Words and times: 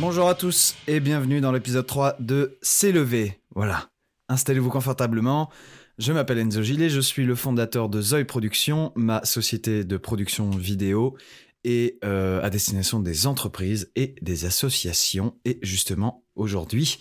Bonjour 0.00 0.30
à 0.30 0.34
tous 0.34 0.76
et 0.88 0.98
bienvenue 0.98 1.42
dans 1.42 1.52
l'épisode 1.52 1.86
3 1.86 2.16
de 2.20 2.56
C'est 2.62 2.90
levé. 2.90 3.38
Voilà, 3.54 3.90
installez-vous 4.30 4.70
confortablement. 4.70 5.50
Je 5.98 6.14
m'appelle 6.14 6.38
Enzo 6.38 6.62
Gillet, 6.62 6.88
je 6.88 7.00
suis 7.00 7.26
le 7.26 7.34
fondateur 7.34 7.90
de 7.90 8.00
Zoe 8.00 8.24
Productions, 8.24 8.92
ma 8.96 9.22
société 9.26 9.84
de 9.84 9.96
production 9.98 10.48
vidéo 10.48 11.18
et 11.64 11.98
euh, 12.02 12.42
à 12.42 12.48
destination 12.48 13.00
des 13.00 13.26
entreprises 13.26 13.92
et 13.94 14.14
des 14.22 14.46
associations. 14.46 15.36
Et 15.44 15.58
justement, 15.60 16.24
aujourd'hui, 16.34 16.98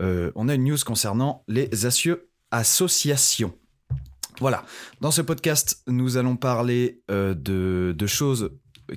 euh, 0.00 0.30
on 0.36 0.48
a 0.48 0.54
une 0.54 0.66
news 0.66 0.78
concernant 0.86 1.42
les 1.48 1.68
associations. 2.52 3.54
Voilà, 4.38 4.64
dans 5.00 5.10
ce 5.10 5.22
podcast, 5.22 5.82
nous 5.86 6.18
allons 6.18 6.36
parler 6.36 7.02
euh, 7.10 7.34
de, 7.34 8.06
choses 8.06 8.50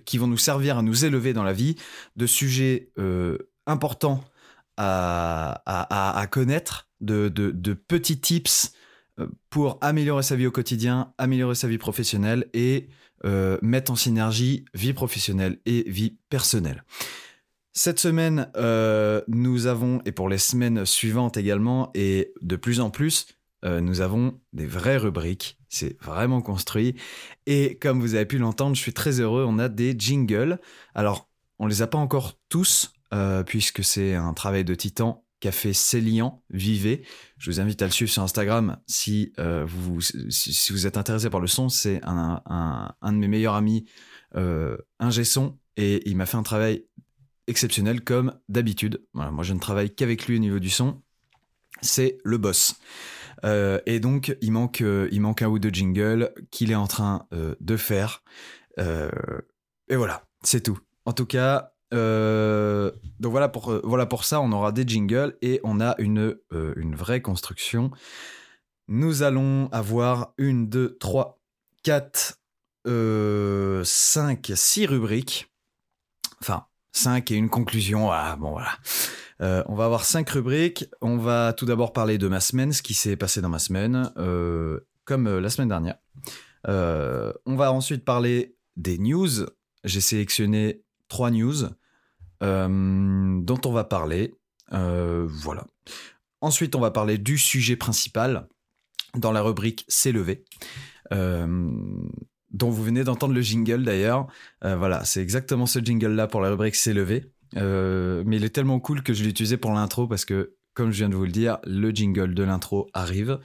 qui 0.06 0.18
vont 0.18 0.28
nous 0.28 0.38
servir 0.38 0.78
à 0.78 0.82
nous 0.82 1.06
élever 1.06 1.34
dans 1.34 1.44
la 1.44 1.54
vie, 1.54 1.76
de 2.16 2.26
sujets 2.26 2.92
euh, 2.98 3.38
importants 3.66 4.24
à, 4.78 5.62
à, 5.66 6.20
à, 6.20 6.28
connaître, 6.28 6.88
de, 7.02 7.30
de, 7.30 7.52
de, 7.52 7.74
petits 7.74 8.20
tips 8.20 8.74
euh, 9.20 9.28
pour 9.50 9.78
améliorer 9.82 10.24
sa 10.24 10.36
vie 10.36 10.48
au 10.48 10.52
quotidien, 10.52 11.14
améliorer 11.18 11.56
sa 11.56 11.68
vie 11.68 11.78
professionnelle 11.78 12.48
et 12.54 12.90
euh, 13.26 13.58
mettre 13.62 13.92
en 13.92 13.96
synergie 13.96 14.66
vie 14.74 14.94
professionnelle 14.94 15.60
et 15.66 15.90
vie 15.90 16.18
personnelle. 16.30 16.84
Cette 17.72 18.00
semaine, 18.00 18.52
nous 19.28 19.68
avons, 19.68 20.02
et 20.04 20.12
pour 20.12 20.28
les 20.28 20.40
semaines 20.40 20.86
suivantes 20.86 21.38
également, 21.38 21.92
et 21.94 22.34
de 22.42 22.56
plus 22.58 22.82
en 22.82 22.90
plus, 22.90 23.28
nous 23.64 24.02
avons 24.02 24.42
des 24.52 24.66
vraies 24.66 24.98
rubriques. 24.98 25.59
C'est 25.70 26.02
vraiment 26.02 26.42
construit. 26.42 26.96
Et 27.46 27.78
comme 27.78 28.02
vous 28.02 28.16
avez 28.16 28.26
pu 28.26 28.40
l'entendre, 28.40 28.76
je 28.76 28.82
suis 28.82 28.94
très 28.94 29.20
heureux. 29.20 29.46
On 29.48 29.60
a 29.60 29.70
des 29.70 29.96
jingles. 29.98 30.60
Alors, 30.96 31.30
on 31.60 31.68
les 31.68 31.82
a 31.82 31.88
pas 31.88 31.98
encore 31.98 32.40
tous, 32.50 32.94
euh, 33.14 33.44
puisque 33.44 33.84
c'est 33.84 34.16
un 34.16 34.34
travail 34.34 34.66
de 34.66 34.74
titan 34.76 35.24
qu'a 35.40 35.52
fait 35.52 35.74
Célian 35.74 36.44
Vivet. 36.50 37.04
Je 37.38 37.52
vous 37.52 37.60
invite 37.60 37.82
à 37.82 37.86
le 37.86 37.92
suivre 37.92 38.12
sur 38.12 38.24
Instagram 38.24 38.78
si, 38.88 39.32
euh, 39.40 39.66
vous, 39.66 40.00
êtes 40.88 40.98
intéressé 40.98 41.30
par 41.30 41.40
le 41.40 41.48
son. 41.48 41.70
C'est 41.70 42.02
un, 42.04 42.42
de 43.04 43.18
mes 43.18 43.28
meilleurs 43.28 43.56
amis, 43.56 43.86
euh, 44.36 44.78
un 45.00 45.12
son, 45.12 45.58
et 45.78 46.08
il 46.10 46.18
m'a 46.18 46.26
fait 46.26 46.38
un 46.38 46.44
travail 46.44 46.86
exceptionnel 47.48 48.02
comme 48.02 48.38
d'habitude. 48.50 49.06
Moi, 49.14 49.44
je 49.44 49.54
ne 49.54 49.60
travaille 49.60 49.94
qu'avec 49.94 50.28
lui 50.28 50.36
au 50.36 50.40
niveau 50.40 50.60
du 50.60 50.70
son. 50.70 51.02
C'est 51.82 52.18
le 52.24 52.38
boss. 52.38 52.76
Euh, 53.46 53.80
et 53.86 54.00
donc, 54.00 54.36
il 54.42 54.52
manque, 54.52 54.82
euh, 54.82 55.08
il 55.12 55.22
manque 55.22 55.42
un 55.42 55.48
ou 55.48 55.60
deux 55.60 55.70
jingles 55.70 56.34
qu'il 56.52 56.72
est 56.72 56.76
en 56.76 56.88
train 56.88 57.28
euh, 57.34 57.56
de 57.60 57.78
faire. 57.78 58.24
Et 59.90 59.96
voilà, 59.98 60.24
c'est 60.42 60.62
tout. 60.62 60.80
En 61.06 61.12
tout 61.12 61.26
cas, 61.26 61.74
euh, 61.94 62.92
donc 63.20 63.32
voilà 63.32 63.50
pour, 63.50 63.78
voilà 63.84 64.06
pour 64.06 64.24
ça, 64.24 64.40
on 64.40 64.54
aura 64.54 64.72
des 64.72 64.88
jingles 64.88 65.36
et 65.42 65.60
on 65.66 65.82
a 65.82 65.96
une, 65.98 66.38
une 66.78 66.96
vraie 66.96 67.22
construction. 67.22 67.92
Nous 68.88 69.22
allons 69.22 69.68
avoir 69.74 70.34
une, 70.38 70.70
deux, 70.70 70.98
trois, 70.98 71.42
quatre, 71.84 72.40
cinq, 72.86 74.52
six 74.56 74.86
rubriques. 74.86 75.52
Enfin, 76.42 76.68
cinq 76.94 77.32
et 77.32 77.36
une 77.36 77.50
conclusion. 77.50 78.12
Ah, 78.12 78.38
bon, 78.38 78.52
voilà. 78.52 78.72
Euh, 79.42 79.64
on 79.68 79.76
va 79.76 79.86
avoir 79.86 80.06
cinq 80.06 80.30
rubriques. 80.30 80.86
On 81.02 81.18
va 81.18 81.54
tout 81.54 81.66
d'abord 81.66 81.94
parler 81.94 82.18
de 82.18 82.28
ma 82.28 82.40
semaine, 82.40 82.74
ce 82.74 82.82
qui 82.82 82.94
s'est 82.94 83.16
passé 83.16 83.42
dans 83.42 83.50
ma 83.50 83.60
semaine, 83.60 84.12
euh, 84.18 84.80
comme 85.06 85.28
euh, 85.28 85.40
la 85.40 85.50
semaine 85.50 85.70
dernière. 85.70 85.98
On 86.66 87.56
va 87.56 87.72
ensuite 87.72 88.04
parler 88.04 88.56
des 88.76 88.98
news. 88.98 89.46
J'ai 89.84 90.02
sélectionné 90.02 90.84
trois 91.08 91.32
news 91.32 91.70
dont 92.42 93.62
on 93.66 93.72
va 93.72 93.84
parler. 93.86 94.36
voilà. 94.72 95.66
Ensuite, 96.42 96.76
on 96.76 96.80
va 96.80 96.92
parler 96.92 97.18
du 97.18 97.38
sujet 97.38 97.76
principal 97.76 98.48
dans 99.16 99.32
la 99.32 99.42
rubrique 99.42 99.86
C'est 99.88 100.12
levé. 100.12 100.44
dont 101.12 102.70
vous 102.70 102.84
venez 102.84 103.04
d'entendre 103.06 103.34
le 103.34 103.42
jingle 103.42 103.84
d'ailleurs. 103.84 104.28
voilà, 104.62 105.06
c'est 105.06 105.22
exactement 105.22 105.66
ce 105.66 105.80
jingle-là 105.80 106.28
pour 106.28 106.42
la 106.42 106.50
rubrique 106.50 106.76
C'est 106.76 106.94
levé. 106.94 107.32
Euh, 107.58 108.24
mais 108.26 108.38
il 108.38 108.44
est 108.44 108.50
tellement 108.50 108.80
cool 108.80 109.02
que 109.02 109.14
je 109.14 109.24
l'ai 109.24 109.30
utilisé 109.30 109.58
pour 109.58 109.72
l'intro 109.72 110.08
parce 110.08 110.26
que, 110.26 110.56
comme 110.74 110.92
je 110.92 110.98
viens 110.98 111.10
de 111.10 111.16
vous 111.16 111.26
le 111.26 111.32
dire, 111.32 111.60
le 111.66 111.90
jingle 111.92 112.34
de 112.34 112.44
l'intro 112.44 112.90
arrive. 112.94 113.40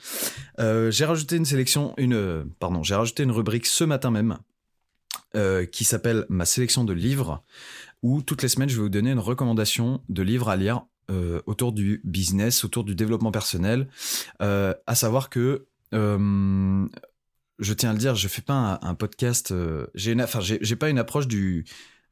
Euh, 0.60 0.91
j'ai 0.91 1.04
rajouté 1.04 1.37
une 1.37 1.44
sélection, 1.44 1.94
une, 1.97 2.44
pardon, 2.60 2.82
j'ai 2.82 2.94
rajouté 2.94 3.22
une 3.22 3.32
rubrique 3.32 3.66
ce 3.66 3.84
matin 3.84 4.10
même 4.10 4.38
euh, 5.37 5.65
qui 5.66 5.84
s'appelle 5.84 6.26
ma 6.28 6.44
sélection 6.44 6.84
de 6.84 6.92
livres 6.92 7.42
où 8.03 8.22
toutes 8.22 8.42
les 8.42 8.48
semaines 8.48 8.69
je 8.69 8.76
vais 8.76 8.82
vous 8.82 8.88
donner 8.88 9.10
une 9.10 9.19
recommandation 9.19 10.00
de 10.09 10.22
livres 10.22 10.48
à 10.48 10.56
lire 10.56 10.84
euh, 11.10 11.42
autour 11.47 11.72
du 11.72 12.00
business, 12.04 12.65
autour 12.65 12.84
du 12.84 12.94
développement 12.94 13.31
personnel. 13.31 13.88
Euh, 14.41 14.72
à 14.86 14.94
savoir 14.94 15.28
que 15.28 15.66
euh, 15.92 16.86
je 17.59 17.75
tiens 17.75 17.91
à 17.91 17.92
le 17.92 17.98
dire, 17.98 18.15
je 18.15 18.28
fais 18.28 18.42
pas 18.42 18.54
un, 18.54 18.88
un 18.88 18.94
podcast. 18.94 19.53
j'ai 19.94 20.12
une, 20.12 20.22
enfin, 20.22 20.41
j'ai 20.41 20.76
pas 20.76 20.88
une 20.88 20.98
approche 20.98 21.26
du 21.26 21.65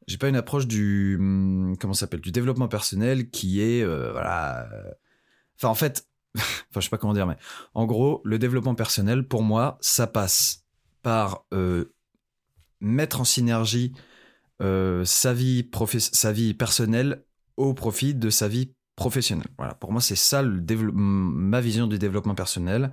j'ai 0.07 0.19
pas 0.19 0.29
une 0.29 0.37
approche 0.37 0.67
du 0.67 1.17
hum, 1.19 1.77
comment 1.79 1.95
s'appelle 1.95 2.21
du 2.21 2.33
développement 2.33 2.69
personnel 2.69 3.31
qui 3.31 3.61
est 3.61 3.83
euh, 3.83 4.13
voilà 4.13 4.69
enfin 5.57 5.69
en 5.69 5.75
fait 5.75 6.07
enfin 6.37 6.77
je 6.77 6.81
sais 6.81 6.91
pas 6.91 6.99
comment 6.99 7.15
dire 7.15 7.27
mais 7.27 7.37
en 7.75 7.87
gros 7.87 8.21
le 8.25 8.39
développement 8.39 8.75
personnel 8.75 9.27
pour 9.27 9.43
moi 9.43 9.79
ça 9.81 10.07
passe 10.07 10.65
par 11.03 11.45
euh, 11.53 11.93
mettre 12.81 13.21
en 13.21 13.25
synergie 13.25 13.93
euh, 14.63 15.05
sa 15.05 15.35
vie 15.35 15.69
sa 15.99 16.33
vie 16.33 16.55
personnelle 16.55 17.25
au 17.57 17.75
profit 17.75 18.15
de 18.15 18.31
sa 18.31 18.49
vie 18.49 18.73
professionnelle. 18.97 19.49
Voilà 19.59 19.75
pour 19.75 19.93
moi 19.93 20.01
c'est 20.01 20.17
ça 20.17 20.43
le 20.43 20.63
ma 20.93 21.61
vision 21.61 21.87
du 21.87 21.99
développement 21.99 22.35
personnel. 22.35 22.93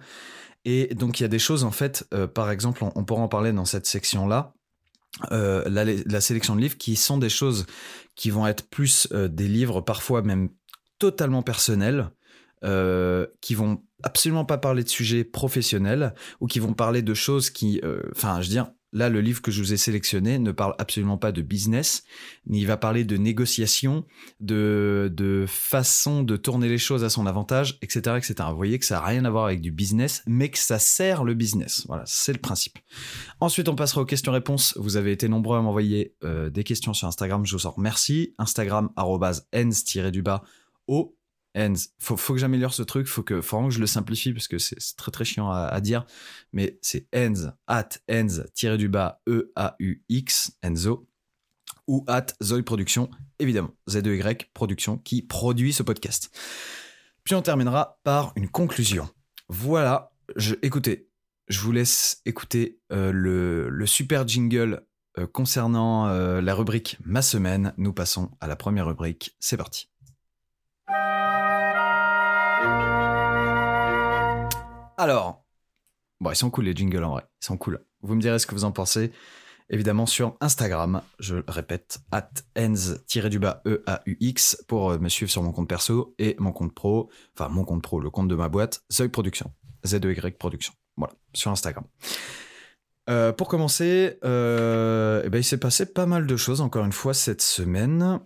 Et 0.65 0.93
donc 0.93 1.19
il 1.19 1.23
y 1.23 1.25
a 1.25 1.29
des 1.29 1.39
choses 1.39 1.63
en 1.63 1.71
fait 1.71 2.07
euh, 2.13 2.27
par 2.27 2.51
exemple 2.51 2.83
on, 2.83 2.91
on 2.95 3.03
pourra 3.05 3.21
en 3.21 3.27
parler 3.27 3.53
dans 3.53 3.65
cette 3.65 3.85
section 3.85 4.27
là 4.27 4.53
euh, 5.31 5.67
la, 5.67 6.21
sélection 6.21 6.55
de 6.55 6.61
livres 6.61 6.77
qui 6.77 6.95
sont 6.95 7.17
des 7.17 7.29
choses 7.29 7.65
qui 8.15 8.29
vont 8.29 8.47
être 8.47 8.69
plus 8.69 9.07
euh, 9.11 9.27
des 9.27 9.47
livres 9.47 9.81
parfois 9.81 10.21
même 10.21 10.49
totalement 10.97 11.41
personnels, 11.41 12.09
euh, 12.63 13.25
qui 13.41 13.55
vont 13.55 13.83
absolument 14.03 14.45
pas 14.45 14.57
parler 14.57 14.83
de 14.83 14.89
sujets 14.89 15.23
professionnels 15.23 16.13
ou 16.41 16.47
qui 16.47 16.59
vont 16.59 16.73
parler 16.73 17.01
de 17.01 17.13
choses 17.13 17.49
qui, 17.49 17.81
enfin, 18.15 18.41
je 18.41 18.47
veux 18.47 18.53
dire, 18.53 18.71
Là, 18.91 19.09
le 19.09 19.21
livre 19.21 19.41
que 19.41 19.51
je 19.51 19.61
vous 19.61 19.73
ai 19.73 19.77
sélectionné 19.77 20.39
ne 20.39 20.51
parle 20.51 20.73
absolument 20.79 21.17
pas 21.17 21.31
de 21.31 21.41
business, 21.41 22.03
ni 22.47 22.61
il 22.61 22.65
va 22.65 22.75
parler 22.75 23.03
de 23.03 23.17
négociation, 23.17 24.05
de, 24.39 25.11
de 25.13 25.45
façon 25.47 26.23
de 26.23 26.37
tourner 26.37 26.67
les 26.69 26.79
choses 26.79 27.03
à 27.03 27.09
son 27.09 27.27
avantage, 27.27 27.77
etc., 27.83 28.17
etc. 28.17 28.33
Vous 28.49 28.55
voyez 28.55 28.79
que 28.79 28.85
ça 28.85 28.95
n'a 28.95 29.05
rien 29.05 29.25
à 29.25 29.29
voir 29.29 29.45
avec 29.45 29.61
du 29.61 29.71
business, 29.71 30.23
mais 30.25 30.49
que 30.49 30.57
ça 30.57 30.79
sert 30.79 31.23
le 31.23 31.35
business. 31.35 31.85
Voilà, 31.87 32.03
c'est 32.07 32.33
le 32.33 32.39
principe. 32.39 32.79
Ensuite, 33.39 33.69
on 33.69 33.75
passera 33.75 34.01
aux 34.01 34.05
questions-réponses. 34.05 34.75
Vous 34.77 34.97
avez 34.97 35.11
été 35.11 35.29
nombreux 35.29 35.57
à 35.57 35.61
m'envoyer 35.61 36.15
euh, 36.23 36.49
des 36.49 36.63
questions 36.63 36.93
sur 36.93 37.07
Instagram. 37.07 37.45
Je 37.45 37.55
vous 37.55 37.67
en 37.67 37.71
remercie. 37.71 38.33
Instagram, 38.39 38.89
ens-du-bas, 38.97 40.43
au 40.87 41.18
Ends. 41.59 41.89
Faut, 41.99 42.17
faut 42.17 42.33
que 42.33 42.39
j'améliore 42.39 42.73
ce 42.73 42.83
truc, 42.83 43.07
faut 43.07 43.23
que, 43.23 43.41
faut 43.41 43.65
que 43.65 43.69
je 43.69 43.79
le 43.79 43.87
simplifie 43.87 44.33
parce 44.33 44.47
que 44.47 44.57
c'est 44.57 44.77
très 44.95 45.11
très 45.11 45.25
chiant 45.25 45.51
à, 45.51 45.79
dire. 45.81 46.05
Mais 46.53 46.79
c'est 46.81 47.07
ends, 47.15 47.51
at 47.67 47.89
ends, 48.09 48.43
tiré 48.53 48.77
du 48.77 48.89
bas, 48.89 49.21
E-A-U-X, 49.27 50.51
Enzo, 50.63 51.07
ou 51.87 52.03
at 52.07 52.27
Zoe 52.41 52.63
Production, 52.63 53.09
évidemment, 53.39 53.71
Z-E-Y 53.89 54.49
Production, 54.53 54.97
qui 54.97 55.21
produit 55.21 55.73
ce 55.73 55.83
podcast. 55.83 56.29
Puis 57.23 57.35
on 57.35 57.41
terminera 57.41 57.99
par 58.03 58.33
une 58.35 58.49
conclusion. 58.49 59.09
Voilà, 59.49 60.11
écoutez, 60.61 61.09
je 61.47 61.59
vous 61.61 61.71
laisse 61.71 62.21
écouter 62.25 62.79
euh, 62.91 63.11
le, 63.11 63.69
le 63.69 63.85
super 63.85 64.27
jingle 64.27 64.85
euh, 65.17 65.27
concernant 65.27 66.07
euh, 66.07 66.41
la 66.41 66.53
rubrique 66.53 66.97
Ma 67.03 67.21
semaine. 67.21 67.73
Nous 67.77 67.93
passons 67.93 68.31
à 68.39 68.47
la 68.47 68.55
première 68.55 68.85
rubrique. 68.85 69.35
C'est 69.39 69.57
parti. 69.57 69.89
Alors, 74.99 75.45
bon, 76.19 76.29
ils 76.29 76.35
sont 76.35 76.49
cool 76.49 76.65
les 76.65 76.75
jingles 76.75 77.05
en 77.05 77.11
vrai, 77.11 77.23
ils 77.41 77.45
sont 77.45 77.55
cool. 77.55 77.85
Vous 78.01 78.15
me 78.15 78.21
direz 78.21 78.37
ce 78.37 78.45
que 78.45 78.53
vous 78.53 78.65
en 78.65 78.73
pensez, 78.73 79.13
évidemment 79.69 80.05
sur 80.05 80.35
Instagram, 80.41 81.01
je 81.19 81.35
le 81.35 81.45
répète, 81.47 81.99
at 82.11 82.29
ens-du-bas 82.57 83.61
E-A-U-X 83.65 84.65
pour 84.67 84.99
me 84.99 85.07
suivre 85.07 85.31
sur 85.31 85.41
mon 85.41 85.53
compte 85.53 85.69
perso 85.69 86.15
et 86.19 86.35
mon 86.37 86.51
compte 86.51 86.75
pro, 86.75 87.09
enfin 87.33 87.47
mon 87.47 87.63
compte 87.63 87.81
pro, 87.81 88.01
le 88.01 88.09
compte 88.09 88.27
de 88.27 88.35
ma 88.35 88.49
boîte, 88.49 88.83
Zoe 88.91 89.07
Production, 89.07 89.53
Z-E-Y 89.85 90.37
Production, 90.37 90.73
voilà, 90.97 91.13
sur 91.33 91.49
Instagram. 91.49 91.85
Euh, 93.09 93.31
pour 93.31 93.47
commencer, 93.47 94.19
euh, 94.25 95.21
eh 95.23 95.29
ben, 95.29 95.37
il 95.37 95.45
s'est 95.45 95.59
passé 95.59 95.85
pas 95.85 96.07
mal 96.07 96.27
de 96.27 96.35
choses 96.35 96.59
encore 96.59 96.83
une 96.83 96.91
fois 96.91 97.13
cette 97.13 97.41
semaine. 97.41 98.19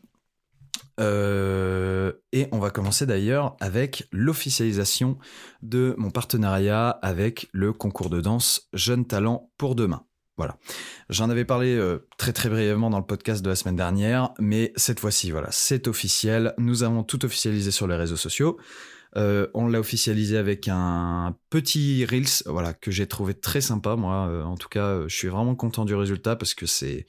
Euh, 0.99 2.13
et 2.31 2.47
on 2.51 2.59
va 2.59 2.69
commencer 2.69 3.05
d'ailleurs 3.05 3.55
avec 3.59 4.07
l'officialisation 4.11 5.17
de 5.61 5.95
mon 5.97 6.11
partenariat 6.11 6.89
avec 6.89 7.49
le 7.51 7.73
concours 7.73 8.09
de 8.09 8.21
danse 8.21 8.67
Jeunes 8.73 9.05
Talents 9.05 9.51
pour 9.57 9.75
demain. 9.75 10.05
Voilà. 10.37 10.57
J'en 11.09 11.29
avais 11.29 11.45
parlé 11.45 11.79
très 12.17 12.33
très 12.33 12.49
brièvement 12.49 12.89
dans 12.89 12.97
le 12.97 13.05
podcast 13.05 13.43
de 13.43 13.49
la 13.49 13.55
semaine 13.55 13.75
dernière, 13.75 14.33
mais 14.39 14.73
cette 14.75 14.99
fois-ci, 14.99 15.29
voilà, 15.29 15.49
c'est 15.51 15.87
officiel. 15.87 16.55
Nous 16.57 16.81
avons 16.81 17.03
tout 17.03 17.23
officialisé 17.23 17.69
sur 17.69 17.85
les 17.85 17.95
réseaux 17.95 18.17
sociaux. 18.17 18.57
on 19.15 19.67
l'a 19.67 19.79
officialisé 19.79 20.37
avec 20.37 20.67
un 20.67 21.37
petit 21.51 22.03
Reels, 22.05 22.41
voilà, 22.47 22.73
que 22.73 22.89
j'ai 22.89 23.05
trouvé 23.05 23.35
très 23.35 23.61
sympa. 23.61 23.95
Moi, 23.95 24.43
en 24.43 24.57
tout 24.57 24.69
cas, 24.69 25.07
je 25.07 25.15
suis 25.15 25.27
vraiment 25.27 25.53
content 25.53 25.85
du 25.85 25.93
résultat 25.93 26.35
parce 26.35 26.55
que 26.55 26.65
c'est, 26.65 27.05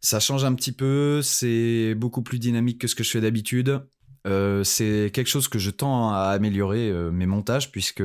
ça 0.00 0.20
change 0.20 0.44
un 0.44 0.54
petit 0.54 0.72
peu, 0.72 1.20
c'est 1.22 1.94
beaucoup 1.94 2.22
plus 2.22 2.38
dynamique 2.38 2.80
que 2.80 2.86
ce 2.86 2.94
que 2.94 3.04
je 3.04 3.10
fais 3.10 3.20
d'habitude. 3.20 3.82
c'est 4.24 5.10
quelque 5.12 5.28
chose 5.28 5.48
que 5.48 5.58
je 5.58 5.70
tends 5.70 6.10
à 6.10 6.30
améliorer 6.30 6.92
mes 7.12 7.26
montages 7.26 7.70
puisque 7.70 8.02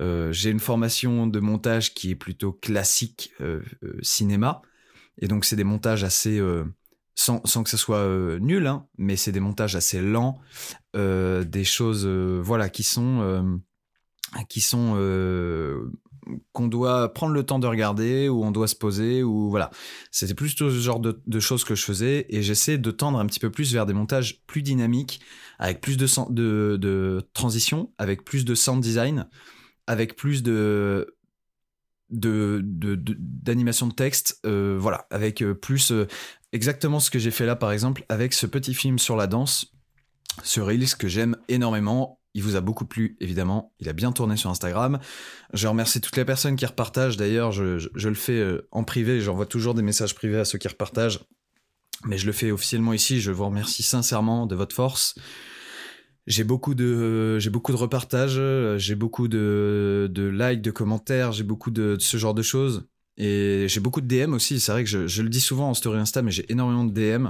euh, 0.00 0.32
j'ai 0.32 0.50
une 0.50 0.60
formation 0.60 1.26
de 1.26 1.40
montage 1.40 1.92
qui 1.94 2.10
est 2.10 2.16
plutôt 2.16 2.52
classique 2.52 3.32
euh, 3.40 3.60
euh, 3.82 3.98
cinéma. 4.02 4.62
Et 5.18 5.28
donc, 5.28 5.44
c'est 5.44 5.56
des 5.56 5.64
montages 5.64 6.04
assez. 6.04 6.40
Sans, 7.14 7.44
sans, 7.44 7.62
que 7.62 7.68
ce 7.68 7.76
soit 7.76 8.38
nul, 8.40 8.66
hein, 8.66 8.86
mais 8.96 9.16
c'est 9.16 9.32
des 9.32 9.40
montages 9.40 9.76
assez 9.76 10.00
lents, 10.00 10.40
des 10.94 11.64
choses 11.64 12.06
voilà, 12.06 12.70
qui 12.70 12.82
sont. 12.82 13.60
qui 14.48 14.62
sont 14.62 14.94
qu'on 16.52 16.68
doit 16.68 17.12
prendre 17.12 17.32
le 17.32 17.44
temps 17.44 17.58
de 17.58 17.66
regarder 17.66 18.28
ou 18.28 18.44
on 18.44 18.50
doit 18.50 18.68
se 18.68 18.76
poser 18.76 19.22
ou 19.22 19.50
voilà 19.50 19.70
c'était 20.10 20.34
plus 20.34 20.50
ce 20.50 20.70
genre 20.70 21.00
de, 21.00 21.20
de, 21.26 21.40
choses 21.40 21.64
que 21.64 21.74
je 21.74 21.84
faisais 21.84 22.26
et 22.28 22.42
j'essaie 22.42 22.78
de 22.78 22.90
tendre 22.90 23.18
un 23.18 23.26
petit 23.26 23.40
peu 23.40 23.50
plus 23.50 23.72
vers 23.72 23.86
des 23.86 23.92
montages 23.92 24.42
plus 24.46 24.62
dynamiques 24.62 25.20
avec 25.58 25.80
plus 25.80 25.96
de, 25.96 26.06
de, 26.30 26.76
de 26.76 27.28
transition 27.32 27.92
avec 27.98 28.24
plus 28.24 28.44
de 28.44 28.54
sound 28.54 28.82
design 28.82 29.28
avec 29.86 30.16
plus 30.16 30.42
de 30.42 31.16
d'animation 32.10 33.86
de, 33.86 33.94
texte, 33.94 34.40
euh, 34.44 34.76
voilà, 34.78 35.06
avec 35.10 35.42
euh, 35.42 35.54
plus 35.54 35.92
euh, 35.92 36.08
exactement 36.52 36.98
ce 36.98 37.10
que 37.10 37.18
j'ai 37.18 37.30
fait 37.30 37.46
là 37.46 37.54
par 37.54 37.70
exemple 37.72 38.04
avec 38.08 38.32
ce 38.32 38.46
petit 38.46 38.74
film 38.74 38.98
sur 38.98 39.16
la 39.16 39.26
danse, 39.26 39.72
ce 40.42 40.60
Reels 40.60 40.96
que 40.96 41.08
j'aime 41.08 41.36
énormément. 41.48 42.19
Il 42.34 42.42
vous 42.42 42.56
a 42.56 42.60
beaucoup 42.60 42.84
plu, 42.84 43.16
évidemment. 43.20 43.72
Il 43.80 43.88
a 43.88 43.92
bien 43.92 44.12
tourné 44.12 44.36
sur 44.36 44.50
Instagram. 44.50 44.98
Je 45.52 45.66
remercie 45.66 46.00
toutes 46.00 46.16
les 46.16 46.24
personnes 46.24 46.56
qui 46.56 46.64
repartagent. 46.64 47.16
D'ailleurs, 47.16 47.50
je, 47.50 47.88
le 47.94 48.14
fais 48.14 48.60
en 48.70 48.84
privé. 48.84 49.20
J'envoie 49.20 49.46
toujours 49.46 49.74
des 49.74 49.82
messages 49.82 50.14
privés 50.14 50.38
à 50.38 50.44
ceux 50.44 50.58
qui 50.58 50.68
repartagent. 50.68 51.20
Mais 52.04 52.18
je 52.18 52.26
le 52.26 52.32
fais 52.32 52.50
officiellement 52.50 52.92
ici. 52.92 53.20
Je 53.20 53.32
vous 53.32 53.44
remercie 53.44 53.82
sincèrement 53.82 54.46
de 54.46 54.54
votre 54.54 54.74
force 54.74 55.14
j'ai 56.26 56.44
beaucoup 56.44 56.74
de 56.74 57.38
j'ai 57.38 57.50
beaucoup 57.50 57.72
de 57.72 57.76
repartages, 57.76 58.40
j'ai 58.78 58.94
beaucoup 58.94 59.26
de, 59.26 60.08
de 60.12 60.28
likes, 60.28 60.62
de 60.62 60.70
commentaires, 60.70 61.32
j'ai 61.32 61.42
beaucoup 61.42 61.70
de, 61.70 61.96
ce 61.98 62.16
genre 62.16 62.34
de 62.34 62.42
choses 62.42 62.86
et 63.16 63.66
j'ai 63.68 63.80
beaucoup 63.80 64.00
de 64.00 64.06
DM 64.06 64.32
aussi. 64.32 64.60
C'est 64.60 64.72
vrai 64.72 64.84
que 64.84 65.06
je, 65.06 65.22
le 65.22 65.28
dis 65.28 65.40
souvent 65.40 65.68
en 65.68 65.74
story 65.74 65.98
Insta, 65.98 66.22
mais 66.22 66.30
j'ai 66.30 66.50
énormément 66.50 66.84
de 66.84 66.92
DM. 66.92 67.28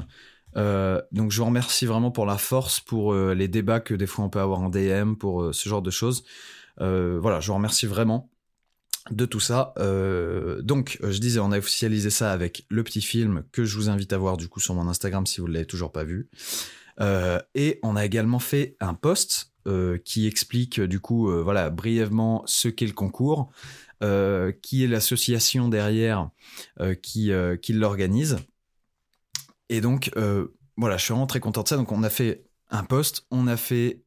Euh, 0.57 1.01
donc 1.13 1.31
je 1.31 1.39
vous 1.39 1.47
remercie 1.47 1.87
vraiment 1.87 2.11
pour 2.11 2.27
la 2.27 2.39
force, 2.39 2.81
pour 2.81 3.13
euh, 3.13 3.35
les 3.35 3.49
débats 3.49 3.81
que 3.81 3.95
des 3.95 4.07
fois 4.07 4.25
on 4.25 4.31
peut 4.31 4.41
avoir 4.41 4.61
en 4.61 4.69
DM, 4.69 5.15
pour 5.15 5.43
euh, 5.43 5.53
ce 5.53 5.69
genre 5.69 5.83
de 5.83 5.91
choses. 5.91 6.25
voilà, 6.79 7.41
je 7.41 7.47
vous 7.49 7.55
remercie 7.55 7.87
vraiment 7.87 8.31
de 9.11 9.25
tout 9.25 9.41
ça. 9.41 9.75
donc 10.63 10.99
je 11.03 11.19
disais, 11.19 11.41
on 11.41 11.53
a 11.53 11.59
officialisé 11.59 12.11
ça 12.11 12.33
avec 12.33 12.67
le 12.69 12.83
petit 12.85 13.01
film 13.01 13.45
que 13.53 13.65
je 13.65 13.77
vous 13.77 13.89
invite 13.89 14.13
à 14.13 14.19
voir 14.19 14.37
du 14.37 14.49
coup 14.49 14.61
sur 14.61 14.75
mon 14.75 14.89
Instagram 14.89 15.27
si 15.27 15.41
vous 15.41 15.49
ne 15.49 15.55
l'avez 15.55 15.67
toujours 15.67 15.93
pas 15.93 16.05
vu. 16.05 16.29
Et 17.55 17.81
on 17.83 17.97
a 17.97 18.05
également 18.05 18.39
fait 18.39 18.77
un 18.81 18.95
post 18.95 19.53
qui 20.05 20.27
explique 20.27 20.81
du 20.81 21.01
coup, 21.01 21.31
voilà, 21.43 21.71
brièvement 21.71 22.43
ce 22.47 22.69
qu'est 22.69 22.87
le 22.87 22.93
concours, 22.93 23.51
qui 24.01 24.85
est 24.85 24.89
l'association 24.89 25.69
derrière 25.69 26.31
qui, 27.03 27.33
qui 27.63 27.73
l'organise. 27.73 28.39
Et 29.71 29.81
donc, 29.81 30.11
voilà, 30.77 30.99
je 30.99 31.05
suis 31.05 31.13
vraiment 31.13 31.27
très 31.27 31.41
content 31.41 31.63
de 31.63 31.69
ça. 31.69 31.77
Donc, 31.77 31.91
on 31.93 32.03
a 32.03 32.11
fait 32.11 32.45
un 32.69 32.85
post, 32.85 33.27
on 33.31 33.47
a 33.47 33.57
fait 33.57 34.03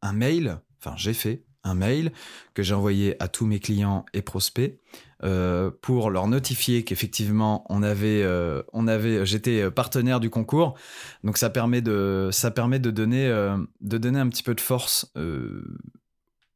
un 0.00 0.12
mail, 0.12 0.58
enfin, 0.78 0.94
j'ai 0.96 1.12
fait 1.12 1.44
un 1.64 1.74
mail 1.74 2.12
que 2.54 2.62
j'ai 2.62 2.74
envoyé 2.74 3.22
à 3.22 3.28
tous 3.28 3.46
mes 3.46 3.60
clients 3.60 4.06
et 4.14 4.22
prospects 4.22 4.78
euh, 5.22 5.70
pour 5.82 6.10
leur 6.10 6.26
notifier 6.28 6.84
qu'effectivement 6.84 7.66
on 7.68 7.82
avait 7.82 8.22
euh, 8.22 8.62
on 8.72 8.88
avait 8.88 9.26
j'étais 9.26 9.70
partenaire 9.70 10.20
du 10.20 10.30
concours. 10.30 10.74
Donc 11.24 11.36
ça 11.36 11.50
permet 11.50 11.82
de 11.82 12.30
ça 12.32 12.50
permet 12.50 12.78
de 12.78 12.90
donner 12.90 13.26
euh, 13.26 13.56
de 13.82 13.98
donner 13.98 14.18
un 14.18 14.28
petit 14.28 14.42
peu 14.42 14.54
de 14.54 14.60
force 14.60 15.12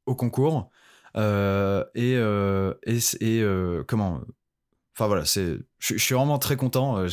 au 0.06 0.15
concours. 0.15 0.71
Et 1.17 2.15
et, 2.87 2.99
et 3.21 3.45
comment 3.87 4.21
enfin 4.97 5.06
voilà 5.06 5.25
je, 5.25 5.59
suis 5.79 6.15
vraiment 6.15 6.39
très 6.39 6.56
content 6.56 7.06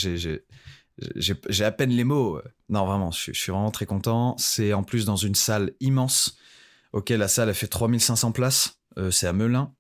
j'ai 1.16 1.66
à 1.66 1.72
peine 1.72 1.92
les 1.92 2.04
mots 2.04 2.42
non 2.70 2.86
vraiment 2.86 3.12
je, 3.12 3.32
suis 3.32 3.52
vraiment 3.52 3.72
très 3.72 3.86
content 3.86 4.36
c'est 4.38 4.74
en 4.74 4.84
plus 4.84 5.06
dans 5.06 5.16
une 5.16 5.36
salle 5.36 5.72
immense 5.80 6.38
Ok, 6.94 7.10
la 7.10 7.28
salle 7.28 7.50
a 7.50 7.54
fait 7.54 7.68
3500 7.68 8.32
places. 8.32 8.80
Euh, 8.98 9.12
c'est 9.12 9.28
à 9.28 9.34
Melun. 9.34 9.74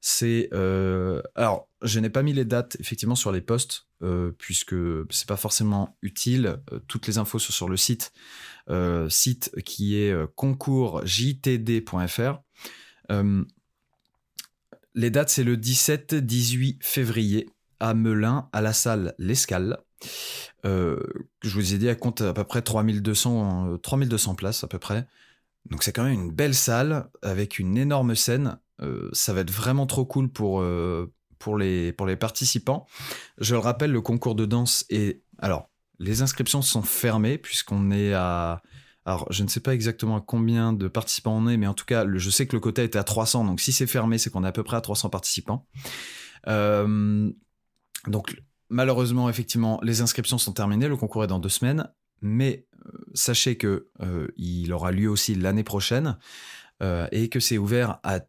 C'est 0.00 0.48
euh, 0.52 1.22
alors 1.36 1.68
je 1.82 2.00
n'ai 2.00 2.10
pas 2.10 2.24
mis 2.24 2.32
les 2.32 2.44
dates 2.44 2.76
effectivement 2.80 3.14
sur 3.14 3.30
les 3.30 3.40
postes 3.40 3.86
euh, 4.02 4.32
puisque 4.36 4.74
c'est 5.10 5.28
pas 5.28 5.36
forcément 5.36 5.96
utile. 6.02 6.56
toutes 6.88 7.06
les 7.06 7.18
infos 7.18 7.38
sont 7.38 7.52
sur 7.52 7.68
le 7.68 7.76
site, 7.76 8.12
site 9.08 9.52
qui 9.64 9.96
est 9.96 10.12
concoursjtd.fr. 10.34 12.40
les 14.94 15.10
dates 15.10 15.28
c'est 15.28 15.44
le 15.44 15.56
17-18 15.56 16.78
février 16.82 17.48
à 17.78 17.94
Melun 17.94 18.48
à 18.52 18.60
la 18.60 18.72
salle 18.72 19.14
L'Escale. 19.18 19.78
Je 20.64 20.98
vous 21.42 21.74
ai 21.74 21.78
dit, 21.78 21.86
elle 21.86 21.98
compte 21.98 22.20
à 22.20 22.32
peu 22.32 22.44
près 22.44 22.62
3200, 22.62 23.78
3200 23.82 24.34
places 24.34 24.64
à 24.64 24.68
peu 24.68 24.78
près. 24.78 25.06
Donc 25.70 25.82
c'est 25.82 25.92
quand 25.92 26.04
même 26.04 26.14
une 26.14 26.32
belle 26.32 26.54
salle 26.54 27.08
avec 27.22 27.58
une 27.58 27.76
énorme 27.76 28.14
scène. 28.14 28.58
Euh, 28.80 29.08
ça 29.12 29.32
va 29.32 29.40
être 29.40 29.50
vraiment 29.50 29.86
trop 29.86 30.04
cool 30.04 30.28
pour, 30.28 30.60
euh, 30.60 31.12
pour, 31.38 31.56
les, 31.56 31.92
pour 31.92 32.06
les 32.06 32.16
participants. 32.16 32.86
Je 33.38 33.54
le 33.54 33.60
rappelle, 33.60 33.92
le 33.92 34.00
concours 34.00 34.34
de 34.34 34.46
danse 34.46 34.84
est... 34.90 35.22
Alors, 35.38 35.70
les 35.98 36.22
inscriptions 36.22 36.62
sont 36.62 36.82
fermées 36.82 37.38
puisqu'on 37.38 37.90
est 37.90 38.12
à... 38.12 38.62
Alors, 39.04 39.26
je 39.30 39.42
ne 39.42 39.48
sais 39.48 39.60
pas 39.60 39.74
exactement 39.74 40.16
à 40.16 40.20
combien 40.20 40.72
de 40.72 40.86
participants 40.86 41.36
on 41.36 41.48
est, 41.48 41.56
mais 41.56 41.66
en 41.66 41.74
tout 41.74 41.84
cas, 41.84 42.06
je 42.14 42.30
sais 42.30 42.46
que 42.46 42.54
le 42.54 42.60
quota 42.60 42.84
était 42.84 42.98
à 42.98 43.04
300. 43.04 43.44
Donc, 43.44 43.60
si 43.60 43.72
c'est 43.72 43.88
fermé, 43.88 44.16
c'est 44.16 44.30
qu'on 44.30 44.44
est 44.44 44.48
à 44.48 44.52
peu 44.52 44.62
près 44.62 44.76
à 44.76 44.80
300 44.80 45.10
participants. 45.10 45.66
Euh, 46.46 47.28
donc, 48.06 48.36
malheureusement, 48.72 49.28
effectivement, 49.28 49.78
les 49.82 50.00
inscriptions 50.00 50.38
sont 50.38 50.52
terminées. 50.52 50.88
Le 50.88 50.96
concours 50.96 51.22
est 51.22 51.28
dans 51.28 51.38
deux 51.38 51.48
semaines 51.48 51.88
mais 52.22 52.66
euh, 52.86 52.90
sachez 53.12 53.58
que 53.58 53.88
euh, 54.00 54.28
il 54.36 54.72
aura 54.72 54.92
lieu 54.92 55.10
aussi 55.10 55.34
l'année 55.34 55.64
prochaine 55.64 56.16
euh, 56.82 57.06
et 57.12 57.28
que 57.28 57.40
c'est 57.40 57.58
ouvert 57.58 57.98
à 58.04 58.20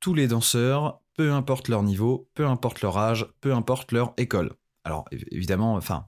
tous 0.00 0.14
les 0.14 0.26
danseurs, 0.26 1.00
peu 1.16 1.32
importe 1.32 1.68
leur 1.68 1.84
niveau, 1.84 2.28
peu 2.34 2.46
importe 2.46 2.80
leur 2.80 2.98
âge, 2.98 3.28
peu 3.40 3.54
importe 3.54 3.92
leur 3.92 4.14
école. 4.16 4.54
Alors 4.84 5.04
évidemment, 5.30 5.74
enfin, 5.74 6.06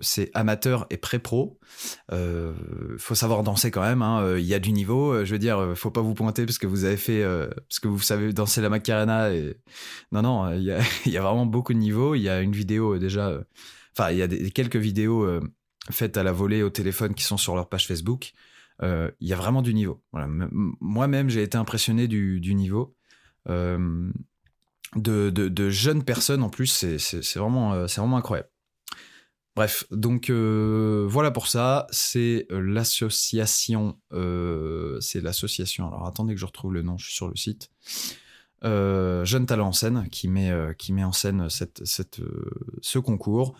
c'est 0.00 0.30
amateur 0.34 0.86
et 0.90 0.96
pré-pro. 0.96 1.58
Il 2.12 2.54
faut 2.98 3.14
savoir 3.14 3.42
danser 3.42 3.70
quand 3.70 3.82
même. 3.82 4.02
Hein. 4.02 4.36
Il 4.38 4.44
y 4.44 4.54
a 4.54 4.58
du 4.58 4.72
niveau. 4.72 5.24
Je 5.24 5.32
veux 5.32 5.38
dire, 5.38 5.72
faut 5.74 5.90
pas 5.90 6.02
vous 6.02 6.14
pointer 6.14 6.46
parce 6.46 6.58
que 6.58 6.66
vous 6.66 6.84
avez 6.84 6.96
fait, 6.96 7.24
parce 7.68 7.80
que 7.80 7.88
vous 7.88 8.00
savez 8.00 8.32
danser 8.32 8.60
la 8.60 8.68
Macarena. 8.68 9.30
Non, 10.12 10.22
non, 10.22 10.52
il 10.52 10.62
y, 10.62 10.72
a, 10.72 10.80
il 11.06 11.18
vraiment 11.18 11.46
beaucoup 11.46 11.72
de 11.72 11.78
niveaux. 11.78 12.14
Il 12.14 12.22
y 12.22 12.28
a 12.28 12.40
une 12.40 12.52
vidéo 12.52 12.98
déjà. 12.98 13.40
Enfin, 13.96 14.10
il 14.10 14.18
y 14.18 14.22
a 14.22 14.28
quelques 14.50 14.76
vidéos 14.76 15.26
faites 15.90 16.16
à 16.16 16.22
la 16.22 16.32
volée 16.32 16.62
au 16.62 16.70
téléphone 16.70 17.14
qui 17.14 17.24
sont 17.24 17.36
sur 17.36 17.54
leur 17.54 17.68
page 17.68 17.86
Facebook, 17.86 18.32
euh, 18.82 19.10
il 19.20 19.28
y 19.28 19.32
a 19.32 19.36
vraiment 19.36 19.62
du 19.62 19.74
niveau. 19.74 20.02
Moi-même, 20.12 21.28
j'ai 21.30 21.42
été 21.42 21.58
impressionné 21.58 22.08
du, 22.08 22.54
niveau. 22.54 22.96
Euh, 23.48 24.10
de, 24.94 25.70
jeunes 25.70 26.04
personnes 26.04 26.42
en 26.42 26.50
plus, 26.50 26.66
c'est 26.98 27.38
vraiment, 27.38 27.74
euh, 27.74 27.86
vraiment 27.86 28.16
incroyable. 28.16 28.48
Bref, 29.58 29.84
donc 29.90 30.30
voilà 30.30 31.32
pour 31.32 31.48
ça. 31.48 31.86
C'est 31.90 32.46
l'association. 32.50 33.98
c'est 34.12 35.20
l'association. 35.20 35.88
Alors 35.88 36.06
attendez 36.06 36.34
que 36.34 36.40
je 36.40 36.46
retrouve 36.46 36.72
le 36.74 36.82
nom, 36.82 36.96
je 36.96 37.06
suis 37.06 37.14
sur 37.14 37.28
le 37.28 37.36
site. 37.36 37.70
Jeunes 38.62 39.46
Talents 39.46 39.68
en 39.68 39.72
scène 39.72 40.08
qui 40.10 40.28
met, 40.28 40.52
qui 40.78 40.92
met 40.92 41.02
en 41.02 41.12
scène 41.12 41.48
cette, 41.50 41.82
ce 41.84 42.98
concours. 42.98 43.56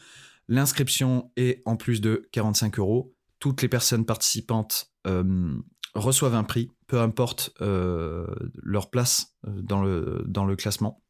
L'inscription 0.49 1.31
est 1.37 1.63
en 1.67 1.77
plus 1.77 2.01
de 2.01 2.27
45 2.33 2.79
euros. 2.79 3.15
Toutes 3.39 3.61
les 3.63 3.69
personnes 3.69 4.07
participantes 4.07 4.91
euh, 5.07 5.55
reçoivent 5.95 6.35
un 6.35 6.45
prix, 6.45 6.71
peu 6.87 7.01
importe 7.01 7.51
euh, 7.61 8.27
leur 8.55 8.91
place 8.91 9.37
euh, 9.47 9.63
dans 9.63 9.83
le, 9.83 10.25
dans 10.27 10.47
le 10.47 10.57
classement. 10.57 11.03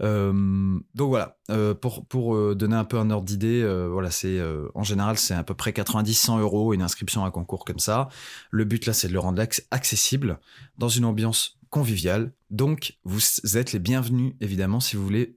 Donc 0.00 1.08
voilà, 1.08 1.38
pour, 1.80 2.06
pour 2.06 2.54
donner 2.54 2.76
un 2.76 2.84
peu 2.84 2.98
un 2.98 3.10
ordre 3.10 3.26
d'idée, 3.26 3.62
voilà, 3.90 4.10
c'est 4.10 4.40
en 4.74 4.82
général 4.82 5.18
c'est 5.18 5.34
à 5.34 5.44
peu 5.44 5.54
près 5.54 5.72
90-100 5.72 6.40
euros 6.40 6.72
une 6.72 6.82
inscription 6.82 7.24
à 7.24 7.28
un 7.28 7.30
concours 7.30 7.64
comme 7.64 7.78
ça. 7.78 8.08
Le 8.50 8.64
but 8.64 8.86
là, 8.86 8.92
c'est 8.92 9.08
de 9.08 9.12
le 9.12 9.20
rendre 9.20 9.42
accessible 9.70 10.38
dans 10.78 10.88
une 10.88 11.04
ambiance 11.04 11.58
conviviale. 11.68 12.32
Donc 12.50 12.98
vous 13.04 13.20
êtes 13.54 13.72
les 13.72 13.78
bienvenus 13.78 14.34
évidemment 14.40 14.80
si 14.80 14.96
vous 14.96 15.04
voulez 15.04 15.36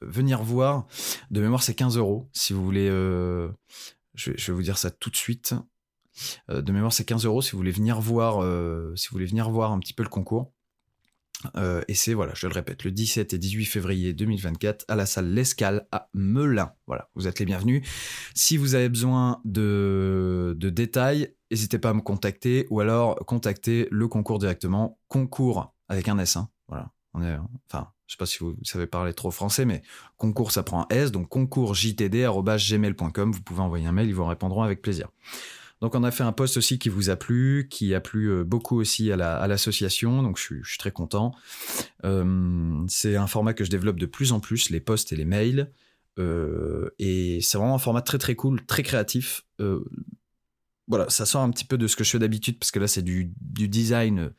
venir 0.00 0.42
voir. 0.42 0.86
De 1.30 1.40
mémoire, 1.40 1.62
c'est 1.62 1.74
15 1.74 1.96
euros. 1.98 2.28
Si 2.32 2.52
vous 2.52 2.64
voulez, 2.64 2.88
je, 2.88 4.30
vais 4.30 4.52
vous 4.52 4.62
dire 4.62 4.78
ça 4.78 4.90
tout 4.90 5.10
de 5.10 5.16
suite. 5.16 5.54
de 6.48 6.72
mémoire, 6.72 6.92
c'est 6.92 7.04
15 7.04 7.26
euros 7.26 7.42
si 7.42 7.52
vous 7.52 7.58
voulez 7.58 7.72
venir 7.72 8.00
voir 8.00 8.40
un 8.40 9.78
petit 9.78 9.92
peu 9.92 10.02
le 10.02 10.08
concours. 10.08 10.52
Euh, 11.56 11.82
et 11.88 11.94
c'est, 11.94 12.14
voilà, 12.14 12.32
je 12.34 12.46
le 12.46 12.52
répète, 12.52 12.84
le 12.84 12.90
17 12.90 13.34
et 13.34 13.38
18 13.38 13.66
février 13.66 14.12
2024 14.12 14.84
à 14.88 14.96
la 14.96 15.06
salle 15.06 15.32
L'Escale 15.32 15.86
à 15.92 16.08
Melun. 16.14 16.72
Voilà, 16.86 17.08
vous 17.14 17.28
êtes 17.28 17.38
les 17.38 17.44
bienvenus. 17.44 17.86
Si 18.34 18.56
vous 18.56 18.74
avez 18.74 18.88
besoin 18.88 19.40
de, 19.44 20.56
de 20.58 20.70
détails, 20.70 21.34
n'hésitez 21.50 21.78
pas 21.78 21.90
à 21.90 21.94
me 21.94 22.00
contacter 22.00 22.66
ou 22.70 22.80
alors 22.80 23.16
contactez 23.26 23.86
le 23.90 24.08
concours 24.08 24.38
directement. 24.38 24.98
Concours 25.08 25.74
avec 25.88 26.08
un 26.08 26.18
S. 26.18 26.36
Hein. 26.36 26.48
Voilà, 26.68 26.90
on 27.14 27.22
est, 27.22 27.36
enfin, 27.70 27.92
je 28.06 28.14
sais 28.14 28.18
pas 28.18 28.26
si 28.26 28.38
vous 28.38 28.56
savez 28.62 28.86
parler 28.86 29.12
trop 29.12 29.30
français, 29.30 29.64
mais 29.64 29.82
concours 30.16 30.52
ça 30.52 30.62
prend 30.62 30.82
un 30.82 30.86
S, 30.90 31.10
donc 31.12 31.28
concoursjtd.gmail.com. 31.28 33.32
Vous 33.32 33.42
pouvez 33.42 33.60
envoyer 33.60 33.86
un 33.86 33.92
mail, 33.92 34.08
ils 34.08 34.14
vous 34.14 34.24
répondront 34.24 34.62
avec 34.62 34.80
plaisir. 34.82 35.10
Donc 35.80 35.94
on 35.94 36.02
a 36.04 36.10
fait 36.10 36.22
un 36.22 36.32
post 36.32 36.56
aussi 36.56 36.78
qui 36.78 36.88
vous 36.88 37.10
a 37.10 37.16
plu, 37.16 37.68
qui 37.70 37.94
a 37.94 38.00
plu 38.00 38.30
euh, 38.30 38.44
beaucoup 38.44 38.80
aussi 38.80 39.12
à 39.12 39.46
l'association, 39.46 40.22
donc 40.22 40.38
je 40.38 40.42
suis, 40.62 40.78
très 40.78 40.90
content. 40.90 41.34
Euh, 42.04 42.82
c'est 42.88 43.16
un 43.16 43.26
format 43.26 43.52
que 43.52 43.64
je 43.64 43.70
développe 43.70 43.98
de 43.98 44.06
plus 44.06 44.32
en 44.32 44.40
plus, 44.40 44.70
les 44.70 44.80
posts 44.80 45.12
et 45.12 45.16
les 45.16 45.26
mails. 45.26 45.70
Euh, 46.18 46.88
et 46.98 47.40
c'est 47.42 47.58
vraiment 47.58 47.74
un 47.74 47.78
format 47.78 48.00
très 48.00 48.16
très 48.16 48.34
cool, 48.34 48.64
très 48.64 48.82
créatif. 48.82 49.44
voilà, 50.88 51.10
ça 51.10 51.26
sort 51.26 51.42
un 51.42 51.50
petit 51.50 51.66
peu 51.66 51.76
de 51.76 51.86
ce 51.86 51.96
que 51.96 52.04
je 52.04 52.10
fais 52.10 52.18
d'habitude, 52.18 52.58
parce 52.58 52.70
que 52.70 52.78
là 52.78 52.88
c'est 52.88 53.02
du, 53.02 53.34
design 53.36 54.30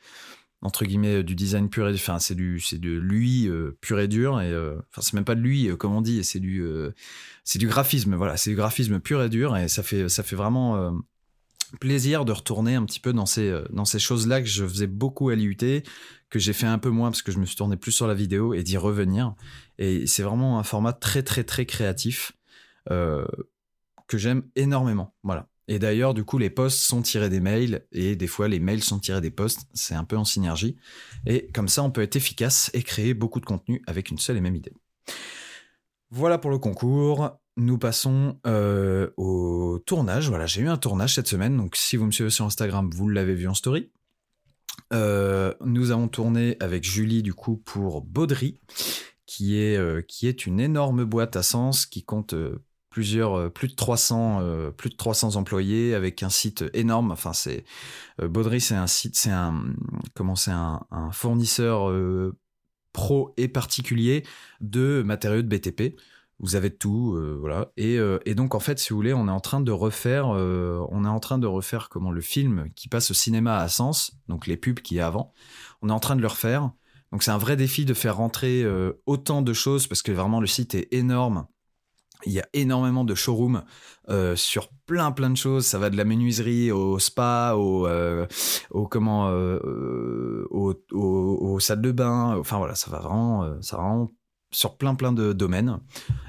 entre 0.63 0.86
guillemets 0.86 1.24
du 1.24 1.36
design 1.36 1.70
pur 1.70 1.88
et 1.88 1.94
enfin 1.94 2.17
c'est 2.17 2.34
du 2.34 2.60
c'est 2.60 2.79
de 2.79 2.89
lui 2.89 3.48
pur 3.79 4.00
et 4.00 4.08
dur 4.08 4.41
et 4.41 4.51
enfin 4.56 5.01
c'est 5.01 5.13
même 5.13 5.24
pas 5.24 5.36
de 5.36 5.39
lui 5.39 5.70
comme 5.77 5.94
on 5.94 6.01
dit 6.01 6.24
c'est 6.24 6.39
du 6.39 6.65
du 7.56 7.67
graphisme 7.67 8.15
voilà 8.15 8.38
c'est 8.38 8.50
du 8.50 8.56
graphisme 8.56 9.00
pur 9.00 9.22
et 9.22 9.29
dur 9.29 9.56
et 9.56 9.67
ça 9.67 9.84
fait 9.84 10.10
ça 10.10 10.24
fait 10.24 10.36
vraiment 10.36 10.98
plaisir 11.79 12.25
de 12.25 12.31
retourner 12.31 12.75
un 12.75 12.86
petit 12.86 13.00
peu 13.00 13.13
dans 13.13 13.25
ces, 13.25 13.50
euh, 13.50 13.65
dans 13.71 13.86
ces 13.86 14.00
choses-là 14.00 14.41
que 14.41 14.47
je 14.47 14.65
faisais 14.65 14.88
beaucoup 14.88 15.29
à 15.29 15.36
l'IUT, 15.36 15.83
que 16.29 16.39
j'ai 16.39 16.53
fait 16.53 16.65
un 16.65 16.79
peu 16.79 16.89
moins 16.89 17.09
parce 17.09 17.21
que 17.21 17.31
je 17.31 17.39
me 17.39 17.45
suis 17.45 17.55
tourné 17.55 17.77
plus 17.77 17.91
sur 17.91 18.07
la 18.07 18.13
vidéo 18.13 18.53
et 18.53 18.63
d'y 18.63 18.77
revenir. 18.77 19.36
Et 19.77 20.07
c'est 20.07 20.24
vraiment 20.24 20.59
un 20.59 20.63
format 20.63 20.93
très, 20.93 21.24
très, 21.24 21.43
très 21.43 21.65
créatif 21.65 22.33
euh, 22.91 23.25
que 24.07 24.17
j'aime 24.17 24.43
énormément. 24.55 25.15
Voilà. 25.24 25.50
Et 25.69 25.79
d'ailleurs, 25.79 26.13
du 26.13 26.24
coup, 26.24 26.38
les 26.38 26.50
posts 26.50 26.79
sont 26.79 27.01
tirés 27.01 27.29
des 27.29 27.41
mails 27.41 27.86
et 27.91 28.15
des 28.15 28.27
fois, 28.27 28.47
les 28.47 28.59
mails 28.59 28.83
sont 28.83 29.00
tirés 29.00 29.19
des 29.19 29.31
posts. 29.31 29.67
C'est 29.74 29.95
un 29.95 30.05
peu 30.05 30.15
en 30.15 30.24
synergie. 30.24 30.77
Et 31.25 31.50
comme 31.53 31.67
ça, 31.67 31.83
on 31.83 31.91
peut 31.91 32.01
être 32.01 32.15
efficace 32.15 32.71
et 32.74 32.83
créer 32.83 33.13
beaucoup 33.13 33.41
de 33.41 33.45
contenu 33.45 33.81
avec 33.86 34.09
une 34.09 34.17
seule 34.17 34.38
et 34.38 34.41
même 34.41 34.55
idée. 34.55 34.74
Voilà 36.09 36.38
pour 36.38 36.51
le 36.51 36.57
concours 36.57 37.38
nous 37.57 37.79
passons 37.79 38.39
euh, 38.45 39.09
au 39.17 39.79
tournage. 39.85 40.29
Voilà, 40.29 40.45
j'ai 40.45 40.61
eu 40.61 40.69
un 40.69 40.77
tournage 40.77 41.15
cette 41.15 41.27
semaine, 41.27 41.57
donc 41.57 41.75
si 41.75 41.97
vous 41.97 42.05
me 42.05 42.11
suivez 42.11 42.29
sur 42.29 42.45
Instagram, 42.45 42.89
vous 42.93 43.09
l'avez 43.09 43.33
vu 43.33 43.47
en 43.47 43.53
story. 43.53 43.91
Euh, 44.93 45.53
nous 45.65 45.91
avons 45.91 46.07
tourné 46.07 46.55
avec 46.59 46.83
Julie 46.83 47.23
du 47.23 47.33
coup 47.33 47.57
pour 47.57 48.01
Baudry, 48.01 48.61
qui 49.25 49.59
est, 49.59 49.75
euh, 49.75 50.01
qui 50.01 50.27
est 50.27 50.45
une 50.45 50.59
énorme 50.59 51.03
boîte 51.03 51.35
à 51.35 51.43
sens 51.43 51.85
qui 51.87 52.03
compte 52.03 52.35
plusieurs 52.91 53.51
plus 53.51 53.67
de 53.67 53.75
300 53.75 54.71
plus 54.77 54.89
de 54.89 54.95
300 54.95 55.35
employés 55.35 55.93
avec 55.93 56.23
un 56.23 56.29
site 56.29 56.63
énorme. 56.73 57.11
Enfin 57.11 57.33
c'est 57.33 57.65
Baudry, 58.21 58.61
c'est 58.61 58.75
un 58.75 58.87
site, 58.87 59.15
c'est 59.15 59.31
un 59.31 59.63
comment 60.13 60.35
c'est 60.35 60.51
un, 60.51 60.85
un, 60.91 61.11
fournisseur 61.11 61.91
pro 62.93 63.33
et 63.37 63.47
particulier 63.47 64.23
de 64.61 65.03
matériaux 65.03 65.41
de 65.41 65.47
BTP. 65.47 65.99
Vous 66.39 66.56
avez 66.56 66.70
tout, 66.70 67.15
euh, 67.15 67.36
voilà. 67.39 67.72
Euh, 67.79 68.20
et, 68.25 68.36
donc 68.36 68.53
en 68.53 68.60
fait, 68.60 68.77
si 68.77 68.89
vous 68.89 68.96
voulez, 68.96 69.13
on 69.13 69.27
est 69.27 69.32
en 69.32 69.39
train 69.39 69.60
de 69.60 69.72
refaire, 69.72 70.29
euh, 70.36 70.86
on 70.89 71.03
est 71.03 71.10
en 71.10 71.20
train 71.20 71.39
de 71.39 71.48
refaire 71.48 71.89
comment 71.89 72.12
le 72.12 72.22
film 72.22 72.70
qui 72.75 72.89
passe 72.89 73.10
au 73.10 73.15
cinéma 73.15 73.58
à 73.58 73.67
Sens, 73.67 74.12
donc 74.27 74.46
les 74.46 74.56
pubs 74.56 74.79
qui 74.82 75.00
a 75.00 75.08
avant. 75.08 75.34
On 75.82 75.89
est 75.89 75.94
en 75.94 76.00
train 76.00 76.15
de 76.15 76.22
le 76.22 76.27
refaire. 76.27 76.72
Donc 77.12 77.24
c'est 77.24 77.32
un 77.32 77.39
vrai 77.39 77.56
défi 77.56 77.86
de 77.86 77.94
faire 77.94 78.17
rentrer 78.17 78.65
autant 79.06 79.41
de 79.41 79.53
choses 79.53 79.88
parce 79.88 80.01
que 80.01 80.12
vraiment 80.12 80.41
le 80.41 80.48
site 80.48 80.75
est 80.75 80.89
énorme. 80.91 81.48
Il 82.25 82.34
y 82.34 82.39
a 82.41 82.48
énormément 82.51 83.06
de 83.06 83.15
showrooms 83.15 83.63
sur 84.36 84.67
plein 84.86 85.13
plein 85.13 85.29
de 85.29 85.38
choses. 85.38 85.65
Ça 85.65 85.79
va 85.79 85.89
de 85.89 85.96
la 85.96 86.03
menuiserie 86.03 86.70
au 86.70 87.00
spa, 87.00 87.53
au, 87.56 87.88
au 88.72 88.88
comment, 88.88 89.29
au, 89.29 90.74
au, 90.91 91.60
de 91.60 91.91
bain. 91.94 92.36
Enfin 92.38 92.58
voilà, 92.58 92.75
ça 92.75 92.91
va 92.91 93.00
vraiment, 93.00 93.62
ça 93.62 93.77
va 93.77 93.84
vraiment 93.84 94.12
sur 94.51 94.77
plein 94.77 94.96
plein 94.96 95.12
de 95.12 95.34
domaines, 95.34 95.80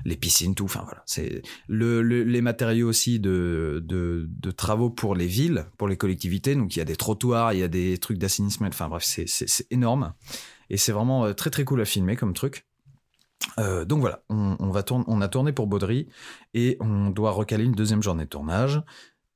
les 0.05 0.17
piscines, 0.17 0.55
tout. 0.55 0.65
Enfin 0.65 0.83
voilà, 0.85 1.03
c'est 1.07 1.43
le, 1.69 2.03
les 2.03 2.41
matériaux 2.41 2.89
aussi 2.89 3.21
de, 3.21 3.83
de, 3.85 4.51
travaux 4.51 4.91
pour 4.91 5.15
les 5.15 5.27
villes, 5.27 5.67
pour 5.77 5.89
les 5.89 5.97
collectivités. 5.97 6.55
Donc 6.55 6.75
il 6.75 6.79
y 6.79 6.83
a 6.83 6.85
des 6.85 6.97
trottoirs, 6.97 7.53
il 7.53 7.61
y 7.61 7.63
a 7.63 7.69
des 7.69 7.99
trucs 7.99 8.19
d'assainissement. 8.19 8.69
Enfin 8.69 8.89
bref, 8.89 9.05
c'est 9.05 9.67
énorme 9.71 10.15
et 10.71 10.77
c'est 10.77 10.93
vraiment 10.93 11.25
euh, 11.25 11.33
très 11.33 11.51
très 11.51 11.65
cool 11.65 11.81
à 11.81 11.85
filmer 11.85 12.17
comme 12.17 12.33
truc. 12.33 12.67
Euh, 13.59 13.85
donc 13.85 14.01
voilà, 14.01 14.23
on, 14.29 14.71
va 14.71 14.83
tourner, 14.83 15.05
on 15.07 15.21
a 15.21 15.29
tourné 15.29 15.53
pour 15.53 15.67
Baudry 15.67 16.09
et 16.55 16.77
on 16.81 17.11
doit 17.11 17.31
recaler 17.31 17.65
une 17.65 17.73
deuxième 17.73 18.03
journée 18.03 18.25
de 18.25 18.29
tournage. 18.29 18.83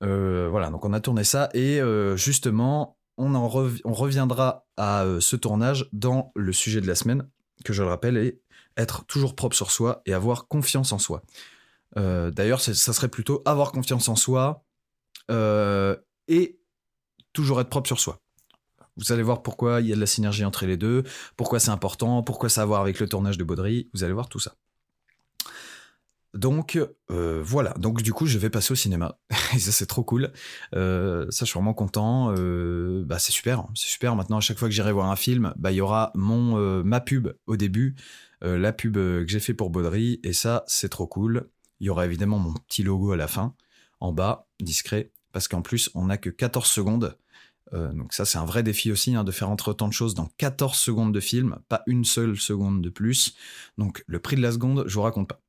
Euh, 0.03 0.49
voilà, 0.51 0.71
donc 0.71 0.85
on 0.85 0.93
a 0.93 1.01
tourné 1.01 1.23
ça 1.25 1.49
et 1.55 1.81
justement, 2.17 2.99
on, 3.17 3.35
en 3.35 3.45
on 3.85 3.93
reviendra 3.93 4.67
à 4.77 5.07
ce 5.21 5.37
tournage 5.37 5.89
dans 5.93 6.33
le 6.35 6.53
sujet 6.53 6.81
de 6.81 6.89
la 6.89 6.97
semaine, 6.97 7.29
que 7.65 7.73
je 7.73 7.83
le 7.83 7.89
rappelle 7.89 8.17
est 8.17 8.42
être 8.77 9.05
toujours 9.07 9.35
propre 9.35 9.57
sur 9.57 9.71
soi 9.71 10.03
et 10.07 10.15
avoir 10.15 10.49
confiance 10.49 10.93
en 10.93 10.99
soi. 10.99 11.23
Euh, 11.97 12.31
d'ailleurs, 12.31 12.61
ça 12.61 12.75
serait 12.75 13.09
plutôt 13.09 13.43
avoir 13.45 13.73
confiance 13.73 14.09
en 14.09 14.17
soi 14.17 14.65
euh, 15.31 15.97
et 16.29 16.59
toujours 17.33 17.61
être 17.61 17.69
propre 17.69 17.87
sur 17.87 18.01
soi. 18.01 18.21
Vous 18.97 19.13
allez 19.13 19.23
voir 19.23 19.43
pourquoi 19.43 19.81
il 19.81 19.87
y 19.87 19.93
a 19.93 19.95
de 19.95 20.01
la 20.01 20.07
synergie 20.07 20.45
entre 20.45 20.67
les 20.67 20.77
deux, 20.77 21.03
pourquoi 21.37 21.61
c'est 21.61 21.71
important, 21.71 22.23
pourquoi 22.23 22.49
ça 22.49 22.61
a 22.61 22.65
à 22.65 22.67
voir 22.67 22.83
avec 22.83 23.01
le 23.01 23.09
tournage 23.09 23.39
de 23.39 23.45
Baudry. 23.45 23.89
Vous 23.95 24.05
allez 24.05 24.13
voir 24.13 24.29
tout 24.29 24.39
ça. 24.39 24.55
Donc 26.35 26.79
euh, 27.11 27.43
voilà, 27.45 27.75
donc 27.75 28.01
du 28.01 28.15
coup 28.15 28.25
je 28.25 28.39
vais 28.39 28.49
passer 28.49 28.73
au 28.73 28.75
cinéma 28.75 29.19
et 29.55 29.59
ça 29.59 29.71
c'est 29.71 29.85
trop 29.85 30.03
cool. 30.03 30.31
ça 30.73 30.79
je 31.31 31.45
suis 31.45 31.55
vraiment 31.55 31.75
content. 31.75 32.33
bah 33.05 33.19
c'est 33.19 33.33
super, 33.33 33.67
c'est 33.75 33.89
super. 33.89 34.17
Maintenant 34.17 34.39
à 34.39 34.41
chaque 34.41 34.59
fois 34.59 34.69
que 34.69 34.75
j'irai 34.75 34.93
voir 34.93 35.11
un 35.11 35.17
film, 35.17 35.53
bah 35.57 35.73
il 35.73 35.77
y 35.77 35.81
aura 35.83 36.11
mon 36.15 36.83
ma 36.85 37.01
pub 37.01 37.33
au 37.47 37.57
début 37.57 37.97
euh, 38.45 38.59
la 38.59 38.73
pub 38.73 38.97
euh, 38.97 39.25
que 39.25 39.31
j'ai 39.31 39.41
fait 39.41 39.55
pour 39.55 39.71
Baudry, 39.71 40.21
et 40.23 40.33
ça, 40.33 40.65
c'est 40.67 40.89
trop 40.89 41.07
cool. 41.07 41.49
Il 41.81 41.87
y 41.87 41.91
aura 41.91 42.07
évidemment 42.07 42.39
mon 42.39 42.53
petit 42.55 42.83
logo 42.83 43.13
à 43.13 43.17
la 43.17 43.29
fin, 43.29 43.55
en 44.01 44.13
bas, 44.13 44.49
discret, 44.61 45.11
parce 45.33 45.49
qu'en 45.49 45.63
plus, 45.63 45.91
on 45.95 46.07
n'a 46.07 46.19
que 46.19 46.31
14 46.31 46.67
secondes. 46.67 47.17
Euh, 47.73 47.93
donc 47.93 48.13
ça, 48.13 48.25
c'est 48.25 48.39
un 48.39 48.45
vrai 48.45 48.63
défi 48.63 48.91
aussi, 48.91 49.15
hein, 49.15 49.25
de 49.25 49.33
faire 49.33 49.49
entrer 49.49 49.71
autant 49.71 49.89
de 49.89 49.93
choses 49.93 50.15
dans 50.15 50.29
14 50.39 50.77
secondes 50.77 51.15
de 51.15 51.21
film, 51.21 51.59
pas 51.69 51.83
une 51.87 52.05
seule 52.05 52.37
seconde 52.37 52.83
de 52.83 52.91
plus. 52.91 53.35
Donc 53.79 54.05
le 54.07 54.19
prix 54.19 54.37
de 54.37 54.43
la 54.43 54.53
seconde, 54.53 54.85
je 54.87 54.95
vous 54.95 55.03
raconte 55.03 55.29
pas. 55.29 55.41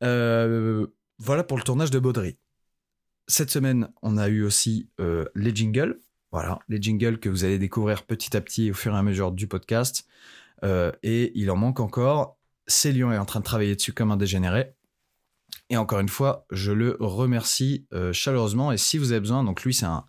voilà 0.00 1.44
pour 1.44 1.56
le 1.56 1.62
tournage 1.62 1.90
de 1.90 1.98
Baudry. 1.98 2.36
Cette 3.26 3.50
semaine, 3.50 3.90
on 4.02 4.16
a 4.18 4.28
eu 4.28 4.42
aussi 4.42 4.88
les 5.34 5.54
jingles. 5.54 5.98
Voilà, 6.30 6.58
les 6.68 6.80
jingles 6.80 7.18
que 7.18 7.30
vous 7.30 7.44
allez 7.44 7.58
découvrir 7.58 8.02
petit 8.04 8.36
à 8.36 8.42
petit 8.42 8.70
au 8.70 8.74
fur 8.74 8.94
et 8.94 8.98
à 8.98 9.02
mesure 9.02 9.32
du 9.32 9.46
podcast. 9.46 10.06
Euh, 10.64 10.92
et 11.02 11.32
il 11.34 11.50
en 11.50 11.56
manque 11.56 11.80
encore. 11.80 12.36
Célion 12.66 13.12
est 13.12 13.18
en 13.18 13.24
train 13.24 13.40
de 13.40 13.44
travailler 13.44 13.74
dessus 13.74 13.92
comme 13.92 14.10
un 14.10 14.16
dégénéré. 14.16 14.74
Et 15.70 15.76
encore 15.76 16.00
une 16.00 16.08
fois, 16.08 16.46
je 16.50 16.72
le 16.72 16.96
remercie 16.98 17.86
euh, 17.92 18.12
chaleureusement. 18.12 18.72
Et 18.72 18.78
si 18.78 18.96
vous 18.96 19.12
avez 19.12 19.20
besoin, 19.20 19.44
donc 19.44 19.64
lui 19.64 19.74
c'est 19.74 19.84
un, 19.84 20.04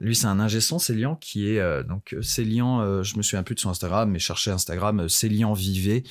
lui 0.00 0.16
c'est 0.16 0.26
un 0.26 0.48
Célian 0.48 1.14
qui 1.14 1.48
est 1.48 1.60
euh, 1.60 1.84
donc 1.84 2.16
Célian. 2.22 3.04
je 3.04 3.16
me 3.16 3.22
souviens 3.22 3.44
plus 3.44 3.54
de 3.54 3.60
son 3.60 3.70
Instagram, 3.70 4.10
mais 4.10 4.18
cherchez 4.18 4.50
Instagram 4.50 5.08
Célian 5.08 5.52
Vivet. 5.52 6.02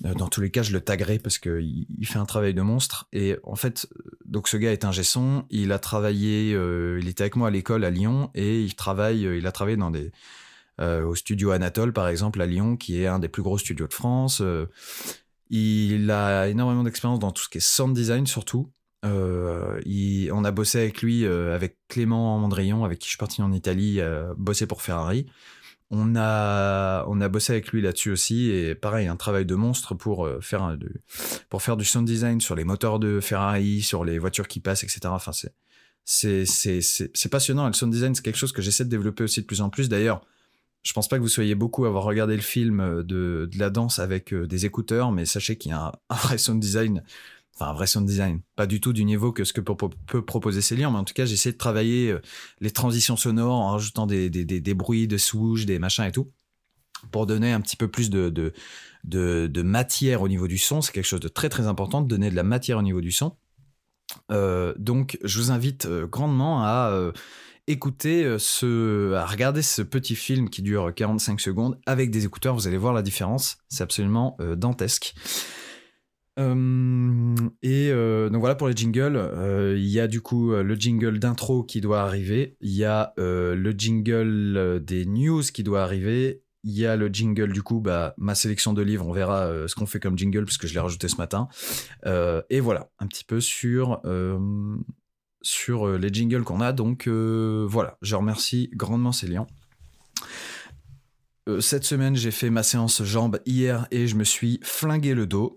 dans 0.00 0.28
tous 0.28 0.40
les 0.40 0.50
cas, 0.50 0.62
je 0.62 0.72
le 0.72 0.80
taguerai 0.80 1.18
parce 1.18 1.38
que 1.38 1.60
il, 1.60 2.06
fait 2.06 2.20
un 2.20 2.26
travail 2.26 2.54
de 2.54 2.62
monstre. 2.62 3.08
Et 3.12 3.36
en 3.42 3.56
fait, 3.56 3.88
donc 4.24 4.46
ce 4.46 4.56
gars 4.56 4.72
est 4.72 4.84
ingé. 4.84 5.02
Il 5.50 5.72
a 5.72 5.78
travaillé, 5.80 6.50
il 6.50 7.08
était 7.08 7.22
avec 7.22 7.34
moi 7.34 7.48
à 7.48 7.50
l'école 7.50 7.84
à 7.84 7.90
Lyon 7.90 8.30
et 8.34 8.60
il 8.60 8.76
travaille, 8.76 9.22
il 9.22 9.46
a 9.46 9.52
travaillé 9.52 9.76
dans 9.76 9.90
des 9.90 10.12
au 10.80 11.14
studio 11.14 11.50
Anatole, 11.50 11.92
par 11.92 12.08
exemple, 12.08 12.40
à 12.40 12.46
Lyon, 12.46 12.76
qui 12.76 13.02
est 13.02 13.06
un 13.06 13.18
des 13.18 13.28
plus 13.28 13.42
gros 13.42 13.58
studios 13.58 13.86
de 13.86 13.94
France. 13.94 14.40
Euh, 14.40 14.66
il 15.50 16.10
a 16.10 16.48
énormément 16.48 16.84
d'expérience 16.84 17.18
dans 17.18 17.32
tout 17.32 17.42
ce 17.42 17.48
qui 17.48 17.58
est 17.58 17.60
sound 17.60 17.94
design, 17.94 18.26
surtout. 18.26 18.70
Euh, 19.04 19.80
on 20.32 20.44
a 20.44 20.50
bossé 20.50 20.78
avec 20.78 21.02
lui, 21.02 21.26
avec 21.26 21.78
Clément 21.88 22.38
Mandrion, 22.38 22.84
avec 22.84 22.98
qui 22.98 23.06
je 23.06 23.10
suis 23.10 23.18
parti 23.18 23.42
en 23.42 23.52
Italie, 23.52 24.00
bosser 24.36 24.66
pour 24.66 24.82
Ferrari. 24.82 25.26
On 25.92 26.14
a, 26.14 27.04
on 27.08 27.20
a 27.20 27.28
bossé 27.28 27.52
avec 27.52 27.72
lui 27.72 27.82
là-dessus 27.82 28.12
aussi, 28.12 28.50
et 28.50 28.76
pareil, 28.76 29.08
un 29.08 29.16
travail 29.16 29.44
de 29.44 29.56
monstre 29.56 29.94
pour 29.94 30.28
faire, 30.40 30.76
pour 31.48 31.62
faire 31.62 31.76
du 31.76 31.84
sound 31.84 32.06
design 32.06 32.40
sur 32.40 32.54
les 32.54 32.62
moteurs 32.62 33.00
de 33.00 33.18
Ferrari, 33.18 33.82
sur 33.82 34.04
les 34.04 34.20
voitures 34.20 34.46
qui 34.46 34.60
passent, 34.60 34.84
etc. 34.84 35.00
Enfin, 35.06 35.32
c'est, 36.04 37.28
passionnant. 37.28 37.66
le 37.66 37.72
sound 37.72 37.92
design, 37.92 38.14
c'est 38.14 38.22
quelque 38.22 38.38
chose 38.38 38.52
que 38.52 38.62
j'essaie 38.62 38.84
de 38.84 38.90
développer 38.90 39.24
aussi 39.24 39.40
de 39.40 39.46
plus 39.46 39.62
en 39.62 39.68
plus. 39.68 39.88
D'ailleurs, 39.88 40.24
je 40.82 40.92
pense 40.92 41.08
pas 41.08 41.16
que 41.16 41.22
vous 41.22 41.28
soyez 41.28 41.54
beaucoup 41.54 41.84
à 41.84 41.88
avoir 41.88 42.04
regardé 42.04 42.34
le 42.36 42.42
film 42.42 43.02
de, 43.02 43.48
de 43.50 43.58
la 43.58 43.70
danse 43.70 43.98
avec 43.98 44.34
des 44.34 44.66
écouteurs, 44.66 45.12
mais 45.12 45.24
sachez 45.26 45.56
qu'il 45.56 45.70
y 45.72 45.74
a 45.74 45.92
un, 46.08 46.14
vrai 46.16 46.38
sound 46.38 46.60
design, 46.60 47.02
enfin 47.54 47.70
un 47.70 47.74
vrai 47.74 47.86
sound 47.86 48.06
design, 48.06 48.40
pas 48.56 48.66
du 48.66 48.80
tout 48.80 48.92
du 48.92 49.04
niveau 49.04 49.32
que 49.32 49.44
ce 49.44 49.52
que 49.52 49.60
peut, 49.60 50.24
proposer 50.24 50.62
Céline, 50.62 50.90
mais 50.90 50.98
en 50.98 51.04
tout 51.04 51.14
cas, 51.14 51.26
j'ai 51.26 51.34
essayé 51.34 51.52
de 51.52 51.58
travailler 51.58 52.14
les 52.60 52.70
transitions 52.70 53.16
sonores 53.16 53.52
en 53.52 53.72
rajoutant 53.72 54.06
des, 54.06 54.30
des, 54.30 54.44
des, 54.44 54.60
des 54.60 54.74
bruits, 54.74 55.06
de 55.06 55.18
swoosh, 55.18 55.66
des 55.66 55.78
machins 55.78 56.04
et 56.04 56.12
tout, 56.12 56.32
pour 57.10 57.26
donner 57.26 57.52
un 57.52 57.60
petit 57.60 57.76
peu 57.76 57.88
plus 57.88 58.10
de, 58.10 58.52
matière 59.62 60.22
au 60.22 60.28
niveau 60.28 60.48
du 60.48 60.58
son. 60.58 60.80
C'est 60.80 60.92
quelque 60.92 61.04
chose 61.04 61.20
de 61.20 61.28
très 61.28 61.48
très 61.48 61.66
important 61.66 62.00
de 62.02 62.08
donner 62.08 62.30
de 62.30 62.36
la 62.36 62.42
matière 62.42 62.78
au 62.78 62.82
niveau 62.82 63.00
du 63.00 63.12
son. 63.12 63.36
Euh, 64.30 64.74
donc, 64.76 65.18
je 65.22 65.38
vous 65.38 65.50
invite 65.50 65.86
euh, 65.86 66.06
grandement 66.06 66.64
à 66.64 66.90
euh, 66.92 67.12
écouter 67.70 68.24
euh, 68.24 68.38
ce, 68.38 69.14
à 69.14 69.24
regarder 69.26 69.62
ce 69.62 69.82
petit 69.82 70.14
film 70.14 70.50
qui 70.50 70.62
dure 70.62 70.92
45 70.94 71.40
secondes 71.40 71.78
avec 71.86 72.10
des 72.10 72.24
écouteurs. 72.24 72.54
Vous 72.54 72.66
allez 72.66 72.76
voir 72.76 72.92
la 72.92 73.02
différence. 73.02 73.58
C'est 73.68 73.82
absolument 73.82 74.36
euh, 74.40 74.56
dantesque. 74.56 75.14
et 76.38 77.90
donc 77.92 78.40
voilà 78.40 78.54
pour 78.54 78.68
les 78.68 78.74
jingles. 78.74 79.30
Il 79.76 79.88
y 79.88 80.00
a 80.00 80.08
du 80.08 80.22
coup 80.22 80.52
le 80.52 80.74
jingle 80.74 81.18
d'intro 81.18 81.64
qui 81.64 81.82
doit 81.82 82.00
arriver. 82.00 82.56
Il 82.62 82.72
y 82.72 82.84
a 82.84 83.12
le 83.18 83.74
jingle 83.76 84.82
des 84.82 85.04
news 85.04 85.42
qui 85.42 85.62
doit 85.62 85.82
arriver 85.82 86.42
il 86.62 86.72
y 86.72 86.86
a 86.86 86.96
le 86.96 87.08
jingle 87.08 87.52
du 87.52 87.62
coup, 87.62 87.80
bah, 87.80 88.14
ma 88.18 88.34
sélection 88.34 88.72
de 88.72 88.82
livres, 88.82 89.06
on 89.06 89.12
verra 89.12 89.46
euh, 89.46 89.68
ce 89.68 89.74
qu'on 89.74 89.86
fait 89.86 90.00
comme 90.00 90.18
jingle 90.18 90.44
puisque 90.44 90.66
je 90.66 90.74
l'ai 90.74 90.80
rajouté 90.80 91.08
ce 91.08 91.16
matin. 91.16 91.48
Euh, 92.06 92.42
et 92.50 92.60
voilà, 92.60 92.90
un 92.98 93.06
petit 93.06 93.24
peu 93.24 93.40
sur, 93.40 94.00
euh, 94.04 94.38
sur 95.42 95.86
euh, 95.86 95.98
les 95.98 96.12
jingles 96.12 96.44
qu'on 96.44 96.60
a. 96.60 96.72
Donc 96.72 97.06
euh, 97.06 97.66
voilà, 97.68 97.98
je 98.02 98.16
remercie 98.16 98.70
grandement 98.74 99.12
Célian. 99.12 99.46
Euh, 101.48 101.60
cette 101.60 101.84
semaine, 101.84 102.16
j'ai 102.16 102.30
fait 102.30 102.50
ma 102.50 102.62
séance 102.62 103.02
jambes 103.02 103.40
hier 103.46 103.86
et 103.90 104.06
je 104.06 104.16
me 104.16 104.24
suis 104.24 104.60
flingué 104.62 105.14
le 105.14 105.26
dos. 105.26 105.56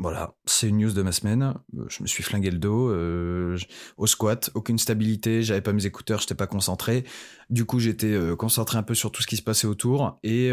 Voilà, 0.00 0.36
c'est 0.44 0.68
une 0.68 0.78
news 0.78 0.92
de 0.92 1.02
ma 1.02 1.10
semaine. 1.10 1.54
Je 1.88 2.04
me 2.04 2.06
suis 2.06 2.22
flingué 2.22 2.52
le 2.52 2.58
dos 2.58 2.94
au 3.96 4.06
squat, 4.06 4.48
aucune 4.54 4.78
stabilité, 4.78 5.42
j'avais 5.42 5.60
pas 5.60 5.72
mes 5.72 5.86
écouteurs, 5.86 6.20
j'étais 6.20 6.36
pas 6.36 6.46
concentré. 6.46 7.02
Du 7.50 7.64
coup, 7.64 7.80
j'étais 7.80 8.16
concentré 8.38 8.78
un 8.78 8.84
peu 8.84 8.94
sur 8.94 9.10
tout 9.10 9.22
ce 9.22 9.26
qui 9.26 9.36
se 9.36 9.42
passait 9.42 9.66
autour 9.66 10.20
et, 10.22 10.50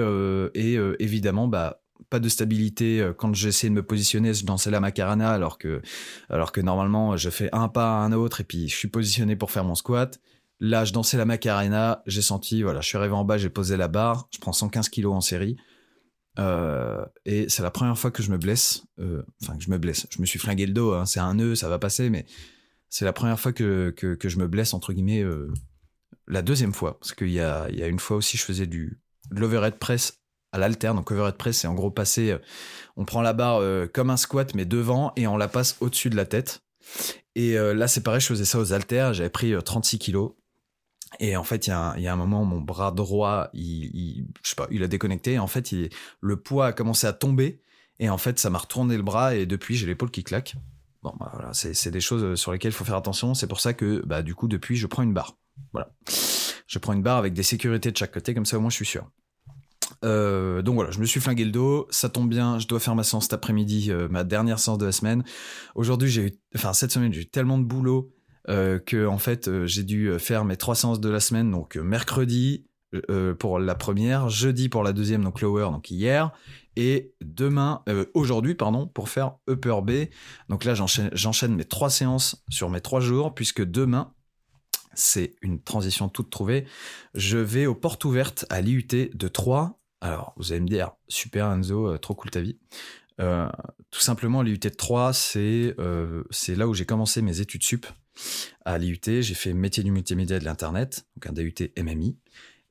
et 0.56 0.80
évidemment, 0.98 1.48
bah 1.48 1.85
pas 2.10 2.20
de 2.20 2.30
stabilité 2.30 3.02
euh, 3.02 3.14
quand 3.14 3.34
j'essayais 3.34 3.70
de 3.70 3.76
me 3.76 3.84
positionner, 3.84 4.32
dansais 4.44 4.72
la 4.72 4.80
macarena 4.80 5.32
alors 5.32 5.58
que 5.58 5.82
alors 6.30 6.52
que 6.52 6.62
normalement 6.62 7.18
je 7.18 7.30
fais 7.30 7.50
un 7.52 7.68
pas 7.68 8.02
à 8.02 8.06
un 8.06 8.12
autre 8.12 8.42
et 8.42 8.44
puis 8.44 8.68
je 8.68 8.76
suis 8.76 8.88
positionné 8.88 9.36
pour 9.36 9.52
faire 9.52 9.64
mon 9.64 9.76
squat. 9.76 10.20
Là, 10.62 10.86
je 10.86 10.94
dansais 10.94 11.18
la 11.18 11.26
macarena, 11.26 12.02
j'ai 12.06 12.22
senti 12.22 12.64
voilà, 12.64 12.80
je 12.80 12.88
suis 12.88 12.98
arrivé 12.98 13.14
en 13.14 13.26
bas, 13.26 13.38
j'ai 13.38 13.50
posé 13.50 13.76
la 13.76 13.90
barre, 13.90 14.28
je 14.32 14.40
prends 14.40 14.54
115 14.54 14.90
kilos 14.90 15.14
en 15.14 15.22
série. 15.22 15.58
Euh, 16.40 17.06
et 17.26 17.48
c'est 17.50 17.64
la 17.64 17.72
première 17.72 17.98
fois 17.98 18.12
que 18.12 18.24
je 18.24 18.32
me 18.32 18.38
blesse, 18.38 18.86
euh, 19.00 19.24
enfin 19.42 19.58
que 19.58 19.64
je 19.64 19.70
me 19.70 19.78
blesse. 19.78 20.08
Je 20.10 20.22
me 20.22 20.26
suis 20.26 20.40
flingué 20.40 20.66
le 20.66 20.74
dos, 20.74 20.94
hein, 20.94 21.06
c'est 21.06 21.20
un 21.20 21.34
nœud, 21.34 21.56
ça 21.56 21.68
va 21.68 21.80
passer, 21.80 22.10
mais 22.10 22.26
c'est 22.90 23.06
la 23.06 23.14
première 23.14 23.40
fois 23.40 23.52
que, 23.52 23.94
que, 23.96 24.16
que, 24.16 24.30
je 24.30 24.38
me 24.38 24.48
blesse, 24.48 24.74
entre 24.74 24.94
guillemets, 24.94 25.26
la 26.28 26.42
deuxième 26.42 26.74
fois. 26.74 27.00
Parce 27.00 27.14
qu'il 27.14 27.32
y 27.32 27.42
a, 27.42 27.68
il 27.70 27.78
y 27.78 27.84
a 27.84 27.88
une 27.88 28.00
fois 28.00 28.18
aussi, 28.18 28.38
je 28.38 28.44
faisais 28.44 28.68
du, 28.68 29.02
de 29.32 29.40
l'overhead 29.40 29.78
press 29.78 30.25
à 30.56 30.58
l'alter. 30.58 30.94
Donc 30.94 31.12
overhead 31.12 31.36
press, 31.36 31.60
c'est 31.60 31.68
en 31.68 31.74
gros 31.74 31.92
passer, 31.92 32.38
on 32.98 33.06
prend 33.06 33.22
la 33.22 33.34
barre 33.34 33.62
comme 33.94 34.10
un 34.10 34.18
squat, 34.18 34.56
mais 34.56 34.66
devant, 34.66 35.14
et 35.16 35.28
on 35.28 35.38
la 35.38 35.48
passe 35.48 35.78
au-dessus 35.82 36.10
de 36.10 36.16
la 36.16 36.26
tête. 36.26 36.62
Et 37.36 37.56
là, 37.56 37.88
c'est 37.88 38.02
pareil, 38.02 38.22
je 38.22 38.28
faisais 38.28 38.46
ça 38.46 38.60
aux 38.60 38.74
haltères, 38.74 39.14
j'avais 39.14 39.30
pris 39.30 39.54
36 39.64 40.00
kilos. 40.00 40.32
Et 41.20 41.36
en 41.38 41.44
fait, 41.44 41.68
il 41.68 41.70
y, 41.70 41.74
a, 42.08 42.14
un 42.14 42.16
moment 42.16 42.44
mon 42.46 42.62
bras 42.62 42.92
droit, 42.92 43.50
il, 43.54 43.86
il, 43.96 44.28
je 44.44 44.50
sais 44.50 44.56
pas, 44.56 44.68
il 44.72 44.84
a 44.84 44.88
déconnecté. 44.88 45.40
En 45.40 45.48
fait, 45.48 45.72
il, 45.72 45.90
le 46.22 46.38
poids 46.38 46.68
a 46.68 46.74
commencé 46.74 47.08
à 47.08 47.14
tomber. 47.14 47.62
Et 48.00 48.10
en 48.10 48.18
fait, 48.18 48.40
ça 48.40 48.50
m'a 48.50 48.58
retourné 48.58 48.98
le 48.98 49.04
bras. 49.04 49.36
Et 49.36 49.46
depuis, 49.46 49.76
j'ai 49.76 49.86
l'épaule 49.86 50.12
qui 50.12 50.24
claque. 50.24 50.56
Bon, 51.04 51.14
bah 51.20 51.30
voilà, 51.34 51.54
c'est 51.54 51.92
des 51.92 52.02
choses 52.02 52.38
sur 52.40 52.52
lesquelles 52.52 52.72
il 52.72 52.76
faut 52.76 52.86
faire 52.86 52.96
attention. 52.96 53.34
C'est 53.34 53.48
pour 53.48 53.60
ça 53.60 53.74
que, 53.74 54.04
bah, 54.06 54.24
du 54.24 54.36
coup, 54.36 54.48
depuis, 54.48 54.76
je 54.76 54.88
prends 54.88 55.04
une 55.04 55.14
barre. 55.14 55.38
Voilà. 55.72 55.90
Je 56.68 56.80
prends 56.80 56.94
une 56.94 57.04
barre 57.04 57.18
avec 57.18 57.34
des 57.34 57.44
sécurités 57.44 57.92
de 57.92 57.98
chaque 57.98 58.12
côté. 58.12 58.34
Comme 58.34 58.46
ça, 58.46 58.58
au 58.58 58.62
moins, 58.62 58.70
je 58.70 58.76
suis 58.76 58.86
sûr. 58.86 59.10
Euh, 60.04 60.62
donc 60.62 60.76
voilà, 60.76 60.92
je 60.92 61.00
me 61.00 61.06
suis 61.06 61.20
flingué 61.20 61.46
le 61.46 61.52
dos, 61.52 61.88
ça 61.90 62.10
tombe 62.10 62.30
bien, 62.30 62.60
je 62.60 62.68
dois 62.68 62.80
faire 62.80 62.96
ma 62.96 63.04
séance 63.04 63.26
cet 63.26 63.34
après-midi, 63.34 63.92
euh, 63.92 64.08
ma 64.10 64.24
dernière 64.24 64.60
séance 64.60 64.78
de 64.78 64.86
la 64.86 64.92
semaine. 64.92 65.24
Aujourd'hui, 65.76 66.10
j'ai 66.10 66.22
eu, 66.28 66.32
enfin 66.56 66.74
cette 66.74 66.92
semaine, 66.92 67.14
j'ai 67.14 67.22
eu 67.22 67.26
tellement 67.26 67.58
de 67.58 67.64
boulot, 67.64 68.12
euh, 68.50 68.80
que 68.80 69.08
en 69.08 69.18
fait 69.18 69.48
euh, 69.48 69.66
j'ai 69.66 69.84
dû 69.84 70.20
faire 70.20 70.46
mes 70.46 70.58
trois 70.58 70.76
séances 70.76 71.00
de 71.00 71.10
la 71.10 71.20
semaine 71.20 71.50
donc 71.50 71.78
mercredi 71.78 72.68
pour 73.40 73.60
la 73.60 73.76
première 73.76 74.30
jeudi 74.30 74.70
pour 74.70 74.82
la 74.82 74.94
deuxième 74.94 75.22
donc 75.24 75.42
lower 75.42 75.66
donc 75.72 75.92
hier 75.92 76.32
et 76.78 77.14
demain 77.20 77.84
aujourd'hui 78.14 78.56
pardon 78.56 78.88
pour 78.88 79.10
faire 79.10 79.34
upper 79.50 79.82
B 79.84 79.92
donc 80.48 80.64
là 80.64 80.76
j'enchaîne 80.76 81.56
mes 81.56 81.66
trois 81.66 81.90
séances 81.90 82.46
sur 82.48 82.70
mes 82.70 82.80
trois 82.80 83.02
jours 83.02 83.36
puisque 83.36 83.62
demain 83.66 84.14
c'est 84.94 85.36
une 85.42 85.62
transition 85.62 86.08
toute 86.08 86.30
trouvée 86.30 86.66
je 87.16 87.38
vais 87.38 87.66
aux 87.66 87.76
portes 87.76 88.06
ouvertes 88.06 88.46
à 88.50 88.62
l'IUT 88.62 88.88
de 88.88 89.28
3 89.28 89.82
alors 90.10 90.34
vous 90.38 90.52
allez 90.52 90.62
me 90.62 90.68
dire 90.68 90.92
super 91.08 91.52
Enzo 91.52 91.98
trop 91.98 92.16
cool 92.16 92.32
ta 92.32 92.42
vie 92.42 92.58
euh, 93.22 93.48
tout 93.92 94.02
simplement, 94.02 94.42
l'IUT 94.42 94.58
de 94.58 94.70
3, 94.70 95.14
c'est 95.14 95.76
euh, 95.80 96.24
là 96.50 96.68
où 96.68 96.74
j'ai 96.74 96.86
commencé 96.86 97.22
mes 97.22 97.40
études 97.40 97.64
sup. 97.64 97.86
À 98.64 98.78
l'IUT, 98.78 99.00
j'ai 99.06 99.34
fait 99.34 99.54
métier 99.54 99.84
du 99.84 99.92
multimédia 99.92 100.40
de 100.40 100.46
l'Internet, 100.46 101.06
donc 101.16 101.28
un 101.28 101.34
DUT 101.34 101.72
MMI. 101.78 102.18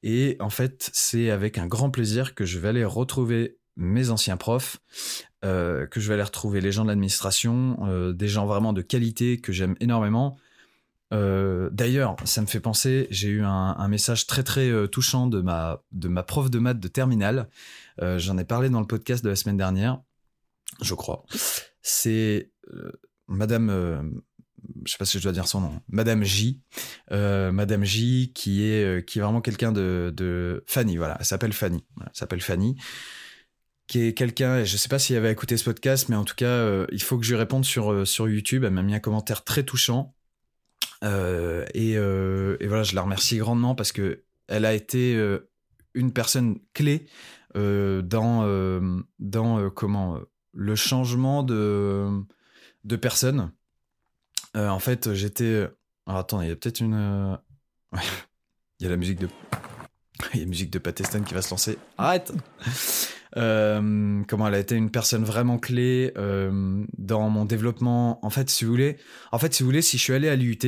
Et 0.03 0.37
en 0.41 0.51
fait, 0.51 0.91
c'est 0.93 1.31
avec 1.31 1.57
un 1.59 1.67
grand 1.67 1.91
plaisir 1.91 2.35
que 2.35 2.45
je 2.45 2.59
vais 2.59 2.69
aller 2.69 2.85
retrouver 2.85 3.59
mes 3.77 4.11
anciens 4.11 4.37
profs, 4.37 4.79
euh, 5.45 5.87
que 5.87 5.99
je 5.99 6.09
vais 6.09 6.15
aller 6.15 6.23
retrouver 6.23 6.61
les 6.61 6.73
gens 6.73 6.85
de 6.85 6.89
l'administration, 6.89 7.79
euh, 7.83 8.13
des 8.13 8.29
gens 8.29 8.47
vraiment 8.47 8.73
de 8.73 8.83
qualité 8.83 9.39
que 9.39 9.53
j'aime 9.53 9.77
énormément. 9.81 10.37
Euh, 11.13 11.69
D'ailleurs, 11.73 12.17
ça 12.25 12.41
me 12.41 12.47
fait 12.47 12.61
penser, 12.61 13.07
j'ai 13.11 13.29
eu 13.29 13.43
un, 13.45 13.89
message 13.89 14.27
très 14.27 14.43
très 14.43 14.69
euh, 14.69 14.87
touchant 14.87 15.27
de 15.27 15.41
ma, 15.41 15.83
de 15.93 16.09
ma 16.09 16.23
prof 16.23 16.51
de 16.51 16.59
maths 16.59 16.81
de 16.81 16.89
terminale. 16.89 17.49
Euh, 18.01 18.19
J'en 18.19 18.39
ai 18.39 18.45
parlé 18.45 18.71
dans 18.71 18.81
le 18.81 18.87
podcast 18.87 19.23
de 19.23 19.29
la 19.29 19.37
semaine 19.37 19.57
dernière 19.57 20.01
je 20.81 20.95
crois. 20.95 21.25
C'est 21.83 22.51
Madame, 23.29 24.21
je 24.85 24.91
sais 24.91 24.99
pas 24.99 25.05
si 25.05 25.19
je 25.19 25.23
dois 25.23 25.31
dire 25.31 25.47
son 25.47 25.61
nom, 25.61 25.81
Madame 25.89 26.25
J, 26.25 26.63
Madame 27.13 27.85
J, 27.85 28.33
qui 28.35 28.65
est 28.65 29.07
qui 29.07 29.21
est 29.21 29.23
vraiment 29.23 29.41
quelqu'un 29.41 29.71
de, 29.71 30.13
de 30.17 30.65
Fanny, 30.67 30.97
voilà, 30.97 31.17
elle 31.21 31.27
s'appelle 31.27 31.53
Fanny, 31.53 31.85
s'appelle 32.13 32.41
Fanny, 32.41 32.75
qui 33.87 34.01
est 34.01 34.15
quelqu'un, 34.15 34.65
je 34.65 34.77
sais 34.77 34.89
pas 34.89 34.99
s'il 34.99 35.15
avait 35.15 35.31
écouté 35.31 35.57
ce 35.57 35.65
podcast, 35.65 36.09
mais 36.09 36.17
en 36.17 36.25
tout 36.25 36.35
cas, 36.35 36.87
il 36.91 37.03
faut 37.03 37.17
que 37.17 37.25
je 37.25 37.31
lui 37.31 37.39
réponde 37.39 37.65
sur 37.65 38.05
sur 38.05 38.29
YouTube. 38.29 38.65
Elle 38.65 38.73
m'a 38.73 38.83
mis 38.83 38.97
un 38.97 39.01
commentaire 39.01 39.45
très 39.45 39.63
touchant. 39.63 40.17
Et, 41.05 41.93
et 41.93 42.67
voilà, 42.67 42.83
je 42.83 42.95
la 42.95 43.03
remercie 43.03 43.39
grandement 43.39 43.75
parce 43.75 43.93
que 43.93 44.25
elle 44.49 44.65
a 44.65 44.75
été 44.75 45.19
une 45.95 46.13
personne 46.13 46.59
clé 46.73 47.07
dans 47.55 49.03
dans 49.19 49.71
comment 49.71 50.21
le 50.55 50.77
changement 50.77 51.43
de, 51.43 52.09
de 52.85 52.97
personne. 52.97 53.53
Euh, 54.57 54.69
en 54.69 54.79
fait, 54.79 55.13
j'étais. 55.15 55.69
Alors 56.07 56.21
attends, 56.21 56.41
il 56.41 56.49
y 56.49 56.53
a 56.53 56.57
peut-être 56.57 56.81
une. 56.81 56.95
Euh, 56.95 57.37
il 58.81 58.85
y 58.85 58.87
a 58.87 58.91
la 58.91 58.97
musique 58.97 59.19
de. 59.19 59.29
il 60.33 60.39
y 60.39 60.43
a 60.43 60.45
la 60.45 60.49
musique 60.49 60.71
de 60.71 60.79
Patestan 60.79 61.23
qui 61.23 61.35
va 61.35 61.43
se 61.43 61.51
lancer. 61.51 61.79
Arrête 61.99 62.33
euh, 63.37 64.23
Comment 64.29 64.47
elle 64.47 64.55
a 64.55 64.61
été 64.61 64.77
une 64.77 64.91
personne 64.91 65.25
vraiment 65.25 65.59
clé 65.59 66.13
euh, 66.17 66.85
dans 66.97 67.29
mon 67.31 67.45
développement. 67.45 68.25
En 68.25 68.31
fait, 68.31 68.49
si 68.49 68.65
vous 68.65 68.71
voulez. 68.71 68.97
En 69.33 69.39
fait, 69.39 69.53
si 69.53 69.63
vous 69.63 69.69
voulez, 69.69 69.83
si 69.83 69.99
je 69.99 70.03
suis 70.03 70.13
allé 70.13 70.29
à 70.29 70.37
l'IUT. 70.37 70.59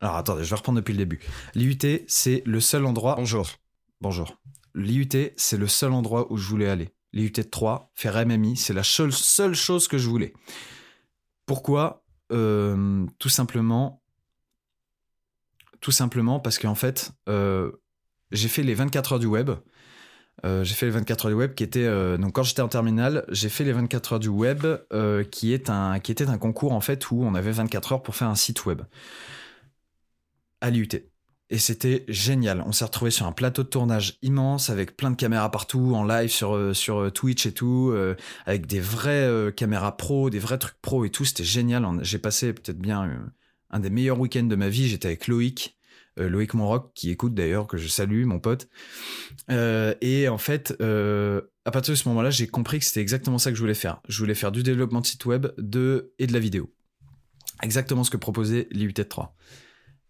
Alors 0.00 0.16
attendez, 0.16 0.44
je 0.44 0.50
vais 0.50 0.56
reprendre 0.56 0.76
depuis 0.76 0.92
le 0.92 0.98
début. 0.98 1.20
L'IUT, 1.54 2.04
c'est 2.08 2.42
le 2.46 2.60
seul 2.60 2.86
endroit. 2.86 3.16
Bonjour. 3.16 3.50
Bonjour. 4.00 4.40
L'IUT, 4.74 5.32
c'est 5.36 5.56
le 5.56 5.66
seul 5.66 5.92
endroit 5.92 6.32
où 6.32 6.36
je 6.36 6.48
voulais 6.48 6.68
aller 6.68 6.94
les 7.12 7.28
UT3, 7.28 7.88
faire 7.94 8.24
MMI, 8.26 8.56
c'est 8.56 8.72
la 8.72 8.82
seule, 8.82 9.12
seule 9.12 9.54
chose 9.54 9.88
que 9.88 9.98
je 9.98 10.08
voulais. 10.08 10.32
Pourquoi? 11.46 12.04
Euh, 12.32 13.04
Tout 13.18 13.28
simplement, 13.28 14.02
tout 15.80 15.90
simplement 15.90 16.38
parce 16.38 16.58
qu'en 16.58 16.74
fait, 16.74 17.10
euh, 17.28 17.72
j'ai 18.30 18.48
fait 18.48 18.62
les 18.62 18.74
24 18.74 19.14
heures 19.14 19.18
du 19.18 19.26
web. 19.26 19.50
Euh, 20.44 20.64
j'ai 20.64 20.74
fait 20.74 20.86
les 20.86 20.92
24 20.92 21.26
heures 21.26 21.32
du 21.32 21.36
web 21.36 21.54
qui 21.54 21.64
était 21.64 21.84
euh, 21.84 22.16
donc 22.16 22.32
quand 22.32 22.44
j'étais 22.44 22.62
en 22.62 22.68
terminale, 22.68 23.24
j'ai 23.28 23.48
fait 23.48 23.64
les 23.64 23.72
24 23.72 24.14
heures 24.14 24.20
du 24.20 24.28
web 24.28 24.64
euh, 24.92 25.22
qui 25.24 25.52
est 25.52 25.68
un 25.68 25.98
qui 26.00 26.12
était 26.12 26.28
un 26.28 26.38
concours 26.38 26.72
en 26.72 26.80
fait 26.80 27.10
où 27.10 27.22
on 27.22 27.34
avait 27.34 27.50
24 27.50 27.92
heures 27.92 28.02
pour 28.02 28.14
faire 28.14 28.28
un 28.28 28.36
site 28.36 28.64
web 28.64 28.80
à 30.60 30.70
l'IUT 30.70 31.10
et 31.50 31.58
c'était 31.58 32.04
génial. 32.08 32.62
On 32.64 32.72
s'est 32.72 32.84
retrouvé 32.84 33.10
sur 33.10 33.26
un 33.26 33.32
plateau 33.32 33.64
de 33.64 33.68
tournage 33.68 34.18
immense 34.22 34.70
avec 34.70 34.96
plein 34.96 35.10
de 35.10 35.16
caméras 35.16 35.50
partout, 35.50 35.94
en 35.94 36.04
live 36.04 36.30
sur 36.30 36.54
euh, 36.54 36.72
sur 36.72 37.12
Twitch 37.12 37.44
et 37.44 37.52
tout, 37.52 37.90
euh, 37.92 38.14
avec 38.46 38.66
des 38.66 38.78
vraies 38.78 39.26
euh, 39.26 39.50
caméras 39.50 39.96
pro, 39.96 40.30
des 40.30 40.38
vrais 40.38 40.58
trucs 40.58 40.80
pro 40.80 41.04
et 41.04 41.10
tout. 41.10 41.24
C'était 41.24 41.44
génial. 41.44 41.84
J'ai 42.02 42.18
passé 42.18 42.52
peut-être 42.52 42.78
bien 42.78 43.04
euh, 43.08 43.16
un 43.70 43.80
des 43.80 43.90
meilleurs 43.90 44.20
week-ends 44.20 44.44
de 44.44 44.54
ma 44.54 44.68
vie. 44.68 44.88
J'étais 44.88 45.08
avec 45.08 45.26
Loïc, 45.26 45.76
Loïc 46.16 46.54
Monroc, 46.54 46.92
qui 46.94 47.10
écoute 47.10 47.34
d'ailleurs, 47.34 47.66
que 47.66 47.78
je 47.78 47.88
salue, 47.88 48.24
mon 48.26 48.40
pote. 48.40 48.68
et 49.48 50.28
en 50.28 50.38
fait, 50.38 50.72
à 50.72 51.70
partir 51.70 51.92
de 51.92 51.96
ce 51.96 52.08
moment-là, 52.08 52.30
j'ai 52.30 52.46
compris 52.46 52.80
que 52.80 52.84
c'était 52.84 53.00
exactement 53.00 53.38
ça 53.38 53.50
que 53.50 53.56
je 53.56 53.60
voulais 53.62 53.74
faire. 53.74 54.00
Je 54.08 54.18
voulais 54.18 54.34
faire 54.34 54.52
du 54.52 54.62
développement 54.62 55.00
de 55.00 55.06
site 55.06 55.24
web 55.24 55.46
de, 55.56 56.12
et 56.18 56.26
de 56.26 56.32
la 56.32 56.40
vidéo. 56.40 56.70
Exactement 57.62 58.04
ce 58.04 58.10
que 58.10 58.16
proposait 58.16 58.68
l'IUT 58.70 58.92
de 58.92 59.02
3. 59.02 59.34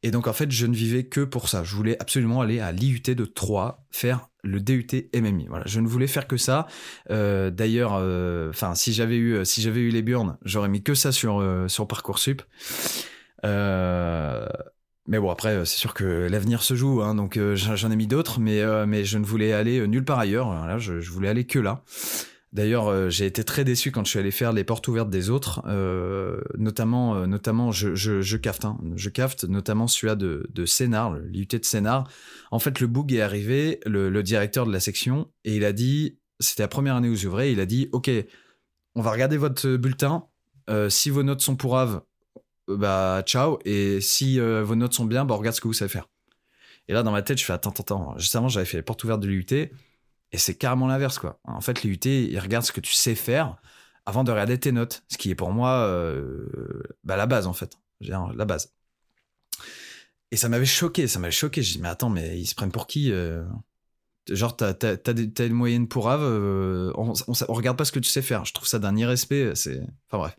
Et 0.02 0.10
donc 0.10 0.26
en 0.26 0.32
fait, 0.32 0.50
je 0.50 0.66
ne 0.66 0.74
vivais 0.74 1.04
que 1.04 1.20
pour 1.20 1.48
ça. 1.48 1.64
Je 1.64 1.74
voulais 1.74 1.96
absolument 2.00 2.40
aller 2.40 2.60
à 2.60 2.72
l'IUT 2.72 3.02
de 3.02 3.24
3, 3.24 3.84
faire 3.90 4.28
le 4.42 4.60
DUT 4.60 5.10
MMI. 5.14 5.46
Voilà, 5.48 5.64
je 5.66 5.80
ne 5.80 5.88
voulais 5.88 6.06
faire 6.06 6.26
que 6.26 6.36
ça. 6.36 6.66
Euh, 7.10 7.50
d'ailleurs, 7.50 7.94
euh, 7.94 8.50
enfin, 8.50 8.74
si 8.74 8.92
j'avais 8.92 9.16
eu, 9.16 9.44
si 9.44 9.60
j'avais 9.62 9.80
eu 9.80 9.90
les 9.90 10.02
burns, 10.02 10.38
j'aurais 10.44 10.68
mis 10.68 10.82
que 10.82 10.94
ça 10.94 11.12
sur 11.12 11.40
euh, 11.40 11.68
sur 11.68 11.86
parcoursup. 11.86 12.42
mais 13.44 15.18
bon, 15.18 15.30
après, 15.30 15.64
c'est 15.64 15.78
sûr 15.78 15.92
que 15.92 16.04
l'avenir 16.04 16.62
se 16.62 16.74
joue, 16.74 17.02
hein, 17.02 17.14
donc 17.14 17.38
j'en 17.54 17.90
ai 17.90 17.96
mis 17.96 18.06
d'autres, 18.06 18.40
mais 18.40 18.62
mais 18.86 19.04
je 19.04 19.18
ne 19.18 19.24
voulais 19.24 19.52
aller 19.52 19.86
nulle 19.86 20.04
part 20.04 20.18
ailleurs. 20.18 20.78
Je 20.78 21.10
voulais 21.10 21.28
aller 21.28 21.44
que 21.44 21.58
là. 21.58 21.82
D'ailleurs, 22.52 22.88
euh, 22.88 23.10
j'ai 23.10 23.26
été 23.26 23.44
très 23.44 23.62
déçu 23.62 23.92
quand 23.92 24.04
je 24.04 24.10
suis 24.10 24.18
allé 24.18 24.32
faire 24.32 24.52
les 24.52 24.64
portes 24.64 24.88
ouvertes 24.88 25.08
des 25.08 25.30
autres, 25.30 25.62
euh, 25.66 26.40
notamment, 26.58 27.14
euh, 27.14 27.26
notamment, 27.26 27.70
je, 27.70 27.94
je, 27.94 28.22
je 28.22 28.36
hein, 28.64 28.76
notamment 29.48 29.86
celui-là 29.86 30.16
de, 30.16 30.48
de 30.52 30.64
l'IUT 31.28 31.46
de 31.46 31.64
Sénard. 31.64 32.10
En 32.50 32.58
fait, 32.58 32.80
le 32.80 32.88
boug 32.88 33.12
est 33.12 33.20
arrivé, 33.20 33.78
le, 33.86 34.22
directeur 34.22 34.66
de 34.66 34.72
la 34.72 34.80
section, 34.80 35.30
et 35.44 35.54
il 35.54 35.64
a 35.64 35.72
dit, 35.72 36.18
c'était 36.40 36.64
la 36.64 36.68
première 36.68 36.96
année 36.96 37.08
où 37.08 37.14
j'ouvrais, 37.14 37.52
il 37.52 37.60
a 37.60 37.66
dit, 37.66 37.88
ok, 37.92 38.10
on 38.96 39.02
va 39.02 39.12
regarder 39.12 39.36
votre 39.36 39.76
bulletin, 39.76 40.26
si 40.88 41.10
vos 41.10 41.22
notes 41.22 41.42
sont 41.42 41.56
pourraves, 41.56 42.02
bah 42.68 43.22
ciao, 43.26 43.58
et 43.64 44.00
si 44.00 44.40
vos 44.40 44.74
notes 44.74 44.94
sont 44.94 45.04
bien, 45.04 45.24
bah 45.24 45.36
regarde 45.36 45.54
ce 45.54 45.60
que 45.60 45.68
vous 45.68 45.74
savez 45.74 45.88
faire. 45.88 46.08
Et 46.88 46.92
là, 46.92 47.04
dans 47.04 47.12
ma 47.12 47.22
tête, 47.22 47.38
je 47.38 47.44
fais, 47.44 47.52
attends, 47.52 47.70
attends, 47.70 47.82
attends, 47.82 48.18
juste 48.18 48.34
avant, 48.34 48.48
j'avais 48.48 48.66
fait 48.66 48.78
les 48.78 48.82
portes 48.82 49.02
ouvertes 49.04 49.20
de 49.20 49.28
l'IUT, 49.28 49.70
et 50.32 50.38
c'est 50.38 50.54
carrément 50.54 50.86
l'inverse, 50.86 51.18
quoi. 51.18 51.40
En 51.44 51.60
fait, 51.60 51.82
les 51.82 51.90
UT, 51.90 52.06
ils 52.06 52.38
regardent 52.38 52.64
ce 52.64 52.72
que 52.72 52.80
tu 52.80 52.92
sais 52.92 53.14
faire 53.14 53.56
avant 54.06 54.24
de 54.24 54.30
regarder 54.30 54.58
tes 54.58 54.72
notes, 54.72 55.02
ce 55.08 55.18
qui 55.18 55.30
est 55.30 55.34
pour 55.34 55.50
moi 55.50 55.84
euh, 55.86 56.82
bah, 57.04 57.16
la 57.16 57.26
base, 57.26 57.46
en 57.46 57.52
fait. 57.52 57.78
la 58.00 58.44
base. 58.44 58.72
Et 60.30 60.36
ça 60.36 60.48
m'avait 60.48 60.66
choqué, 60.66 61.08
ça 61.08 61.18
m'avait 61.18 61.32
choqué. 61.32 61.62
Je 61.62 61.72
dis, 61.72 61.80
mais 61.80 61.88
attends, 61.88 62.10
mais 62.10 62.38
ils 62.38 62.46
se 62.46 62.54
prennent 62.54 62.72
pour 62.72 62.86
qui 62.86 63.12
euh? 63.12 63.44
Genre, 64.28 64.56
t'as, 64.56 64.74
as, 64.82 65.42
une 65.42 65.52
moyenne 65.54 65.88
pour 65.88 66.08
Ave, 66.08 66.22
euh, 66.22 66.92
on, 66.94 67.14
on, 67.26 67.52
regarde 67.52 67.76
pas 67.76 67.84
ce 67.84 67.90
que 67.90 67.98
tu 67.98 68.08
sais 68.08 68.22
faire. 68.22 68.44
Je 68.44 68.52
trouve 68.52 68.68
ça 68.68 68.78
d'un 68.78 68.94
irrespect. 68.96 69.56
C'est... 69.56 69.80
Enfin 70.08 70.18
bref. 70.18 70.36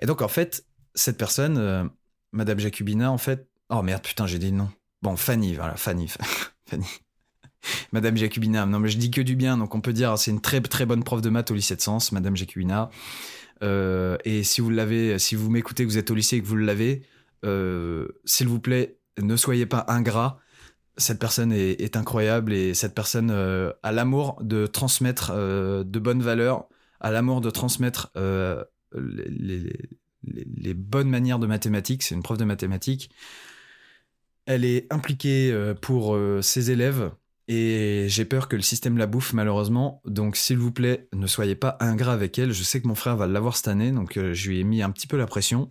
Et 0.00 0.06
donc, 0.06 0.20
en 0.20 0.28
fait, 0.28 0.66
cette 0.94 1.16
personne, 1.16 1.90
Madame 2.32 2.58
Jacubina, 2.58 3.10
en 3.10 3.18
fait. 3.18 3.48
Oh 3.70 3.80
merde, 3.82 4.02
putain, 4.02 4.26
j'ai 4.26 4.38
dit 4.38 4.52
le. 4.52 4.68
Bon, 5.00 5.16
Fanny, 5.16 5.54
voilà, 5.54 5.76
Fanny. 5.76 6.10
Fanny. 6.66 6.86
Madame 7.92 8.16
Jacubina. 8.16 8.66
Non, 8.66 8.78
mais 8.78 8.88
je 8.88 8.98
dis 8.98 9.10
que 9.10 9.20
du 9.20 9.36
bien, 9.36 9.56
donc 9.56 9.74
on 9.74 9.80
peut 9.80 9.92
dire 9.92 10.18
c'est 10.18 10.30
une 10.30 10.40
très 10.40 10.60
très 10.60 10.86
bonne 10.86 11.04
prof 11.04 11.22
de 11.22 11.30
maths 11.30 11.50
au 11.50 11.54
lycée 11.54 11.76
de 11.76 11.80
Sens, 11.80 12.12
Madame 12.12 12.36
Jacubina. 12.36 12.90
Euh, 13.62 14.16
et 14.24 14.42
si 14.42 14.60
vous 14.60 14.70
l'avez, 14.70 15.18
si 15.18 15.34
vous 15.34 15.50
m'écoutez, 15.50 15.84
que 15.84 15.88
vous 15.88 15.98
êtes 15.98 16.10
au 16.10 16.14
lycée 16.14 16.36
et 16.36 16.42
que 16.42 16.46
vous 16.46 16.56
l'avez, 16.56 17.02
euh, 17.44 18.08
s'il 18.24 18.48
vous 18.48 18.60
plaît, 18.60 18.98
ne 19.20 19.36
soyez 19.36 19.66
pas 19.66 19.84
ingrat. 19.88 20.38
Cette 20.98 21.18
personne 21.18 21.52
est, 21.52 21.96
incroyable 21.96 22.52
et 22.52 22.74
cette 22.74 22.94
personne 22.94 23.30
euh, 23.30 23.72
a 23.82 23.92
l'amour 23.92 24.38
de 24.42 24.66
transmettre 24.66 25.32
de 25.32 25.98
bonnes 25.98 26.22
valeurs, 26.22 26.68
a 27.00 27.10
l'amour 27.10 27.40
de 27.40 27.50
transmettre 27.50 28.12
les, 28.94 29.72
les, 30.22 30.74
bonnes 30.74 31.08
manières 31.08 31.38
de 31.38 31.46
mathématiques. 31.46 32.02
C'est 32.02 32.14
une 32.14 32.22
prof 32.22 32.36
de 32.36 32.44
mathématiques. 32.44 33.10
Elle 34.44 34.64
est 34.64 34.92
impliquée 34.92 35.72
pour 35.80 36.18
ses 36.42 36.70
élèves 36.72 37.10
et 37.48 38.06
j'ai 38.08 38.24
peur 38.24 38.48
que 38.48 38.56
le 38.56 38.62
système 38.62 38.98
la 38.98 39.06
bouffe 39.06 39.32
malheureusement. 39.32 40.00
Donc 40.04 40.36
s'il 40.36 40.58
vous 40.58 40.72
plaît, 40.72 41.08
ne 41.12 41.26
soyez 41.26 41.54
pas 41.54 41.76
ingrat 41.80 42.12
avec 42.12 42.38
elle. 42.38 42.52
Je 42.52 42.62
sais 42.62 42.80
que 42.80 42.88
mon 42.88 42.94
frère 42.94 43.16
va 43.16 43.26
l'avoir 43.26 43.56
cette 43.56 43.68
année, 43.68 43.90
donc 43.90 44.16
euh, 44.16 44.32
je 44.32 44.48
lui 44.48 44.60
ai 44.60 44.64
mis 44.64 44.82
un 44.82 44.90
petit 44.90 45.06
peu 45.06 45.16
la 45.16 45.26
pression. 45.26 45.70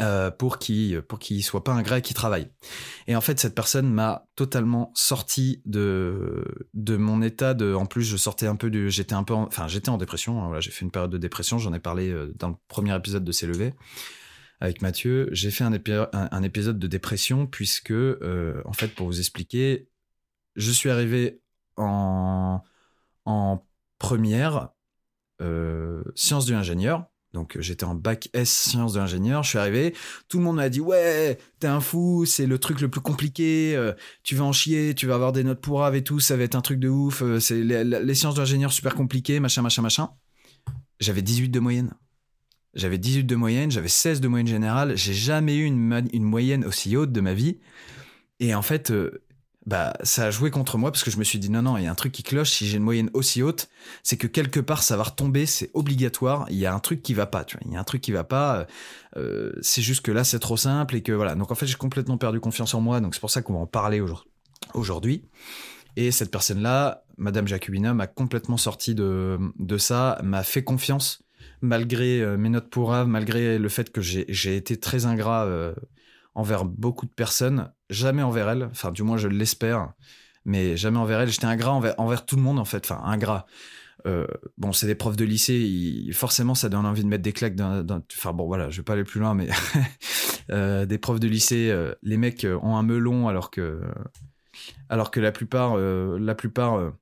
Euh, 0.00 0.30
pour 0.30 0.60
qu'il 0.60 1.02
pour 1.02 1.18
qu'il 1.18 1.42
soit 1.42 1.64
pas 1.64 1.72
ingrat 1.72 1.98
et 1.98 2.02
qu'il 2.02 2.14
travaille. 2.14 2.48
Et 3.08 3.16
en 3.16 3.20
fait, 3.20 3.40
cette 3.40 3.56
personne 3.56 3.92
m'a 3.92 4.28
totalement 4.36 4.92
sorti 4.94 5.62
de 5.66 6.44
de 6.74 6.96
mon 6.96 7.22
état 7.22 7.54
de. 7.54 7.74
En 7.74 7.84
plus, 7.84 8.04
je 8.04 8.16
sortais 8.16 8.46
un 8.46 8.54
peu 8.54 8.70
du. 8.70 8.88
J'étais 8.88 9.14
un 9.14 9.24
peu. 9.24 9.34
enfin, 9.34 9.66
j'étais 9.66 9.88
en 9.88 9.98
dépression. 9.98 10.40
Hein, 10.40 10.46
voilà, 10.46 10.60
j'ai 10.60 10.70
fait 10.70 10.84
une 10.84 10.92
période 10.92 11.10
de 11.10 11.18
dépression. 11.18 11.58
J'en 11.58 11.74
ai 11.74 11.80
parlé 11.80 12.08
euh, 12.08 12.32
dans 12.36 12.50
le 12.50 12.54
premier 12.68 12.94
épisode 12.94 13.24
de 13.24 13.46
levé 13.46 13.74
avec 14.60 14.80
Mathieu. 14.80 15.28
J'ai 15.32 15.50
fait 15.50 15.64
un, 15.64 15.72
un, 16.12 16.42
épisode 16.44 16.78
de 16.78 16.86
dépression 16.86 17.46
puisque, 17.46 17.92
en 17.92 18.72
fait, 18.72 18.94
pour 18.94 19.08
vous 19.08 19.18
expliquer, 19.18 19.88
je 20.56 20.70
suis 20.70 20.90
arrivé 20.90 21.40
en, 21.76 22.62
en 23.24 23.66
première 23.98 24.70
euh, 25.40 26.02
sciences 26.14 26.46
de 26.46 26.52
l'ingénieur. 26.52 27.06
Donc 27.32 27.56
j'étais 27.58 27.84
en 27.84 27.96
bac 27.96 28.28
S 28.32 28.48
sciences 28.48 28.92
de 28.92 29.00
l'ingénieur, 29.00 29.42
je 29.42 29.48
suis 29.48 29.58
arrivé, 29.58 29.92
tout 30.28 30.38
le 30.38 30.44
monde 30.44 30.54
m'a 30.54 30.68
dit 30.68 30.80
ouais, 30.80 31.36
t'es 31.58 31.66
un 31.66 31.80
fou, 31.80 32.24
c'est 32.26 32.46
le 32.46 32.60
truc 32.60 32.80
le 32.80 32.88
plus 32.88 33.00
compliqué, 33.00 33.74
euh, 33.74 33.92
tu 34.22 34.36
vas 34.36 34.44
en 34.44 34.52
chier, 34.52 34.94
tu 34.94 35.08
vas 35.08 35.16
avoir 35.16 35.32
des 35.32 35.42
notes 35.42 35.60
pourraves 35.60 35.96
et 35.96 36.04
tout, 36.04 36.20
ça 36.20 36.36
va 36.36 36.44
être 36.44 36.54
un 36.54 36.60
truc 36.60 36.78
de 36.78 36.88
ouf, 36.88 37.22
euh, 37.22 37.40
c'est 37.40 37.60
les, 37.60 38.14
sciences 38.14 38.36
de 38.36 38.40
l'ingénieur 38.40 38.72
super 38.72 38.94
compliqué, 38.94 39.40
machin 39.40 39.62
machin 39.62 39.82
machin. 39.82 40.10
J'avais 41.00 41.22
18 41.22 41.48
de 41.48 41.58
moyenne. 41.58 41.94
J'avais 42.74 42.98
18 42.98 43.24
de 43.24 43.34
moyenne, 43.34 43.70
j'avais 43.72 43.88
16 43.88 44.20
de 44.20 44.28
moyenne 44.28 44.46
générale, 44.46 44.96
j'ai 44.96 45.12
jamais 45.12 45.56
eu 45.56 45.64
une, 45.64 46.22
moyenne 46.22 46.64
aussi 46.64 46.96
haute 46.96 47.10
de 47.10 47.20
ma 47.20 47.34
vie. 47.34 47.58
Et 48.38 48.54
en 48.54 48.62
fait, 48.62 48.92
bah 49.66 49.94
ça 50.02 50.26
a 50.26 50.30
joué 50.30 50.50
contre 50.50 50.76
moi 50.76 50.92
parce 50.92 51.02
que 51.02 51.10
je 51.10 51.18
me 51.18 51.24
suis 51.24 51.38
dit 51.38 51.48
non 51.48 51.62
non 51.62 51.78
il 51.78 51.84
y 51.84 51.86
a 51.86 51.90
un 51.90 51.94
truc 51.94 52.12
qui 52.12 52.22
cloche. 52.22 52.50
Si 52.50 52.66
j'ai 52.66 52.76
une 52.76 52.82
moyenne 52.82 53.10
aussi 53.14 53.42
haute 53.42 53.68
c'est 54.02 54.16
que 54.16 54.26
quelque 54.26 54.60
part 54.60 54.82
ça 54.82 54.96
va 54.96 55.04
retomber 55.04 55.46
c'est 55.46 55.70
obligatoire. 55.72 56.46
Il 56.50 56.56
y 56.56 56.66
a 56.66 56.74
un 56.74 56.80
truc 56.80 57.02
qui 57.02 57.14
va 57.14 57.26
pas 57.26 57.44
tu 57.44 57.56
vois. 57.56 57.66
Il 57.66 57.72
y 57.72 57.76
a 57.76 57.80
un 57.80 57.84
truc 57.84 58.02
qui 58.02 58.12
va 58.12 58.24
pas 58.24 58.58
euh, 58.58 58.64
euh, 59.16 59.52
c'est 59.62 59.82
juste 59.82 60.02
que 60.02 60.12
là 60.12 60.22
c'est 60.22 60.38
trop 60.38 60.58
simple 60.58 60.96
et 60.96 61.02
que 61.02 61.12
voilà. 61.12 61.34
Donc 61.34 61.50
en 61.50 61.54
fait 61.54 61.66
j'ai 61.66 61.76
complètement 61.76 62.18
perdu 62.18 62.40
confiance 62.40 62.74
en 62.74 62.80
moi. 62.80 63.00
Donc 63.00 63.14
c'est 63.14 63.20
pour 63.20 63.30
ça 63.30 63.40
qu'on 63.40 63.54
va 63.54 63.60
en 63.60 63.66
parler 63.66 64.02
aujourd'hui. 64.74 65.24
Et 65.96 66.10
cette 66.10 66.30
personne 66.30 66.60
là 66.60 67.04
Madame 67.16 67.48
Jacobina 67.48 67.94
m'a 67.94 68.06
complètement 68.06 68.58
sorti 68.58 68.94
de 68.94 69.38
de 69.58 69.78
ça 69.78 70.18
m'a 70.22 70.42
fait 70.42 70.64
confiance 70.64 71.22
malgré 71.62 72.20
euh, 72.20 72.36
mes 72.36 72.50
notes 72.50 72.68
pourraves 72.68 73.08
malgré 73.08 73.58
le 73.58 73.68
fait 73.70 73.90
que 73.90 74.02
j'ai 74.02 74.56
été 74.56 74.76
très 74.76 75.06
ingrat 75.06 75.46
envers 76.34 76.64
beaucoup 76.64 77.06
de 77.06 77.12
personnes, 77.12 77.72
jamais 77.90 78.22
envers 78.22 78.48
elle, 78.48 78.64
enfin 78.70 78.90
du 78.90 79.02
moins 79.02 79.16
je 79.16 79.28
l'espère, 79.28 79.92
mais 80.44 80.76
jamais 80.76 80.98
envers 80.98 81.20
elle. 81.20 81.30
J'étais 81.30 81.46
ingrat 81.46 81.72
envers, 81.72 81.94
envers 81.98 82.26
tout 82.26 82.36
le 82.36 82.42
monde 82.42 82.58
en 82.58 82.64
fait, 82.64 82.90
enfin 82.90 83.02
ingrat. 83.04 83.46
Euh, 84.06 84.26
bon, 84.58 84.72
c'est 84.72 84.86
des 84.86 84.94
profs 84.94 85.16
de 85.16 85.24
lycée, 85.24 86.10
forcément 86.12 86.54
ça 86.54 86.68
donne 86.68 86.84
envie 86.84 87.02
de 87.02 87.08
mettre 87.08 87.22
des 87.22 87.32
claques. 87.32 87.58
Enfin 87.60 88.32
bon, 88.32 88.46
voilà, 88.46 88.68
je 88.68 88.78
vais 88.78 88.82
pas 88.82 88.92
aller 88.92 89.04
plus 89.04 89.20
loin, 89.20 89.34
mais 89.34 89.48
euh, 90.50 90.84
des 90.84 90.98
profs 90.98 91.20
de 91.20 91.28
lycée, 91.28 91.70
euh, 91.70 91.94
les 92.02 92.18
mecs 92.18 92.46
ont 92.62 92.76
un 92.76 92.82
melon 92.82 93.28
alors 93.28 93.50
que, 93.50 93.80
alors 94.88 95.10
que 95.10 95.20
la 95.20 95.32
plupart, 95.32 95.76
la 95.78 96.34
plupart 96.34 96.92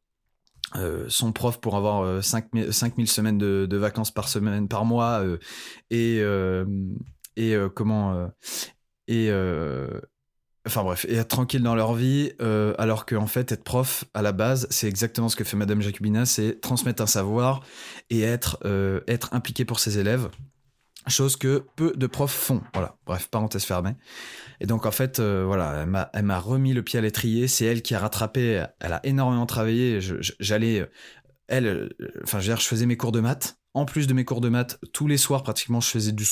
sont 1.09 1.33
profs 1.33 1.61
pour 1.61 1.77
avoir 1.77 2.23
5000 2.23 3.09
semaines 3.09 3.39
de, 3.39 3.67
de, 3.69 3.77
vacances 3.77 4.13
par 4.13 4.29
semaine, 4.29 4.69
par 4.69 4.85
mois, 4.85 5.25
et 5.91 6.23
et 7.37 7.57
comment 7.75 8.31
et 9.09 9.29
euh, 9.31 10.01
enfin 10.67 10.83
bref, 10.85 11.05
et 11.09 11.15
être 11.15 11.29
tranquille 11.29 11.63
dans 11.63 11.75
leur 11.75 11.95
vie, 11.95 12.33
euh, 12.41 12.75
alors 12.79 13.07
qu'en 13.07 13.27
fait, 13.27 13.53
être 13.53 13.65
prof, 13.65 14.05
à 14.15 14.23
la 14.23 14.33
base, 14.33 14.67
c'est 14.71 14.89
exactement 14.89 15.29
ce 15.29 15.37
que 15.37 15.45
fait 15.45 15.57
Madame 15.57 15.83
Jacobina, 15.83 16.27
c'est 16.27 16.61
transmettre 16.61 17.03
un 17.03 17.07
savoir 17.07 17.63
et 18.11 18.23
être, 18.23 18.59
euh, 18.65 19.01
être 19.09 19.35
impliqué 19.35 19.65
pour 19.65 19.81
ses 19.81 19.99
élèves, 19.99 20.29
chose 21.09 21.37
que 21.37 21.65
peu 21.75 21.93
de 21.97 22.07
profs 22.07 22.35
font. 22.35 22.63
Voilà, 22.75 22.97
bref, 23.07 23.29
parenthèse 23.29 23.65
fermée. 23.65 23.97
Et 24.61 24.67
donc, 24.67 24.87
en 24.87 24.93
fait, 24.93 25.21
voilà, 25.21 25.85
elle 26.13 26.25
m'a 26.25 26.39
remis 26.39 26.73
le 26.75 26.83
pied 26.83 26.99
à 26.99 27.03
l'étrier, 27.03 27.49
c'est 27.49 27.65
elle 27.65 27.83
qui 27.83 27.95
a 27.97 27.99
rattrapé, 27.99 28.65
elle 28.79 28.93
a 28.93 29.01
énormément 29.05 29.47
travaillé, 29.47 29.99
j'allais... 30.39 30.89
Elle, 31.49 31.93
enfin, 32.23 32.39
je 32.39 32.55
faisais 32.55 32.87
mes 32.87 32.97
cours 32.97 33.13
de 33.13 33.21
maths, 33.21 33.59
en 33.75 33.85
plus 33.85 34.07
de 34.07 34.13
mes 34.13 34.25
cours 34.25 34.41
de 34.41 34.49
maths, 34.49 34.79
tous 34.93 35.07
les 35.07 35.17
soirs 35.17 35.43
pratiquement, 35.43 35.81
je 35.81 35.89
faisais 35.89 36.13
du, 36.13 36.25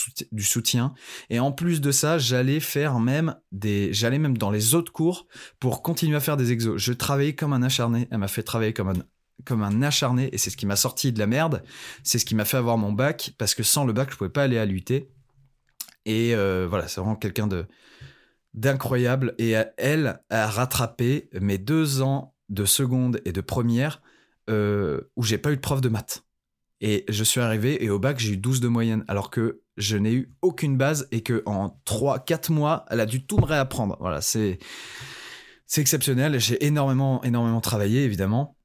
soutien. 0.42 0.92
Et 1.30 1.40
en 1.40 1.52
plus 1.52 1.80
de 1.80 1.90
ça, 1.90 2.18
j'allais 2.18 2.60
faire 2.60 2.98
même 2.98 3.36
des, 3.50 3.92
j'allais 3.92 4.18
même 4.18 4.36
dans 4.36 4.50
les 4.50 4.74
autres 4.74 4.92
cours 4.92 5.26
pour 5.58 5.82
continuer 5.82 6.16
à 6.16 6.20
faire 6.20 6.36
des 6.36 6.52
exos. 6.52 6.80
Je 6.80 6.92
travaillais 6.92 7.34
comme 7.34 7.52
un 7.52 7.62
acharné. 7.62 8.08
Elle 8.10 8.18
m'a 8.18 8.28
fait 8.28 8.42
travailler 8.42 8.74
comme 8.74 8.88
un, 8.88 9.02
comme 9.44 9.62
un 9.62 9.80
acharné 9.82 10.28
et 10.32 10.38
c'est 10.38 10.50
ce 10.50 10.56
qui 10.56 10.66
m'a 10.66 10.76
sorti 10.76 11.12
de 11.12 11.18
la 11.18 11.26
merde. 11.26 11.62
C'est 12.02 12.18
ce 12.18 12.26
qui 12.26 12.34
m'a 12.34 12.44
fait 12.44 12.58
avoir 12.58 12.76
mon 12.76 12.92
bac 12.92 13.32
parce 13.38 13.54
que 13.54 13.62
sans 13.62 13.84
le 13.84 13.92
bac, 13.92 14.10
je 14.10 14.16
pouvais 14.16 14.30
pas 14.30 14.42
aller 14.42 14.58
à 14.58 14.66
l'UT. 14.66 14.84
Et 16.06 16.34
euh, 16.34 16.66
voilà, 16.68 16.88
c'est 16.88 17.00
vraiment 17.00 17.16
quelqu'un 17.16 17.46
de 17.46 17.66
d'incroyable. 18.52 19.34
Et 19.38 19.54
elle 19.78 20.20
a 20.28 20.46
rattrapé 20.48 21.30
mes 21.40 21.56
deux 21.56 22.02
ans 22.02 22.34
de 22.48 22.64
seconde 22.64 23.20
et 23.24 23.32
de 23.32 23.40
première 23.40 24.02
euh, 24.50 25.02
où 25.16 25.22
j'ai 25.22 25.38
pas 25.38 25.52
eu 25.52 25.56
de 25.56 25.60
prof 25.60 25.80
de 25.80 25.88
maths. 25.88 26.24
Et 26.80 27.04
je 27.08 27.24
suis 27.24 27.40
arrivé 27.40 27.84
et 27.84 27.90
au 27.90 27.98
bac, 27.98 28.18
j'ai 28.18 28.32
eu 28.32 28.36
12 28.36 28.60
de 28.60 28.68
moyenne. 28.68 29.04
Alors 29.06 29.30
que 29.30 29.60
je 29.76 29.96
n'ai 29.96 30.12
eu 30.12 30.32
aucune 30.42 30.76
base 30.76 31.08
et 31.12 31.22
que 31.22 31.42
en 31.46 31.78
3-4 31.86 32.52
mois, 32.52 32.86
elle 32.90 33.00
a 33.00 33.06
dû 33.06 33.24
tout 33.24 33.38
me 33.38 33.44
réapprendre. 33.44 33.96
Voilà, 34.00 34.20
c'est 34.20 34.58
c'est 35.66 35.80
exceptionnel. 35.80 36.40
J'ai 36.40 36.64
énormément, 36.64 37.22
énormément 37.22 37.60
travaillé, 37.60 38.04
évidemment. 38.04 38.56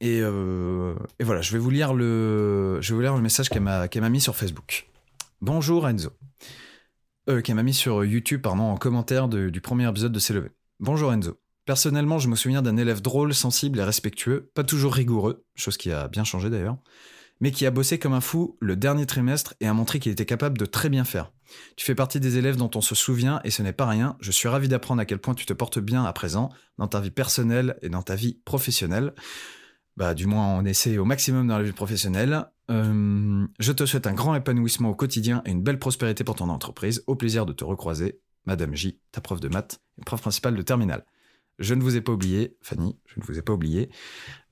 Et, 0.00 0.20
euh, 0.20 0.94
et, 1.18 1.24
voilà, 1.24 1.40
je 1.40 1.52
vais 1.52 1.58
vous 1.58 1.70
lire 1.70 1.94
le, 1.94 2.78
je 2.82 2.90
vais 2.90 2.94
vous 2.94 3.00
lire 3.00 3.14
le 3.14 3.22
message 3.22 3.48
qu'elle 3.48 3.62
m'a, 3.62 3.88
mis 4.10 4.20
sur 4.20 4.36
Facebook. 4.36 4.88
Bonjour 5.40 5.88
Enzo. 5.88 6.10
Euh, 7.28 7.40
qu'elle 7.40 7.54
m'a 7.54 7.62
mis 7.62 7.72
sur 7.72 8.04
YouTube, 8.04 8.42
pardon, 8.42 8.64
en 8.64 8.76
commentaire 8.76 9.28
du 9.28 9.60
premier 9.60 9.88
épisode 9.88 10.12
de 10.12 10.18
C'est 10.18 10.34
levé. 10.34 10.50
Bonjour 10.78 11.12
Enzo. 11.12 11.38
Personnellement, 11.64 12.18
je 12.18 12.28
me 12.28 12.36
souviens 12.36 12.62
d'un 12.62 12.76
élève 12.76 13.00
drôle, 13.00 13.32
sensible 13.32 13.78
et 13.78 13.84
respectueux, 13.84 14.50
pas 14.54 14.64
toujours 14.64 14.92
rigoureux, 14.92 15.44
chose 15.54 15.76
qui 15.76 15.92
a 15.92 16.08
bien 16.08 16.24
changé 16.24 16.50
d'ailleurs, 16.50 16.78
mais 17.40 17.50
qui 17.50 17.66
a 17.66 17.70
bossé 17.70 17.98
comme 17.98 18.12
un 18.12 18.20
fou 18.20 18.56
le 18.60 18.76
dernier 18.76 19.06
trimestre 19.06 19.54
et 19.60 19.66
a 19.66 19.74
montré 19.74 19.98
qu'il 19.98 20.12
était 20.12 20.26
capable 20.26 20.58
de 20.58 20.66
très 20.66 20.88
bien 20.88 21.04
faire. 21.04 21.32
Tu 21.76 21.84
fais 21.84 21.94
partie 21.94 22.20
des 22.20 22.36
élèves 22.36 22.56
dont 22.56 22.70
on 22.74 22.80
se 22.80 22.94
souvient 22.94 23.40
et 23.44 23.50
ce 23.50 23.62
n'est 23.62 23.72
pas 23.72 23.86
rien. 23.86 24.16
Je 24.20 24.30
suis 24.30 24.48
ravi 24.48 24.68
d'apprendre 24.68 25.00
à 25.00 25.04
quel 25.04 25.18
point 25.18 25.34
tu 25.34 25.46
te 25.46 25.52
portes 25.52 25.78
bien 25.78 26.04
à 26.04 26.12
présent, 26.12 26.50
dans 26.78 26.86
ta 26.86 27.00
vie 27.00 27.10
personnelle 27.10 27.76
et 27.82 27.88
dans 27.88 28.02
ta 28.02 28.14
vie 28.14 28.38
professionnelle. 28.44 29.14
Bah, 29.96 30.14
du 30.14 30.26
moins, 30.26 30.58
on 30.58 30.64
essaie 30.64 30.98
au 30.98 31.04
maximum 31.04 31.48
dans 31.48 31.58
la 31.58 31.64
vie 31.64 31.72
professionnelle. 31.72 32.46
Euh, 32.70 33.46
je 33.58 33.72
te 33.72 33.84
souhaite 33.84 34.06
un 34.06 34.14
grand 34.14 34.34
épanouissement 34.34 34.90
au 34.90 34.94
quotidien 34.94 35.42
et 35.44 35.50
une 35.50 35.62
belle 35.62 35.78
prospérité 35.78 36.24
pour 36.24 36.36
ton 36.36 36.48
entreprise. 36.48 37.02
Au 37.06 37.16
plaisir 37.16 37.46
de 37.46 37.52
te 37.52 37.64
recroiser. 37.64 38.20
Madame 38.46 38.74
J, 38.74 38.98
ta 39.12 39.20
prof 39.20 39.40
de 39.40 39.48
maths 39.48 39.80
et 39.98 40.04
prof 40.04 40.20
principale 40.20 40.54
de 40.54 40.62
terminale. 40.62 41.04
Je 41.60 41.74
ne 41.74 41.82
vous 41.82 41.94
ai 41.94 42.00
pas 42.00 42.12
oublié, 42.12 42.56
Fanny, 42.62 42.96
je 43.04 43.20
ne 43.20 43.24
vous 43.26 43.38
ai 43.38 43.42
pas 43.42 43.52
oublié. 43.52 43.90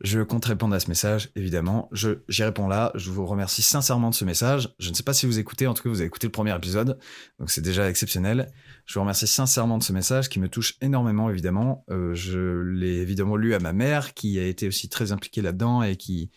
Je 0.03 0.21
compte 0.21 0.45
répondre 0.45 0.75
à 0.75 0.81
ce 0.81 0.89
message, 0.89 1.31
évidemment. 1.37 1.89
Je, 1.91 2.19
j'y 2.29 2.45
réponds 2.45 2.69
là. 2.69 2.93
Je 2.95 3.11
vous 3.11 3.25
remercie 3.25 3.63
sincèrement 3.63 4.11
de 4.11 4.15
ce 4.15 4.27
message. 4.27 4.75
Je 4.79 4.91
ne 4.91 4.95
sais 4.95 5.03
pas 5.03 5.15
si 5.15 5.25
vous 5.25 5.39
écoutez, 5.39 5.67
en 5.67 5.73
tout 5.73 5.83
cas, 5.83 5.89
vous 5.89 6.01
avez 6.01 6.07
écouté 6.07 6.27
le 6.27 6.33
premier 6.33 6.55
épisode, 6.55 6.99
donc 7.39 7.51
c'est 7.51 7.63
déjà 7.63 7.89
exceptionnel. 7.89 8.53
Je 8.85 8.95
vous 8.95 9.01
remercie 9.01 9.27
sincèrement 9.27 9.79
de 9.79 9.83
ce 9.83 9.95
message 9.95 10.29
qui 10.29 10.39
me 10.39 10.51
touche 10.51 10.77
énormément, 10.83 11.31
évidemment. 11.31 11.87
Euh, 11.91 12.15
je 12.15 12.61
l'ai 12.61 12.99
évidemment 12.99 13.37
lu 13.37 13.55
à 13.55 13.59
ma 13.59 13.73
mère, 13.73 14.13
qui 14.13 14.39
a 14.39 14.45
été 14.45 14.69
aussi 14.69 14.91
très 14.91 15.11
impliquée 15.11 15.41
là-dedans 15.41 15.83
et 15.83 15.97
qui, 15.97 16.31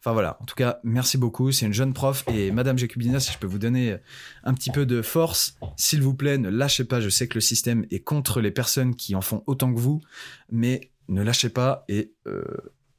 Enfin 0.00 0.12
voilà, 0.12 0.38
en 0.40 0.46
tout 0.46 0.54
cas, 0.54 0.80
merci 0.82 1.18
beaucoup. 1.18 1.52
C'est 1.52 1.66
une 1.66 1.74
jeune 1.74 1.92
prof. 1.92 2.24
Et 2.32 2.50
Madame 2.50 2.78
Jacobina, 2.78 3.20
si 3.20 3.32
je 3.32 3.38
peux 3.38 3.46
vous 3.46 3.58
donner 3.58 3.96
un 4.44 4.54
petit 4.54 4.70
peu 4.70 4.86
de 4.86 5.02
force, 5.02 5.56
s'il 5.76 6.02
vous 6.02 6.14
plaît, 6.14 6.38
ne 6.38 6.48
lâchez 6.48 6.84
pas. 6.84 7.00
Je 7.00 7.10
sais 7.10 7.28
que 7.28 7.34
le 7.34 7.42
système 7.42 7.84
est 7.90 8.00
contre 8.00 8.40
les 8.40 8.50
personnes 8.50 8.96
qui 8.96 9.14
en 9.14 9.20
font 9.20 9.42
autant 9.46 9.72
que 9.74 9.78
vous, 9.78 10.00
mais 10.50 10.90
ne 11.08 11.22
lâchez 11.22 11.50
pas 11.50 11.84
et, 11.88 12.14
euh, 12.26 12.42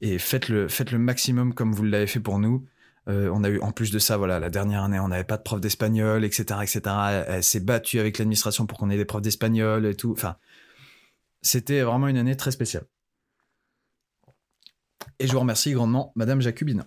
et 0.02 0.20
faites, 0.20 0.48
le, 0.48 0.68
faites 0.68 0.92
le 0.92 1.00
maximum 1.00 1.54
comme 1.54 1.74
vous 1.74 1.84
l'avez 1.84 2.08
fait 2.08 2.20
pour 2.20 2.38
nous. 2.38 2.66
Euh, 3.08 3.32
on 3.34 3.44
a 3.44 3.50
eu, 3.50 3.60
en 3.62 3.72
plus 3.72 3.92
de 3.92 4.00
ça, 4.00 4.18
voilà, 4.18 4.40
la 4.40 4.50
dernière 4.50 4.84
année, 4.84 5.00
on 5.00 5.08
n'avait 5.08 5.24
pas 5.24 5.38
de 5.38 5.42
prof 5.42 5.60
d'espagnol, 5.60 6.24
etc., 6.24 6.60
etc. 6.62 6.82
Elle, 7.28 7.44
s'est 7.44 7.60
battue 7.60 8.00
avec 8.00 8.20
l'administration 8.20 8.68
pour 8.68 8.78
qu'on 8.78 8.90
ait 8.90 8.98
des 8.98 9.06
profs 9.06 9.24
d'espagnol 9.24 9.86
et 9.86 9.96
tout. 9.96 10.12
Enfin, 10.12 10.36
c'était 11.42 11.82
vraiment 11.82 12.08
une 12.08 12.18
année 12.18 12.36
très 12.36 12.52
spéciale. 12.52 12.86
Et 15.20 15.28
je 15.28 15.32
vous 15.32 15.40
remercie 15.40 15.72
grandement, 15.74 16.12
Madame 16.16 16.42
Jacobina. 16.42 16.86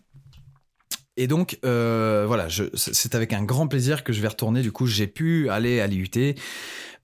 Et 1.16 1.28
donc, 1.28 1.58
euh, 1.64 2.24
voilà, 2.26 2.48
c'est 2.74 3.14
avec 3.14 3.32
un 3.32 3.44
grand 3.44 3.68
plaisir 3.68 4.02
que 4.02 4.12
je 4.12 4.20
vais 4.20 4.28
retourner. 4.28 4.62
Du 4.62 4.72
coup, 4.72 4.86
j'ai 4.86 5.06
pu 5.06 5.48
aller 5.48 5.80
à 5.80 5.86
l'IUT, 5.86 6.34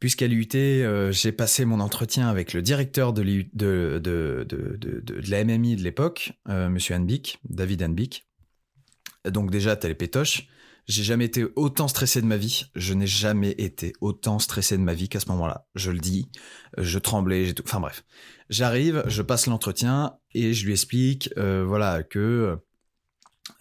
puisqu'à 0.00 0.26
l'IUT, 0.26 0.48
euh, 0.54 1.12
j'ai 1.12 1.30
passé 1.30 1.64
mon 1.64 1.78
entretien 1.78 2.28
avec 2.28 2.52
le 2.52 2.60
directeur 2.60 3.12
de, 3.12 3.46
de, 3.54 4.02
la 5.30 5.44
MMI 5.44 5.76
de 5.76 5.82
l'époque, 5.82 6.32
euh, 6.48 6.68
Monsieur 6.68 6.96
David 7.44 7.82
Hanbick. 7.84 8.26
Donc 9.24 9.50
déjà, 9.50 9.76
t'as 9.76 9.88
les 9.88 9.94
pétoches. 9.94 10.48
J'ai 10.88 11.04
jamais 11.04 11.26
été 11.26 11.46
autant 11.54 11.86
stressé 11.86 12.20
de 12.20 12.26
ma 12.26 12.36
vie. 12.36 12.64
Je 12.74 12.94
n'ai 12.94 13.06
jamais 13.06 13.52
été 13.58 13.92
autant 14.00 14.40
stressé 14.40 14.76
de 14.76 14.82
ma 14.82 14.94
vie 14.94 15.08
qu'à 15.08 15.20
ce 15.20 15.28
moment-là. 15.28 15.66
Je 15.76 15.92
le 15.92 16.00
dis, 16.00 16.30
je 16.78 16.98
tremblais, 16.98 17.44
j'ai 17.44 17.54
tout. 17.54 17.62
Enfin 17.64 17.78
bref, 17.78 18.02
j'arrive, 18.50 19.02
je 19.06 19.22
passe 19.22 19.46
l'entretien 19.46 20.16
et 20.34 20.52
je 20.52 20.66
lui 20.66 20.72
explique, 20.72 21.30
voilà, 21.36 22.02
que 22.02 22.58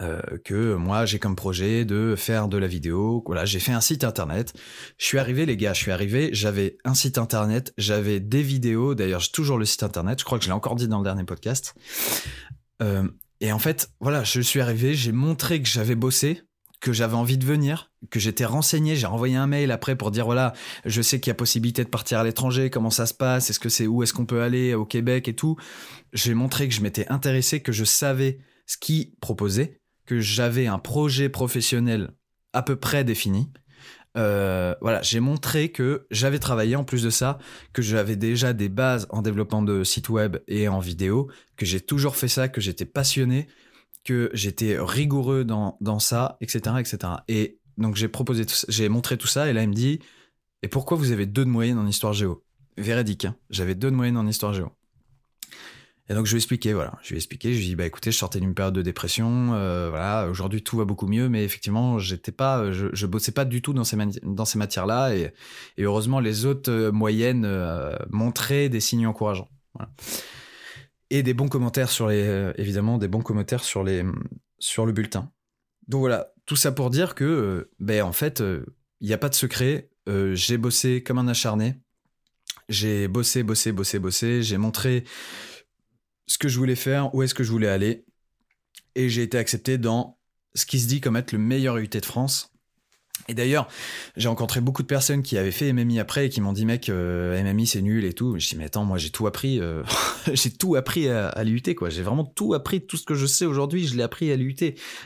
euh, 0.00 0.20
que 0.44 0.76
moi 0.76 1.04
j'ai 1.04 1.18
comme 1.18 1.36
projet 1.36 1.84
de 1.84 2.14
faire 2.16 2.48
de 2.48 2.56
la 2.56 2.66
vidéo. 2.66 3.22
Voilà, 3.26 3.44
j'ai 3.44 3.60
fait 3.60 3.72
un 3.72 3.80
site 3.80 4.04
internet. 4.04 4.54
Je 4.96 5.06
suis 5.06 5.18
arrivé, 5.18 5.46
les 5.46 5.56
gars, 5.56 5.74
je 5.74 5.80
suis 5.82 5.90
arrivé. 5.90 6.30
J'avais 6.32 6.78
un 6.84 6.94
site 6.94 7.18
internet, 7.18 7.74
j'avais 7.76 8.20
des 8.20 8.42
vidéos. 8.42 8.94
D'ailleurs, 8.94 9.20
j'ai 9.20 9.32
toujours 9.32 9.58
le 9.58 9.64
site 9.64 9.82
internet. 9.82 10.18
Je 10.18 10.24
crois 10.24 10.38
que 10.38 10.44
je 10.44 10.48
l'ai 10.48 10.54
encore 10.54 10.76
dit 10.76 10.88
dans 10.88 10.98
le 10.98 11.04
dernier 11.04 11.24
podcast. 11.24 11.74
Euh, 12.82 13.06
et 13.40 13.52
en 13.52 13.58
fait, 13.58 13.90
voilà, 14.00 14.24
je 14.24 14.40
suis 14.40 14.60
arrivé, 14.60 14.94
j'ai 14.94 15.12
montré 15.12 15.60
que 15.62 15.68
j'avais 15.68 15.94
bossé, 15.94 16.42
que 16.80 16.92
j'avais 16.92 17.14
envie 17.14 17.38
de 17.38 17.44
venir, 17.44 17.90
que 18.10 18.18
j'étais 18.18 18.44
renseigné. 18.44 18.96
J'ai 18.96 19.06
envoyé 19.06 19.36
un 19.36 19.46
mail 19.46 19.70
après 19.70 19.96
pour 19.96 20.10
dire 20.10 20.24
voilà, 20.24 20.54
je 20.84 21.02
sais 21.02 21.20
qu'il 21.20 21.30
y 21.30 21.32
a 21.32 21.34
possibilité 21.34 21.84
de 21.84 21.88
partir 21.88 22.18
à 22.18 22.24
l'étranger. 22.24 22.70
Comment 22.70 22.90
ça 22.90 23.06
se 23.06 23.14
passe 23.14 23.50
Est-ce 23.50 23.60
que 23.60 23.68
c'est 23.68 23.86
où 23.86 24.02
Est-ce 24.02 24.14
qu'on 24.14 24.26
peut 24.26 24.42
aller 24.42 24.74
au 24.74 24.86
Québec 24.86 25.28
et 25.28 25.34
tout 25.34 25.56
J'ai 26.12 26.34
montré 26.34 26.68
que 26.68 26.74
je 26.74 26.80
m'étais 26.80 27.06
intéressé, 27.08 27.60
que 27.60 27.72
je 27.72 27.84
savais 27.84 28.38
ce 28.66 28.76
qui 28.76 29.14
proposait 29.20 29.80
que 30.10 30.18
j'avais 30.18 30.66
un 30.66 30.80
projet 30.80 31.28
professionnel 31.28 32.10
à 32.52 32.62
peu 32.62 32.74
près 32.74 33.04
défini. 33.04 33.52
Euh, 34.16 34.74
voilà, 34.80 35.00
j'ai 35.02 35.20
montré 35.20 35.70
que 35.70 36.08
j'avais 36.10 36.40
travaillé 36.40 36.74
en 36.74 36.82
plus 36.82 37.04
de 37.04 37.10
ça, 37.10 37.38
que 37.72 37.80
j'avais 37.80 38.16
déjà 38.16 38.52
des 38.52 38.68
bases 38.68 39.06
en 39.10 39.22
développement 39.22 39.62
de 39.62 39.84
sites 39.84 40.08
web 40.08 40.38
et 40.48 40.66
en 40.66 40.80
vidéo, 40.80 41.30
que 41.56 41.64
j'ai 41.64 41.80
toujours 41.80 42.16
fait 42.16 42.26
ça, 42.26 42.48
que 42.48 42.60
j'étais 42.60 42.86
passionné, 42.86 43.46
que 44.04 44.30
j'étais 44.32 44.76
rigoureux 44.78 45.44
dans, 45.44 45.76
dans 45.80 45.98
ça, 45.98 46.36
etc., 46.40 46.76
etc. 46.78 46.98
Et 47.28 47.58
donc 47.78 47.96
j'ai 47.96 48.08
proposé, 48.08 48.44
j'ai 48.68 48.88
montré 48.88 49.16
tout 49.16 49.26
ça, 49.26 49.48
et 49.48 49.52
là 49.52 49.62
il 49.62 49.68
me 49.68 49.74
dit, 49.74 50.00
et 50.62 50.68
pourquoi 50.68 50.96
vous 50.96 51.12
avez 51.12 51.26
deux 51.26 51.44
de 51.44 51.50
moyenne 51.50 51.78
en 51.78 51.86
histoire 51.86 52.12
géo? 52.12 52.44
Véridique, 52.76 53.24
hein 53.24 53.36
j'avais 53.50 53.74
deux 53.74 53.90
de 53.90 53.96
moyenne 53.96 54.16
en 54.16 54.26
histoire 54.26 54.52
géo. 54.52 54.70
Et 56.08 56.14
donc 56.14 56.26
je 56.26 56.32
lui 56.32 56.38
ai 56.38 56.40
expliqué, 56.40 56.72
voilà, 56.72 56.98
je 57.02 57.10
lui 57.10 57.14
ai 57.14 57.18
expliqué, 57.18 57.52
je 57.52 57.58
lui 57.58 57.66
ai 57.66 57.68
dit 57.68 57.76
bah 57.76 57.86
écoutez, 57.86 58.10
je 58.10 58.18
sortais 58.18 58.40
d'une 58.40 58.52
période 58.52 58.74
de 58.74 58.82
dépression, 58.82 59.54
euh, 59.54 59.90
voilà, 59.90 60.28
aujourd'hui 60.28 60.60
tout 60.60 60.76
va 60.76 60.84
beaucoup 60.84 61.06
mieux, 61.06 61.28
mais 61.28 61.44
effectivement 61.44 62.00
j'étais 62.00 62.32
pas, 62.32 62.72
je, 62.72 63.06
bossais 63.06 63.30
pas 63.30 63.44
du 63.44 63.62
tout 63.62 63.72
dans 63.72 63.84
ces 63.84 63.96
ces 64.44 64.58
matières-là, 64.58 65.14
et, 65.14 65.32
et, 65.76 65.84
heureusement 65.84 66.18
les 66.18 66.46
autres 66.46 66.70
euh, 66.72 66.90
moyennes 66.90 67.44
euh, 67.44 67.94
montraient 68.10 68.68
des 68.68 68.80
signes 68.80 69.06
encourageants. 69.06 69.48
Et 71.10 71.22
des 71.22 71.34
bons 71.34 71.48
commentaires 71.48 71.90
sur 71.90 72.08
les, 72.08 72.52
évidemment 72.56 72.98
des 72.98 73.08
bons 73.08 73.22
commentaires 73.22 73.64
sur 73.64 73.82
les, 73.82 74.04
sur 74.58 74.86
le 74.86 74.92
bulletin. 74.92 75.32
Donc 75.88 76.00
voilà, 76.00 76.32
tout 76.46 76.56
ça 76.56 76.70
pour 76.70 76.90
dire 76.90 77.14
que, 77.16 77.70
ben 77.80 78.02
en 78.02 78.12
fait, 78.12 78.40
il 79.00 79.06
n'y 79.08 79.12
a 79.12 79.18
pas 79.18 79.28
de 79.28 79.34
secret. 79.34 79.90
j'ai 80.06 80.56
bossé 80.56 81.02
comme 81.02 81.18
un 81.18 81.26
acharné. 81.26 81.80
J'ai 82.68 83.08
bossé, 83.08 83.42
bossé, 83.42 83.72
bossé, 83.72 83.98
bossé. 83.98 84.42
J'ai 84.42 84.56
montré 84.56 85.04
ce 86.26 86.38
que 86.38 86.48
je 86.48 86.56
voulais 86.56 86.76
faire, 86.76 87.12
où 87.12 87.24
est-ce 87.24 87.34
que 87.34 87.42
je 87.42 87.50
voulais 87.50 87.68
aller. 87.68 88.04
Et 88.94 89.08
j'ai 89.08 89.22
été 89.22 89.36
accepté 89.36 89.78
dans 89.78 90.18
ce 90.54 90.64
qui 90.64 90.78
se 90.78 90.86
dit 90.86 91.00
comme 91.00 91.16
être 91.16 91.32
le 91.32 91.38
meilleur 91.38 91.76
UT 91.76 91.88
de 91.88 92.04
France. 92.04 92.49
Et 93.28 93.34
d'ailleurs, 93.34 93.68
j'ai 94.16 94.28
rencontré 94.28 94.60
beaucoup 94.60 94.82
de 94.82 94.86
personnes 94.86 95.22
qui 95.22 95.38
avaient 95.38 95.50
fait 95.50 95.72
MMI 95.72 96.00
après 96.00 96.26
et 96.26 96.28
qui 96.28 96.40
m'ont 96.40 96.52
dit 96.52 96.66
mec, 96.66 96.88
euh, 96.88 97.42
MMI 97.42 97.66
c'est 97.66 97.82
nul 97.82 98.04
et 98.04 98.12
tout. 98.12 98.38
Je 98.38 98.48
dis 98.48 98.56
mais 98.56 98.64
attends, 98.64 98.84
moi 98.84 98.98
j'ai 98.98 99.10
tout 99.10 99.26
appris, 99.26 99.60
euh, 99.60 99.82
j'ai 100.32 100.50
tout 100.50 100.76
appris 100.76 101.08
à, 101.08 101.44
l'UT 101.44 101.74
quoi. 101.76 101.90
J'ai 101.90 102.02
vraiment 102.02 102.24
tout 102.24 102.54
appris, 102.54 102.84
tout 102.84 102.96
ce 102.96 103.04
que 103.04 103.14
je 103.14 103.26
sais 103.26 103.46
aujourd'hui, 103.46 103.86
je 103.86 103.96
l'ai 103.96 104.02
appris 104.02 104.32
à 104.32 104.36
l'UT. 104.36 104.56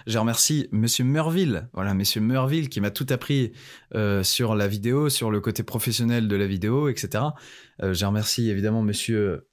Je 0.07 0.19
remercie 0.19 0.69
Monsieur 0.73 1.05
Merville, 1.05 1.69
voilà 1.73 1.95
Monsieur 1.95 2.21
Merville 2.21 2.69
qui 2.69 2.81
m'a 2.81 2.91
tout 2.91 3.07
appris 3.11 3.53
euh, 3.95 4.23
sur 4.23 4.55
la 4.55 4.69
vidéo, 4.69 5.09
sur 5.09 5.31
le 5.31 5.41
côté 5.41 5.63
professionnel 5.63 6.29
de 6.29 6.37
la 6.37 6.47
vidéo, 6.47 6.89
etc. 6.89 7.25
j'ai 7.83 8.07
remercié 8.07 8.51
évidemment 8.51 8.83
Monsieur 8.83 9.47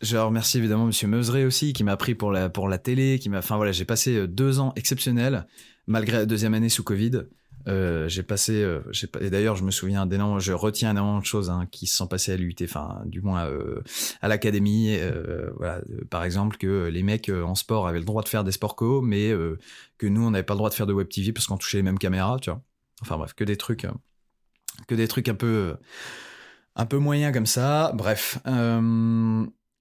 je 0.00 0.16
remercie 0.16 0.58
évidemment 0.58 0.86
Monsieur 0.86 1.08
Meuseret 1.08 1.44
aussi, 1.44 1.72
qui 1.72 1.84
m'a 1.84 1.96
pris 1.96 2.14
pour 2.14 2.32
la, 2.32 2.48
pour 2.48 2.68
la 2.68 2.78
télé, 2.78 3.18
qui 3.18 3.28
m'a, 3.28 3.38
enfin 3.38 3.56
voilà, 3.56 3.72
j'ai 3.72 3.84
passé 3.84 4.14
euh, 4.14 4.26
deux 4.26 4.60
ans 4.60 4.72
exceptionnels, 4.76 5.46
malgré 5.86 6.18
la 6.18 6.26
deuxième 6.26 6.54
année 6.54 6.68
sous 6.68 6.84
Covid. 6.84 7.22
Euh, 7.66 8.08
j'ai 8.08 8.22
passé, 8.22 8.62
euh, 8.62 8.80
et 9.20 9.30
d'ailleurs, 9.30 9.56
je 9.56 9.64
me 9.64 9.70
souviens 9.70 10.06
d'énormément, 10.06 10.38
je 10.38 10.52
retiens 10.52 10.92
énormément 10.92 11.18
de 11.18 11.24
choses 11.24 11.50
hein, 11.50 11.66
qui 11.70 11.86
se 11.86 11.96
sont 11.96 12.06
passées 12.06 12.32
à 12.32 12.36
l'UT, 12.36 12.54
enfin, 12.62 13.02
du 13.04 13.20
moins 13.20 13.46
euh, 13.46 13.82
à 14.22 14.28
l'académie. 14.28 14.96
Euh, 14.98 15.50
voilà, 15.56 15.80
par 16.08 16.24
exemple, 16.24 16.56
que 16.56 16.86
les 16.86 17.02
mecs 17.02 17.28
en 17.28 17.54
sport 17.54 17.86
avaient 17.86 17.98
le 17.98 18.04
droit 18.04 18.22
de 18.22 18.28
faire 18.28 18.44
des 18.44 18.52
sports 18.52 18.76
co, 18.76 19.02
mais 19.02 19.32
que 19.98 20.06
nous, 20.06 20.24
on 20.26 20.30
n'avait 20.30 20.44
pas 20.44 20.54
le 20.54 20.58
droit 20.58 20.70
de 20.70 20.74
faire 20.74 20.86
de 20.86 20.92
web 20.92 21.08
TV 21.08 21.32
parce 21.32 21.46
qu'on 21.46 21.58
touchait 21.58 21.78
les 21.78 21.82
mêmes 21.82 21.98
caméras, 21.98 22.38
tu 22.40 22.50
vois. 22.50 22.62
Enfin 23.02 23.16
bref, 23.16 23.34
que 23.34 23.44
des 23.44 23.56
trucs, 23.56 23.86
que 24.86 24.94
des 24.94 25.08
trucs 25.08 25.28
un 25.28 25.34
peu, 25.34 25.76
un 26.74 26.86
peu 26.86 26.96
moyens 26.98 27.34
comme 27.34 27.46
ça. 27.46 27.92
Bref. 27.94 28.38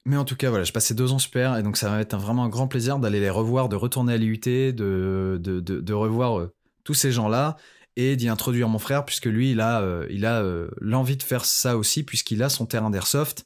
Mais 0.07 0.15
en 0.15 0.23
tout 0.23 0.37
cas, 0.37 0.49
voilà, 0.49 0.63
je 0.63 0.71
passais 0.71 0.93
deux 0.93 1.11
ans 1.11 1.19
super 1.19 1.57
et 1.57 1.63
donc 1.63 1.75
ça 1.75 1.89
va 1.89 1.99
être 1.99 2.15
vraiment 2.15 2.45
un 2.45 2.47
grand 2.47 2.69
plaisir 2.69 2.97
d'aller 2.97 3.19
les 3.19 3.29
revoir, 3.29 3.67
de 3.67 3.75
retourner 3.75 4.13
à 4.13 4.17
l'IUT, 4.17 4.39
de, 4.39 5.37
de, 5.37 5.93
revoir 5.93 6.39
euh, 6.39 6.55
tous 6.85 6.93
ces 6.93 7.11
gens-là 7.11 7.57
et 7.97 8.15
d'y 8.15 8.29
introduire 8.29 8.69
mon 8.69 8.79
frère 8.79 9.03
puisque 9.03 9.25
lui, 9.25 9.51
il 9.51 9.59
a, 9.59 9.81
euh, 9.81 10.07
il 10.09 10.25
euh, 10.25 10.69
l'envie 10.79 11.17
de 11.17 11.23
faire 11.23 11.43
ça 11.43 11.75
aussi 11.75 12.03
puisqu'il 12.03 12.41
a 12.41 12.47
son 12.47 12.65
terrain 12.65 12.89
d'airsoft 12.89 13.45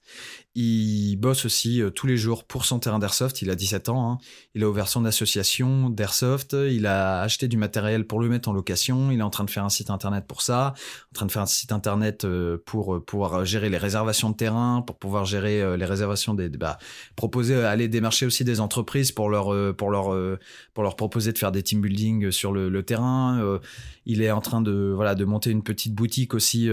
Il 0.54 1.16
bosse 1.16 1.46
aussi 1.46 1.82
tous 1.96 2.08
les 2.08 2.18
jours 2.18 2.44
pour 2.44 2.66
son 2.66 2.80
terrain 2.80 3.00
d'airsoft. 3.00 3.42
Il 3.42 3.50
a 3.50 3.56
17 3.56 3.88
ans. 3.88 4.12
Hein. 4.12 4.18
Il 4.54 4.64
a 4.64 4.70
ouvert 4.70 4.90
son 4.90 5.06
association 5.06 5.90
d'airsoft. 5.90 6.54
Il 6.70 6.88
a 6.88 7.22
acheté 7.22 7.48
du 7.48 7.56
matériel 7.56 8.06
pour 8.06 8.20
le 8.20 8.28
mettre 8.28 8.50
en 8.50 8.54
location. 8.54 9.12
Il 9.12 9.20
est 9.20 9.24
en 9.24 9.30
train 9.30 9.46
de 9.46 9.50
faire 9.50 9.64
un 9.64 9.70
site 9.70 9.90
internet 9.90 10.26
pour 10.28 10.42
ça. 10.42 10.74
En 11.12 11.14
train 11.14 11.26
de 11.26 11.32
faire 11.32 11.42
un 11.42 11.46
site 11.46 11.72
internet 11.72 12.28
pour 12.66 13.06
pouvoir 13.06 13.46
gérer 13.46 13.70
les 13.70 13.78
réservations 13.78 14.30
de 14.30 14.36
terrain, 14.36 14.84
pour 14.86 14.98
pouvoir 14.98 15.24
gérer 15.24 15.78
les 15.78 15.86
réservations 15.86 16.34
des, 16.34 16.50
bah, 16.50 16.78
proposer 17.16 17.56
aller 17.56 17.88
démarcher 17.88 18.26
aussi 18.26 18.44
des 18.44 18.60
entreprises 18.60 19.14
pour 19.14 19.30
leur 19.30 19.76
pour 19.78 19.90
leur 19.90 20.38
pour 20.74 20.84
leur 20.84 20.98
proposer 20.98 21.32
de 21.32 21.38
faire 21.38 21.54
des 21.54 21.64
team 21.64 21.80
building 21.80 22.30
sur 22.32 22.52
le, 22.52 22.68
le 22.68 22.84
terrain. 22.84 23.60
il 24.06 24.22
est 24.22 24.32
en 24.32 24.42
train 24.42 24.62
de 24.62 24.92
voilà 24.94 25.16
de 25.16 25.24
monter 25.24 25.50
une 25.50 25.64
petite 25.64 25.96
boutique 25.96 26.34
aussi 26.34 26.70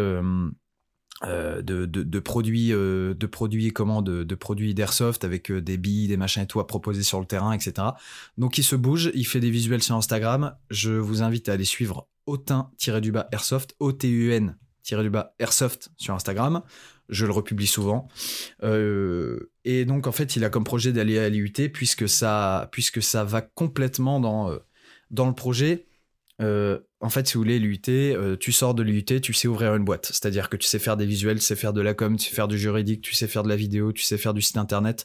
euh, 1.24 1.62
de, 1.62 1.85
de, 1.85 2.18
produits 2.20 2.72
euh, 2.72 3.12
de 3.12 3.26
produits 3.26 3.72
comment 3.72 4.02
de, 4.02 4.22
de 4.22 4.35
produits 4.37 4.72
d'airsoft 4.72 5.24
avec 5.24 5.50
euh, 5.50 5.61
des 5.61 5.76
billes 5.76 6.07
des 6.07 6.16
machins 6.16 6.44
et 6.44 6.46
tout 6.46 6.61
à 6.61 6.66
proposer 6.68 7.02
sur 7.02 7.18
le 7.18 7.26
terrain 7.26 7.50
etc 7.50 7.88
donc 8.37 8.57
il 8.57 8.62
se 8.62 8.76
bouge 8.76 9.11
il 9.14 9.26
fait 9.26 9.40
des 9.40 9.50
visuels 9.50 9.83
sur 9.83 9.96
Instagram. 9.96 10.54
Je 10.70 10.92
vous 10.92 11.22
invite 11.22 11.48
à 11.48 11.54
aller 11.54 11.64
suivre 11.64 12.07
autin 12.26 12.70
du 13.02 13.11
bas 13.11 13.28
airsoft 13.33 13.74
o 13.81 13.90
t 13.90 14.09
u 14.09 14.33
n 14.33 14.57
du 14.90 15.11
bas 15.11 15.35
airsoft 15.40 15.90
sur 15.96 16.14
Instagram. 16.14 16.62
Je 17.09 17.26
le 17.26 17.33
republie 17.33 17.66
souvent. 17.66 18.09
Et 18.62 19.85
donc 19.85 20.07
en 20.07 20.12
fait 20.12 20.37
il 20.37 20.44
a 20.44 20.50
comme 20.50 20.64
projet 20.64 20.92
d'aller 20.92 21.18
à 21.18 21.28
l'IUT 21.28 21.68
puisque 21.72 22.09
ça 22.09 22.68
puisque 22.70 23.02
ça 23.02 23.24
va 23.24 23.42
complètement 23.42 24.20
dans 24.20 24.57
dans 25.11 25.26
le 25.26 25.35
projet. 25.35 25.88
Euh, 26.40 26.78
en 27.00 27.11
fait, 27.11 27.28
si 27.28 27.34
vous 27.34 27.40
voulez, 27.40 27.61
l'UT, 27.61 27.80
euh, 27.88 28.37
tu 28.37 28.50
sors 28.50 28.74
de 28.74 28.82
l'UT, 28.82 29.04
tu 29.04 29.32
sais 29.32 29.46
ouvrir 29.46 29.74
une 29.76 29.84
boîte. 29.84 30.06
C'est-à-dire 30.06 30.48
que 30.48 30.56
tu 30.56 30.66
sais 30.66 30.80
faire 30.80 30.96
des 30.96 31.06
visuels, 31.06 31.38
tu 31.38 31.44
sais 31.44 31.54
faire 31.54 31.72
de 31.72 31.80
la 31.80 31.94
com, 31.94 32.16
tu 32.16 32.28
sais 32.28 32.34
faire 32.34 32.48
du 32.48 32.58
juridique, 32.58 33.02
tu 33.02 33.14
sais 33.14 33.28
faire 33.28 33.44
de 33.44 33.48
la 33.48 33.56
vidéo, 33.56 33.92
tu 33.92 34.02
sais 34.02 34.18
faire 34.18 34.34
du 34.34 34.42
site 34.42 34.56
internet. 34.56 35.04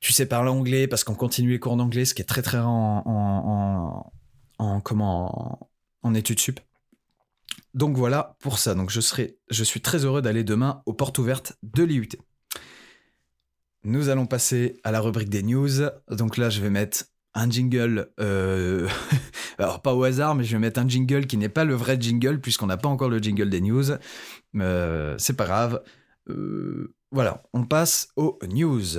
Tu 0.00 0.12
sais 0.12 0.26
parler 0.26 0.50
anglais 0.50 0.86
parce 0.86 1.02
qu'on 1.02 1.14
continue 1.14 1.52
les 1.52 1.58
cours 1.58 1.76
d'anglais, 1.76 2.04
ce 2.04 2.12
qui 2.12 2.20
est 2.20 2.26
très 2.26 2.42
très 2.42 2.58
rare 2.58 2.68
en, 2.68 4.12
en, 4.58 4.80
comment, 4.82 5.70
en, 6.02 6.14
études 6.14 6.40
sup. 6.40 6.60
Donc 7.72 7.96
voilà 7.96 8.36
pour 8.40 8.58
ça. 8.58 8.74
Donc 8.74 8.90
je, 8.90 9.00
serai, 9.00 9.38
je 9.48 9.64
suis 9.64 9.80
très 9.80 10.04
heureux 10.04 10.20
d'aller 10.20 10.44
demain 10.44 10.82
aux 10.84 10.92
portes 10.92 11.16
ouvertes 11.18 11.54
de 11.62 11.82
l'IUT. 11.82 12.10
Nous 13.84 14.10
allons 14.10 14.26
passer 14.26 14.78
à 14.84 14.92
la 14.92 15.00
rubrique 15.00 15.30
des 15.30 15.42
news. 15.42 15.88
Donc 16.10 16.36
là, 16.36 16.50
je 16.50 16.60
vais 16.60 16.70
mettre 16.70 17.06
un 17.34 17.50
jingle, 17.50 18.08
euh, 18.20 18.88
alors 19.58 19.82
pas 19.82 19.94
au 19.94 20.04
hasard, 20.04 20.34
mais 20.34 20.44
je 20.44 20.52
vais 20.52 20.60
mettre 20.60 20.80
un 20.80 20.88
jingle 20.88 21.26
qui 21.26 21.36
n'est 21.36 21.48
pas 21.48 21.64
le 21.64 21.74
vrai 21.74 21.96
jingle 22.00 22.40
puisqu'on 22.40 22.66
n'a 22.66 22.76
pas 22.76 22.88
encore 22.88 23.08
le 23.08 23.18
jingle 23.18 23.50
des 23.50 23.60
news. 23.60 23.84
Euh, 24.56 25.14
c'est 25.18 25.36
pas 25.36 25.46
grave. 25.46 25.82
Euh, 26.28 26.94
voilà, 27.10 27.42
on 27.52 27.64
passe 27.64 28.08
aux 28.16 28.38
news. 28.48 28.98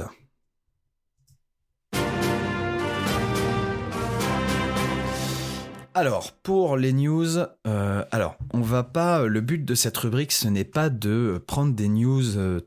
Alors, 5.93 6.33
pour 6.43 6.75
les 6.75 6.91
news, 6.91 7.37
alors, 7.63 8.35
on 8.53 8.59
va 8.59 8.83
pas. 8.83 9.25
Le 9.27 9.39
but 9.39 9.63
de 9.63 9.75
cette 9.75 9.95
rubrique, 9.95 10.33
ce 10.33 10.49
n'est 10.49 10.65
pas 10.65 10.89
de 10.89 11.41
prendre 11.47 11.73
des 11.73 11.87
news 11.87 12.59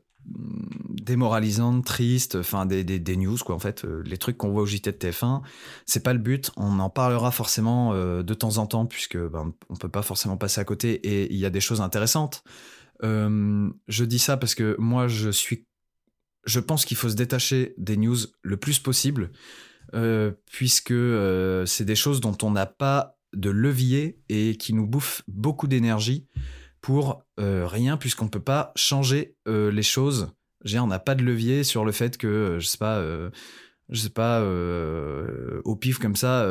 démoralisante, 1.01 1.85
triste, 1.85 2.35
enfin 2.35 2.65
des, 2.65 2.83
des, 2.83 3.17
news 3.17 3.37
quoi 3.37 3.55
en 3.55 3.59
fait, 3.59 3.85
euh, 3.85 4.03
les 4.05 4.17
trucs 4.17 4.37
qu'on 4.37 4.49
voit 4.49 4.63
au 4.63 4.65
JT 4.65 4.91
de 4.91 4.97
TF1, 4.97 5.41
c'est 5.85 6.03
pas 6.03 6.13
le 6.13 6.19
but. 6.19 6.51
On 6.57 6.79
en 6.79 6.89
parlera 6.89 7.31
forcément 7.31 7.93
euh, 7.93 8.21
de 8.21 8.33
temps 8.33 8.57
en 8.57 8.67
temps 8.67 8.85
puisque 8.85 9.17
ben, 9.17 9.53
on 9.69 9.75
peut 9.75 9.89
pas 9.89 10.01
forcément 10.01 10.37
passer 10.37 10.61
à 10.61 10.65
côté 10.65 10.93
et 10.93 11.31
il 11.31 11.39
y 11.39 11.45
a 11.45 11.49
des 11.49 11.61
choses 11.61 11.81
intéressantes. 11.81 12.43
Euh, 13.03 13.69
je 13.87 14.03
dis 14.03 14.19
ça 14.19 14.37
parce 14.37 14.55
que 14.55 14.75
moi 14.77 15.07
je 15.07 15.29
suis, 15.29 15.65
je 16.45 16.59
pense 16.59 16.85
qu'il 16.85 16.97
faut 16.97 17.09
se 17.09 17.15
détacher 17.15 17.73
des 17.77 17.97
news 17.97 18.17
le 18.41 18.57
plus 18.57 18.79
possible 18.79 19.31
puisque 20.45 20.93
c'est 21.65 21.85
des 21.85 21.95
choses 21.95 22.21
dont 22.21 22.37
on 22.43 22.51
n'a 22.51 22.67
pas 22.67 23.17
de 23.33 23.49
levier 23.49 24.19
et 24.29 24.55
qui 24.55 24.73
nous 24.75 24.85
bouffent 24.85 25.23
beaucoup 25.27 25.65
d'énergie 25.65 26.27
pour 26.81 27.23
rien 27.37 27.97
puisqu'on 27.97 28.25
ne 28.25 28.29
peut 28.29 28.39
pas 28.39 28.71
changer 28.75 29.35
les 29.45 29.83
choses 29.83 30.33
on 30.77 30.87
n'a 30.87 30.99
pas 30.99 31.15
de 31.15 31.23
levier 31.23 31.63
sur 31.63 31.85
le 31.85 31.91
fait 31.91 32.17
que, 32.17 32.27
euh, 32.27 32.59
je 32.59 32.67
sais 32.67 32.77
pas, 32.77 32.97
euh, 32.97 33.29
je 33.89 33.99
sais 33.99 34.09
pas, 34.09 34.39
euh, 34.41 35.61
au 35.65 35.75
pif 35.75 35.97
comme 35.97 36.15
ça, 36.15 36.45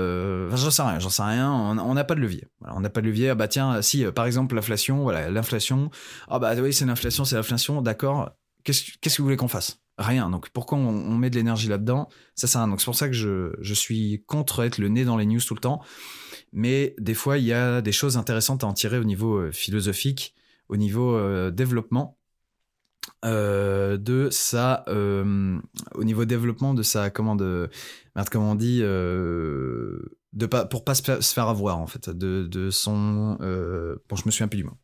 j'en 0.54 0.70
sais 0.70 0.82
rien, 0.82 1.00
sais 1.00 1.22
rien, 1.22 1.52
on 1.52 1.94
n'a 1.94 2.04
pas 2.04 2.14
de 2.14 2.20
levier. 2.20 2.46
on 2.62 2.80
n'a 2.80 2.90
pas 2.90 3.00
de 3.00 3.06
levier, 3.06 3.30
ah 3.30 3.34
bah 3.34 3.48
tiens, 3.48 3.80
si, 3.82 4.04
par 4.06 4.26
exemple, 4.26 4.54
l'inflation, 4.54 5.02
voilà, 5.02 5.30
l'inflation, 5.30 5.90
ah 6.28 6.38
bah 6.38 6.54
oui, 6.56 6.72
c'est 6.72 6.84
l'inflation, 6.84 7.24
c'est 7.24 7.36
l'inflation, 7.36 7.80
d'accord, 7.82 8.30
qu'est-ce 8.64 8.98
que 8.98 9.18
vous 9.18 9.24
voulez 9.24 9.36
qu'on 9.36 9.48
fasse? 9.48 9.80
Rien. 9.98 10.30
Donc 10.30 10.50
pourquoi 10.50 10.78
on, 10.78 11.16
met 11.16 11.28
de 11.28 11.34
l'énergie 11.34 11.66
là-dedans? 11.66 12.08
Ça 12.36 12.46
sert 12.46 12.60
à 12.60 12.64
rien. 12.64 12.70
Donc 12.70 12.80
c'est 12.80 12.84
pour 12.84 12.94
ça 12.94 13.08
que 13.08 13.14
je, 13.14 13.52
je 13.60 13.74
suis 13.74 14.22
contre 14.28 14.62
être 14.62 14.78
le 14.78 14.86
nez 14.88 15.04
dans 15.04 15.16
les 15.16 15.26
news 15.26 15.40
tout 15.40 15.54
le 15.54 15.60
temps. 15.60 15.82
Mais 16.52 16.94
des 16.98 17.14
fois, 17.14 17.38
il 17.38 17.44
y 17.44 17.52
a 17.52 17.80
des 17.80 17.92
choses 17.92 18.16
intéressantes 18.16 18.64
à 18.64 18.66
en 18.66 18.72
tirer 18.72 18.98
au 18.98 19.04
niveau 19.04 19.50
philosophique, 19.52 20.34
au 20.68 20.76
niveau 20.76 21.50
développement. 21.50 22.18
Euh, 23.24 23.96
de 23.96 24.28
sa 24.30 24.84
euh, 24.88 25.58
au 25.94 26.04
niveau 26.04 26.24
développement 26.24 26.72
de 26.72 26.84
sa 26.84 27.11
comment 27.11 27.34
de 27.34 27.68
comment 28.30 28.52
on 28.52 28.54
dit 28.54 28.78
euh, 28.82 29.98
de 30.34 30.46
pas 30.46 30.66
pour 30.66 30.84
pas 30.84 30.94
se 30.94 31.02
faire 31.02 31.48
avoir 31.48 31.78
en 31.78 31.88
fait 31.88 32.11
de, 32.11 32.46
de 32.46 32.70
son 32.70 33.37
bon 34.08 34.16
je 34.16 34.22
me 34.24 34.30
souviens 34.30 34.46
plus 34.46 34.58
du 34.58 34.64
mot 34.64 34.78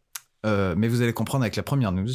mais 0.44 0.88
vous 0.88 1.03
allez 1.03 1.12
comprendre 1.12 1.44
avec 1.44 1.55
la 1.55 1.62
première 1.62 1.92
news 1.92 2.11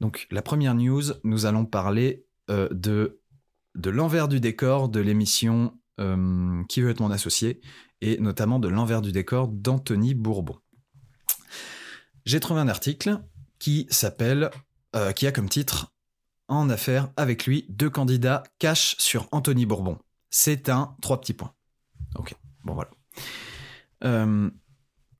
donc 0.00 0.26
la 0.30 0.40
première 0.40 0.74
news 0.74 1.02
nous 1.24 1.44
allons 1.44 1.66
parler 1.66 2.24
de 2.48 3.20
de 3.74 3.90
l'envers 3.90 4.28
du 4.28 4.40
décor 4.40 4.88
de 4.88 5.00
l'émission 5.00 5.74
qui 6.68 6.80
veut 6.80 6.90
être 6.90 7.00
mon 7.00 7.10
associé 7.10 7.60
et 8.00 8.18
notamment 8.18 8.58
de 8.58 8.68
l'envers 8.68 9.02
du 9.02 9.12
décor 9.12 9.48
d'Anthony 9.48 10.14
Bourbon 10.14 10.58
j'ai 12.28 12.40
trouvé 12.40 12.60
un 12.60 12.68
article 12.68 13.20
qui 13.58 13.86
s'appelle 13.88 14.50
euh, 14.94 15.12
qui 15.12 15.26
a 15.26 15.32
comme 15.32 15.48
titre 15.48 15.94
En 16.46 16.68
affaire 16.68 17.08
avec 17.16 17.46
lui, 17.46 17.64
deux 17.70 17.88
candidats 17.88 18.42
cachent 18.58 18.96
sur 18.98 19.28
Anthony 19.32 19.64
Bourbon. 19.64 19.98
C'est 20.28 20.68
un 20.68 20.94
trois 21.00 21.22
petits 21.22 21.32
points. 21.32 21.54
Ok, 22.16 22.34
bon 22.64 22.74
voilà. 22.74 22.90
Euh, 24.04 24.50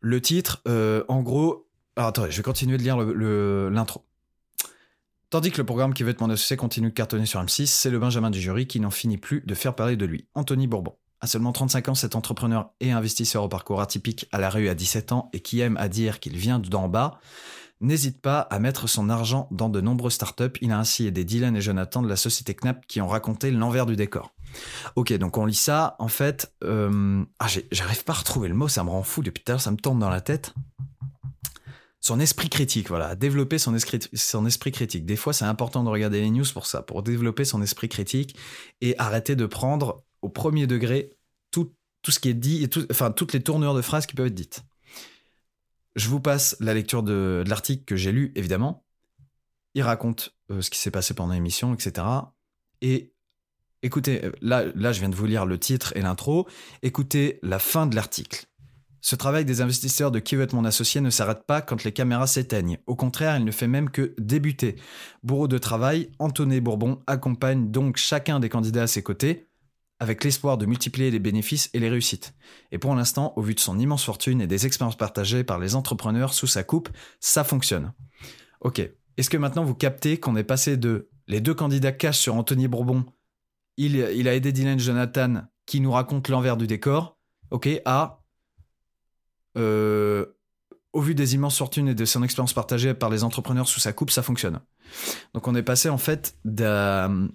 le 0.00 0.20
titre, 0.20 0.60
euh, 0.68 1.02
en 1.08 1.22
gros. 1.22 1.70
Alors 1.96 2.08
attendez, 2.08 2.30
je 2.30 2.36
vais 2.36 2.42
continuer 2.42 2.76
de 2.76 2.82
lire 2.82 2.98
l'intro. 2.98 4.04
Tandis 5.30 5.50
que 5.50 5.58
le 5.58 5.66
programme 5.66 5.94
qui 5.94 6.02
veut 6.02 6.10
être 6.10 6.20
mon 6.20 6.28
associé 6.28 6.58
continue 6.58 6.90
de 6.90 6.94
cartonner 6.94 7.24
sur 7.24 7.42
M6, 7.42 7.66
c'est 7.68 7.90
le 7.90 7.98
Benjamin 7.98 8.30
du 8.30 8.40
jury 8.40 8.66
qui 8.66 8.80
n'en 8.80 8.90
finit 8.90 9.18
plus 9.18 9.40
de 9.46 9.54
faire 9.54 9.74
parler 9.74 9.96
de 9.96 10.04
lui. 10.04 10.28
Anthony 10.34 10.66
Bourbon. 10.66 10.94
À 11.20 11.26
seulement 11.26 11.52
35 11.52 11.88
ans, 11.88 11.94
cet 11.94 12.14
entrepreneur 12.14 12.70
et 12.80 12.92
investisseur 12.92 13.42
au 13.42 13.48
parcours 13.48 13.80
atypique 13.80 14.28
à 14.30 14.38
la 14.38 14.50
rue 14.50 14.68
à 14.68 14.74
17 14.74 15.12
ans 15.12 15.30
et 15.32 15.40
qui 15.40 15.60
aime 15.60 15.76
à 15.76 15.88
dire 15.88 16.20
qu'il 16.20 16.36
vient 16.36 16.60
d'en 16.60 16.88
bas, 16.88 17.18
n'hésite 17.80 18.20
pas 18.20 18.40
à 18.40 18.58
mettre 18.60 18.88
son 18.88 19.10
argent 19.10 19.48
dans 19.50 19.68
de 19.68 19.80
nombreuses 19.80 20.14
startups. 20.14 20.56
Il 20.60 20.70
a 20.70 20.78
ainsi 20.78 21.06
aidé 21.06 21.24
Dylan 21.24 21.56
et 21.56 21.60
Jonathan 21.60 22.02
de 22.02 22.08
la 22.08 22.16
société 22.16 22.54
Knap 22.54 22.86
qui 22.86 23.00
ont 23.00 23.08
raconté 23.08 23.50
l'envers 23.50 23.86
du 23.86 23.96
décor. 23.96 24.32
Ok, 24.94 25.12
donc 25.14 25.36
on 25.38 25.46
lit 25.46 25.54
ça. 25.54 25.96
En 25.98 26.08
fait, 26.08 26.52
euh, 26.64 27.24
ah, 27.40 27.46
j'arrive 27.72 28.04
pas 28.04 28.12
à 28.12 28.16
retrouver 28.16 28.48
le 28.48 28.54
mot, 28.54 28.68
ça 28.68 28.84
me 28.84 28.90
rend 28.90 29.02
fou 29.02 29.22
depuis 29.22 29.42
tout 29.42 29.50
à 29.50 29.54
l'heure, 29.54 29.60
ça 29.60 29.70
me 29.70 29.76
tourne 29.76 29.98
dans 29.98 30.10
la 30.10 30.20
tête. 30.20 30.54
Son 32.00 32.20
esprit 32.20 32.48
critique, 32.48 32.88
voilà, 32.88 33.16
développer 33.16 33.58
son 33.58 33.74
esprit, 33.74 33.98
son 34.14 34.46
esprit 34.46 34.70
critique. 34.70 35.04
Des 35.04 35.16
fois, 35.16 35.32
c'est 35.32 35.44
important 35.44 35.82
de 35.82 35.88
regarder 35.88 36.20
les 36.20 36.30
news 36.30 36.44
pour 36.54 36.66
ça, 36.66 36.80
pour 36.80 37.02
développer 37.02 37.44
son 37.44 37.60
esprit 37.60 37.88
critique 37.88 38.36
et 38.80 38.96
arrêter 38.98 39.34
de 39.34 39.46
prendre 39.46 40.04
au 40.22 40.28
premier 40.28 40.66
degré 40.66 41.10
tout, 41.50 41.74
tout 42.02 42.10
ce 42.10 42.18
qui 42.18 42.28
est 42.28 42.34
dit, 42.34 42.64
et 42.64 42.68
enfin 42.90 43.10
toutes 43.10 43.32
les 43.32 43.42
tournures 43.42 43.74
de 43.74 43.82
phrases 43.82 44.06
qui 44.06 44.14
peuvent 44.14 44.26
être 44.26 44.34
dites. 44.34 44.64
Je 45.96 46.08
vous 46.08 46.20
passe 46.20 46.56
la 46.60 46.74
lecture 46.74 47.02
de, 47.02 47.42
l'article 47.46 47.84
que 47.84 47.96
j'ai 47.96 48.12
lu, 48.12 48.32
évidemment. 48.36 48.84
Il 49.74 49.82
raconte 49.82 50.34
euh, 50.50 50.60
ce 50.60 50.70
qui 50.70 50.78
s'est 50.78 50.90
passé 50.90 51.14
pendant 51.14 51.34
l'émission, 51.34 51.74
etc. 51.74 52.06
Et 52.80 53.12
écoutez, 53.82 54.24
euh, 54.24 54.32
là, 54.40 54.64
là, 54.74 54.92
je 54.92 55.00
viens 55.00 55.08
de 55.08 55.16
vous 55.16 55.26
lire 55.26 55.44
le 55.44 55.58
titre 55.58 55.92
et 55.96 56.00
l'intro. 56.00 56.46
Écoutez 56.82 57.40
la 57.42 57.58
fin 57.58 57.86
de 57.86 57.96
l'article. 57.96 58.46
Ce 59.00 59.16
travail 59.16 59.44
des 59.44 59.60
investisseurs 59.60 60.10
de 60.10 60.18
qui 60.18 60.34
veut 60.36 60.42
être 60.42 60.54
mon 60.54 60.64
associé 60.64 61.00
ne 61.00 61.10
s'arrête 61.10 61.44
pas 61.46 61.62
quand 61.62 61.84
les 61.84 61.92
caméras 61.92 62.26
s'éteignent. 62.26 62.78
Au 62.86 62.96
contraire, 62.96 63.36
il 63.36 63.44
ne 63.44 63.50
fait 63.50 63.68
même 63.68 63.90
que 63.90 64.14
débuter. 64.18 64.76
Bourreau 65.22 65.48
de 65.48 65.58
travail, 65.58 66.10
Antoné 66.18 66.60
Bourbon 66.60 67.00
accompagne 67.06 67.70
donc 67.70 67.96
chacun 67.96 68.40
des 68.40 68.48
candidats 68.48 68.82
à 68.82 68.86
ses 68.86 69.02
côtés, 69.02 69.47
avec 70.00 70.24
l'espoir 70.24 70.58
de 70.58 70.66
multiplier 70.66 71.10
les 71.10 71.18
bénéfices 71.18 71.70
et 71.72 71.80
les 71.80 71.88
réussites. 71.88 72.34
Et 72.70 72.78
pour 72.78 72.94
l'instant, 72.94 73.32
au 73.36 73.42
vu 73.42 73.54
de 73.54 73.60
son 73.60 73.78
immense 73.78 74.04
fortune 74.04 74.40
et 74.40 74.46
des 74.46 74.66
expériences 74.66 74.96
partagées 74.96 75.44
par 75.44 75.58
les 75.58 75.74
entrepreneurs 75.74 76.34
sous 76.34 76.46
sa 76.46 76.62
coupe, 76.62 76.88
ça 77.20 77.44
fonctionne. 77.44 77.92
Ok, 78.60 78.80
est-ce 79.16 79.30
que 79.30 79.36
maintenant 79.36 79.64
vous 79.64 79.74
captez 79.74 80.18
qu'on 80.18 80.36
est 80.36 80.44
passé 80.44 80.76
de 80.76 81.08
les 81.26 81.40
deux 81.40 81.54
candidats 81.54 81.92
cachent 81.92 82.18
sur 82.18 82.34
Anthony 82.34 82.68
Bourbon, 82.68 83.04
il, 83.76 83.96
il 83.96 84.28
a 84.28 84.34
aidé 84.34 84.52
Dylan 84.52 84.78
Jonathan 84.78 85.42
qui 85.66 85.80
nous 85.80 85.92
raconte 85.92 86.28
l'envers 86.28 86.56
du 86.56 86.66
décor, 86.66 87.18
ok, 87.50 87.68
à... 87.84 88.22
Euh, 89.56 90.26
au 90.92 91.00
vu 91.00 91.14
des 91.14 91.34
immenses 91.34 91.58
fortunes 91.58 91.88
et 91.88 91.94
de 91.94 92.04
son 92.04 92.22
expérience 92.22 92.54
partagée 92.54 92.94
par 92.94 93.10
les 93.10 93.22
entrepreneurs 93.22 93.68
sous 93.68 93.80
sa 93.80 93.92
coupe, 93.92 94.10
ça 94.10 94.22
fonctionne. 94.22 94.60
Donc 95.34 95.46
on 95.46 95.54
est 95.54 95.62
passé 95.62 95.88
en 95.88 95.98
fait 95.98 96.36
d'un... 96.44 97.28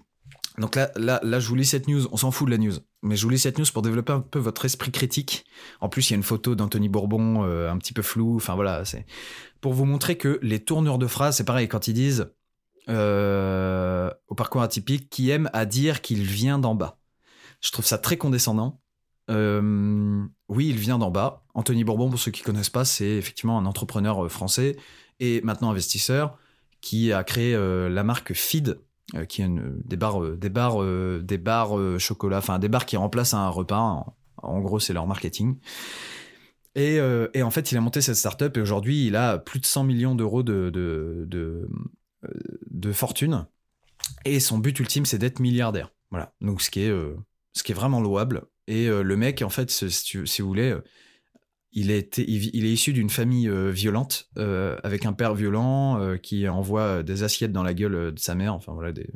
Donc 0.59 0.75
là, 0.75 0.91
là, 0.95 1.19
là, 1.23 1.39
je 1.39 1.47
vous 1.47 1.55
lis 1.55 1.65
cette 1.65 1.87
news, 1.87 2.07
on 2.11 2.17
s'en 2.17 2.29
fout 2.29 2.45
de 2.47 2.51
la 2.51 2.57
news, 2.59 2.73
mais 3.01 3.15
je 3.15 3.23
vous 3.23 3.29
lis 3.29 3.39
cette 3.39 3.57
news 3.57 3.65
pour 3.73 3.81
développer 3.81 4.13
un 4.13 4.19
peu 4.19 4.37
votre 4.37 4.65
esprit 4.65 4.91
critique. 4.91 5.45
En 5.81 5.89
plus, 5.89 6.09
il 6.09 6.11
y 6.11 6.13
a 6.13 6.17
une 6.17 6.23
photo 6.23 6.53
d'Anthony 6.53 6.89
Bourbon 6.89 7.43
euh, 7.43 7.71
un 7.71 7.77
petit 7.77 7.93
peu 7.93 8.03
floue, 8.03 8.35
enfin 8.35 8.53
voilà, 8.53 8.85
c'est 8.85 9.05
pour 9.61 9.73
vous 9.73 9.85
montrer 9.85 10.15
que 10.17 10.39
les 10.43 10.63
tournures 10.63 10.99
de 10.99 11.07
phrases, 11.07 11.37
c'est 11.37 11.43
pareil, 11.43 11.67
quand 11.67 11.87
ils 11.87 11.93
disent 11.93 12.31
euh, 12.89 14.11
au 14.27 14.35
parcours 14.35 14.61
atypique, 14.61 15.09
qui 15.09 15.31
aime 15.31 15.49
à 15.53 15.65
dire 15.65 16.01
qu'il 16.01 16.21
vient 16.21 16.59
d'en 16.59 16.75
bas. 16.75 16.99
Je 17.61 17.71
trouve 17.71 17.85
ça 17.85 17.97
très 17.97 18.17
condescendant. 18.17 18.79
Euh, 19.31 20.23
oui, 20.49 20.67
il 20.67 20.77
vient 20.77 20.99
d'en 20.99 21.09
bas. 21.09 21.45
Anthony 21.55 21.83
Bourbon, 21.83 22.09
pour 22.09 22.19
ceux 22.19 22.31
qui 22.31 22.43
connaissent 22.43 22.69
pas, 22.69 22.85
c'est 22.85 23.07
effectivement 23.07 23.57
un 23.57 23.65
entrepreneur 23.65 24.29
français 24.29 24.75
et 25.19 25.41
maintenant 25.41 25.71
investisseur 25.71 26.37
qui 26.81 27.13
a 27.13 27.23
créé 27.23 27.57
la 27.57 28.03
marque 28.03 28.33
Feed, 28.33 28.77
qui 29.27 29.41
est 29.41 29.49
des 29.85 29.97
bars, 29.97 30.21
des 30.21 30.49
bars, 30.49 30.79
des 31.21 31.99
chocolat, 31.99 32.37
enfin 32.37 32.59
des 32.59 32.69
bars 32.69 32.85
qui 32.85 32.97
remplacent 32.97 33.33
un 33.33 33.49
repas. 33.49 34.05
En, 34.37 34.59
gros, 34.61 34.79
c'est 34.79 34.93
leur 34.93 35.07
marketing. 35.07 35.57
Et, 36.75 36.99
en 36.99 37.51
fait, 37.51 37.71
il 37.71 37.77
a 37.77 37.81
monté 37.81 38.01
cette 38.01 38.15
startup 38.15 38.57
et 38.57 38.61
aujourd'hui, 38.61 39.07
il 39.07 39.15
a 39.15 39.37
plus 39.37 39.59
de 39.59 39.65
100 39.65 39.83
millions 39.83 40.15
d'euros 40.15 40.43
de, 40.43 40.69
de, 40.71 41.27
de, 42.71 42.91
fortune. 42.91 43.45
Et 44.25 44.39
son 44.39 44.57
but 44.57 44.79
ultime, 44.79 45.05
c'est 45.05 45.17
d'être 45.17 45.39
milliardaire. 45.39 45.91
Voilà. 46.09 46.33
Donc, 46.41 46.61
ce 46.61 46.71
qui 46.71 46.81
est, 46.81 46.91
ce 47.53 47.63
qui 47.63 47.71
est 47.71 47.75
vraiment 47.75 48.01
louable. 48.01 48.43
Et 48.67 48.87
euh, 48.87 49.01
le 49.01 49.17
mec, 49.17 49.41
en 49.41 49.49
fait, 49.49 49.69
si, 49.69 50.17
vous 50.17 50.47
voulez, 50.47 50.71
euh, 50.71 50.83
il, 51.73 51.91
est, 51.91 52.17
issu 52.17 52.93
d'une 52.93 53.09
famille 53.09 53.49
euh, 53.49 53.71
violente, 53.71 54.29
avec 54.83 55.05
un 55.05 55.13
père 55.13 55.35
violent 55.35 56.17
qui 56.21 56.47
envoie 56.47 57.03
des 57.03 57.23
assiettes 57.23 57.51
dans 57.51 57.63
la 57.63 57.73
gueule 57.73 58.13
de 58.13 58.19
sa 58.19 58.35
mère. 58.35 58.53
Enfin 58.53 58.73
voilà, 58.73 58.91
des 58.91 59.09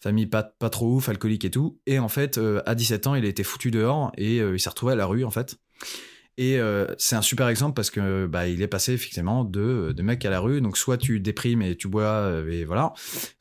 familles 0.00 0.26
pas, 0.26 0.42
pas 0.42 0.70
trop 0.70 0.94
ouf, 0.94 1.08
alcooliques 1.08 1.44
et 1.44 1.50
tout. 1.50 1.78
Et 1.86 1.98
en 1.98 2.08
fait, 2.08 2.40
à 2.66 2.74
17 2.74 3.06
ans, 3.06 3.14
il 3.14 3.24
a 3.24 3.28
été 3.28 3.42
foutu 3.42 3.70
dehors 3.70 4.12
et 4.16 4.36
il 4.36 4.60
s'est 4.60 4.70
retrouvé 4.70 4.92
à 4.92 4.96
la 4.96 5.06
rue, 5.06 5.24
en 5.24 5.30
fait. 5.30 5.58
Et 6.38 6.58
c'est 6.96 7.16
un 7.16 7.22
super 7.22 7.48
exemple 7.48 7.74
parce 7.74 7.90
que 7.90 8.26
bah, 8.26 8.48
il 8.48 8.62
est 8.62 8.68
passé 8.68 8.92
effectivement 8.92 9.44
de, 9.44 9.92
de 9.94 10.02
mec 10.02 10.24
à 10.24 10.30
la 10.30 10.40
rue. 10.40 10.60
Donc 10.60 10.76
soit 10.76 10.96
tu 10.96 11.20
déprimes 11.20 11.62
et 11.62 11.76
tu 11.76 11.88
bois 11.88 12.42
et 12.48 12.64
voilà, 12.64 12.92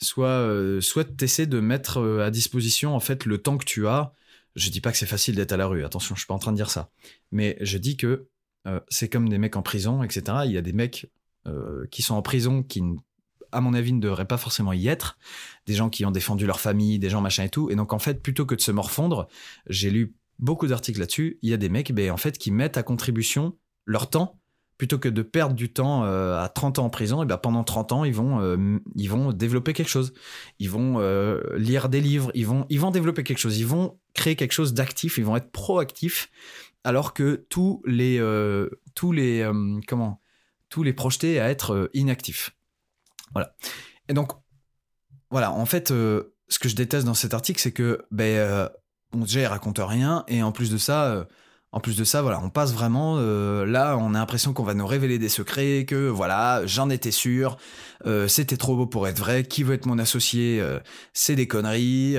soit 0.01 0.79
soit 0.81 1.05
t'essaies 1.05 1.47
de 1.47 1.59
mettre 1.59 2.21
à 2.21 2.29
disposition 2.31 2.95
en 2.95 2.99
fait 2.99 3.25
le 3.25 3.37
temps 3.37 3.57
que 3.57 3.65
tu 3.65 3.87
as 3.87 4.13
je 4.59 4.69
dis 4.69 4.81
pas 4.81 4.91
que 4.91 4.97
c'est 4.97 5.05
facile 5.05 5.35
d'être 5.35 5.51
à 5.51 5.57
la 5.57 5.67
rue, 5.67 5.85
attention, 5.85 6.15
je 6.15 6.21
suis 6.21 6.27
pas 6.27 6.33
en 6.33 6.39
train 6.39 6.51
de 6.51 6.57
dire 6.57 6.69
ça. 6.69 6.91
Mais 7.31 7.57
je 7.61 7.77
dis 7.77 7.97
que 7.97 8.27
euh, 8.67 8.79
c'est 8.89 9.09
comme 9.09 9.29
des 9.29 9.37
mecs 9.37 9.55
en 9.55 9.61
prison, 9.61 10.03
etc. 10.03 10.39
Il 10.45 10.51
y 10.51 10.57
a 10.57 10.61
des 10.61 10.73
mecs 10.73 11.09
euh, 11.47 11.85
qui 11.91 12.01
sont 12.01 12.15
en 12.15 12.21
prison 12.21 12.61
qui, 12.61 12.83
à 13.51 13.61
mon 13.61 13.73
avis, 13.73 13.93
ne 13.93 14.01
devraient 14.01 14.27
pas 14.27 14.37
forcément 14.37 14.73
y 14.73 14.87
être. 14.87 15.17
Des 15.65 15.73
gens 15.73 15.89
qui 15.89 16.05
ont 16.05 16.11
défendu 16.11 16.45
leur 16.45 16.59
famille, 16.59 16.99
des 16.99 17.09
gens 17.09 17.21
machin 17.21 17.45
et 17.45 17.49
tout. 17.49 17.69
Et 17.69 17.75
donc, 17.75 17.93
en 17.93 17.99
fait, 17.99 18.21
plutôt 18.21 18.45
que 18.45 18.55
de 18.55 18.61
se 18.61 18.71
morfondre, 18.71 19.27
j'ai 19.67 19.89
lu 19.89 20.13
beaucoup 20.39 20.67
d'articles 20.67 20.99
là-dessus. 20.99 21.39
Il 21.41 21.49
y 21.49 21.53
a 21.53 21.57
des 21.57 21.69
mecs, 21.69 21.93
ben, 21.93 22.11
en 22.11 22.17
fait, 22.17 22.37
qui 22.37 22.51
mettent 22.51 22.77
à 22.77 22.83
contribution 22.83 23.57
leur 23.85 24.09
temps 24.09 24.38
plutôt 24.79 24.97
que 24.97 25.09
de 25.09 25.21
perdre 25.21 25.55
du 25.55 25.71
temps 25.71 26.05
euh, 26.05 26.41
à 26.41 26.47
30 26.47 26.79
ans 26.79 26.85
en 26.85 26.89
prison, 26.89 27.21
et 27.21 27.25
ben 27.25 27.37
pendant 27.37 27.65
30 27.65 27.91
ans, 27.91 28.03
ils 28.05 28.13
vont, 28.13 28.39
euh, 28.39 28.79
ils 28.95 29.09
vont 29.09 29.33
développer 29.33 29.73
quelque 29.73 29.89
chose. 29.89 30.13
Ils 30.57 30.69
vont 30.69 31.01
euh, 31.01 31.41
lire 31.57 31.89
des 31.89 31.99
livres, 31.99 32.31
ils 32.33 32.47
vont, 32.47 32.65
ils 32.69 32.79
vont 32.79 32.89
développer 32.89 33.23
quelque 33.23 33.39
chose, 33.39 33.59
ils 33.59 33.67
vont 33.67 33.99
créer 34.13 34.37
quelque 34.37 34.53
chose 34.53 34.73
d'actif, 34.73 35.17
ils 35.17 35.25
vont 35.25 35.35
être 35.35 35.51
proactifs, 35.51 36.31
alors 36.85 37.13
que 37.13 37.45
tous 37.49 37.83
les, 37.85 38.23
tous 38.95 39.11
les, 39.11 39.45
comment, 39.85 40.21
tous 40.69 40.83
les 40.83 40.93
projetés 40.93 41.41
à 41.41 41.49
être 41.49 41.89
inactifs. 41.93 42.51
Voilà. 43.33 43.53
Et 44.07 44.13
donc, 44.13 44.31
voilà, 45.29 45.51
en 45.51 45.65
fait, 45.65 45.89
ce 45.89 46.59
que 46.59 46.69
je 46.69 46.75
déteste 46.77 47.05
dans 47.05 47.13
cet 47.13 47.33
article, 47.33 47.59
c'est 47.59 47.73
que, 47.73 48.05
ben, 48.11 48.69
bon, 49.11 49.25
déjà, 49.25 49.49
raconte 49.49 49.81
rien, 49.83 50.23
et 50.29 50.41
en 50.41 50.53
plus 50.53 50.71
de 50.71 50.77
ça, 50.77 51.27
en 51.71 51.79
plus 51.79 51.95
de 51.95 52.03
ça, 52.03 52.21
voilà, 52.23 52.41
on 52.43 52.49
passe 52.49 52.73
vraiment. 52.73 53.17
Euh, 53.19 53.65
là, 53.65 53.95
on 53.97 54.15
a 54.15 54.19
l'impression 54.19 54.53
qu'on 54.53 54.63
va 54.63 54.73
nous 54.73 54.87
révéler 54.87 55.19
des 55.19 55.29
secrets, 55.29 55.85
que 55.85 56.09
voilà, 56.09 56.65
j'en 56.65 56.89
étais 56.89 57.11
sûr, 57.11 57.57
euh, 58.07 58.27
c'était 58.27 58.57
trop 58.57 58.75
beau 58.75 58.87
pour 58.87 59.07
être 59.07 59.19
vrai. 59.19 59.43
Qui 59.43 59.63
veut 59.63 59.75
être 59.75 59.85
mon 59.85 59.99
associé 59.99 60.59
euh, 60.59 60.79
C'est 61.13 61.35
des 61.35 61.47
conneries. 61.47 62.13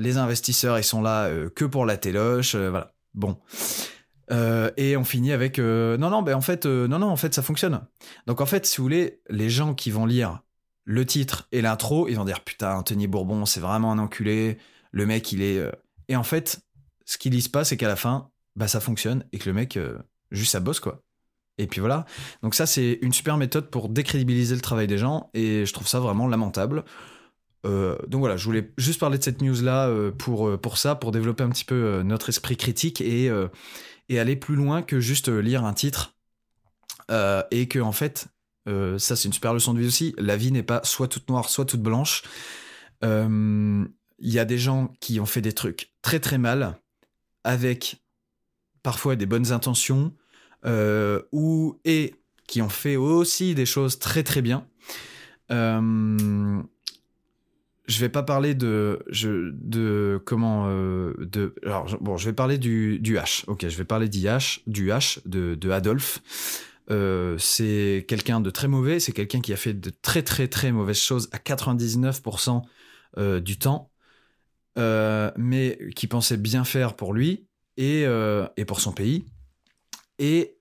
les 0.00 0.16
investisseurs, 0.18 0.78
ils 0.78 0.84
sont 0.84 1.02
là 1.02 1.30
que 1.54 1.64
pour 1.64 1.84
la 1.84 1.96
téloche. 1.96 2.54
voilà. 2.54 2.94
Bon. 3.14 3.36
et 4.76 4.96
on 4.96 5.04
finit 5.04 5.32
avec 5.32 5.58
non, 5.58 6.10
non, 6.10 6.22
ben 6.22 6.34
en 6.34 6.40
fait, 6.40 6.66
non, 6.66 6.98
non, 6.98 7.08
en 7.08 7.16
fait, 7.16 7.34
ça 7.34 7.42
fonctionne. 7.42 7.80
Donc 8.26 8.40
en 8.40 8.46
fait, 8.46 8.66
si 8.66 8.78
vous 8.78 8.84
voulez, 8.84 9.20
les 9.28 9.50
gens 9.50 9.74
qui 9.74 9.90
vont 9.90 10.06
lire 10.06 10.40
le 10.84 11.04
titre 11.06 11.48
et 11.52 11.60
l'intro, 11.60 12.08
ils 12.08 12.14
vont 12.14 12.24
dire 12.24 12.40
putain, 12.40 12.76
Anthony 12.76 13.08
Bourbon, 13.08 13.46
c'est 13.46 13.60
vraiment 13.60 13.92
un 13.92 13.98
enculé. 13.98 14.58
Le 14.92 15.06
mec, 15.06 15.32
il 15.32 15.42
est. 15.42 15.60
Et 16.08 16.16
en 16.16 16.22
fait, 16.22 16.60
ce 17.04 17.18
qu'ils 17.18 17.32
lisent 17.32 17.48
pas, 17.48 17.64
c'est 17.64 17.76
qu'à 17.76 17.88
la 17.88 17.96
fin, 17.96 18.31
bah 18.56 18.68
ça 18.68 18.80
fonctionne 18.80 19.24
et 19.32 19.38
que 19.38 19.48
le 19.48 19.54
mec 19.54 19.76
euh, 19.76 19.98
juste 20.30 20.52
ça 20.52 20.60
bosse 20.60 20.80
quoi. 20.80 21.02
Et 21.58 21.66
puis 21.66 21.80
voilà. 21.80 22.06
Donc 22.42 22.54
ça 22.54 22.66
c'est 22.66 22.98
une 23.02 23.12
super 23.12 23.36
méthode 23.36 23.70
pour 23.70 23.88
décrédibiliser 23.88 24.54
le 24.54 24.60
travail 24.60 24.86
des 24.86 24.98
gens 24.98 25.30
et 25.34 25.66
je 25.66 25.72
trouve 25.72 25.86
ça 25.86 26.00
vraiment 26.00 26.26
lamentable. 26.28 26.84
Euh, 27.64 27.96
donc 28.08 28.20
voilà, 28.20 28.36
je 28.36 28.44
voulais 28.44 28.72
juste 28.76 28.98
parler 28.98 29.18
de 29.18 29.22
cette 29.22 29.40
news 29.40 29.62
là 29.62 29.86
euh, 29.86 30.10
pour 30.10 30.58
pour 30.60 30.78
ça, 30.78 30.94
pour 30.94 31.12
développer 31.12 31.44
un 31.44 31.50
petit 31.50 31.64
peu 31.64 32.02
notre 32.02 32.28
esprit 32.28 32.56
critique 32.56 33.00
et 33.00 33.30
et 34.08 34.18
aller 34.18 34.36
plus 34.36 34.56
loin 34.56 34.82
que 34.82 35.00
juste 35.00 35.28
lire 35.28 35.64
un 35.64 35.74
titre 35.74 36.16
et 37.50 37.68
que 37.68 37.78
en 37.78 37.92
fait 37.92 38.28
ça 38.66 39.16
c'est 39.16 39.24
une 39.24 39.32
super 39.32 39.52
leçon 39.52 39.74
de 39.74 39.80
vie 39.80 39.86
aussi. 39.86 40.14
La 40.18 40.36
vie 40.36 40.52
n'est 40.52 40.62
pas 40.62 40.80
soit 40.84 41.08
toute 41.08 41.28
noire, 41.28 41.48
soit 41.50 41.66
toute 41.66 41.82
blanche. 41.82 42.22
Il 43.02 43.88
y 44.18 44.38
a 44.38 44.44
des 44.44 44.58
gens 44.58 44.92
qui 45.00 45.20
ont 45.20 45.26
fait 45.26 45.42
des 45.42 45.52
trucs 45.52 45.92
très 46.00 46.20
très 46.20 46.38
mal 46.38 46.78
avec 47.44 48.01
parfois 48.82 49.16
des 49.16 49.26
bonnes 49.26 49.52
intentions, 49.52 50.12
euh, 50.64 51.20
ou, 51.32 51.78
et 51.84 52.14
qui 52.46 52.62
ont 52.62 52.68
fait 52.68 52.96
aussi 52.96 53.54
des 53.54 53.66
choses 53.66 53.98
très 53.98 54.22
très 54.22 54.42
bien. 54.42 54.66
Euh, 55.50 56.62
je 57.86 57.98
vais 57.98 58.08
pas 58.08 58.22
parler 58.22 58.54
de, 58.54 59.00
je, 59.08 59.50
de 59.52 60.20
comment, 60.24 60.66
euh, 60.66 61.14
de, 61.18 61.54
alors 61.64 61.96
bon, 62.00 62.16
je 62.16 62.26
vais 62.26 62.32
parler 62.32 62.58
du, 62.58 62.98
du 62.98 63.16
H. 63.16 63.44
Ok, 63.48 63.66
je 63.68 63.76
vais 63.76 63.84
parler 63.84 64.08
d'IH, 64.08 64.62
du 64.66 64.88
H 64.90 65.18
de, 65.26 65.54
de 65.54 65.70
Adolphe. 65.70 66.20
Euh, 66.90 67.36
c'est 67.38 68.04
quelqu'un 68.08 68.40
de 68.40 68.50
très 68.50 68.68
mauvais, 68.68 69.00
c'est 69.00 69.12
quelqu'un 69.12 69.40
qui 69.40 69.52
a 69.52 69.56
fait 69.56 69.74
de 69.74 69.90
très 69.90 70.22
très 70.22 70.48
très 70.48 70.72
mauvaises 70.72 70.98
choses 70.98 71.28
à 71.32 71.38
99% 71.38 72.62
du 73.40 73.58
temps, 73.58 73.90
mais 74.76 75.78
qui 75.94 76.06
pensait 76.06 76.36
bien 76.38 76.64
faire 76.64 76.96
pour 76.96 77.12
lui, 77.12 77.46
euh, 77.80 78.48
et, 78.56 78.64
pour 78.64 78.80
son 78.80 78.92
pays. 78.92 79.24
Et 80.18 80.58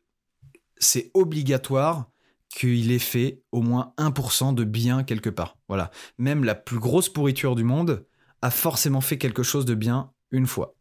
c'est 0.77 1.11
obligatoire 1.13 2.09
qu'il 2.49 2.91
ait 2.91 2.99
fait 2.99 3.43
au 3.51 3.61
moins 3.61 3.93
1% 3.97 4.53
de 4.53 4.63
bien 4.63 5.03
quelque 5.03 5.29
part. 5.29 5.57
Voilà. 5.67 5.91
Même 6.17 6.43
la 6.43 6.55
plus 6.55 6.79
grosse 6.79 7.09
pourriture 7.09 7.55
du 7.55 7.63
monde 7.63 8.05
a 8.41 8.51
forcément 8.51 9.01
fait 9.01 9.17
quelque 9.17 9.43
chose 9.43 9.65
de 9.65 9.75
bien 9.75 10.11
une 10.31 10.47
fois. 10.47 10.75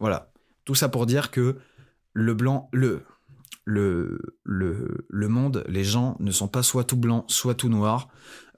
Voilà. 0.00 0.32
Tout 0.64 0.74
ça 0.74 0.88
pour 0.88 1.06
dire 1.06 1.30
que 1.30 1.58
le 2.12 2.34
blanc, 2.34 2.68
le, 2.72 3.04
le, 3.64 4.18
le, 4.44 5.06
le 5.08 5.28
monde, 5.28 5.64
les 5.68 5.84
gens 5.84 6.16
ne 6.20 6.30
sont 6.30 6.48
pas 6.48 6.62
soit 6.62 6.84
tout 6.84 6.96
blanc, 6.96 7.24
soit 7.28 7.54
tout 7.54 7.68
noir. 7.68 8.08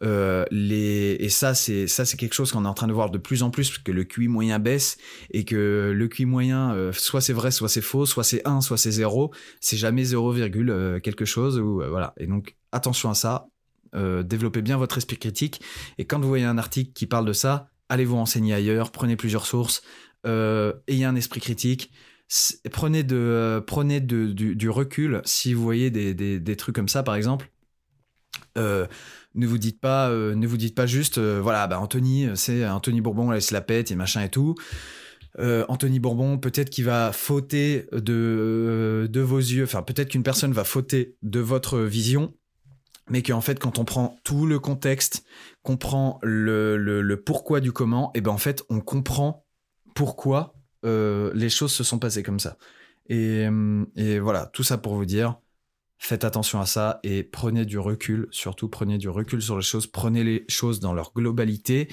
Euh, 0.02 0.44
et 0.50 1.28
ça, 1.28 1.54
c'est 1.54 1.86
quelque 2.16 2.34
chose 2.34 2.52
qu'on 2.52 2.64
est 2.64 2.68
en 2.68 2.74
train 2.74 2.86
de 2.86 2.92
voir 2.92 3.10
de 3.10 3.18
plus 3.18 3.42
en 3.42 3.50
plus, 3.50 3.68
parce 3.68 3.82
que 3.82 3.92
le 3.92 4.04
QI 4.04 4.28
moyen 4.28 4.58
baisse 4.58 4.96
et 5.30 5.44
que 5.44 5.92
le 5.94 6.08
QI 6.08 6.24
moyen, 6.24 6.74
euh, 6.74 6.92
soit 6.92 7.20
c'est 7.20 7.32
vrai, 7.32 7.50
soit 7.50 7.68
c'est 7.68 7.80
faux, 7.80 8.06
soit 8.06 8.24
c'est 8.24 8.46
1, 8.46 8.60
soit 8.60 8.78
c'est 8.78 8.90
0. 8.90 9.32
C'est 9.60 9.76
jamais 9.76 10.04
0, 10.04 10.34
euh, 10.36 11.00
quelque 11.00 11.24
chose. 11.24 11.58
Voilà. 11.58 12.14
Et 12.18 12.26
donc 12.26 12.56
attention 12.72 13.10
à 13.10 13.14
ça. 13.14 13.48
développez 13.94 14.62
bien 14.62 14.76
votre 14.76 14.98
esprit 14.98 15.18
critique. 15.18 15.60
Et 15.98 16.06
quand 16.06 16.20
vous 16.20 16.28
voyez 16.28 16.44
un 16.44 16.58
article 16.58 16.92
qui 16.92 17.06
parle 17.06 17.26
de 17.26 17.32
ça, 17.32 17.68
allez 17.88 18.04
vous 18.04 18.16
renseigner 18.16 18.54
ailleurs. 18.54 18.92
Prenez 18.92 19.16
plusieurs 19.16 19.46
sources. 19.46 19.82
ayez 20.24 21.04
un 21.04 21.16
esprit 21.16 21.40
critique 21.40 21.92
prenez 22.70 23.02
du, 23.02 24.70
recul 24.70 25.20
si 25.24 25.52
vous 25.52 25.64
voyez 25.64 25.90
des, 25.90 26.56
trucs 26.56 26.76
comme 26.76 26.88
ça 26.88 27.02
par 27.02 27.16
exemple 27.16 27.50
euh, 28.58 28.86
ne 29.34 29.46
vous 29.46 29.58
dites 29.58 29.80
pas, 29.80 30.10
euh, 30.10 30.34
ne 30.34 30.46
vous 30.46 30.56
dites 30.56 30.74
pas 30.74 30.86
juste, 30.86 31.18
euh, 31.18 31.40
voilà, 31.40 31.66
bah 31.66 31.78
Anthony, 31.80 32.28
c'est 32.34 32.66
Anthony 32.66 33.00
Bourbon, 33.00 33.30
laisse 33.30 33.50
la 33.50 33.60
pète 33.60 33.90
et 33.90 33.96
machin 33.96 34.22
et 34.22 34.28
tout. 34.28 34.54
Anthony 35.38 36.00
Bourbon, 36.00 36.38
peut-être 36.38 36.68
qu'il 36.70 36.84
va 36.84 37.12
fauter 37.12 37.86
de, 37.92 39.08
de 39.10 39.20
vos 39.20 39.38
yeux, 39.38 39.62
enfin 39.62 39.82
peut-être 39.82 40.10
qu'une 40.10 40.24
personne 40.24 40.52
va 40.52 40.64
fauter 40.64 41.16
de 41.22 41.40
votre 41.40 41.78
vision, 41.78 42.34
mais 43.08 43.22
qu'en 43.22 43.40
fait 43.40 43.58
quand 43.58 43.78
on 43.78 43.84
prend 43.84 44.18
tout 44.24 44.44
le 44.44 44.58
contexte, 44.58 45.24
qu'on 45.62 45.78
prend 45.78 46.18
le, 46.22 46.76
le, 46.76 47.22
pourquoi 47.22 47.60
du 47.60 47.72
comment, 47.72 48.10
et 48.14 48.20
ben 48.20 48.32
en 48.32 48.38
fait 48.38 48.64
on 48.68 48.80
comprend 48.80 49.46
pourquoi 49.94 50.54
les 50.82 51.48
choses 51.48 51.72
se 51.72 51.84
sont 51.84 51.98
passées 51.98 52.24
comme 52.24 52.40
ça. 52.40 52.58
Et, 53.08 53.46
et 53.96 54.18
voilà, 54.18 54.46
tout 54.52 54.64
ça 54.64 54.78
pour 54.78 54.94
vous 54.96 55.06
dire, 55.06 55.38
Faites 56.02 56.24
attention 56.24 56.62
à 56.62 56.66
ça 56.66 56.98
et 57.02 57.22
prenez 57.22 57.66
du 57.66 57.78
recul, 57.78 58.26
surtout 58.30 58.70
prenez 58.70 58.96
du 58.96 59.10
recul 59.10 59.42
sur 59.42 59.58
les 59.58 59.62
choses, 59.62 59.86
prenez 59.86 60.24
les 60.24 60.46
choses 60.48 60.80
dans 60.80 60.94
leur 60.94 61.12
globalité 61.12 61.88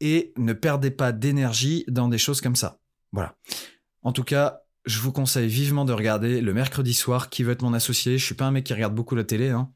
et 0.00 0.32
ne 0.36 0.52
perdez 0.52 0.90
pas 0.90 1.12
d'énergie 1.12 1.84
dans 1.86 2.08
des 2.08 2.18
choses 2.18 2.40
comme 2.40 2.56
ça. 2.56 2.80
Voilà. 3.12 3.36
En 4.02 4.10
tout 4.10 4.24
cas, 4.24 4.62
je 4.84 4.98
vous 4.98 5.12
conseille 5.12 5.48
vivement 5.48 5.84
de 5.84 5.92
regarder 5.92 6.40
le 6.40 6.52
mercredi 6.52 6.92
soir 6.92 7.30
qui 7.30 7.44
veut 7.44 7.52
être 7.52 7.62
mon 7.62 7.72
associé? 7.72 8.18
Je 8.18 8.24
suis 8.24 8.34
pas 8.34 8.46
un 8.46 8.50
mec 8.50 8.64
qui 8.64 8.74
regarde 8.74 8.96
beaucoup 8.96 9.14
la 9.14 9.22
télé, 9.22 9.50
hein. 9.50 9.70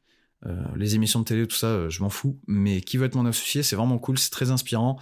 euh, 0.45 0.61
les 0.75 0.95
émissions 0.95 1.21
de 1.21 1.25
télé, 1.25 1.47
tout 1.47 1.55
ça, 1.55 1.67
euh, 1.67 1.89
je 1.89 2.03
m'en 2.03 2.09
fous. 2.09 2.41
Mais 2.47 2.81
qui 2.81 2.97
veut 2.97 3.05
être 3.05 3.15
mon 3.15 3.25
associé, 3.25 3.63
c'est 3.63 3.77
vraiment 3.77 3.99
cool, 3.99 4.19
c'est 4.19 4.31
très 4.31 4.51
inspirant. 4.51 4.99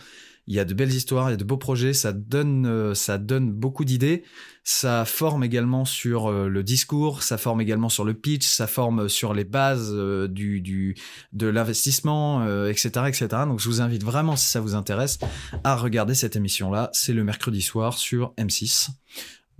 Il 0.49 0.55
y 0.55 0.59
a 0.59 0.65
de 0.65 0.73
belles 0.73 0.91
histoires, 0.91 1.29
il 1.29 1.31
y 1.31 1.33
a 1.35 1.37
de 1.37 1.43
beaux 1.45 1.57
projets, 1.57 1.93
ça 1.93 2.11
donne, 2.11 2.65
euh, 2.65 2.93
ça 2.93 3.17
donne 3.17 3.53
beaucoup 3.53 3.85
d'idées. 3.85 4.23
Ça 4.65 5.05
forme 5.05 5.43
également 5.43 5.85
sur 5.85 6.31
le 6.31 6.63
discours, 6.63 7.23
ça 7.23 7.37
forme 7.37 7.61
également 7.61 7.89
sur 7.89 8.03
le 8.03 8.13
pitch, 8.13 8.45
ça 8.45 8.67
forme 8.67 9.09
sur 9.09 9.33
les 9.33 9.43
bases 9.45 9.95
du, 10.29 10.61
du, 10.61 10.95
de 11.33 11.47
l'investissement, 11.47 12.45
etc., 12.67 12.89
etc. 13.07 13.27
Donc 13.47 13.59
je 13.59 13.67
vous 13.67 13.81
invite 13.81 14.03
vraiment, 14.03 14.35
si 14.35 14.45
ça 14.45 14.59
vous 14.61 14.75
intéresse, 14.75 15.17
à 15.63 15.75
regarder 15.75 16.13
cette 16.13 16.35
émission-là. 16.35 16.91
C'est 16.93 17.13
le 17.13 17.23
mercredi 17.23 17.63
soir 17.63 17.97
sur 17.97 18.33
M6. 18.37 18.89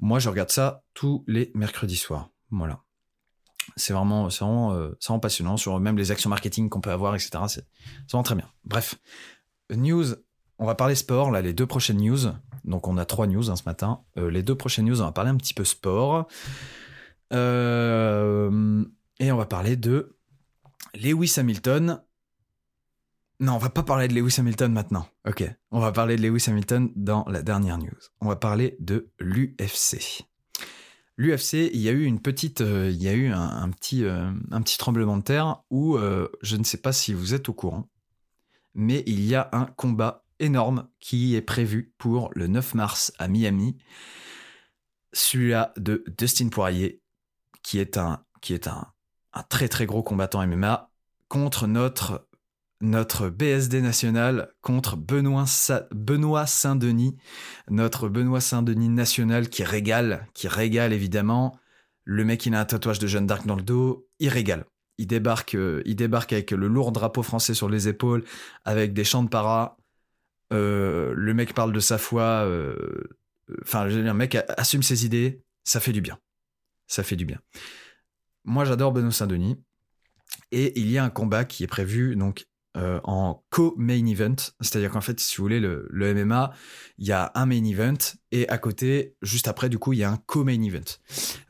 Moi, 0.02 0.20
je 0.20 0.30
regarde 0.30 0.50
ça 0.50 0.84
tous 0.94 1.24
les 1.28 1.52
mercredis 1.56 1.98
soirs. 1.98 2.30
Voilà. 2.52 2.84
C'est 3.76 3.94
vraiment, 3.94 4.28
vraiment, 4.28 4.74
euh, 4.74 4.92
vraiment, 5.06 5.20
passionnant 5.20 5.58
sur 5.58 5.80
même 5.80 5.98
les 5.98 6.12
actions 6.12 6.30
marketing 6.30 6.70
qu'on 6.70 6.82
peut 6.82 6.92
avoir, 6.92 7.16
etc. 7.16 7.32
C'est 7.48 7.66
vraiment 8.10 8.24
très 8.24 8.36
bien. 8.36 8.50
Bref, 8.64 8.96
news. 9.70 10.16
On 10.60 10.66
va 10.66 10.76
parler 10.76 10.96
sport, 10.96 11.32
là, 11.32 11.42
les 11.42 11.54
deux 11.54 11.66
prochaines 11.66 12.02
news. 12.02 12.34
Donc, 12.66 12.88
on 12.88 12.98
a 12.98 13.06
trois 13.06 13.28
news 13.28 13.50
hein, 13.50 13.56
ce 13.56 13.64
matin. 13.66 14.02
Euh, 14.18 14.30
les 14.30 14.44
deux 14.44 14.56
prochaines 14.56 14.86
news, 14.86 15.02
on 15.02 15.06
va 15.06 15.14
parler 15.14 15.32
un 15.32 15.38
petit 15.38 15.54
peu 15.54 15.64
sport. 15.64 16.28
Euh, 17.32 18.84
et 19.20 19.32
on 19.32 19.38
va 19.38 19.46
parler 19.46 19.78
de 19.78 20.18
Lewis 20.94 21.36
Hamilton 21.38 22.02
non, 23.42 23.54
on 23.54 23.58
va 23.58 23.70
pas 23.70 23.84
parler 23.84 24.10
de 24.10 24.16
Lewis 24.16 24.36
Hamilton 24.38 24.74
maintenant. 24.74 25.08
Ok, 25.26 25.50
on 25.72 25.80
va 25.80 25.94
parler 25.94 26.18
de 26.18 26.22
Lewis 26.22 26.44
Hamilton 26.50 26.92
dans 26.98 27.24
la 27.30 27.42
dernière 27.42 27.78
news. 27.78 27.88
On 28.20 28.28
va 28.28 28.36
parler 28.36 28.76
de 28.82 29.12
l'UFC. 29.18 30.26
L'UFC, 31.16 31.70
il 31.72 31.80
y 31.80 31.88
a 31.88 31.94
eu 31.94 32.04
une 32.04 32.20
petite, 32.20 32.60
euh, 32.60 32.92
un, 33.32 33.70
petit, 33.72 34.78
tremblement 34.78 35.16
de 35.16 35.22
terre 35.22 35.64
où 35.70 35.98
je 36.42 36.56
ne 36.58 36.66
sais 36.66 36.80
pas 36.80 36.92
si 36.92 37.14
vous 37.14 37.34
êtes 37.34 37.48
au 37.48 37.54
courant, 37.54 37.88
mais 38.76 39.04
il 39.08 39.26
y 39.26 39.36
a 39.36 39.48
un 39.54 39.68
combat 39.68 40.26
énorme 40.40 40.88
qui 41.00 41.36
est 41.36 41.42
prévu 41.42 41.94
pour 41.98 42.30
le 42.34 42.48
9 42.48 42.74
mars 42.74 43.14
à 43.20 43.28
Miami. 43.28 43.78
Celui-là 45.14 45.74
de 45.78 46.04
Dustin 46.18 46.50
Poirier, 46.50 47.02
qui 47.64 47.80
est 47.80 47.98
un, 47.98 48.24
qui 48.42 48.54
est 48.54 48.68
un, 48.68 48.88
un 49.34 49.44
très 49.44 49.68
très 49.68 49.86
gros 49.86 50.04
combattant 50.04 50.46
MMA 50.46 50.92
contre 51.28 51.68
notre 51.68 52.30
notre 52.82 53.30
BSD 53.30 53.82
national 53.82 54.54
contre 54.62 54.96
Benoît, 54.96 55.46
Benoît 55.92 56.46
Saint-Denis, 56.46 57.18
notre 57.70 58.08
Benoît 58.08 58.40
Saint-Denis 58.42 58.90
national 58.90 59.50
qui 59.50 59.64
régale, 59.64 60.28
qui 60.34 60.48
régale 60.48 60.94
évidemment. 60.94 61.58
Le 62.06 62.24
mec, 62.24 62.46
il 62.46 62.56
a 62.56 62.62
un 62.62 62.66
tatouage 62.66 63.00
de 63.00 63.08
Jeanne 63.08 63.28
d'Arc 63.28 63.46
dans 63.46 63.56
le 63.56 63.62
dos, 63.62 64.08
il 64.20 64.30
régale. 64.30 64.66
Il 64.98 65.08
débarque, 65.08 65.56
euh, 65.56 65.82
il 65.86 65.96
débarque 65.96 66.34
avec 66.34 66.52
le 66.52 66.68
lourd 66.68 66.92
drapeau 66.92 67.22
français 67.22 67.54
sur 67.54 67.70
les 67.70 67.88
épaules, 67.88 68.24
avec 68.66 68.94
des 68.94 69.04
chants 69.04 69.24
de 69.24 69.30
para. 69.30 69.78
Euh, 70.52 71.14
le 71.16 71.34
mec 71.34 71.54
parle 71.54 71.74
de 71.74 71.80
sa 71.80 71.98
foi. 71.98 72.44
Euh, 72.46 72.76
enfin, 73.62 73.86
le 73.86 74.14
mec 74.14 74.38
assume 74.58 74.84
ses 74.84 75.06
idées. 75.06 75.44
Ça 75.64 75.80
fait 75.80 75.94
du 75.94 76.02
bien. 76.02 76.20
Ça 76.88 77.04
fait 77.04 77.16
du 77.16 77.26
bien. 77.26 77.40
Moi, 78.46 78.66
j'adore 78.66 78.92
Benoît 78.92 79.12
Saint-Denis. 79.12 79.58
Et 80.52 80.80
il 80.80 80.90
y 80.90 80.98
a 80.98 81.04
un 81.04 81.10
combat 81.10 81.46
qui 81.46 81.64
est 81.64 81.68
prévu 81.68 82.16
donc 82.16 82.48
euh, 82.78 83.00
en 83.04 83.44
co-main 83.50 84.06
event. 84.06 84.36
C'est-à-dire 84.62 84.92
qu'en 84.92 85.02
fait, 85.02 85.20
si 85.20 85.38
vous 85.38 85.44
voulez, 85.44 85.60
le, 85.60 85.88
MMA, 85.92 86.52
il 86.98 87.08
y 87.08 87.12
a 87.12 87.32
un 87.36 87.46
main 87.46 87.64
event 87.64 87.98
et 88.32 88.48
à 88.48 88.58
côté, 88.58 89.16
juste 89.22 89.48
après, 89.48 89.70
du 89.70 89.80
coup, 89.80 89.94
il 89.94 90.00
y 90.00 90.04
a 90.04 90.12
un 90.12 90.18
co-main 90.18 90.62
event. 90.62 90.98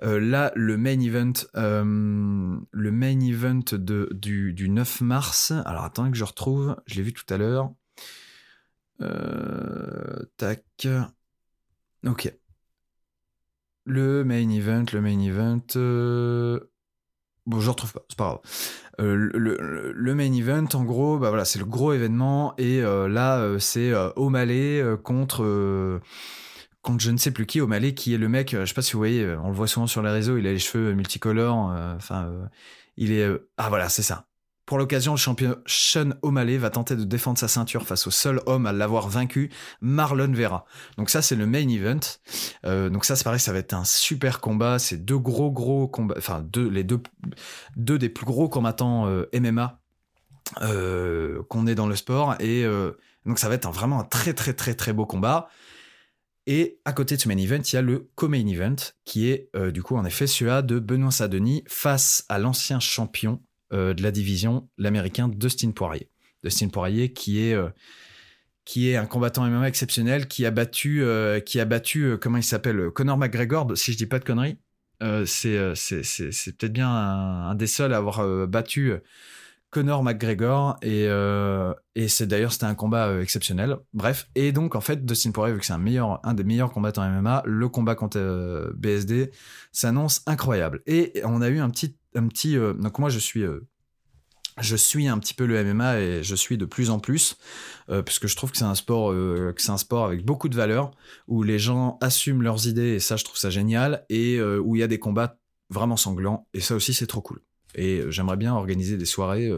Là, 0.02 0.52
le 0.56 0.78
main 0.78 1.00
event, 1.00 1.34
le 1.54 2.92
main 2.92 3.20
event 3.20 3.64
de, 3.72 4.10
du, 4.12 4.54
du 4.54 4.70
9 4.70 5.02
mars. 5.02 5.52
Alors, 5.66 5.84
attendez 5.84 6.12
que 6.12 6.18
je 6.18 6.26
retrouve. 6.26 6.76
Je 6.86 6.96
l'ai 6.96 7.04
vu 7.04 7.14
tout 7.14 7.32
à 7.34 7.38
l'heure. 7.38 7.72
Tac. 10.38 10.88
Ok. 12.06 12.34
Le 13.86 14.24
main 14.24 14.50
event, 14.50 14.86
le 14.94 15.02
main 15.02 15.20
event. 15.20 16.70
Bon, 17.50 17.60
je 17.60 17.70
retrouve 17.70 17.94
pas, 17.94 18.04
c'est 18.08 18.18
pas 18.18 18.26
grave. 18.26 18.40
Euh, 19.00 19.16
le, 19.96 20.14
main 20.16 20.32
event, 20.32 20.68
en 20.74 20.84
gros, 20.84 21.18
bah 21.18 21.30
voilà, 21.30 21.46
c'est 21.46 21.58
le 21.58 21.66
gros 21.66 21.94
événement. 21.94 22.54
Et 22.60 22.82
euh, 22.84 23.08
là, 23.08 23.40
euh, 23.40 23.58
c'est 23.58 23.92
O'Malley 24.16 24.84
contre 25.04 26.00
contre 26.84 27.04
je 27.04 27.12
ne 27.12 27.18
sais 27.18 27.32
plus 27.32 27.46
qui, 27.48 27.60
O'Malley, 27.60 27.94
qui 27.96 28.14
est 28.14 28.18
le 28.20 28.30
mec. 28.30 28.52
je 28.52 28.66
sais 28.66 28.74
pas 28.76 28.82
si 28.84 28.94
vous 28.94 29.00
voyez, 29.00 29.26
on 29.44 29.50
le 29.50 29.56
voit 29.56 29.68
souvent 29.68 29.88
sur 29.88 30.04
les 30.04 30.12
réseaux. 30.12 30.38
Il 30.38 30.46
a 30.48 30.52
les 30.52 30.60
cheveux 30.60 30.94
multicolores. 30.94 31.74
Enfin, 31.96 32.32
il 32.98 33.12
est. 33.12 33.28
ah 33.58 33.70
voilà, 33.70 33.90
c'est 33.90 34.04
ça. 34.04 34.29
Pour 34.70 34.78
l'occasion, 34.78 35.14
le 35.14 35.18
champion 35.18 35.58
Sean 35.66 36.12
O'Malley 36.22 36.60
va 36.60 36.70
tenter 36.70 36.96
de 36.96 37.04
défendre 37.04 37.40
sa 37.40 37.48
ceinture 37.48 37.88
face 37.88 38.06
au 38.06 38.12
seul 38.12 38.40
homme 38.46 38.68
à 38.68 38.72
l'avoir 38.72 39.10
vaincu, 39.10 39.50
Marlon 39.82 40.32
Vera. 40.32 40.64
Donc 40.96 41.10
ça, 41.10 41.24
c'est 41.24 41.36
le 41.36 41.48
main 41.48 41.68
event. 41.68 42.00
Euh, 42.66 42.92
donc 42.92 43.04
ça, 43.04 43.16
c'est 43.16 43.24
pareil, 43.24 43.40
ça 43.40 43.52
va 43.52 43.58
être 43.58 43.74
un 43.74 43.84
super 43.84 44.40
combat. 44.40 44.78
C'est 44.78 45.04
deux 45.04 45.18
gros 45.18 45.50
gros 45.50 45.88
combats, 45.88 46.14
enfin 46.20 46.46
deux 46.48 46.70
des 47.98 48.10
plus 48.10 48.28
gros 48.28 48.48
combattants 48.48 49.08
euh, 49.08 49.26
MMA 49.34 49.80
euh, 50.62 51.42
qu'on 51.50 51.66
ait 51.66 51.74
dans 51.74 51.88
le 51.88 51.96
sport 51.96 52.36
et 52.40 52.64
donc 53.26 53.40
ça 53.40 53.50
va 53.50 53.56
être 53.56 53.72
vraiment 53.72 54.00
un 54.00 54.04
très 54.04 54.36
très 54.36 54.54
très 54.54 54.76
très 54.76 54.94
beau 54.94 55.08
combat. 55.08 55.50
Et 56.46 56.80
à 56.86 56.94
côté 56.94 57.16
de 57.16 57.22
ce 57.22 57.28
main 57.28 57.38
event, 57.38 57.62
il 57.64 57.74
y 57.74 57.78
a 57.78 57.82
le 57.82 58.12
co-main 58.14 58.46
event, 58.46 58.76
qui 59.04 59.32
est 59.32 59.50
du 59.74 59.82
coup 59.82 59.96
en 59.96 60.06
effet 60.06 60.28
celui-là 60.28 60.62
de 60.62 60.78
Benoît 60.78 61.10
Saint-Denis 61.10 61.64
face 61.68 62.24
à 62.30 62.38
l'ancien 62.38 62.80
champion 62.80 63.42
de 63.72 64.02
la 64.02 64.12
division, 64.12 64.70
l'américain 64.78 65.28
Dustin 65.28 65.72
Poirier. 65.72 66.10
Dustin 66.44 66.70
Poirier 66.70 67.12
qui 67.12 67.44
est 67.44 67.54
euh, 67.54 67.70
qui 68.66 68.90
est 68.90 68.98
un 68.98 69.08
combattant 69.08 69.46
MMA 69.50 69.68
exceptionnel, 69.68 70.28
qui 70.28 70.46
a 70.46 70.52
battu, 70.52 71.02
euh, 71.04 71.40
qui 71.40 71.60
a 71.60 71.66
battu, 71.66 72.18
comment 72.22 72.38
il 72.38 72.44
s'appelle, 72.44 72.92
Conor 72.92 73.18
McGregor, 73.18 73.76
si 73.76 73.94
je 73.94 73.98
dis 73.98 74.06
pas 74.06 74.20
de 74.20 74.26
conneries. 74.26 74.60
c'est 75.26 75.74
c'est 75.76 76.58
peut-être 76.58 76.74
bien 76.74 76.90
un, 76.90 77.56
des 77.56 77.68
seuls 77.68 77.94
à 77.94 77.98
avoir 77.98 78.48
battu 78.48 78.94
Conor 79.72 80.04
McGregor 80.04 80.78
et, 80.84 81.06
et 81.96 82.08
c'est 82.10 82.28
d'ailleurs 82.28 82.54
c'était 82.54 82.66
un 82.66 82.76
combat 82.76 83.20
exceptionnel. 83.22 83.78
Bref, 83.94 84.30
et 84.36 84.52
donc 84.52 84.76
en 84.76 84.82
fait 84.82 85.04
Dustin 85.04 85.32
Poirier 85.32 85.54
vu 85.54 85.60
que 85.60 85.66
c'est 85.66 85.74
un 85.74 85.80
meilleur 85.80 86.20
un 86.24 86.36
des 86.36 86.44
meilleurs 86.44 86.72
combattants 86.72 87.10
MMA, 87.10 87.42
le 87.46 87.70
combat 87.70 87.96
contre 87.96 88.72
BSD 88.76 89.32
s'annonce 89.72 90.22
incroyable. 90.28 90.84
Et 90.86 91.22
on 91.24 91.42
a 91.42 91.50
eu 91.50 91.60
un 91.60 91.72
petit 91.72 91.96
petit. 92.28 92.58
Euh, 92.58 92.74
donc 92.74 93.00
moi, 93.00 93.10
je 93.10 93.20
suis. 93.20 93.44
Euh, 93.44 93.68
je 94.62 94.76
suis 94.76 95.08
un 95.08 95.18
petit 95.20 95.34
peu 95.34 95.46
le 95.46 95.64
MMA 95.64 96.00
et 96.00 96.24
je 96.24 96.36
suis 96.36 96.58
de 96.58 96.66
plus 96.66 96.90
en 96.90 97.00
plus 97.00 97.38
euh, 97.88 98.02
parce 98.04 98.20
que 98.20 98.28
je 98.28 98.36
trouve 98.36 98.52
que 98.52 98.58
c'est 98.58 98.66
un 98.66 98.76
sport 98.76 99.12
que 99.12 99.54
c'est 99.56 99.72
un 99.72 99.78
sport 99.78 100.04
avec 100.04 100.26
beaucoup 100.26 100.50
de 100.50 100.56
valeur 100.56 100.92
où 101.30 101.44
les 101.44 101.60
gens 101.60 101.98
assument 102.02 102.42
leurs 102.42 102.68
idées 102.68 102.96
et 102.96 103.00
ça 103.00 103.16
je 103.16 103.24
trouve 103.24 103.38
ça 103.38 103.50
génial 103.50 104.04
et 104.10 104.42
où 104.42 104.76
il 104.76 104.80
y 104.80 104.84
a 104.84 104.88
des 104.88 105.00
combats 105.00 105.40
vraiment 105.70 105.96
sanglants 105.96 106.46
et 106.54 106.60
ça 106.60 106.76
aussi 106.76 106.94
c'est 106.94 107.08
trop 107.08 107.22
cool. 107.22 107.40
Et 107.76 108.04
j'aimerais 108.10 108.38
bien 108.38 108.54
organiser 108.54 108.98
des 108.98 109.06
soirées 109.06 109.52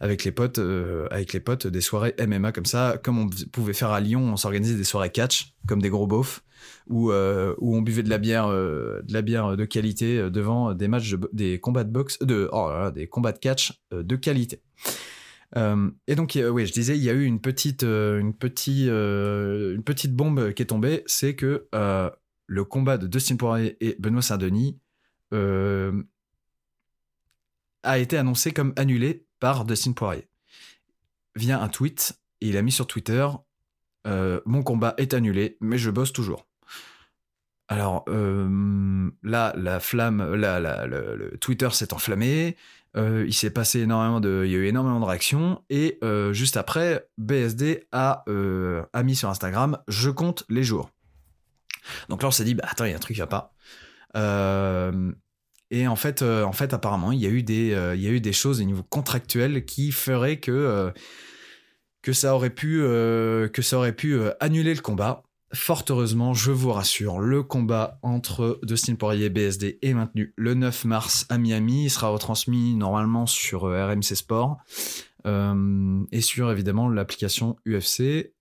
avec 0.00 0.24
les 0.24 0.32
potes, 0.32 0.58
avec 1.10 1.32
les 1.34 1.40
potes, 1.40 1.66
des 1.66 1.82
soirées 1.82 2.14
MMA 2.26 2.52
comme 2.52 2.64
ça, 2.64 2.98
comme 3.02 3.18
on 3.18 3.28
pouvait 3.52 3.74
faire 3.74 3.90
à 3.90 4.00
Lyon, 4.00 4.32
on 4.32 4.36
s'organisait 4.36 4.76
des 4.76 4.84
soirées 4.84 5.10
catch, 5.10 5.54
comme 5.66 5.82
des 5.82 5.90
gros 5.90 6.06
beaufs 6.06 6.42
où, 6.88 7.10
euh, 7.10 7.54
où 7.58 7.76
on 7.76 7.82
buvait 7.82 8.02
de 8.02 8.10
la 8.10 8.18
bière, 8.18 8.46
euh, 8.46 9.02
de 9.02 9.12
la 9.12 9.22
bière 9.22 9.56
de 9.56 9.64
qualité 9.64 10.18
euh, 10.18 10.30
devant 10.30 10.74
des 10.74 10.88
matchs, 10.88 11.14
des 11.32 11.58
combats 11.58 11.84
de 11.84 11.90
boxe, 11.90 12.18
de, 12.20 12.48
oh 12.52 12.90
des 12.94 13.06
combats 13.06 13.32
de 13.32 13.38
catch 13.38 13.80
de 13.92 14.16
qualité. 14.16 14.60
et 15.56 16.14
donc, 16.14 16.38
oui, 16.50 16.66
je 16.66 16.72
disais, 16.72 16.96
il 16.96 17.02
y 17.02 17.10
a 17.10 17.12
eu 17.12 17.24
une 17.24 17.40
petite, 17.40 17.84
une 17.84 18.34
petite, 18.34 18.88
une 18.88 19.82
petite 19.84 20.14
bombe 20.14 20.52
qui 20.52 20.62
est 20.62 20.66
tombée, 20.66 21.02
c'est 21.06 21.34
que 21.34 21.68
le 22.46 22.64
combat 22.64 22.98
de 22.98 23.06
Dustin 23.06 23.36
Poirier 23.36 23.76
et 23.80 23.96
Benoît 23.98 24.22
Saint-Denis 24.22 24.78
a 27.84 27.98
été 27.98 28.16
annoncé 28.16 28.52
comme 28.52 28.72
annulé 28.76 29.26
par 29.40 29.64
Dustin 29.64 29.92
Poirier 29.92 30.28
via 31.36 31.60
un 31.62 31.68
tweet. 31.68 32.18
Et 32.40 32.48
il 32.48 32.56
a 32.56 32.62
mis 32.62 32.72
sur 32.72 32.86
Twitter 32.86 33.26
Mon 34.04 34.62
combat 34.62 34.94
est 34.98 35.14
annulé, 35.14 35.56
mais 35.60 35.78
je 35.78 35.90
bosse 35.90 36.12
toujours. 36.12 36.46
Alors 37.68 38.04
euh, 38.08 39.10
là, 39.22 39.52
la 39.56 39.80
flamme, 39.80 40.34
là, 40.34 40.60
le, 40.86 41.36
Twitter 41.40 41.68
s'est 41.72 41.94
enflammé. 41.94 42.56
Euh, 42.96 43.24
il 43.26 43.34
s'est 43.34 43.50
passé 43.50 43.80
énormément 43.80 44.20
de, 44.20 44.42
il 44.44 44.52
y 44.52 44.54
a 44.54 44.58
eu 44.58 44.66
énormément 44.66 45.00
de 45.00 45.04
réactions 45.04 45.64
et 45.68 45.98
euh, 46.04 46.32
juste 46.32 46.56
après, 46.56 47.08
BSD 47.18 47.88
a, 47.90 48.24
a 48.92 49.02
mis 49.02 49.16
sur 49.16 49.28
Instagram, 49.28 49.78
je 49.88 50.10
compte 50.10 50.44
les 50.48 50.62
jours. 50.62 50.90
Donc 52.08 52.22
là, 52.22 52.28
on 52.28 52.30
s'est 52.30 52.44
dit, 52.44 52.54
bah 52.54 52.64
attends, 52.68 52.84
il 52.84 52.90
y 52.90 52.94
a 52.94 52.96
un 52.96 53.00
truc 53.00 53.16
qui 53.16 53.20
va 53.20 53.26
pas. 53.26 53.52
Et 55.70 55.88
en 55.88 55.96
fait, 55.96 56.22
en 56.22 56.52
fait, 56.52 56.72
apparemment, 56.72 57.12
il 57.12 57.20
y 57.20 57.26
a 57.26 57.30
eu 57.30 57.42
des, 57.42 57.76
il 57.94 58.00
y 58.02 58.06
a 58.06 58.10
eu 58.10 58.20
des 58.20 58.32
choses 58.32 58.60
au 58.60 58.64
niveau 58.64 58.82
contractuel 58.82 59.64
qui 59.64 59.92
feraient 59.92 60.38
que 60.38 60.92
que 62.02 62.12
ça 62.12 62.34
aurait 62.34 62.50
pu, 62.50 62.80
que 62.80 63.62
ça 63.62 63.78
aurait 63.78 63.94
pu 63.94 64.20
annuler 64.40 64.74
le 64.74 64.82
combat. 64.82 65.22
Fort 65.54 65.84
heureusement, 65.88 66.34
je 66.34 66.50
vous 66.50 66.72
rassure, 66.72 67.20
le 67.20 67.42
combat 67.42 67.98
entre 68.02 68.58
Dustin 68.64 68.96
Poirier 68.96 69.26
et 69.26 69.30
BSD 69.30 69.78
est 69.82 69.94
maintenu 69.94 70.34
le 70.36 70.54
9 70.54 70.84
mars 70.84 71.26
à 71.28 71.38
Miami. 71.38 71.84
Il 71.84 71.90
sera 71.90 72.08
retransmis 72.08 72.74
normalement 72.74 73.26
sur 73.26 73.62
RMC 73.62 74.16
Sport 74.16 74.58
et 75.26 76.20
sur 76.20 76.50
évidemment 76.50 76.88
l'application 76.88 77.56
UFC. 77.66 78.00
et 78.00 78.32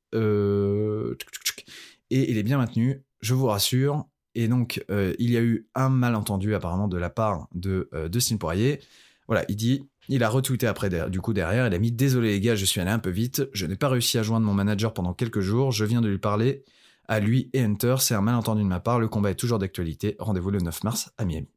il 2.09 2.37
est 2.37 2.43
bien 2.43 2.57
maintenu, 2.57 3.03
je 3.21 3.33
vous 3.33 3.47
rassure. 3.47 4.05
Et 4.35 4.47
donc, 4.47 4.83
euh, 4.89 5.13
il 5.19 5.31
y 5.31 5.37
a 5.37 5.41
eu 5.41 5.67
un 5.75 5.89
malentendu 5.89 6.55
apparemment 6.55 6.87
de 6.87 6.97
la 6.97 7.09
part 7.09 7.47
de 7.53 7.89
euh, 7.93 8.09
Poirier. 8.39 8.79
Voilà, 9.27 9.45
il 9.47 9.55
dit, 9.55 9.87
il 10.09 10.23
a 10.23 10.29
retweeté 10.29 10.67
après, 10.67 10.89
du 11.09 11.21
coup 11.21 11.33
derrière, 11.33 11.67
il 11.67 11.73
a 11.73 11.79
mis 11.79 11.91
Désolé 11.91 12.31
les 12.31 12.41
gars, 12.41 12.55
je 12.55 12.65
suis 12.65 12.81
allé 12.81 12.91
un 12.91 12.99
peu 12.99 13.09
vite, 13.09 13.47
je 13.53 13.65
n'ai 13.65 13.75
pas 13.75 13.87
réussi 13.87 14.17
à 14.17 14.23
joindre 14.23 14.45
mon 14.45 14.53
manager 14.53 14.93
pendant 14.93 15.13
quelques 15.13 15.39
jours, 15.39 15.71
je 15.71 15.85
viens 15.85 16.01
de 16.01 16.09
lui 16.09 16.17
parler 16.17 16.65
à 17.07 17.19
lui 17.19 17.49
et 17.53 17.61
Hunter, 17.61 17.95
c'est 17.99 18.15
un 18.15 18.21
malentendu 18.21 18.63
de 18.63 18.67
ma 18.67 18.79
part, 18.79 18.99
le 18.99 19.07
combat 19.07 19.31
est 19.31 19.35
toujours 19.35 19.59
d'actualité, 19.59 20.15
rendez-vous 20.19 20.51
le 20.51 20.59
9 20.59 20.83
mars 20.83 21.11
à 21.17 21.25
Miami. 21.25 21.47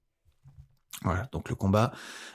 Voilà, 1.03 1.29
donc 1.33 1.49
le 1.49 1.55
combat 1.55 1.93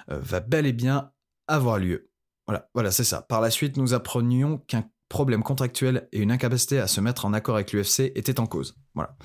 euh, 0.10 0.20
va 0.20 0.40
bel 0.40 0.66
et 0.66 0.74
bien 0.74 1.12
avoir 1.48 1.80
lieu. 1.80 2.10
Voilà, 2.48 2.70
voilà, 2.74 2.92
c'est 2.92 3.04
ça. 3.04 3.22
Par 3.22 3.42
la 3.42 3.50
suite, 3.50 3.78
nous 3.78 3.94
apprenions 3.94 4.58
qu'un 4.60 4.86
problème 5.10 5.44
contractuel 5.44 6.08
et 6.12 6.20
une 6.20 6.32
incapacité 6.32 6.80
à 6.80 6.88
se 6.88 7.02
mettre 7.02 7.26
en 7.26 7.34
accord 7.34 7.56
avec 7.56 7.74
l'UFC 7.74 8.12
étaient 8.16 8.40
en 8.40 8.48
cause. 8.48 8.78
Voilà. 8.96 9.16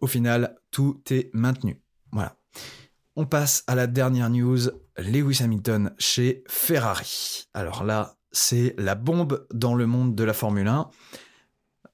Au 0.00 0.06
final, 0.06 0.58
tout 0.70 1.02
est 1.10 1.30
maintenu. 1.32 1.80
Voilà. 2.12 2.36
On 3.16 3.24
passe 3.24 3.64
à 3.66 3.74
la 3.74 3.86
dernière 3.86 4.28
news, 4.28 4.58
Lewis 4.98 5.38
Hamilton 5.42 5.94
chez 5.98 6.44
Ferrari. 6.48 7.48
Alors 7.54 7.82
là, 7.82 8.16
c'est 8.30 8.74
la 8.76 8.94
bombe 8.94 9.46
dans 9.52 9.74
le 9.74 9.86
monde 9.86 10.14
de 10.14 10.24
la 10.24 10.34
Formule 10.34 10.68
1. 10.68 10.90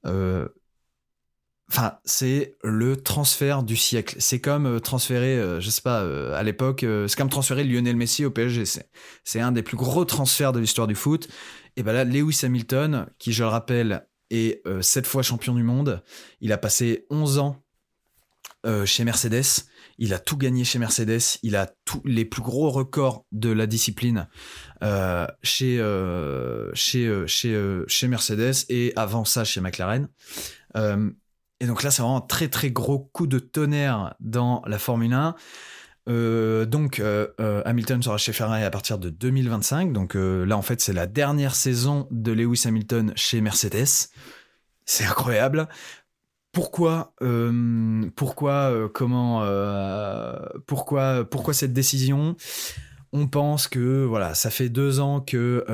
Euh, 0.05 0.49
enfin, 1.69 1.99
c'est 2.03 2.57
le 2.63 2.97
transfert 2.97 3.63
du 3.63 3.77
siècle. 3.77 4.17
C'est 4.19 4.41
comme 4.41 4.65
euh, 4.65 4.79
transférer, 4.79 5.37
euh, 5.39 5.61
je 5.61 5.69
sais 5.69 5.81
pas, 5.81 6.01
à 6.35 6.43
l'époque, 6.43 6.85
c'est 7.07 7.15
comme 7.15 7.29
transférer 7.29 7.63
Lionel 7.63 7.95
Messi 7.95 8.25
au 8.25 8.31
PSG. 8.31 8.63
C'est 9.23 9.39
un 9.39 9.53
des 9.53 9.63
plus 9.63 9.77
gros 9.77 10.05
transferts 10.05 10.51
de 10.51 10.59
l'histoire 10.59 10.87
du 10.87 10.95
foot. 10.95 11.29
Et 11.77 11.83
ben 11.83 11.93
là, 11.93 12.03
Lewis 12.03 12.41
Hamilton, 12.43 13.07
qui 13.17 13.31
je 13.31 13.43
le 13.43 13.49
rappelle, 13.49 14.07
est 14.29 14.61
sept 14.81 15.07
fois 15.07 15.23
champion 15.23 15.53
du 15.55 15.63
monde. 15.63 16.03
Il 16.41 16.51
a 16.51 16.57
passé 16.57 17.05
11 17.09 17.39
ans 17.39 17.62
euh, 18.65 18.85
chez 18.85 19.03
Mercedes. 19.03 19.65
Il 19.97 20.13
a 20.13 20.19
tout 20.19 20.37
gagné 20.37 20.63
chez 20.63 20.79
Mercedes. 20.79 21.39
Il 21.43 21.55
a 21.55 21.69
tous 21.85 22.01
les 22.05 22.25
plus 22.25 22.41
gros 22.41 22.69
records 22.69 23.25
de 23.31 23.51
la 23.51 23.67
discipline 23.67 24.27
euh, 24.83 25.27
chez, 25.43 25.79
euh, 25.79 26.73
chez, 26.73 27.11
chez, 27.27 27.81
chez 27.87 28.07
Mercedes 28.07 28.65
et 28.69 28.93
avant 28.95 29.25
ça 29.25 29.43
chez 29.43 29.61
McLaren. 29.61 30.07
et 30.75 31.65
donc 31.67 31.83
là, 31.83 31.91
c'est 31.91 32.01
vraiment 32.01 32.17
un 32.17 32.21
très 32.21 32.47
très 32.47 32.71
gros 32.71 32.99
coup 32.99 33.27
de 33.27 33.39
tonnerre 33.39 34.15
dans 34.19 34.61
la 34.65 34.79
Formule 34.79 35.13
1. 35.13 35.35
donc 36.65 37.01
Hamilton 37.65 38.01
sera 38.01 38.17
chez 38.17 38.33
Ferrari 38.33 38.63
à 38.63 38.71
partir 38.71 38.97
de 38.97 39.09
2025. 39.09 39.93
Donc 39.93 40.15
là 40.15 40.57
en 40.57 40.61
fait 40.61 40.81
c'est 40.81 40.93
la 40.93 41.05
dernière 41.05 41.55
saison 41.55 42.07
de 42.11 42.31
Lewis 42.31 42.63
Hamilton 42.65 43.13
chez 43.15 43.41
Mercedes. 43.41 44.09
C'est 44.85 45.05
incroyable 45.05 45.67
pourquoi, 46.53 47.15
euh, 47.23 48.09
pourquoi, 48.15 48.71
euh, 48.71 48.87
comment, 48.87 49.43
euh, 49.43 50.37
pourquoi, 50.67 51.25
pourquoi 51.25 51.53
cette 51.53 51.73
décision? 51.73 52.37
On 53.11 53.27
pense 53.27 53.67
que 53.67 54.05
voilà, 54.05 54.35
ça 54.35 54.51
fait 54.51 54.69
deux 54.69 54.99
ans 54.99 55.19
que, 55.19 55.65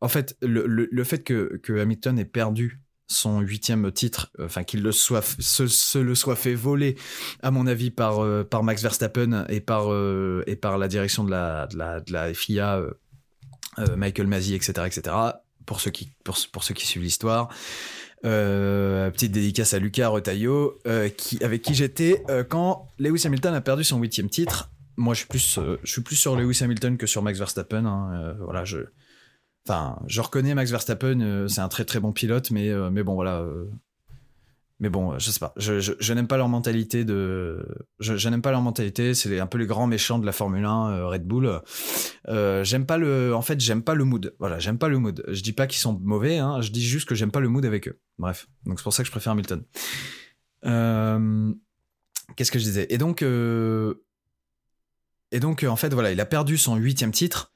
en 0.00 0.08
fait, 0.08 0.36
le, 0.42 1.04
fait 1.04 1.22
que, 1.22 1.60
Hamilton 1.80 2.18
ait 2.18 2.24
perdu 2.24 2.80
son 3.06 3.40
huitième 3.40 3.90
titre, 3.92 4.32
enfin 4.40 4.64
qu'il 4.64 4.82
le 4.82 4.90
soit, 4.90 5.22
se, 5.22 5.98
le 5.98 6.14
soit 6.14 6.36
fait 6.36 6.54
voler, 6.54 6.96
à 7.42 7.50
mon 7.50 7.66
avis, 7.66 7.90
par, 7.90 8.24
par 8.46 8.62
Max 8.62 8.82
Verstappen 8.82 9.46
et 9.48 9.60
par, 9.60 9.88
et 10.46 10.56
par 10.56 10.78
la 10.78 10.88
direction 10.88 11.24
de 11.24 11.30
la, 11.30 11.66
de 11.66 12.12
la, 12.12 12.34
FIA, 12.34 12.82
Michael 13.96 14.26
Masi, 14.26 14.54
etc., 14.54 14.72
etc. 14.86 15.16
Pour 15.66 15.80
ceux 15.80 15.90
qui, 15.90 16.12
pour 16.24 16.64
ceux 16.64 16.74
qui 16.74 16.86
suivent 16.86 17.02
l'histoire. 17.02 17.48
Euh, 18.24 19.10
petite 19.10 19.32
dédicace 19.32 19.74
à 19.74 19.80
Lucas 19.80 20.08
Retailleau, 20.08 20.78
euh, 20.86 21.08
qui, 21.08 21.42
avec 21.42 21.62
qui 21.62 21.74
j'étais 21.74 22.22
euh, 22.30 22.44
quand 22.44 22.88
Lewis 22.98 23.22
Hamilton 23.24 23.54
a 23.54 23.60
perdu 23.60 23.82
son 23.82 23.98
huitième 23.98 24.28
titre. 24.28 24.70
Moi, 24.96 25.14
je 25.14 25.20
suis 25.20 25.28
plus, 25.28 25.58
je 25.82 25.90
suis 25.90 26.02
plus 26.02 26.16
sur 26.16 26.36
Lewis 26.36 26.62
Hamilton 26.62 26.96
que 26.96 27.06
sur 27.06 27.22
Max 27.22 27.38
Verstappen. 27.38 27.84
Hein. 27.84 28.36
voilà, 28.40 28.64
je, 28.64 28.78
enfin, 29.66 29.98
je 30.06 30.20
reconnais 30.20 30.54
Max 30.54 30.70
Verstappen, 30.70 31.46
c'est 31.48 31.60
un 31.60 31.68
très 31.68 31.84
très 31.84 31.98
bon 31.98 32.12
pilote, 32.12 32.50
mais, 32.50 32.70
mais 32.90 33.02
bon, 33.02 33.14
voilà, 33.14 33.44
mais 34.82 34.88
bon, 34.88 35.16
je 35.16 35.30
sais 35.30 35.38
pas. 35.38 35.54
Je, 35.56 36.12
n'aime 36.12 36.26
pas 36.26 36.36
leur 36.36 36.48
mentalité 36.48 37.04
de. 37.04 37.64
Je, 38.00 38.28
n'aime 38.28 38.42
pas 38.42 38.50
leur 38.50 38.62
mentalité. 38.62 39.14
C'est 39.14 39.38
un 39.38 39.46
peu 39.46 39.58
les 39.58 39.66
grands 39.66 39.86
méchants 39.86 40.18
de 40.18 40.26
la 40.26 40.32
Formule 40.32 40.64
1, 40.64 40.90
euh, 40.90 41.06
Red 41.06 41.24
Bull. 41.24 41.60
Euh, 42.26 42.64
j'aime 42.64 42.84
pas 42.84 42.98
le. 42.98 43.32
En 43.32 43.42
fait, 43.42 43.60
j'aime 43.60 43.84
pas 43.84 43.94
le 43.94 44.02
mood. 44.02 44.34
Voilà, 44.40 44.58
j'aime 44.58 44.78
pas 44.78 44.88
le 44.88 44.98
mood. 44.98 45.22
Je 45.28 45.40
dis 45.40 45.52
pas 45.52 45.68
qu'ils 45.68 45.78
sont 45.78 46.00
mauvais. 46.02 46.38
Hein, 46.38 46.62
je 46.62 46.72
dis 46.72 46.84
juste 46.84 47.08
que 47.08 47.14
j'aime 47.14 47.30
pas 47.30 47.38
le 47.38 47.48
mood 47.48 47.64
avec 47.64 47.86
eux. 47.86 48.00
Bref. 48.18 48.48
Donc 48.64 48.80
c'est 48.80 48.82
pour 48.82 48.92
ça 48.92 49.04
que 49.04 49.06
je 49.06 49.12
préfère 49.12 49.34
Hamilton. 49.34 49.62
Euh, 50.64 51.52
qu'est-ce 52.34 52.50
que 52.50 52.58
je 52.58 52.64
disais? 52.64 52.88
Et 52.90 52.98
donc. 52.98 53.22
Et 53.22 53.30
donc, 55.40 55.62
en 55.62 55.76
fait, 55.76 55.94
voilà, 55.94 56.10
il 56.10 56.20
a 56.20 56.26
perdu 56.26 56.58
son 56.58 56.74
huitième 56.74 57.12
titre. 57.12 57.54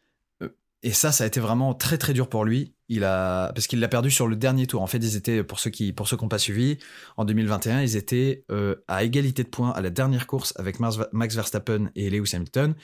Et 0.85 0.93
ça, 0.93 1.11
ça 1.11 1.25
a 1.25 1.27
été 1.27 1.41
vraiment 1.41 1.75
très 1.75 1.99
très 1.99 2.13
dur 2.13 2.29
pour 2.29 2.45
lui. 2.45 2.76
Il 2.89 3.03
a 3.05 3.53
parce 3.53 3.67
qu'il 3.67 3.81
l'a 3.81 3.89
perdu 3.89 4.11
sur 4.11 4.29
le 4.29 4.37
dernier 4.37 4.67
tour. 4.67 4.83
En 4.83 4.87
fait, 4.87 4.99
ils 4.99 5.17
étaient 5.17 5.43
pour 5.43 5.59
ceux 5.59 5.71
qui 5.71 5.93
pour 5.93 6.07
ceux 6.07 6.17
n'ont 6.17 6.29
pas 6.29 6.39
suivi 6.39 6.79
en 7.17 7.25
2021, 7.25 7.83
ils 7.83 7.97
étaient 7.97 8.45
euh, 8.51 8.77
à 8.87 9.03
égalité 9.03 9.43
de 9.43 9.49
points 9.49 9.71
à 9.73 9.81
la 9.81 9.91
dernière 9.91 10.27
course 10.27 10.53
avec 10.57 10.79
Max 10.79 11.35
Verstappen 11.35 11.91
et 11.97 12.11
Lewis 12.11 12.31
Hamilton. 12.35 12.75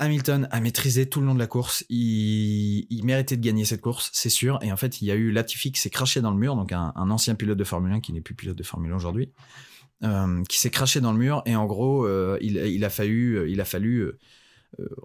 Hamilton 0.00 0.48
a 0.50 0.60
maîtrisé 0.60 1.08
tout 1.08 1.20
le 1.20 1.26
long 1.26 1.34
de 1.34 1.38
la 1.38 1.46
course. 1.46 1.84
Il, 1.90 3.02
méritait 3.04 3.36
de 3.36 3.42
gagner 3.42 3.66
cette 3.66 3.82
course, 3.82 4.10
c'est 4.14 4.30
sûr. 4.30 4.58
Et 4.62 4.72
en 4.72 4.76
fait, 4.76 5.02
il 5.02 5.06
y 5.06 5.10
a 5.10 5.14
eu 5.14 5.30
Latifi 5.30 5.72
qui 5.72 5.80
s'est 5.80 5.90
craché 5.90 6.22
dans 6.22 6.30
le 6.30 6.38
mur, 6.38 6.56
donc 6.56 6.72
un, 6.72 6.92
ancien 6.96 7.34
pilote 7.34 7.58
de 7.58 7.64
Formule 7.64 7.92
1 7.92 8.00
qui 8.00 8.14
n'est 8.14 8.22
plus 8.22 8.34
pilote 8.34 8.56
de 8.56 8.62
Formule 8.62 8.92
1 8.92 8.96
aujourd'hui, 8.96 9.30
euh, 10.02 10.42
qui 10.48 10.58
s'est 10.58 10.70
craché 10.70 11.02
dans 11.02 11.12
le 11.12 11.18
mur. 11.18 11.42
Et 11.44 11.54
en 11.54 11.66
gros, 11.66 12.06
euh, 12.06 12.38
il, 12.40 12.82
a 12.82 12.88
fallu, 12.88 13.50
il 13.50 13.60
a 13.60 13.66
fallu 13.66 14.10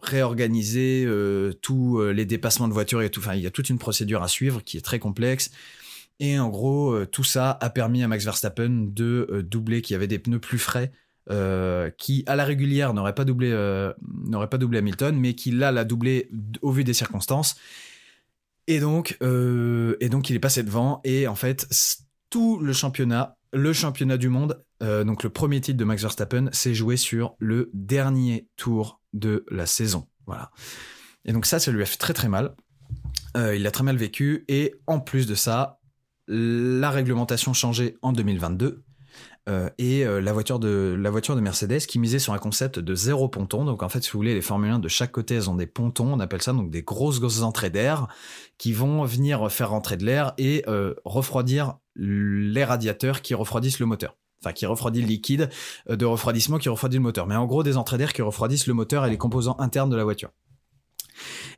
réorganiser 0.01 1.05
euh, 1.07 1.53
tous 1.61 1.99
euh, 1.99 2.11
les 2.11 2.25
dépassements 2.25 2.67
de 2.67 2.73
voitures 2.73 3.01
et 3.01 3.09
tout. 3.09 3.19
Enfin, 3.19 3.35
il 3.35 3.41
y 3.41 3.47
a 3.47 3.51
toute 3.51 3.69
une 3.69 3.79
procédure 3.79 4.23
à 4.23 4.27
suivre 4.27 4.61
qui 4.63 4.77
est 4.77 4.81
très 4.81 4.99
complexe. 4.99 5.51
Et 6.19 6.39
en 6.39 6.49
gros, 6.49 7.05
tout 7.07 7.25
ça 7.25 7.57
a 7.59 7.69
permis 7.69 8.01
à 8.01 8.07
Max 8.07 8.23
Verstappen 8.23 8.69
de 8.69 9.45
doubler, 9.45 9.81
qui 9.81 9.93
avait 9.95 10.07
des 10.07 10.17
pneus 10.17 10.39
plus 10.39 10.59
frais, 10.59 10.93
qui 11.97 12.23
à 12.25 12.37
la 12.37 12.45
régulière 12.45 12.93
n'aurait 12.93 13.15
pas 13.15 13.25
doublé, 13.25 13.51
n'aurait 14.23 14.47
pas 14.47 14.57
doublé 14.57 14.77
Hamilton, 14.77 15.13
mais 15.19 15.33
qui 15.33 15.51
là 15.51 15.73
l'a 15.73 15.83
doublé 15.83 16.29
au 16.61 16.71
vu 16.71 16.85
des 16.85 16.93
circonstances. 16.93 17.57
Et 18.67 18.79
donc, 18.79 19.17
et 19.19 20.07
donc 20.07 20.29
il 20.29 20.37
est 20.37 20.39
passé 20.39 20.63
devant. 20.63 21.01
Et 21.03 21.27
en 21.27 21.35
fait, 21.35 21.67
tout 22.29 22.59
le 22.61 22.71
championnat, 22.71 23.35
le 23.51 23.73
championnat 23.73 24.15
du 24.15 24.29
monde, 24.29 24.63
donc 24.81 25.23
le 25.23 25.29
premier 25.29 25.61
titre 25.61 25.77
de 25.77 25.83
Max 25.85 26.01
Verstappen, 26.01 26.49
s'est 26.51 26.73
joué 26.73 26.97
sur 26.97 27.35
le 27.39 27.69
dernier 27.73 28.47
tour 28.55 29.01
de 29.13 29.45
la 29.49 29.65
saison. 29.65 30.07
Voilà. 30.25 30.51
Et 31.25 31.33
donc 31.33 31.45
ça, 31.45 31.59
ça 31.59 31.71
lui 31.71 31.81
a 31.81 31.85
fait 31.85 31.97
très 31.97 32.13
très 32.13 32.29
mal. 32.29 32.55
Euh, 33.35 33.55
il 33.55 33.63
l'a 33.63 33.71
très 33.71 33.83
mal 33.83 33.97
vécu. 33.97 34.45
Et 34.47 34.75
en 34.87 34.99
plus 34.99 35.27
de 35.27 35.35
ça, 35.35 35.79
la 36.27 36.89
réglementation 36.89 37.53
changeait 37.53 37.97
en 38.01 38.13
2022. 38.13 38.83
Euh, 39.47 39.69
et 39.77 40.05
euh, 40.05 40.21
la, 40.21 40.33
voiture 40.33 40.57
de, 40.57 40.97
la 40.99 41.11
voiture 41.11 41.35
de 41.35 41.41
Mercedes 41.41 41.85
qui 41.85 41.99
misait 41.99 42.17
sur 42.17 42.33
un 42.33 42.39
concept 42.39 42.79
de 42.79 42.95
zéro 42.95 43.29
ponton. 43.29 43.63
Donc 43.63 43.83
en 43.83 43.89
fait, 43.89 44.03
si 44.03 44.11
vous 44.11 44.19
voulez, 44.19 44.33
les 44.33 44.41
Formule 44.41 44.71
1 44.71 44.79
de 44.79 44.87
chaque 44.87 45.11
côté, 45.11 45.35
elles 45.35 45.49
ont 45.49 45.55
des 45.55 45.67
pontons, 45.67 46.13
on 46.13 46.19
appelle 46.19 46.41
ça 46.41 46.51
donc 46.51 46.71
des 46.71 46.81
grosses, 46.81 47.19
grosses 47.19 47.41
entrées 47.41 47.69
d'air 47.69 48.07
qui 48.57 48.73
vont 48.73 49.05
venir 49.05 49.51
faire 49.51 49.69
rentrer 49.69 49.97
de 49.97 50.05
l'air 50.05 50.33
et 50.37 50.65
refroidir 51.05 51.77
les 51.95 52.63
radiateurs 52.63 53.21
qui 53.21 53.35
refroidissent 53.35 53.79
le 53.79 53.85
moteur 53.85 54.17
qui 54.53 54.65
refroidit 54.65 55.01
le 55.01 55.07
liquide 55.07 55.49
euh, 55.89 55.95
de 55.95 56.05
refroidissement 56.05 56.57
qui 56.57 56.69
refroidit 56.69 56.97
le 56.97 57.03
moteur. 57.03 57.27
Mais 57.27 57.35
en 57.35 57.45
gros, 57.45 57.63
des 57.63 57.77
entrées 57.77 57.97
d'air 57.97 58.13
qui 58.13 58.21
refroidissent 58.21 58.67
le 58.67 58.73
moteur 58.73 59.05
et 59.05 59.09
les 59.09 59.17
composants 59.17 59.55
internes 59.59 59.89
de 59.89 59.95
la 59.95 60.03
voiture. 60.03 60.31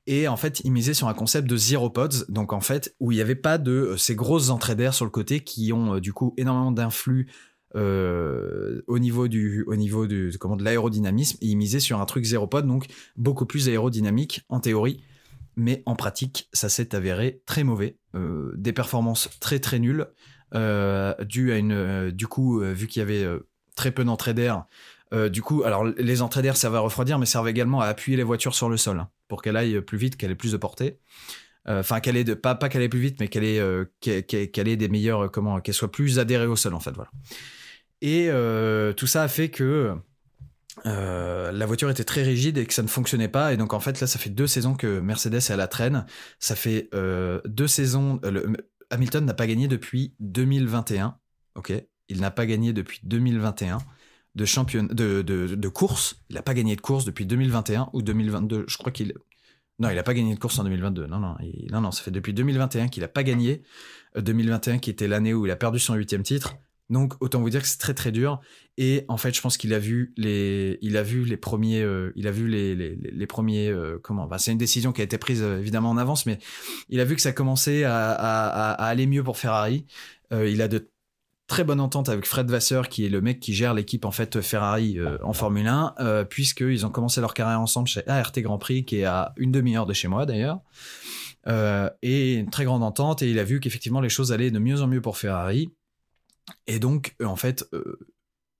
Et 0.05 0.27
en 0.27 0.37
fait, 0.37 0.61
il 0.63 0.71
misait 0.71 0.93
sur 0.93 1.07
un 1.07 1.13
concept 1.13 1.49
de 1.49 1.57
zero 1.57 1.89
pods, 1.89 2.25
donc 2.29 2.53
en 2.53 2.61
fait, 2.61 2.95
où 2.99 3.11
il 3.11 3.15
n'y 3.15 3.21
avait 3.21 3.35
pas 3.35 3.57
de 3.57 3.71
euh, 3.71 3.97
ces 3.97 4.15
grosses 4.15 4.49
entrées 4.49 4.75
d'air 4.75 4.93
sur 4.93 5.05
le 5.05 5.11
côté 5.11 5.41
qui 5.41 5.73
ont 5.73 5.95
euh, 5.95 5.99
du 5.99 6.13
coup 6.13 6.33
énormément 6.37 6.71
d'influx 6.71 7.27
au 7.75 8.97
niveau 8.97 9.27
du 9.27 9.63
au 9.67 9.75
niveau 9.75 10.07
du, 10.07 10.35
comment, 10.39 10.55
de 10.55 10.63
l'aérodynamisme. 10.63 11.37
Et 11.41 11.47
il 11.47 11.57
misait 11.57 11.79
sur 11.79 12.01
un 12.01 12.05
truc 12.07 12.23
zéro 12.23 12.47
pod, 12.47 12.65
donc 12.65 12.87
beaucoup 13.17 13.45
plus 13.45 13.69
aérodynamique 13.69 14.41
en 14.49 14.59
théorie, 14.59 15.03
mais 15.55 15.83
en 15.85 15.95
pratique, 15.95 16.49
ça 16.53 16.69
s'est 16.69 16.95
avéré 16.95 17.43
très 17.45 17.63
mauvais. 17.63 17.99
des 18.55 18.73
performances 18.73 19.29
très 19.39 19.59
très 19.59 19.77
nulles. 19.77 20.07
Euh, 20.55 21.13
dû 21.25 21.51
à 21.51 21.57
une, 21.57 21.73
euh, 21.73 22.11
du 22.11 22.27
coup, 22.27 22.61
euh, 22.61 22.71
vu 22.71 22.87
qu'il 22.87 23.01
y 23.01 23.03
avait 23.03 23.27
très 23.75 23.91
peu 23.91 24.03
d'entrée 24.03 24.33
d'air, 24.33 24.65
du 25.31 25.41
coup, 25.41 25.63
alors 25.63 25.85
les 25.85 26.21
entrées 26.21 26.41
d'air 26.41 26.57
servaient 26.57 26.77
à 26.77 26.81
refroidir, 26.81 27.17
mais 27.17 27.25
servaient 27.25 27.51
également 27.51 27.79
à 27.79 27.85
appuyer 27.85 28.17
les 28.17 28.23
voitures 28.23 28.53
sur 28.53 28.67
le 28.67 28.75
sol 28.75 28.99
hein, 28.99 29.09
pour 29.29 29.41
qu'elle 29.41 29.55
aille 29.55 29.79
plus 29.79 29.97
vite, 29.97 30.17
qu'elle 30.17 30.31
ait 30.31 30.35
plus 30.35 30.51
de 30.51 30.57
portée. 30.57 30.99
Enfin, 31.65 31.99
qu'elle 31.99 32.15
ait 32.15 32.23
de, 32.23 32.33
pas, 32.33 32.55
pas 32.55 32.69
qu'elle 32.69 32.89
plus 32.89 32.99
vite, 32.99 33.17
mais 33.19 33.27
qu'elle 33.27 33.43
ait, 33.43 33.61
ait 34.05 34.75
des 34.75 34.87
meilleurs, 34.89 35.31
comment, 35.31 35.61
qu'elle 35.61 35.73
soit 35.73 35.91
plus 35.91 36.19
adhérée 36.19 36.45
au 36.45 36.55
sol 36.55 36.73
en 36.73 36.79
fait, 36.81 36.91
voilà. 36.91 37.09
Et 38.01 38.29
tout 38.97 39.07
ça 39.07 39.23
a 39.23 39.27
fait 39.29 39.49
que 39.49 39.95
la 40.83 41.65
voiture 41.65 41.89
était 41.89 42.03
très 42.03 42.23
rigide 42.23 42.57
et 42.57 42.65
que 42.65 42.73
ça 42.73 42.83
ne 42.83 42.89
fonctionnait 42.89 43.29
pas. 43.29 43.53
Et 43.53 43.57
donc, 43.57 43.73
en 43.73 43.79
fait, 43.79 44.01
là, 44.01 44.07
ça 44.07 44.19
fait 44.19 44.29
deux 44.29 44.47
saisons 44.47 44.75
que 44.75 44.99
Mercedes 44.99 45.35
est 45.35 45.51
à 45.51 45.55
la 45.55 45.67
traîne. 45.67 46.05
Ça 46.39 46.57
fait 46.57 46.89
deux 47.45 47.67
saisons. 47.67 48.19
Hamilton 48.89 49.25
n'a 49.25 49.33
pas 49.33 49.47
gagné 49.47 49.67
depuis 49.67 50.13
2021. 50.19 51.17
Ok 51.55 51.73
Il 52.09 52.21
n'a 52.21 52.31
pas 52.31 52.45
gagné 52.45 52.73
depuis 52.73 52.99
2021 53.03 53.79
de, 54.35 54.45
champion, 54.45 54.83
de, 54.83 55.21
de, 55.21 55.67
course. 55.67 56.21
Il 56.29 56.35
n'a 56.35 56.41
pas 56.41 56.53
gagné 56.53 56.75
de 56.75 56.81
course 56.81 57.05
depuis 57.05 57.25
2021 57.25 57.89
ou 57.93 58.01
2022. 58.01 58.65
Je 58.67 58.77
crois 58.77 58.91
qu'il. 58.91 59.13
Non, 59.79 59.89
il 59.89 59.95
n'a 59.95 60.03
pas 60.03 60.13
gagné 60.13 60.33
de 60.33 60.39
course 60.39 60.57
en 60.59 60.63
2022. 60.63 61.07
Non, 61.07 61.19
non, 61.19 61.35
non, 61.71 61.81
non, 61.81 61.91
ça 61.91 62.03
fait 62.03 62.11
depuis 62.11 62.33
2021 62.33 62.87
qu'il 62.87 63.01
n'a 63.01 63.07
pas 63.07 63.23
gagné. 63.23 63.63
2021 64.15 64.79
qui 64.79 64.89
était 64.89 65.07
l'année 65.07 65.33
où 65.33 65.45
il 65.45 65.51
a 65.51 65.55
perdu 65.55 65.79
son 65.79 65.95
huitième 65.95 66.23
titre. 66.23 66.55
Donc 66.89 67.15
autant 67.19 67.41
vous 67.41 67.49
dire 67.49 67.61
que 67.61 67.67
c'est 67.67 67.79
très 67.79 67.93
très 67.93 68.11
dur. 68.11 68.39
Et 68.77 69.03
en 69.07 69.17
fait, 69.17 69.35
je 69.35 69.41
pense 69.41 69.57
qu'il 69.57 69.73
a 69.73 69.79
vu 69.79 70.13
les, 70.17 70.77
il 70.81 70.95
a 70.97 71.03
vu 71.03 71.25
les 71.25 71.37
premiers, 71.37 71.81
euh, 71.81 72.13
il 72.15 72.27
a 72.27 72.31
vu 72.31 72.47
les, 72.47 73.27
premiers, 73.27 73.69
euh, 73.69 73.99
comment, 74.01 74.29
c'est 74.37 74.51
une 74.51 74.57
décision 74.57 74.93
qui 74.93 75.01
a 75.01 75.03
été 75.03 75.17
prise 75.17 75.41
euh, 75.41 75.59
évidemment 75.59 75.89
en 75.89 75.97
avance, 75.97 76.25
mais 76.25 76.37
il 76.89 76.99
a 76.99 77.05
vu 77.05 77.15
que 77.15 77.21
ça 77.21 77.33
commençait 77.33 77.83
à, 77.83 78.71
aller 78.73 79.07
mieux 79.07 79.23
pour 79.23 79.37
Ferrari. 79.37 79.85
il 80.31 80.61
a 80.61 80.67
de 80.67 80.89
très 81.47 81.63
bonnes 81.63 81.79
ententes 81.79 82.09
avec 82.09 82.25
Fred 82.25 82.49
Vasseur, 82.49 82.87
qui 82.87 83.05
est 83.05 83.09
le 83.09 83.21
mec 83.21 83.39
qui 83.39 83.53
gère 83.53 83.73
l'équipe 83.73 84.05
en 84.05 84.11
fait 84.11 84.41
Ferrari 84.41 84.99
en 85.23 85.33
Formule 85.33 85.67
1, 85.67 86.25
puisqu'ils 86.29 86.85
ont 86.85 86.89
commencé 86.89 87.19
leur 87.19 87.33
carrière 87.33 87.59
ensemble 87.59 87.87
chez 87.87 88.07
ART 88.07 88.33
Grand 88.37 88.57
Prix, 88.57 88.85
qui 88.85 88.99
est 88.99 89.05
à 89.05 89.33
une 89.37 89.51
demi-heure 89.51 89.85
de 89.85 89.93
chez 89.93 90.07
moi 90.07 90.25
d'ailleurs. 90.25 90.59
et 92.01 92.33
une 92.35 92.49
très 92.49 92.65
grande 92.65 92.83
entente, 92.83 93.21
et 93.21 93.31
il 93.31 93.39
a 93.39 93.43
vu 93.43 93.59
qu'effectivement 93.59 94.01
les 94.01 94.09
choses 94.09 94.31
allaient 94.31 94.51
de 94.51 94.59
mieux 94.59 94.81
en 94.81 94.87
mieux 94.87 95.01
pour 95.01 95.17
Ferrari. 95.17 95.71
Et 96.67 96.79
donc, 96.79 97.15
euh, 97.21 97.25
en 97.25 97.35
fait, 97.35 97.67
euh, 97.73 97.99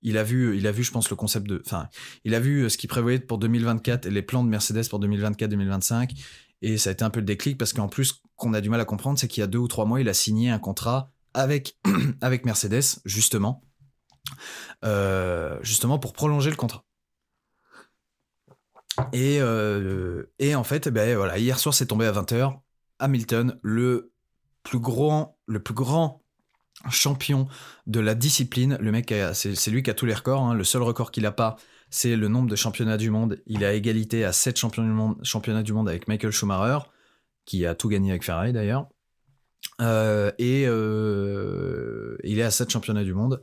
il 0.02 0.18
a 0.18 0.24
vu, 0.24 0.56
il 0.56 0.66
a 0.66 0.72
vu, 0.72 0.84
je 0.84 0.90
pense, 0.90 1.10
le 1.10 1.16
concept 1.16 1.46
de, 1.46 1.62
enfin, 1.64 1.88
il 2.24 2.34
a 2.34 2.40
vu 2.40 2.62
euh, 2.62 2.68
ce 2.68 2.76
qu'il 2.76 2.88
prévoyait 2.88 3.18
pour 3.18 3.38
2024 3.38 4.06
et 4.06 4.10
les 4.10 4.22
plans 4.22 4.44
de 4.44 4.48
Mercedes 4.48 4.88
pour 4.88 5.00
2024-2025. 5.00 6.10
Et 6.60 6.78
ça 6.78 6.90
a 6.90 6.92
été 6.92 7.04
un 7.04 7.10
peu 7.10 7.20
le 7.20 7.26
déclic 7.26 7.56
parce 7.56 7.72
qu'en 7.72 7.88
plus, 7.88 8.22
qu'on 8.36 8.52
a 8.54 8.60
du 8.60 8.68
mal 8.68 8.80
à 8.80 8.84
comprendre, 8.84 9.18
c'est 9.18 9.28
qu'il 9.28 9.40
y 9.40 9.44
a 9.44 9.46
deux 9.46 9.58
ou 9.58 9.68
trois 9.68 9.84
mois, 9.84 10.00
il 10.00 10.08
a 10.08 10.14
signé 10.14 10.50
un 10.50 10.58
contrat 10.58 11.10
avec, 11.34 11.78
avec 12.20 12.44
Mercedes, 12.44 13.00
justement, 13.04 13.62
justement 15.62 15.98
pour 15.98 16.12
prolonger 16.12 16.50
le 16.50 16.56
contrat. 16.56 16.84
Et, 19.12 19.38
et 20.40 20.54
en 20.56 20.64
fait, 20.64 20.88
ben 20.88 21.16
voilà, 21.16 21.38
hier 21.38 21.58
soir, 21.60 21.74
c'est 21.74 21.86
tombé 21.86 22.06
à 22.06 22.12
20h. 22.12 22.58
Hamilton, 22.98 23.58
le 23.62 24.12
plus 24.64 24.80
grand, 24.80 25.38
le 25.46 25.62
plus 25.62 25.74
grand 25.74 26.22
champion 26.90 27.48
de 27.86 28.00
la 28.00 28.14
discipline. 28.14 28.76
Le 28.80 28.92
mec, 28.92 29.12
c'est 29.32 29.70
lui 29.70 29.82
qui 29.82 29.90
a 29.90 29.94
tous 29.94 30.06
les 30.06 30.14
records. 30.14 30.42
Hein. 30.42 30.54
Le 30.54 30.64
seul 30.64 30.82
record 30.82 31.10
qu'il 31.10 31.26
a 31.26 31.32
pas, 31.32 31.56
c'est 31.90 32.16
le 32.16 32.28
nombre 32.28 32.48
de 32.48 32.56
championnats 32.56 32.96
du 32.96 33.10
monde. 33.10 33.40
Il 33.46 33.64
à 33.64 33.72
égalité 33.72 34.24
à 34.24 34.32
7 34.32 34.56
championnats 34.58 34.88
du 34.88 34.94
monde, 34.94 35.16
championnats 35.22 35.62
du 35.62 35.72
monde 35.72 35.88
avec 35.88 36.08
Michael 36.08 36.30
Schumacher, 36.30 36.78
qui 37.44 37.66
a 37.66 37.74
tout 37.74 37.88
gagné 37.88 38.10
avec 38.10 38.24
Ferrari 38.24 38.52
d'ailleurs. 38.52 38.88
Euh, 39.80 40.32
et 40.38 40.64
euh, 40.66 42.16
il 42.24 42.38
est 42.38 42.42
à 42.42 42.50
7 42.50 42.70
championnats 42.70 43.04
du 43.04 43.14
monde. 43.14 43.42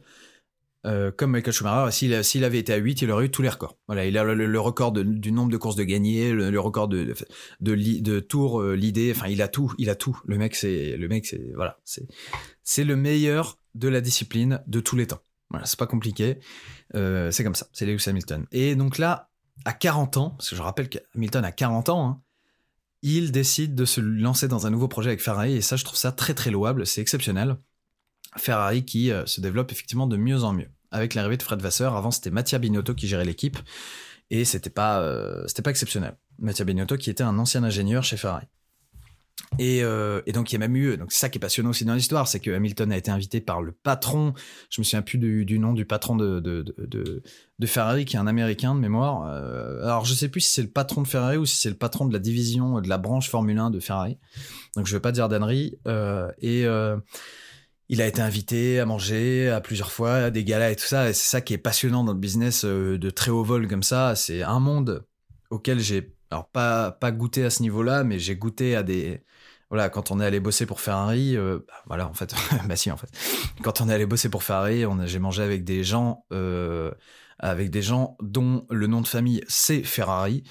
Euh, 0.86 1.12
comme 1.12 1.32
Michael 1.32 1.54
Schumacher, 1.54 2.22
s'il 2.24 2.44
avait 2.44 2.60
été 2.60 2.72
à 2.72 2.78
8, 2.78 3.02
il 3.02 3.12
aurait 3.12 3.26
eu 3.26 3.32
tous 3.32 3.42
les 3.42 3.50
records. 3.50 3.78
Voilà, 3.88 4.06
il 4.06 4.18
a 4.18 4.24
le, 4.24 4.60
record 4.60 4.92
du 4.92 5.32
nombre 5.32 5.52
de 5.52 5.58
courses 5.58 5.76
de 5.76 5.84
gagnées, 5.84 6.32
le, 6.32 6.60
record 6.60 6.88
de, 6.88 8.20
tours, 8.20 8.64
l'idée, 8.64 9.12
enfin, 9.16 9.28
il 9.28 9.42
a 9.42 9.48
tout, 9.48 9.74
il 9.78 9.90
a 9.90 9.96
tout. 9.96 10.20
Le 10.26 10.38
mec, 10.38 10.56
c'est, 10.56 10.96
le 10.96 11.08
mec, 11.08 11.26
c'est, 11.26 11.52
voilà, 11.56 11.80
c'est, 12.64 12.84
le 12.84 12.96
meilleur 12.96 13.58
de 13.74 13.88
la 13.88 14.00
discipline 14.00 14.62
de 14.68 14.80
tous 14.80 14.96
les 14.96 15.08
temps. 15.08 15.22
Voilà, 15.50 15.66
c'est 15.66 15.80
pas 15.80 15.88
compliqué. 15.88 16.40
Euh, 16.96 17.32
c'est 17.32 17.44
comme 17.44 17.56
ça, 17.56 17.68
c'est 17.72 17.86
Lewis 17.86 18.04
Hamilton. 18.08 18.46
Et 18.52 18.76
donc 18.76 18.98
là, 18.98 19.30
à 19.66 19.74
40 19.74 20.18
ans, 20.18 20.30
parce 20.32 20.50
que 20.50 20.56
je 20.56 20.62
rappelle 20.62 20.90
qu'Hamilton 20.90 21.44
a 21.44 21.52
40 21.52 21.90
ans, 21.90 22.08
hein, 22.08 22.22
il 23.02 23.32
décide 23.32 23.76
de 23.76 23.86
se 23.86 24.02
lancer 24.02 24.48
dans 24.48 24.66
un 24.66 24.70
nouveau 24.70 24.88
projet 24.88 25.10
avec 25.10 25.22
Ferrari, 25.22 25.56
et 25.56 25.62
ça, 25.62 25.76
je 25.76 25.84
trouve 25.84 25.98
ça 25.98 26.12
très 26.12 26.34
très 26.34 26.52
louable, 26.52 26.88
c'est 26.88 27.02
exceptionnel. 27.02 27.58
Ferrari 28.38 28.84
qui 28.84 29.12
euh, 29.12 29.26
se 29.26 29.42
développe 29.42 29.72
effectivement 29.72 30.08
de 30.08 30.18
mieux 30.18 30.44
en 30.44 30.54
mieux. 30.54 30.70
Avec 30.96 31.14
l'arrivée 31.14 31.36
de 31.36 31.44
Fred 31.44 31.62
Vasseur, 31.62 31.94
avant 31.98 32.10
c'était 32.10 32.32
Mattia 32.32 32.58
Binotto 32.58 32.94
qui 32.94 33.10
gérait 33.10 33.26
l'équipe, 33.26 33.58
et 34.30 34.46
c'était 34.46 34.70
pas, 34.70 35.02
euh, 35.02 35.44
c'était 35.46 35.62
pas 35.62 35.72
exceptionnel. 35.72 36.16
Mattia 36.40 36.64
Binotto 36.64 36.96
qui 36.96 37.10
était 37.10 37.22
un 37.22 37.38
ancien 37.38 37.66
ingénieur 37.66 38.06
chez 38.06 38.16
Ferrari. 38.16 38.46
Euh, 39.60 40.22
et, 40.26 40.32
donc 40.32 40.52
il 40.52 40.54
y 40.54 40.56
a 40.56 40.60
même 40.60 40.76
eu, 40.78 40.96
donc 40.96 41.12
c'est 41.12 41.20
ça 41.20 41.28
qui 41.30 41.38
est 41.38 41.42
passionnant 41.42 41.72
aussi 41.72 41.84
dans 41.84 41.96
l'histoire, 41.96 42.30
c'est 42.30 42.40
que 42.40 42.50
Hamilton 42.50 42.94
a 42.94 42.98
été 42.98 43.12
invité 43.12 43.42
par 43.42 43.62
le 43.62 43.74
patron, 43.74 44.34
je 44.70 44.80
me 44.80 44.86
souviens 44.86 45.02
plus 45.02 45.18
du, 45.18 45.60
nom 45.60 45.74
du 45.74 45.84
patron 45.84 46.16
de, 46.16 46.40
de, 46.40 47.66
Ferrari, 47.66 48.06
qui 48.06 48.16
est 48.16 48.20
un 48.20 48.28
Américain 48.28 48.74
de 48.74 48.80
mémoire. 48.80 49.28
Euh, 49.30 49.84
alors 49.84 50.06
je 50.06 50.14
sais 50.14 50.30
plus 50.30 50.40
si 50.40 50.54
c'est 50.54 50.62
le 50.62 50.70
patron 50.70 51.02
de 51.02 51.08
Ferrari 51.08 51.36
ou 51.36 51.46
si 51.46 51.58
c'est 51.58 51.70
le 51.70 51.76
patron 51.76 52.06
de 52.06 52.14
la 52.14 52.20
division, 52.20 52.80
de 52.80 52.88
la 52.88 52.98
branche 52.98 53.30
Formule 53.30 53.60
1 53.60 53.70
de 53.70 53.82
Ferrari. 53.82 54.18
Donc 54.78 54.88
je 54.88 54.96
vais 54.96 55.02
pas 55.02 55.12
dire 55.12 55.28
d'annerie. 55.28 55.78
Et 56.40 56.66
il 57.90 58.02
a 58.02 58.08
été 58.08 58.22
invité 58.22 58.80
à 58.80 58.86
manger 58.86 59.50
à 59.50 59.62
plusieurs 59.62 59.92
fois, 59.92 60.16
à 60.16 60.30
des 60.32 60.44
galas 60.44 60.72
et 60.72 60.76
tout 60.76 60.86
ça. 60.86 61.10
Et 61.10 61.14
c'est 61.14 61.30
ça 61.30 61.42
qui 61.42 61.54
est 61.54 61.60
passionnant 61.60 62.04
dans 62.04 62.14
le 62.14 62.20
business 62.20 62.66
de 62.66 63.10
très 63.10 63.32
haut 63.32 63.44
vol 63.44 63.68
comme 63.68 63.84
ça. 63.84 64.16
C'est 64.16 64.42
un 64.44 64.60
monde 64.60 65.06
auquel 65.50 65.80
j'ai 65.80 66.16
alors 66.32 66.48
pas 66.48 66.92
pas 66.92 67.12
goûté 67.12 67.46
à 67.46 67.50
ce 67.50 67.62
niveau-là, 67.62 68.04
mais 68.04 68.20
j'ai 68.20 68.36
goûté 68.36 68.76
à 68.76 68.84
des 68.84 69.22
voilà, 69.70 69.90
quand 69.90 70.12
on 70.12 70.20
est 70.20 70.26
allé 70.26 70.40
bosser 70.40 70.66
pour 70.66 70.80
Ferrari, 70.80 71.36
euh, 71.36 71.60
bah, 71.68 71.74
voilà, 71.88 72.08
en 72.08 72.14
fait, 72.14 72.36
bah 72.68 72.76
si, 72.76 72.92
en 72.92 72.98
fait, 72.98 73.10
quand 73.64 73.82
on 73.82 73.90
est 73.90 73.94
allé 73.94 74.06
bosser 74.06 74.30
pour 74.30 74.44
Ferrari, 74.44 74.84
j'ai 75.06 75.20
mangé 75.20 75.42
avec 75.42 75.64
des 75.64 75.84
gens, 75.84 76.26
euh, 76.32 76.92
avec 77.40 77.72
des 77.72 77.82
gens 77.82 78.16
dont 78.22 78.66
le 78.70 78.88
nom 78.88 79.02
de 79.02 79.08
famille 79.08 79.42
c'est 79.48 79.84
Ferrari. 79.84 80.44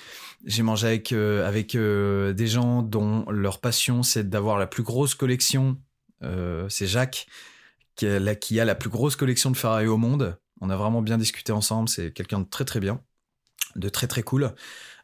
J'ai 0.44 0.62
mangé 0.62 0.88
avec 0.88 1.12
euh, 1.12 1.46
avec 1.48 1.76
des 1.76 2.46
gens 2.46 2.82
dont 2.82 3.24
leur 3.30 3.60
passion 3.60 4.02
c'est 4.02 4.28
d'avoir 4.28 4.58
la 4.58 4.66
plus 4.66 4.82
grosse 4.82 5.14
collection. 5.14 5.78
C'est 6.20 6.86
Jacques 6.86 7.26
qui 7.96 8.06
a, 8.06 8.64
la 8.64 8.74
plus 8.74 8.90
grosse 8.90 9.16
collection 9.16 9.50
de 9.50 9.56
Ferrari 9.56 9.86
au 9.86 9.96
monde. 9.96 10.36
On 10.60 10.70
a 10.70 10.76
vraiment 10.76 11.02
bien 11.02 11.18
discuté 11.18 11.52
ensemble. 11.52 11.88
C'est 11.88 12.12
quelqu'un 12.12 12.40
de 12.40 12.48
très 12.48 12.64
très 12.64 12.80
bien, 12.80 13.00
de 13.76 13.88
très 13.88 14.06
très 14.06 14.22
cool. 14.22 14.54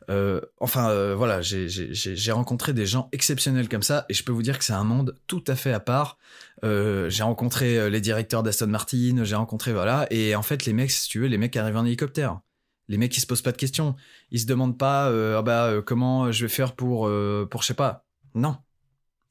Euh, 0.09 0.41
enfin, 0.59 0.91
euh, 0.91 1.15
voilà, 1.15 1.41
j'ai 1.41 2.33
rencontré 2.33 2.73
des 2.73 2.87
gens 2.87 3.09
exceptionnels 3.13 3.69
comme 3.69 3.83
ça, 3.83 4.07
et 4.09 4.15
je 4.15 4.25
peux 4.25 4.33
vous 4.33 4.43
dire 4.43 4.59
que 4.59 4.65
c'est 4.65 4.73
un 4.73 4.85
monde 4.85 5.17
tout 5.27 5.45
à 5.47 5.55
fait 5.55 5.73
à 5.73 5.81
part. 5.81 6.19
Euh, 6.65 7.09
j'ai 7.11 7.23
rencontré 7.23 7.91
les 7.91 8.01
directeurs 8.01 8.43
d'Aston 8.43 8.67
Martin, 8.67 9.23
j'ai 9.23 9.37
rencontré, 9.37 9.73
voilà, 9.73 10.07
et 10.11 10.35
en 10.35 10.43
fait, 10.43 10.65
les 10.65 10.73
mecs, 10.73 10.91
si 10.91 11.09
tu 11.09 11.21
veux, 11.21 11.27
les 11.27 11.39
mecs 11.39 11.57
arrivent 11.57 11.77
en 11.77 11.85
hélicoptère. 11.85 12.41
Les 12.89 12.99
mecs, 12.99 13.17
ils 13.17 13.21
se 13.21 13.27
posent 13.27 13.43
pas 13.43 13.53
de 13.53 13.57
questions. 13.57 13.95
Ils 14.33 14.41
se 14.41 14.47
demandent 14.47 14.79
pas, 14.79 15.07
ah 15.39 15.43
bah, 15.43 15.75
comment 15.87 16.33
je 16.33 16.45
vais 16.45 16.49
faire 16.49 16.75
pour, 16.75 17.09
pour, 17.49 17.63
je 17.63 17.67
sais 17.67 17.75
pas. 17.75 18.05
Non. 18.35 18.57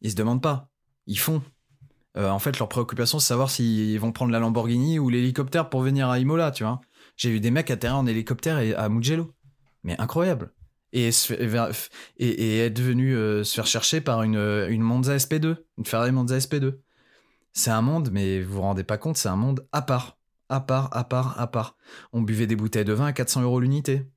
Ils 0.02 0.12
se 0.12 0.16
demandent 0.16 0.42
pas. 0.42 0.70
Ils 1.08 1.20
font. 1.20 1.42
En 2.16 2.40
fait, 2.40 2.60
leur 2.60 2.70
préoccupation, 2.70 3.20
c'est 3.20 3.28
savoir 3.28 3.50
s'ils 3.50 4.00
vont 4.00 4.12
prendre 4.12 4.32
la 4.32 4.40
Lamborghini 4.40 5.00
ou 5.00 5.10
l'hélicoptère 5.10 5.70
pour 5.70 5.82
venir 5.82 6.10
à 6.10 6.20
Imola, 6.20 6.52
tu 6.52 6.64
vois. 6.64 6.82
J'ai 7.16 7.30
vu 7.30 7.40
des 7.40 7.52
mecs 7.52 7.72
atterrir 7.72 7.98
en 7.98 8.06
hélicoptère 8.08 8.60
et 8.60 8.74
à 8.74 8.90
Mugello. 8.90 9.34
Mais 9.84 10.00
incroyable 10.00 10.52
et, 10.92 11.10
et, 12.18 12.60
être 12.60 12.80
venu 12.80 13.16
euh, 13.16 13.44
se 13.44 13.56
faire 13.56 13.68
chercher 13.68 14.02
par 14.02 14.24
une, 14.24 14.38
euh, 14.38 14.70
une 14.70 14.82
Monza 14.82 15.16
SP2, 15.16 15.58
une 15.78 15.86
Ferrari 15.86 16.12
Monza 16.12 16.38
SP2. 16.38 16.80
C'est 17.54 17.72
un 17.72 17.82
monde, 17.82 18.10
mais 18.12 18.42
vous 18.42 18.56
vous 18.56 18.62
rendez 18.62 18.84
pas 18.84 18.98
compte, 18.98 19.18
c'est 19.18 19.30
un 19.30 19.36
monde 19.36 19.68
à 19.72 19.82
part, 19.82 20.18
à 20.50 20.60
part, 20.60 20.90
à 20.96 21.04
part, 21.04 21.40
à 21.40 21.48
part. 21.48 21.76
On 22.14 22.22
buvait 22.22 22.48
des 22.48 22.56
bouteilles 22.56 22.86
de 22.86 22.94
vin 22.94 23.08
à 23.08 23.14
400 23.14 23.42
euros 23.42 23.60
l'unité, 23.60 24.08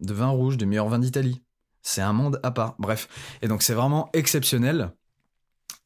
de 0.00 0.14
vin 0.14 0.28
rouge, 0.28 0.56
de 0.56 0.64
meilleur 0.64 0.88
vin 0.88 0.98
d'Italie. 0.98 1.42
C'est 1.82 2.02
un 2.02 2.12
monde 2.12 2.40
à 2.42 2.50
part. 2.50 2.74
Bref, 2.78 3.08
et 3.42 3.48
donc 3.48 3.62
c'est 3.62 3.74
vraiment 3.74 4.10
exceptionnel. 4.12 4.92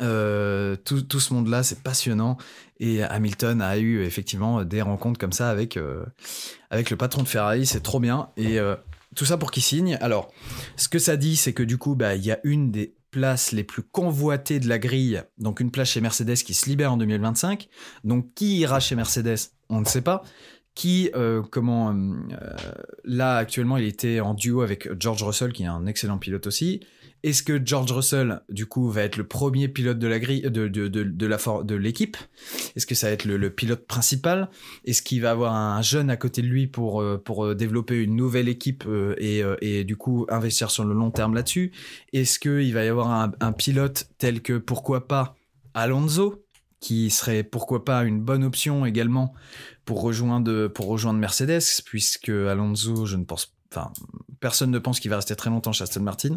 Euh, 0.01 0.76
tout, 0.84 1.03
tout, 1.03 1.20
ce 1.20 1.34
monde-là, 1.34 1.62
c'est 1.62 1.82
passionnant. 1.82 2.38
Et 2.78 3.03
Hamilton 3.03 3.61
a 3.61 3.78
eu 3.78 4.03
effectivement 4.03 4.64
des 4.64 4.82
rencontres 4.82 5.18
comme 5.18 5.32
ça 5.32 5.51
avec, 5.51 5.78
avec 6.70 6.90
le 6.90 6.96
patron 6.96 7.22
de 7.22 7.28
Ferrari, 7.28 7.66
c'est 7.66 7.82
trop 7.82 8.01
bien. 8.01 8.30
Et 8.36 8.59
tout 9.14 9.24
ça 9.24 9.36
pour 9.36 9.51
qu'il 9.51 9.62
signe. 9.62 9.98
Alors, 10.01 10.32
ce 10.76 10.88
que 10.88 10.98
ça 10.98 11.16
dit, 11.16 11.36
c'est 11.36 11.53
que 11.53 11.62
du 11.62 11.78
coup, 11.78 11.94
bah, 11.94 12.14
il 12.14 12.24
y 12.24 12.30
a 12.30 12.38
une 12.44 12.70
des 12.70 12.94
places 13.11 13.53
les 13.53 13.64
plus 13.64 13.82
convoitées 13.82 14.61
de 14.61 14.68
la 14.68 14.78
grille, 14.78 15.22
donc 15.38 15.61
une 15.61 15.72
place 15.72 15.90
chez 15.90 16.01
Mercedes 16.01 16.36
qui 16.36 16.55
se 16.55 16.68
libère 16.68 16.92
en 16.92 16.96
2025. 16.96 17.68
Donc, 18.05 18.34
qui 18.34 18.59
ira 18.59 18.80
chez 18.80 18.94
Mercedes? 18.94 19.51
On 19.68 19.80
ne 19.80 19.86
sait 19.86 20.03
pas. 20.03 20.22
qui, 20.76 21.11
euh, 21.16 21.42
comment, 21.42 21.92
euh, 21.92 22.14
là 23.05 23.36
actuellement, 23.36 23.76
il 23.76 23.84
était 23.84 24.20
en 24.20 24.34
duo 24.34 24.62
avec 24.62 24.88
George 24.98 25.22
Russell, 25.24 25.53
qui 25.53 25.64
est 25.64 25.66
un 25.66 25.84
excellent 25.86 26.16
pilote 26.16 26.46
aussi. 26.46 26.80
Est-ce 27.22 27.42
que 27.42 27.60
George 27.64 27.92
Russell, 27.92 28.40
du 28.48 28.66
coup, 28.66 28.88
va 28.88 29.02
être 29.02 29.16
le 29.16 29.26
premier 29.26 29.68
pilote 29.68 29.98
de 29.98 30.06
la 30.06 30.18
grille, 30.18 30.42
de, 30.42 30.68
de, 30.68 30.88
de, 30.88 31.08
de 31.08 31.74
l'équipe? 31.74 32.16
Est-ce 32.76 32.86
que 32.86 32.94
ça 32.94 33.08
va 33.08 33.12
être 33.12 33.24
le, 33.24 33.50
pilote 33.50 33.86
principal? 33.86 34.48
Est-ce 34.84 35.02
qu'il 35.02 35.20
va 35.22 35.30
avoir 35.30 35.54
un 35.54 35.82
jeune 35.82 36.10
à 36.10 36.16
côté 36.16 36.42
de 36.42 36.46
lui 36.46 36.66
pour, 36.66 37.02
euh, 37.02 37.18
pour 37.22 37.54
développer 37.54 38.02
une 38.02 38.16
nouvelle 38.16 38.48
équipe 38.48 38.84
et, 39.18 39.42
et 39.60 39.84
du 39.84 39.96
coup 39.96 40.26
investir 40.28 40.70
sur 40.70 40.84
le 40.84 40.94
long 40.94 41.10
terme 41.10 41.34
là-dessus? 41.34 41.72
Est-ce 42.12 42.38
qu'il 42.38 42.72
va 42.72 42.84
y 42.84 42.88
avoir 42.88 43.10
un, 43.10 43.32
un 43.40 43.52
pilote 43.52 44.08
tel 44.18 44.40
que, 44.40 44.58
pourquoi 44.58 45.06
pas, 45.06 45.36
Alonso 45.74 46.44
qui 46.80 47.10
serait 47.10 47.44
pourquoi 47.44 47.84
pas 47.84 48.04
une 48.04 48.20
bonne 48.20 48.42
option 48.42 48.86
également 48.86 49.34
pour 49.84 50.00
rejoindre, 50.00 50.68
pour 50.68 50.86
rejoindre 50.86 51.18
Mercedes, 51.20 51.82
puisque 51.84 52.30
Alonso, 52.30 53.06
je 53.06 53.16
ne 53.16 53.24
pense, 53.24 53.54
enfin, 53.70 53.92
personne 54.40 54.70
ne 54.70 54.78
pense 54.78 54.98
qu'il 54.98 55.10
va 55.10 55.16
rester 55.16 55.36
très 55.36 55.50
longtemps 55.50 55.72
chez 55.72 55.84
Aston 55.84 56.00
Martin. 56.00 56.36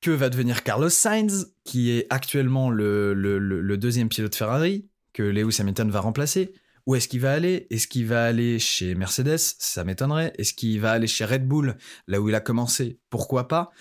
Que 0.00 0.12
va 0.12 0.28
devenir 0.28 0.62
Carlos 0.62 0.90
Sainz, 0.90 1.52
qui 1.64 1.90
est 1.90 2.06
actuellement 2.08 2.70
le, 2.70 3.76
deuxième 3.76 4.08
pilote 4.08 4.34
Ferrari, 4.34 4.86
que 5.12 5.24
Lewis 5.24 5.56
Hamilton 5.58 5.90
va 5.90 6.00
remplacer 6.00 6.52
Où 6.86 6.94
est-ce 6.94 7.08
qu'il 7.08 7.20
va 7.20 7.32
aller? 7.32 7.66
Est-ce 7.70 7.88
qu'il 7.88 8.06
va 8.06 8.24
aller 8.24 8.60
chez 8.60 8.94
Mercedes? 8.94 9.38
Ça 9.58 9.82
m'étonnerait. 9.82 10.32
Est-ce 10.38 10.54
qu'il 10.54 10.80
va 10.80 10.92
aller 10.92 11.08
chez 11.08 11.24
Red 11.24 11.48
Bull, 11.48 11.76
là 12.06 12.20
où 12.20 12.28
il 12.28 12.34
a 12.36 12.40
commencé? 12.40 13.00
Pourquoi 13.10 13.48
pas? 13.48 13.72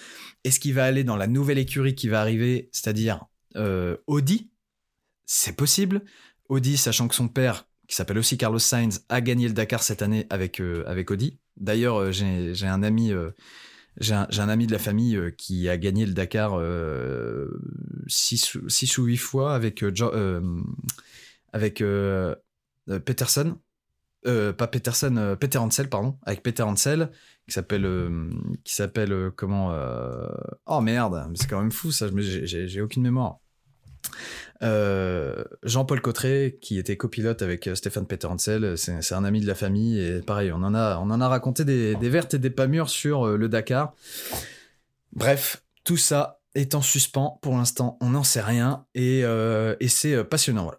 Est-ce 0.43 0.59
qu'il 0.59 0.73
va 0.73 0.86
aller 0.86 1.03
dans 1.03 1.17
la 1.17 1.28
nouvelle 1.28 1.59
écurie 1.59 1.93
qui 1.93 2.07
va 2.07 2.19
arriver, 2.19 2.69
c'est-à-dire 2.71 3.25
euh, 3.55 3.95
Audi? 4.07 4.49
C'est 5.28 5.55
possible. 5.55 6.01
Audi, 6.49 6.78
sachant 6.78 7.07
que 7.07 7.15
son 7.15 7.28
père 7.28 7.67
qui 7.88 7.95
s'appelle 7.95 8.17
aussi 8.17 8.38
Carlos 8.38 8.59
Sainz, 8.59 9.05
a 9.07 9.21
gagné 9.21 9.47
le 9.47 9.53
Dakar 9.53 9.84
cette 9.84 10.01
année 10.01 10.25
avec, 10.30 10.59
euh, 10.59 10.84
avec 10.88 11.11
Audi. 11.11 11.38
D'ailleurs, 11.57 11.97
euh, 11.97 12.11
j'ai 12.11 12.67
un 12.67 12.84
ami. 12.84 13.13
J'ai 14.00 14.14
un, 14.14 14.50
ami 14.50 14.68
de 14.68 14.72
la 14.72 14.80
famille 14.80 15.20
qui 15.38 15.70
a 15.70 15.78
gagné 15.78 16.06
le 16.06 16.14
Dakar 16.14 16.60
6 18.08 18.98
ou 18.98 19.04
8 19.04 19.18
fois 19.18 19.56
avec, 19.56 19.84
avec 21.54 21.84
Peterson. 23.06 23.58
pas 24.24 24.68
Peterson, 24.68 25.38
Peter 25.39 25.58
Hansel, 25.58 25.89
pardon, 25.89 26.18
avec 26.24 26.43
Peter 26.43 26.64
Hansel, 26.64 27.12
qui 27.48 27.54
s'appelle, 27.54 27.89
qui 28.64 28.74
s'appelle 28.76 29.32
comment 29.36 29.76
Oh 30.68 30.82
merde, 30.82 31.32
c'est 31.36 31.50
quand 31.50 31.62
même 31.62 31.72
fou 31.72 31.91
ça, 31.91 32.08
j'ai 32.16 32.82
aucune 32.82 33.04
mémoire. 33.04 33.39
Euh, 34.64 35.43
Jean-Paul 35.64 36.02
Cotteret, 36.02 36.58
qui 36.62 36.80
était 36.80 36.98
copilote 36.98 37.41
avec 37.41 37.68
euh, 37.68 37.76
Stéphane 37.76 38.08
Peter 38.08 38.28
c'est 38.38 39.14
un 39.14 39.24
ami 39.24 39.39
de 39.39 39.48
la 39.48 39.56
famille 39.56 40.00
et 40.00 40.22
pareil, 40.22 40.52
on 40.52 40.64
en 40.64 40.74
a, 40.74 40.98
on 40.98 41.12
en 41.12 41.22
a 41.22 41.28
raconté 41.28 41.64
des, 41.64 41.95
vertes 42.10 42.34
et 42.34 42.39
des 42.39 42.50
pas 42.50 42.68
mûres 42.68 42.89
sur 42.89 43.28
euh, 43.28 43.38
le 43.38 43.50
Dakar. 43.50 43.93
Bref, 45.14 45.64
tout 45.84 45.98
ça 45.98 46.41
est 46.56 46.74
en 46.74 46.82
suspens 46.82 47.39
pour 47.41 47.56
l'instant, 47.56 47.98
on 48.02 48.10
n'en 48.10 48.24
sait 48.24 48.41
rien 48.41 48.86
et, 48.95 49.24
c'est 49.88 50.24
passionnant. 50.24 50.72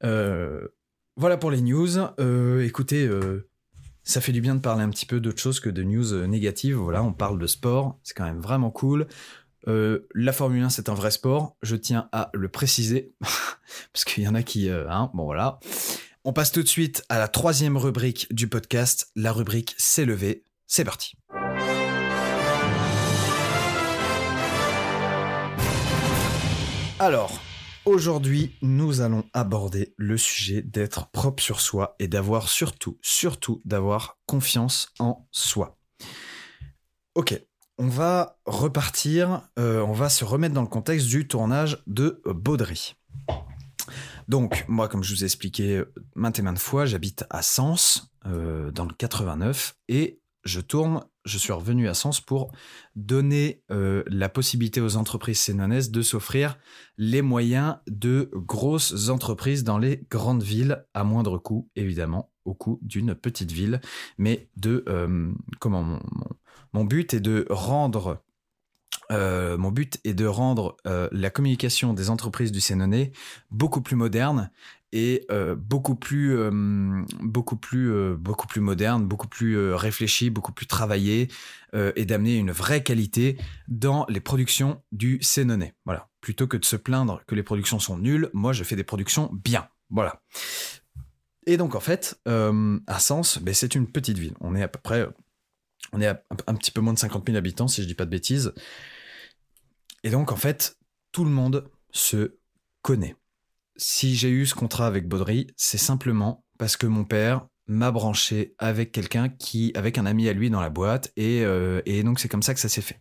Voilà. 0.00 0.60
voilà 1.16 1.36
pour 1.36 1.50
les 1.50 1.60
news. 1.60 1.98
écoutez, 2.60 3.10
ça 4.04 4.20
fait 4.20 4.32
du 4.32 4.40
bien 4.40 4.54
de 4.54 4.60
parler 4.60 4.84
un 4.84 4.90
petit 4.90 5.06
peu 5.06 5.18
d'autre 5.20 5.40
chose 5.40 5.58
que 5.58 5.70
de 5.70 5.82
news 5.82 6.26
négatives. 6.26 6.76
Voilà, 6.76 7.02
on 7.02 7.12
parle 7.12 7.38
de 7.38 7.46
sport, 7.48 7.98
c'est 8.04 8.14
quand 8.14 8.24
même 8.24 8.40
vraiment 8.40 8.70
cool. 8.70 9.08
Euh, 9.68 10.08
la 10.14 10.32
Formule 10.32 10.62
1, 10.62 10.70
c'est 10.70 10.88
un 10.88 10.94
vrai 10.94 11.10
sport. 11.10 11.56
Je 11.62 11.76
tiens 11.76 12.08
à 12.12 12.30
le 12.32 12.48
préciser 12.48 13.12
parce 13.92 14.04
qu'il 14.04 14.24
y 14.24 14.28
en 14.28 14.34
a 14.34 14.42
qui, 14.42 14.70
euh, 14.70 14.88
hein, 14.88 15.10
bon 15.12 15.24
voilà. 15.24 15.60
On 16.24 16.32
passe 16.32 16.52
tout 16.52 16.62
de 16.62 16.68
suite 16.68 17.04
à 17.10 17.18
la 17.18 17.28
troisième 17.28 17.76
rubrique 17.76 18.32
du 18.32 18.48
podcast. 18.48 19.10
La 19.14 19.32
rubrique 19.32 19.74
C'est 19.76 20.06
levé. 20.06 20.44
C'est 20.66 20.84
parti. 20.84 21.12
Alors, 26.98 27.38
aujourd'hui, 27.84 28.56
nous 28.62 29.02
allons 29.02 29.24
aborder 29.32 29.94
le 29.96 30.16
sujet 30.16 30.62
d'être 30.62 31.10
propre 31.10 31.42
sur 31.42 31.60
soi 31.60 31.94
et 31.98 32.08
d'avoir 32.08 32.48
surtout, 32.48 32.98
surtout 33.02 33.62
d'avoir 33.64 34.18
confiance 34.26 34.92
en 34.98 35.28
soi. 35.30 35.78
Ok, 37.14 37.40
on 37.78 37.86
va 37.86 38.38
repartir, 38.44 39.42
euh, 39.58 39.80
on 39.82 39.92
va 39.92 40.08
se 40.08 40.24
remettre 40.24 40.54
dans 40.54 40.62
le 40.62 40.68
contexte 40.68 41.06
du 41.06 41.28
tournage 41.28 41.82
de 41.86 42.20
Baudry. 42.26 42.96
Donc, 44.26 44.64
moi, 44.68 44.88
comme 44.88 45.04
je 45.04 45.14
vous 45.14 45.22
ai 45.22 45.26
expliqué 45.26 45.82
maintes 46.14 46.38
et 46.38 46.42
maintes 46.42 46.58
fois, 46.58 46.84
j'habite 46.84 47.24
à 47.30 47.40
Sens, 47.40 48.12
euh, 48.26 48.70
dans 48.72 48.84
le 48.84 48.92
89, 48.92 49.76
et 49.88 50.20
je 50.44 50.60
tourne, 50.60 51.04
je 51.24 51.38
suis 51.38 51.52
revenu 51.52 51.88
à 51.88 51.94
Sens 51.94 52.20
pour 52.20 52.52
donner 52.96 53.62
euh, 53.70 54.02
la 54.08 54.28
possibilité 54.28 54.80
aux 54.80 54.96
entreprises 54.96 55.40
sénonaises 55.40 55.90
de 55.90 56.02
s'offrir 56.02 56.58
les 56.96 57.22
moyens 57.22 57.76
de 57.86 58.30
grosses 58.34 59.08
entreprises 59.08 59.62
dans 59.62 59.78
les 59.78 60.04
grandes 60.10 60.42
villes, 60.42 60.84
à 60.94 61.04
moindre 61.04 61.38
coût, 61.38 61.70
évidemment, 61.76 62.32
au 62.44 62.54
coût 62.54 62.80
d'une 62.82 63.14
petite 63.14 63.52
ville, 63.52 63.80
mais 64.16 64.48
de, 64.56 64.84
comment, 65.60 66.00
euh, 69.10 69.56
mon 69.56 69.70
but 69.70 69.98
est 70.04 70.14
de 70.14 70.26
rendre 70.26 70.76
euh, 70.86 71.08
la 71.12 71.30
communication 71.30 71.94
des 71.94 72.10
entreprises 72.10 72.52
du 72.52 72.60
Sénonais 72.60 73.12
beaucoup 73.50 73.80
plus 73.80 73.96
moderne 73.96 74.50
et 74.92 75.26
euh, 75.30 75.54
beaucoup 75.54 75.96
plus 75.96 76.34
moderne, 78.60 79.06
beaucoup 79.06 79.28
plus 79.28 79.72
réfléchi, 79.74 80.30
beaucoup 80.30 80.52
plus 80.52 80.66
travaillé 80.66 81.28
et 81.74 82.06
d'amener 82.06 82.36
une 82.36 82.50
vraie 82.50 82.82
qualité 82.82 83.36
dans 83.68 84.06
les 84.08 84.20
productions 84.20 84.82
du 84.90 85.18
Sénonais. 85.20 85.74
Plutôt 86.22 86.46
que 86.46 86.56
de 86.56 86.64
se 86.64 86.76
plaindre 86.76 87.22
que 87.26 87.34
les 87.34 87.42
productions 87.42 87.78
sont 87.78 87.98
nulles, 87.98 88.30
moi 88.32 88.54
je 88.54 88.64
fais 88.64 88.76
des 88.76 88.84
productions 88.84 89.30
bien. 89.44 89.68
Voilà. 89.90 90.22
Et 91.46 91.58
donc 91.58 91.74
en 91.74 91.80
fait, 91.80 92.18
à 92.24 92.50
ben, 92.50 93.54
c'est 93.54 93.74
une 93.74 93.86
petite 93.86 94.16
ville. 94.16 94.34
On 94.40 94.54
est 94.54 94.62
à 94.62 94.68
peu 94.68 94.80
près 94.82 95.06
on 95.92 96.00
est 96.00 96.06
à 96.06 96.22
un 96.46 96.54
petit 96.54 96.70
peu 96.70 96.80
moins 96.80 96.92
de 96.92 96.98
50 96.98 97.26
000 97.26 97.36
habitants, 97.36 97.68
si 97.68 97.82
je 97.82 97.86
dis 97.86 97.94
pas 97.94 98.04
de 98.04 98.10
bêtises. 98.10 98.52
Et 100.04 100.10
donc, 100.10 100.32
en 100.32 100.36
fait, 100.36 100.76
tout 101.12 101.24
le 101.24 101.30
monde 101.30 101.70
se 101.90 102.38
connaît. 102.82 103.16
Si 103.76 104.16
j'ai 104.16 104.30
eu 104.30 104.46
ce 104.46 104.54
contrat 104.54 104.86
avec 104.86 105.08
Baudry, 105.08 105.48
c'est 105.56 105.78
simplement 105.78 106.44
parce 106.58 106.76
que 106.76 106.86
mon 106.86 107.04
père 107.04 107.46
m'a 107.66 107.90
branché 107.90 108.54
avec 108.58 108.92
quelqu'un 108.92 109.28
qui, 109.28 109.72
avec 109.74 109.98
un 109.98 110.06
ami 110.06 110.28
à 110.28 110.32
lui 110.32 110.50
dans 110.50 110.60
la 110.60 110.70
boîte, 110.70 111.12
et, 111.16 111.42
euh, 111.42 111.82
donc 112.02 112.18
c'est 112.18 112.28
comme 112.28 112.42
ça 112.42 112.54
que 112.54 112.60
ça 112.60 112.68
s'est 112.68 112.82
fait. 112.82 113.00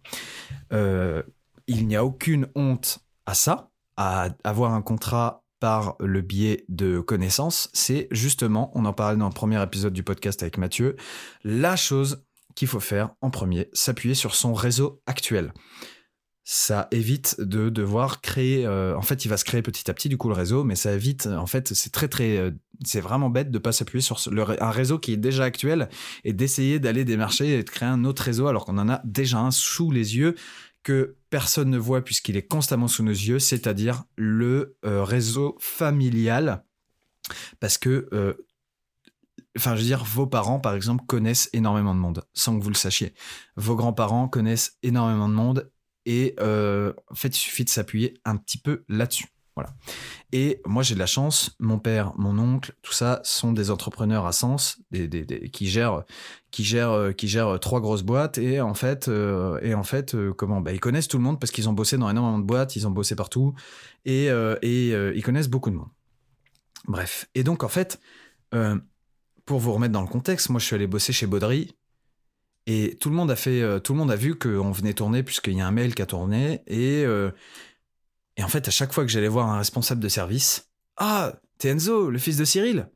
Euh, 0.74 1.24
il 1.68 1.88
n'y 1.88 1.96
a 1.96 2.06
aucune 2.06 2.48
honte 2.56 3.00
à 3.26 3.34
ça, 3.34 3.72
à 3.96 4.30
avoir 4.44 4.74
un 4.74 4.82
contrat 4.82 5.44
par 5.60 5.96
le 6.00 6.22
biais 6.22 6.66
de 6.70 7.00
connaissances. 7.00 7.70
C'est 7.74 8.08
justement, 8.12 8.72
on 8.76 8.86
en 8.86 8.94
parlait 8.94 9.18
dans 9.18 9.28
le 9.28 9.34
premier 9.34 9.62
épisode 9.62 9.94
du 9.94 10.04
podcast 10.04 10.44
avec 10.44 10.58
Mathieu, 10.58 10.96
la 11.44 11.76
chose 11.76 12.24
qu'il 12.58 12.68
faut 12.68 12.80
faire 12.80 13.12
en 13.22 13.30
premier, 13.30 13.70
s'appuyer 13.72 14.16
sur 14.16 14.34
son 14.34 14.56
réseau 14.56 15.00
actuel. 15.06 15.54
Ça 16.44 16.88
évite 16.90 17.40
de 17.40 17.70
devoir 17.70 18.20
créer. 18.22 18.66
Euh, 18.66 18.98
en 18.98 19.04
fait, 19.04 19.26
il 19.26 19.28
va 19.28 19.38
se 19.38 19.46
créer 19.46 19.62
petit 19.62 19.92
à 19.92 19.94
petit 19.94 20.10
du 20.10 20.18
coup 20.18 20.28
le 20.28 20.34
réseau, 20.34 20.64
mais 20.64 20.76
ça 20.76 20.92
évite. 20.94 21.28
En 21.28 21.46
fait, 21.46 21.74
c'est 21.76 21.92
très 21.92 22.08
très, 22.08 22.38
euh, 22.38 22.52
c'est 22.84 23.00
vraiment 23.00 23.30
bête 23.30 23.52
de 23.52 23.60
pas 23.60 23.72
s'appuyer 23.72 24.02
sur 24.02 24.20
un 24.60 24.72
réseau 24.72 24.98
qui 24.98 25.14
est 25.14 25.18
déjà 25.18 25.44
actuel 25.44 25.88
et 26.24 26.34
d'essayer 26.34 26.80
d'aller 26.80 27.06
démarcher 27.06 27.60
et 27.60 27.64
de 27.64 27.70
créer 27.70 27.90
un 27.90 28.06
autre 28.06 28.24
réseau 28.24 28.48
alors 28.48 28.66
qu'on 28.66 28.80
en 28.80 28.90
a 28.90 29.02
déjà 29.06 29.38
un 29.38 29.52
sous 29.52 29.92
les 29.92 30.18
yeux 30.18 30.34
que 30.82 31.16
personne 31.30 31.70
ne 31.70 31.78
voit 31.78 32.02
puisqu'il 32.02 32.38
est 32.38 32.48
constamment 32.48 32.88
sous 32.88 33.04
nos 33.04 33.12
yeux, 33.12 33.38
c'est-à-dire 33.38 34.06
le 34.16 34.78
euh, 34.84 35.04
réseau 35.04 35.58
familial 35.60 36.64
parce 37.60 37.78
que 37.78 38.08
Enfin, 39.58 39.76
je 39.76 39.82
veux 39.82 39.88
dire, 39.88 40.04
vos 40.04 40.28
parents, 40.28 40.60
par 40.60 40.76
exemple, 40.76 41.04
connaissent 41.08 41.50
énormément 41.52 41.96
de 41.96 42.00
monde, 42.00 42.24
sans 42.34 42.58
que 42.58 42.64
vous 42.64 42.70
le 42.70 42.76
sachiez. 42.76 43.14
Vos 43.56 43.76
grands-parents 43.76 44.28
connaissent 44.28 44.78
énormément 44.84 45.28
de 45.28 45.34
monde, 45.34 45.72
et 46.06 46.36
euh, 46.40 46.94
en 47.12 47.16
fait, 47.16 47.30
il 47.30 47.40
suffit 47.40 47.66
de 47.66 47.70
s'appuyer 47.70 48.14
un 48.24 48.38
petit 48.38 48.58
peu 48.58 48.86
là-dessus. 48.88 49.28
Voilà. 49.56 49.74
Et 50.32 50.62
moi, 50.66 50.84
j'ai 50.84 50.94
de 50.94 51.00
la 51.00 51.08
chance. 51.08 51.56
Mon 51.60 51.80
père, 51.80 52.14
mon 52.16 52.38
oncle, 52.38 52.76
tout 52.84 52.94
ça 52.94 53.20
sont 53.24 53.52
des 53.52 53.72
entrepreneurs 53.72 54.28
à 54.28 54.32
sens, 54.32 54.80
des, 54.92 55.10
qui 55.52 55.68
gèrent, 55.68 56.04
qui 56.52 56.64
gèrent, 56.64 57.16
qui 57.18 57.28
gèrent 57.28 57.60
trois 57.60 57.82
grosses 57.82 58.04
boîtes. 58.04 58.38
Et 58.38 58.62
en 58.62 58.76
fait, 58.76 59.08
euh, 59.08 59.60
et 59.64 59.74
en 59.74 59.84
fait, 59.84 60.14
euh, 60.14 60.32
comment? 60.32 60.62
Bah, 60.62 60.74
ils 60.74 60.80
connaissent 60.80 61.08
tout 61.08 61.18
le 61.18 61.24
monde 61.24 61.40
parce 61.40 61.52
qu'ils 61.52 61.68
ont 61.68 61.74
bossé 61.74 61.98
dans 61.98 62.10
énormément 62.10 62.38
de 62.38 62.46
boîtes, 62.46 62.76
ils 62.76 62.88
ont 62.88 62.92
bossé 62.92 63.16
partout, 63.16 63.56
et 64.06 64.28
ils 64.28 65.24
connaissent 65.24 65.50
beaucoup 65.50 65.72
de 65.72 65.76
monde. 65.76 65.90
Bref. 66.88 67.28
Et 67.34 67.44
donc, 67.44 67.64
en 67.64 67.70
fait, 67.70 68.00
pour 69.48 69.60
vous 69.60 69.74
remettre 69.74 69.94
dans 69.94 70.02
le 70.02 70.08
contexte, 70.08 70.50
moi 70.50 70.60
je 70.60 70.66
suis 70.66 70.76
allé 70.76 70.86
bosser 70.86 71.12
chez 71.12 71.26
Baudry 71.26 71.76
et 72.68 72.98
tout 73.00 73.10
le 73.10 73.16
monde 73.16 73.32
a 73.32 73.36
fait, 73.36 73.62
euh, 73.62 73.80
tout 73.80 73.94
le 73.94 74.00
monde 74.00 74.12
a 74.12 74.16
vu 74.16 74.36
qu'on 74.36 74.72
venait 74.72 74.94
tourner 74.94 75.24
puisqu'il 75.24 75.54
y 75.54 75.62
a 75.62 75.68
un 75.68 75.72
mail 75.72 75.96
qui 75.96 76.02
a 76.04 76.06
tourné 76.06 76.62
et 76.68 77.04
euh, 77.06 77.32
et 78.36 78.44
en 78.44 78.48
fait 78.50 78.68
à 78.68 78.72
chaque 78.72 78.94
fois 78.94 79.04
que 79.04 79.10
j'allais 79.10 79.28
voir 79.28 79.50
un 79.50 79.58
responsable 79.58 80.02
de 80.02 80.10
service, 80.10 80.70
ah 80.98 81.34
t'es 81.58 81.70
Enzo, 81.70 82.12
le 82.12 82.20
fils 82.20 82.38
de 82.38 82.46
Cyril, 82.46 82.90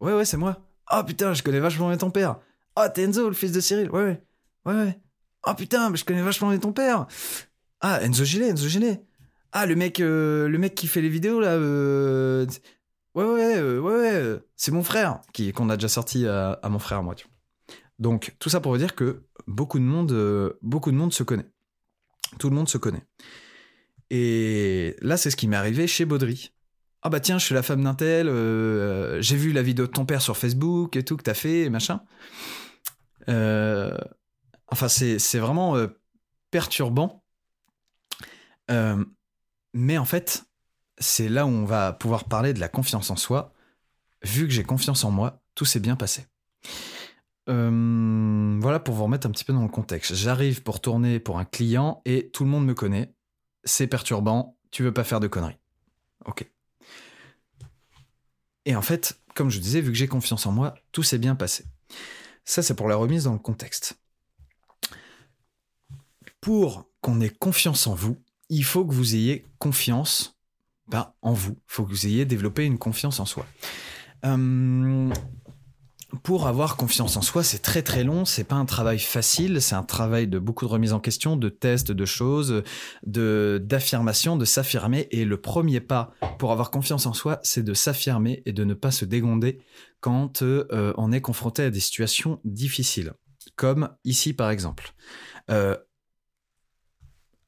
ouais 0.00 0.14
ouais 0.14 0.24
c'est 0.24 0.38
moi, 0.38 0.70
Oh 0.92 1.02
putain, 1.04 1.34
je 1.34 1.42
connais 1.42 1.60
vachement 1.60 1.88
bien 1.88 1.96
ton 1.96 2.10
père. 2.10 2.38
Oh, 2.76 2.82
t'es 2.92 3.02
Enzo, 3.02 3.28
le 3.28 3.34
fils 3.34 3.52
de 3.52 3.60
Cyril. 3.60 3.90
Ouais, 3.90 4.02
ouais. 4.02 4.22
Ouais, 4.66 4.74
ouais. 4.74 5.00
Oh 5.46 5.54
putain, 5.54 5.88
mais 5.90 5.96
je 5.96 6.04
connais 6.04 6.22
vachement 6.22 6.50
bien 6.50 6.58
ton 6.58 6.72
père. 6.72 7.06
Ah, 7.80 8.00
Enzo 8.02 8.24
Gilet, 8.24 8.48
Enzo 8.48 8.68
Gilet. 8.68 9.00
Ah, 9.52 9.66
le 9.66 9.76
mec, 9.76 10.00
euh, 10.00 10.48
le 10.48 10.58
mec 10.58 10.74
qui 10.74 10.86
fait 10.86 11.00
les 11.00 11.08
vidéos 11.08 11.40
là. 11.40 11.56
Ouais, 13.20 13.26
ouais, 13.26 13.56
euh, 13.58 13.80
ouais, 13.80 13.92
ouais. 13.92 14.14
euh, 14.14 14.38
C'est 14.56 14.72
mon 14.72 14.82
frère 14.82 15.20
qui 15.34 15.52
qu'on 15.52 15.68
a 15.68 15.76
déjà 15.76 15.88
sorti 15.88 16.26
à, 16.26 16.58
mon 16.64 16.78
frère, 16.78 17.02
moi. 17.02 17.14
Tu 17.14 17.26
vois. 17.26 17.76
Donc 17.98 18.34
tout 18.38 18.48
ça 18.48 18.60
pour 18.60 18.72
vous 18.72 18.78
dire 18.78 18.94
que 18.94 19.24
beaucoup 19.46 19.78
de 19.78 19.84
monde, 19.84 20.12
euh, 20.12 20.58
beaucoup 20.62 20.90
de 20.90 20.96
monde 20.96 21.12
se 21.12 21.22
connaît. 21.22 21.50
Tout 22.38 22.48
le 22.48 22.56
monde 22.56 22.68
se 22.68 22.78
connaît. 22.78 23.04
Et 24.08 24.96
là, 25.02 25.16
c'est 25.16 25.30
ce 25.30 25.36
qui 25.36 25.48
m'est 25.48 25.56
arrivé 25.56 25.86
chez 25.86 26.06
Baudry. 26.06 26.52
Ah 27.02 27.10
bah 27.10 27.20
tiens, 27.20 27.38
je 27.38 27.44
suis 27.44 27.54
la 27.54 27.62
femme 27.62 27.84
d'un 27.84 27.94
tel. 27.94 28.26
J'ai 29.20 29.36
vu 29.36 29.52
la 29.52 29.62
vidéo 29.62 29.86
de 29.86 29.92
ton 29.92 30.06
père 30.06 30.22
sur 30.22 30.36
Facebook 30.36 30.96
et 30.96 31.04
tout 31.04 31.16
que 31.16 31.22
t'as 31.22 31.34
fait 31.34 31.62
et 31.62 31.70
machin. 31.70 32.02
Enfin, 33.26 34.88
c'est 34.88 35.38
vraiment 35.38 35.76
perturbant. 36.50 37.24
Mais 38.68 39.98
en 39.98 40.04
fait, 40.04 40.44
c'est 41.00 41.28
là 41.28 41.46
où 41.46 41.48
on 41.48 41.64
va 41.64 41.92
pouvoir 41.92 42.24
parler 42.24 42.52
de 42.52 42.60
la 42.60 42.68
confiance 42.68 43.10
en 43.10 43.16
soi. 43.16 43.52
Vu 44.22 44.46
que 44.46 44.52
j'ai 44.52 44.62
confiance 44.62 45.02
en 45.04 45.10
moi, 45.10 45.42
tout 45.54 45.64
s'est 45.64 45.80
bien 45.80 45.96
passé. 45.96 46.26
Euh, 47.48 48.58
voilà 48.60 48.78
pour 48.78 48.94
vous 48.94 49.04
remettre 49.04 49.26
un 49.26 49.30
petit 49.30 49.44
peu 49.44 49.54
dans 49.54 49.62
le 49.62 49.68
contexte. 49.68 50.14
J'arrive 50.14 50.62
pour 50.62 50.80
tourner 50.80 51.18
pour 51.18 51.38
un 51.38 51.46
client 51.46 52.02
et 52.04 52.30
tout 52.30 52.44
le 52.44 52.50
monde 52.50 52.66
me 52.66 52.74
connaît. 52.74 53.14
C'est 53.64 53.86
perturbant. 53.86 54.56
Tu 54.70 54.82
veux 54.82 54.92
pas 54.92 55.04
faire 55.04 55.20
de 55.20 55.26
conneries. 55.26 55.58
Ok. 56.26 56.48
Et 58.66 58.76
en 58.76 58.82
fait, 58.82 59.18
comme 59.34 59.50
je 59.50 59.58
disais, 59.58 59.80
vu 59.80 59.90
que 59.90 59.98
j'ai 59.98 60.06
confiance 60.06 60.46
en 60.46 60.52
moi, 60.52 60.74
tout 60.92 61.02
s'est 61.02 61.18
bien 61.18 61.34
passé. 61.34 61.64
Ça, 62.44 62.62
c'est 62.62 62.74
pour 62.74 62.88
la 62.88 62.96
remise 62.96 63.24
dans 63.24 63.32
le 63.32 63.38
contexte. 63.38 63.98
Pour 66.40 66.88
qu'on 67.00 67.20
ait 67.20 67.30
confiance 67.30 67.86
en 67.86 67.94
vous, 67.94 68.22
il 68.48 68.64
faut 68.64 68.84
que 68.84 68.92
vous 68.92 69.14
ayez 69.14 69.46
confiance 69.58 70.39
ben, 70.90 71.12
en 71.22 71.32
vous. 71.32 71.52
Il 71.52 71.72
faut 71.72 71.84
que 71.84 71.90
vous 71.90 72.06
ayez 72.06 72.24
développé 72.24 72.64
une 72.64 72.78
confiance 72.78 73.20
en 73.20 73.24
soi. 73.24 73.46
Euh, 74.24 75.10
pour 76.24 76.48
avoir 76.48 76.76
confiance 76.76 77.16
en 77.16 77.22
soi, 77.22 77.44
c'est 77.44 77.60
très 77.60 77.82
très 77.82 78.02
long. 78.02 78.24
C'est 78.24 78.44
pas 78.44 78.56
un 78.56 78.64
travail 78.64 78.98
facile. 78.98 79.62
C'est 79.62 79.76
un 79.76 79.84
travail 79.84 80.26
de 80.26 80.38
beaucoup 80.38 80.64
de 80.64 80.70
remise 80.70 80.92
en 80.92 80.98
question, 80.98 81.36
de 81.36 81.48
tests, 81.48 81.92
de 81.92 82.04
choses, 82.04 82.64
de 83.06 83.62
d'affirmation, 83.64 84.36
de 84.36 84.44
s'affirmer. 84.44 85.06
Et 85.12 85.24
le 85.24 85.40
premier 85.40 85.80
pas 85.80 86.12
pour 86.38 86.50
avoir 86.50 86.70
confiance 86.70 87.06
en 87.06 87.12
soi, 87.12 87.38
c'est 87.44 87.62
de 87.62 87.74
s'affirmer 87.74 88.42
et 88.46 88.52
de 88.52 88.64
ne 88.64 88.74
pas 88.74 88.90
se 88.90 89.04
dégonder 89.04 89.60
quand 90.00 90.42
euh, 90.42 90.92
on 90.96 91.12
est 91.12 91.20
confronté 91.20 91.62
à 91.62 91.70
des 91.70 91.80
situations 91.80 92.40
difficiles, 92.44 93.12
comme 93.54 93.90
ici 94.04 94.32
par 94.32 94.50
exemple. 94.50 94.92
Euh, 95.50 95.76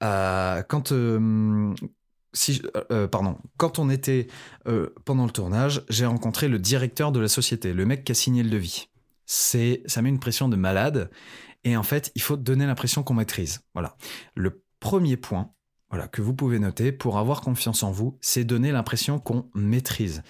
quand 0.00 0.92
je- 2.34 2.62
euh, 2.90 3.08
pardon, 3.08 3.38
quand 3.56 3.78
on 3.78 3.90
était 3.90 4.26
euh, 4.66 4.90
pendant 5.04 5.24
le 5.26 5.30
tournage, 5.32 5.84
j'ai 5.88 6.06
rencontré 6.06 6.48
le 6.48 6.58
directeur 6.58 7.12
de 7.12 7.20
la 7.20 7.28
société, 7.28 7.72
le 7.72 7.84
mec 7.86 8.04
qui 8.04 8.12
a 8.12 8.14
signé 8.14 8.42
le 8.42 8.50
devis. 8.50 8.88
C'est, 9.26 9.82
ça 9.86 10.02
met 10.02 10.08
une 10.08 10.20
pression 10.20 10.48
de 10.48 10.56
malade. 10.56 11.10
Et 11.64 11.76
en 11.76 11.82
fait, 11.82 12.10
il 12.14 12.22
faut 12.22 12.36
donner 12.36 12.66
l'impression 12.66 13.02
qu'on 13.02 13.14
maîtrise. 13.14 13.60
Voilà. 13.72 13.96
Le 14.34 14.64
premier 14.80 15.16
point, 15.16 15.52
voilà, 15.90 16.08
que 16.08 16.20
vous 16.22 16.34
pouvez 16.34 16.58
noter 16.58 16.90
pour 16.90 17.18
avoir 17.18 17.40
confiance 17.40 17.82
en 17.82 17.92
vous, 17.92 18.18
c'est 18.20 18.44
donner 18.44 18.72
l'impression 18.72 19.18
qu'on 19.20 19.48
maîtrise. 19.54 20.22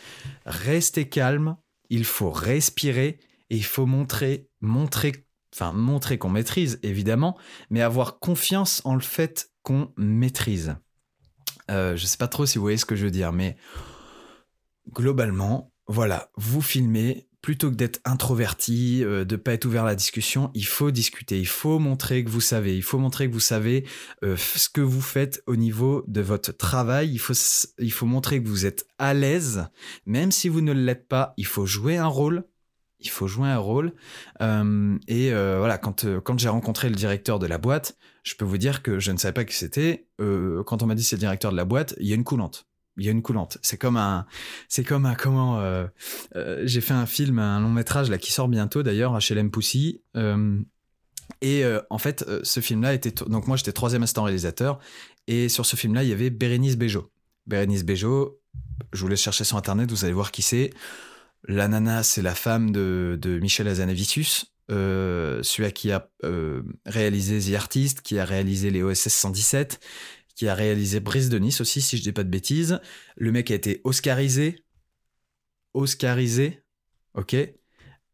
Restez 0.44 1.08
calme. 1.08 1.56
Il 1.88 2.04
faut 2.04 2.30
respirer 2.30 3.18
et 3.50 3.56
il 3.56 3.64
faut 3.64 3.86
montrer, 3.86 4.48
montrer, 4.60 5.26
enfin 5.54 5.72
montrer 5.72 6.16
qu'on 6.18 6.30
maîtrise 6.30 6.78
évidemment, 6.82 7.36
mais 7.70 7.82
avoir 7.82 8.18
confiance 8.18 8.80
en 8.84 8.94
le 8.94 9.00
fait 9.02 9.50
qu'on 9.62 9.92
maîtrise. 9.96 10.76
Euh, 11.70 11.96
je 11.96 12.06
sais 12.06 12.16
pas 12.16 12.28
trop 12.28 12.46
si 12.46 12.58
vous 12.58 12.62
voyez 12.62 12.76
ce 12.76 12.84
que 12.84 12.96
je 12.96 13.04
veux 13.04 13.10
dire, 13.10 13.32
mais 13.32 13.56
globalement, 14.92 15.72
voilà, 15.86 16.30
vous 16.36 16.60
filmez, 16.60 17.28
plutôt 17.42 17.70
que 17.70 17.74
d'être 17.74 18.00
introverti, 18.04 19.04
euh, 19.04 19.24
de 19.24 19.36
pas 19.36 19.52
être 19.52 19.64
ouvert 19.64 19.82
à 19.82 19.88
la 19.88 19.94
discussion, 19.96 20.50
il 20.54 20.64
faut 20.64 20.92
discuter, 20.92 21.40
il 21.40 21.46
faut 21.46 21.80
montrer 21.80 22.24
que 22.24 22.30
vous 22.30 22.40
savez, 22.40 22.76
il 22.76 22.82
faut 22.82 22.98
montrer 22.98 23.28
que 23.28 23.32
vous 23.32 23.40
savez 23.40 23.84
euh, 24.22 24.36
ce 24.36 24.68
que 24.68 24.80
vous 24.80 25.00
faites 25.00 25.42
au 25.46 25.56
niveau 25.56 26.04
de 26.06 26.20
votre 26.20 26.52
travail, 26.56 27.10
il 27.10 27.18
faut, 27.18 27.34
il 27.78 27.92
faut 27.92 28.06
montrer 28.06 28.40
que 28.40 28.48
vous 28.48 28.64
êtes 28.64 28.86
à 28.98 29.12
l'aise, 29.12 29.66
même 30.06 30.30
si 30.30 30.48
vous 30.48 30.60
ne 30.60 30.72
l'êtes 30.72 31.08
pas, 31.08 31.34
il 31.36 31.46
faut 31.46 31.66
jouer 31.66 31.96
un 31.96 32.06
rôle. 32.06 32.44
Il 33.02 33.10
faut 33.10 33.26
jouer 33.26 33.48
un 33.48 33.58
rôle. 33.58 33.92
Euh, 34.40 34.98
et 35.08 35.32
euh, 35.32 35.58
voilà, 35.58 35.78
quand, 35.78 36.04
euh, 36.04 36.20
quand 36.20 36.38
j'ai 36.38 36.48
rencontré 36.48 36.88
le 36.88 36.94
directeur 36.94 37.38
de 37.38 37.46
la 37.46 37.58
boîte, 37.58 37.96
je 38.22 38.34
peux 38.34 38.44
vous 38.44 38.58
dire 38.58 38.82
que 38.82 38.98
je 38.98 39.12
ne 39.12 39.18
savais 39.18 39.32
pas 39.32 39.44
qui 39.44 39.54
c'était. 39.54 40.06
Quand 40.18 40.82
on 40.82 40.86
m'a 40.86 40.94
dit 40.94 41.02
c'est 41.02 41.16
le 41.16 41.20
directeur 41.20 41.50
de 41.50 41.56
la 41.56 41.64
boîte, 41.64 41.94
il 41.98 42.06
y 42.06 42.12
a 42.12 42.14
une 42.14 42.24
coulante. 42.24 42.66
Il 42.96 43.04
y 43.04 43.08
a 43.08 43.10
une 43.10 43.22
coulante. 43.22 43.58
C'est 43.62 43.78
comme 43.78 43.96
un, 43.96 44.26
c'est 44.68 44.84
comme 44.84 45.06
un 45.06 45.16
comment. 45.16 45.60
j'ai 46.62 46.80
fait 46.80 46.94
un 46.94 47.06
film, 47.06 47.40
un 47.40 47.58
long 47.60 47.70
métrage 47.70 48.08
là 48.08 48.18
qui 48.18 48.30
sort 48.30 48.46
bientôt 48.46 48.84
d'ailleurs, 48.84 49.18
HLM 49.18 49.50
Poussy. 49.50 50.02
Et 51.40 51.64
en 51.90 51.98
fait, 51.98 52.24
ce 52.44 52.60
film-là 52.60 52.94
était 52.94 53.10
donc 53.26 53.48
moi 53.48 53.56
j'étais 53.56 53.72
troisième 53.72 54.04
assistant 54.04 54.22
réalisateur 54.22 54.78
et 55.26 55.48
sur 55.48 55.66
ce 55.66 55.74
film-là 55.74 56.04
il 56.04 56.10
y 56.10 56.12
avait 56.12 56.30
Bérénice 56.30 56.76
Bejo. 56.76 57.10
Bérénice 57.46 57.84
Bejo, 57.84 58.40
je 58.92 59.00
vous 59.00 59.08
laisse 59.08 59.20
chercher 59.20 59.42
sur 59.42 59.56
internet, 59.56 59.90
vous 59.90 60.04
allez 60.04 60.14
voir 60.14 60.30
qui 60.30 60.42
c'est. 60.42 60.70
La 61.48 61.68
nana, 61.68 62.02
c'est 62.02 62.22
la 62.22 62.34
femme 62.34 62.70
de, 62.70 63.38
Michel 63.40 63.66
Hazanavicius, 63.66 64.54
euh, 64.70 65.42
celui 65.42 65.72
qui 65.72 65.90
a 65.90 66.08
euh, 66.24 66.62
réalisé 66.86 67.40
The 67.40 67.56
Artist, 67.56 68.00
qui 68.02 68.18
a 68.18 68.24
réalisé 68.24 68.70
les 68.70 68.82
OSS 68.82 69.08
117, 69.08 69.80
qui 70.36 70.48
a 70.48 70.54
réalisé 70.54 71.00
Brise 71.00 71.28
de 71.28 71.38
Nice 71.38 71.60
aussi, 71.60 71.80
si 71.80 71.96
je 71.96 72.02
dis 72.02 72.12
pas 72.12 72.24
de 72.24 72.30
bêtises. 72.30 72.80
Le 73.16 73.32
mec 73.32 73.50
a 73.50 73.54
été 73.54 73.80
Oscarisé. 73.84 74.64
Oscarisé, 75.74 76.62
ok. 77.14 77.34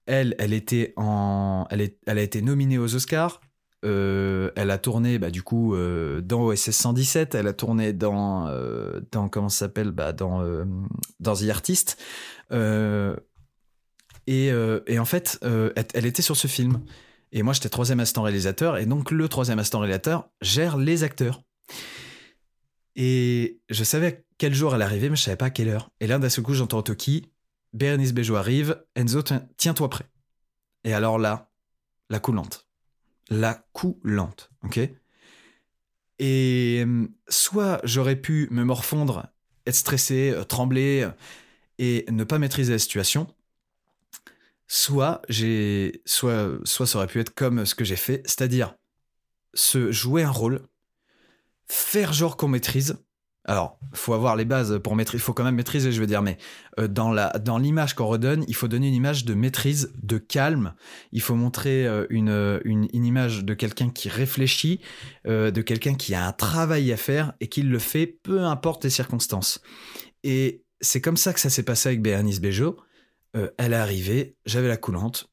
Elle, 0.06 0.34
elle 0.38 0.54
était 0.54 0.94
en, 0.96 1.66
elle 1.70 2.18
a 2.18 2.22
été 2.22 2.40
nominée 2.40 2.78
aux 2.78 2.94
Oscars. 2.94 3.40
Euh, 3.84 4.50
elle 4.56 4.70
a 4.70 4.78
tourné, 4.78 5.18
bah, 5.18 5.30
du 5.30 5.42
coup, 5.42 5.74
euh, 5.74 6.20
dans 6.20 6.42
OSS 6.42 6.70
117. 6.70 7.34
Elle 7.34 7.46
a 7.46 7.52
tourné 7.52 7.92
dans, 7.92 8.48
euh, 8.48 9.00
dans 9.12 9.28
comment 9.28 9.48
s'appelle, 9.48 9.90
bah, 9.90 10.12
dans, 10.12 10.42
dans 11.20 11.34
The 11.34 11.48
Artist. 11.50 11.96
Et, 14.26 14.48
et 14.86 14.98
en 14.98 15.04
fait, 15.04 15.38
elle, 15.94 16.06
était 16.06 16.22
sur 16.22 16.36
ce 16.36 16.46
film. 16.46 16.82
Et 17.32 17.42
moi, 17.42 17.52
j'étais 17.52 17.68
troisième 17.68 18.00
assistant 18.00 18.22
réalisateur. 18.22 18.78
Et 18.78 18.86
donc, 18.86 19.10
le 19.10 19.28
troisième 19.28 19.58
assistant 19.58 19.80
réalisateur 19.80 20.28
gère 20.40 20.76
les 20.76 21.02
acteurs. 21.04 21.42
Et 22.96 23.60
je 23.68 23.84
savais 23.84 24.06
à 24.06 24.12
quel 24.38 24.54
jour 24.54 24.74
elle 24.74 24.82
arrivait, 24.82 25.08
mais 25.08 25.16
je 25.16 25.22
savais 25.22 25.36
pas 25.36 25.46
à 25.46 25.50
quelle 25.50 25.68
heure. 25.68 25.90
Et 26.00 26.06
là, 26.06 26.18
d'un 26.18 26.28
seul 26.28 26.42
coup, 26.44 26.54
j'entends 26.54 26.82
Toki, 26.82 27.30
Bérénice 27.72 28.12
Bejo 28.12 28.34
arrive, 28.34 28.82
Enzo, 28.96 29.22
tiens- 29.22 29.46
tiens-toi 29.56 29.88
prêt. 29.88 30.10
Et 30.84 30.92
alors 30.92 31.18
là, 31.18 31.50
la 32.10 32.18
coulante. 32.18 32.67
La 33.30 33.54
coulante, 33.72 34.50
ok? 34.64 34.80
Et 36.18 36.84
euh, 36.86 37.06
soit 37.28 37.80
j'aurais 37.84 38.16
pu 38.16 38.48
me 38.50 38.64
morfondre, 38.64 39.26
être 39.66 39.76
stressé, 39.76 40.30
euh, 40.30 40.44
trembler 40.44 41.02
euh, 41.02 41.10
et 41.78 42.04
ne 42.10 42.24
pas 42.24 42.38
maîtriser 42.38 42.72
la 42.72 42.78
situation, 42.78 43.32
soit 44.66 45.22
j'ai, 45.28 46.02
soit, 46.04 46.58
soit 46.64 46.86
ça 46.86 46.98
aurait 46.98 47.06
pu 47.06 47.20
être 47.20 47.34
comme 47.34 47.64
ce 47.64 47.74
que 47.74 47.84
j'ai 47.84 47.96
fait, 47.96 48.22
c'est-à-dire 48.24 48.74
se 49.54 49.92
jouer 49.92 50.22
un 50.22 50.30
rôle, 50.30 50.66
faire 51.68 52.12
genre 52.12 52.36
qu'on 52.36 52.48
maîtrise. 52.48 52.96
Alors, 53.48 53.78
faut 53.94 54.12
avoir 54.12 54.36
les 54.36 54.44
bases 54.44 54.78
pour 54.84 54.94
maîtriser. 54.94 55.22
Il 55.22 55.24
faut 55.24 55.32
quand 55.32 55.42
même 55.42 55.54
maîtriser, 55.54 55.90
je 55.90 55.98
veux 55.98 56.06
dire, 56.06 56.20
mais 56.20 56.36
euh, 56.78 56.86
dans 56.86 57.10
la 57.10 57.30
dans 57.38 57.56
l'image 57.56 57.94
qu'on 57.94 58.04
redonne, 58.04 58.44
il 58.46 58.54
faut 58.54 58.68
donner 58.68 58.88
une 58.88 58.94
image 58.94 59.24
de 59.24 59.32
maîtrise, 59.32 59.90
de 60.02 60.18
calme. 60.18 60.74
Il 61.12 61.22
faut 61.22 61.34
montrer 61.34 61.86
euh, 61.86 62.06
une, 62.10 62.28
euh, 62.28 62.60
une 62.66 62.88
une 62.92 63.06
image 63.06 63.46
de 63.46 63.54
quelqu'un 63.54 63.88
qui 63.88 64.10
réfléchit, 64.10 64.80
de 65.24 65.62
quelqu'un 65.62 65.94
qui 65.94 66.14
a 66.14 66.26
un 66.26 66.32
travail 66.32 66.92
à 66.92 66.98
faire 66.98 67.32
et 67.40 67.48
qui 67.48 67.62
le 67.62 67.78
fait, 67.78 68.06
peu 68.06 68.42
importe 68.44 68.84
les 68.84 68.90
circonstances. 68.90 69.62
Et 70.24 70.62
c'est 70.82 71.00
comme 71.00 71.16
ça 71.16 71.32
que 71.32 71.40
ça 71.40 71.48
s'est 71.48 71.62
passé 71.62 71.88
avec 71.88 72.02
Bérénice 72.02 72.40
Bejo. 72.40 72.76
Elle 73.32 73.72
est 73.72 73.76
arrivée, 73.76 74.36
j'avais 74.44 74.68
la 74.68 74.76
coulante, 74.76 75.30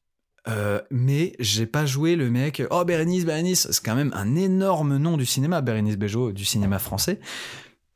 euh, 0.48 0.80
mais 0.90 1.34
j'ai 1.40 1.66
pas 1.66 1.86
joué 1.86 2.14
le 2.14 2.30
mec. 2.30 2.62
Oh 2.70 2.84
Bérénice, 2.84 3.24
Bérénice, 3.24 3.68
c'est 3.70 3.84
quand 3.84 3.96
même 3.96 4.12
un 4.14 4.36
énorme 4.36 4.96
nom 4.96 5.16
du 5.16 5.26
cinéma, 5.26 5.60
Bérénice 5.60 5.96
Bejo, 5.96 6.32
du 6.32 6.44
cinéma 6.44 6.78
français. 6.78 7.18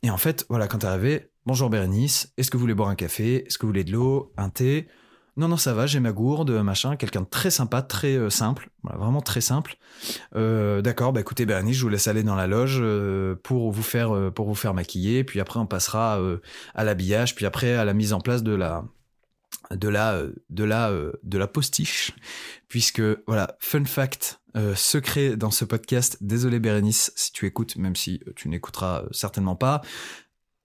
Et 0.02 0.10
en 0.10 0.16
fait, 0.16 0.46
voilà, 0.48 0.66
quand 0.66 0.78
t'es 0.78 0.86
arrivé, 0.86 1.30
bonjour 1.44 1.68
Bérénice, 1.68 2.32
est-ce 2.38 2.50
que 2.50 2.56
vous 2.56 2.62
voulez 2.62 2.74
boire 2.74 2.88
un 2.88 2.94
café? 2.94 3.46
Est-ce 3.46 3.58
que 3.58 3.62
vous 3.62 3.68
voulez 3.68 3.84
de 3.84 3.92
l'eau? 3.92 4.32
Un 4.38 4.48
thé? 4.48 4.88
Non, 5.36 5.46
non, 5.46 5.58
ça 5.58 5.74
va, 5.74 5.86
j'ai 5.86 6.00
ma 6.00 6.12
gourde, 6.12 6.50
machin. 6.50 6.96
Quelqu'un 6.96 7.20
de 7.20 7.26
très 7.26 7.50
sympa, 7.50 7.82
très 7.82 8.16
euh, 8.16 8.30
simple, 8.30 8.70
voilà, 8.82 8.98
vraiment 8.98 9.20
très 9.20 9.40
simple. 9.42 9.76
Euh, 10.36 10.80
D'accord, 10.80 11.12
bah 11.12 11.20
écoutez 11.20 11.44
Bérénice, 11.44 11.76
je 11.76 11.82
vous 11.82 11.88
laisse 11.90 12.08
aller 12.08 12.22
dans 12.22 12.34
la 12.34 12.46
loge 12.46 12.78
euh, 12.80 13.36
pour 13.42 13.72
vous 13.72 13.82
faire 13.82 14.74
maquiller, 14.74 15.22
puis 15.22 15.38
après 15.38 15.60
on 15.60 15.66
passera 15.66 16.18
à 16.74 16.84
l'habillage, 16.84 17.34
puis 17.34 17.44
après 17.46 17.74
à 17.74 17.84
la 17.84 17.92
mise 17.92 18.12
en 18.12 18.20
place 18.20 18.42
de 18.42 18.54
la 18.54 18.84
de 19.74 19.88
la 19.88 20.22
de 20.48 20.64
la 20.64 20.92
de 21.22 21.38
la 21.38 21.46
postiche 21.46 22.12
puisque 22.68 23.02
voilà 23.26 23.56
fun 23.60 23.84
fact 23.84 24.40
secret 24.74 25.36
dans 25.36 25.52
ce 25.52 25.64
podcast 25.64 26.18
désolé 26.20 26.58
Bérénice 26.58 27.12
si 27.14 27.32
tu 27.32 27.46
écoutes 27.46 27.76
même 27.76 27.94
si 27.94 28.20
tu 28.34 28.48
n'écouteras 28.48 29.04
certainement 29.12 29.54
pas 29.54 29.82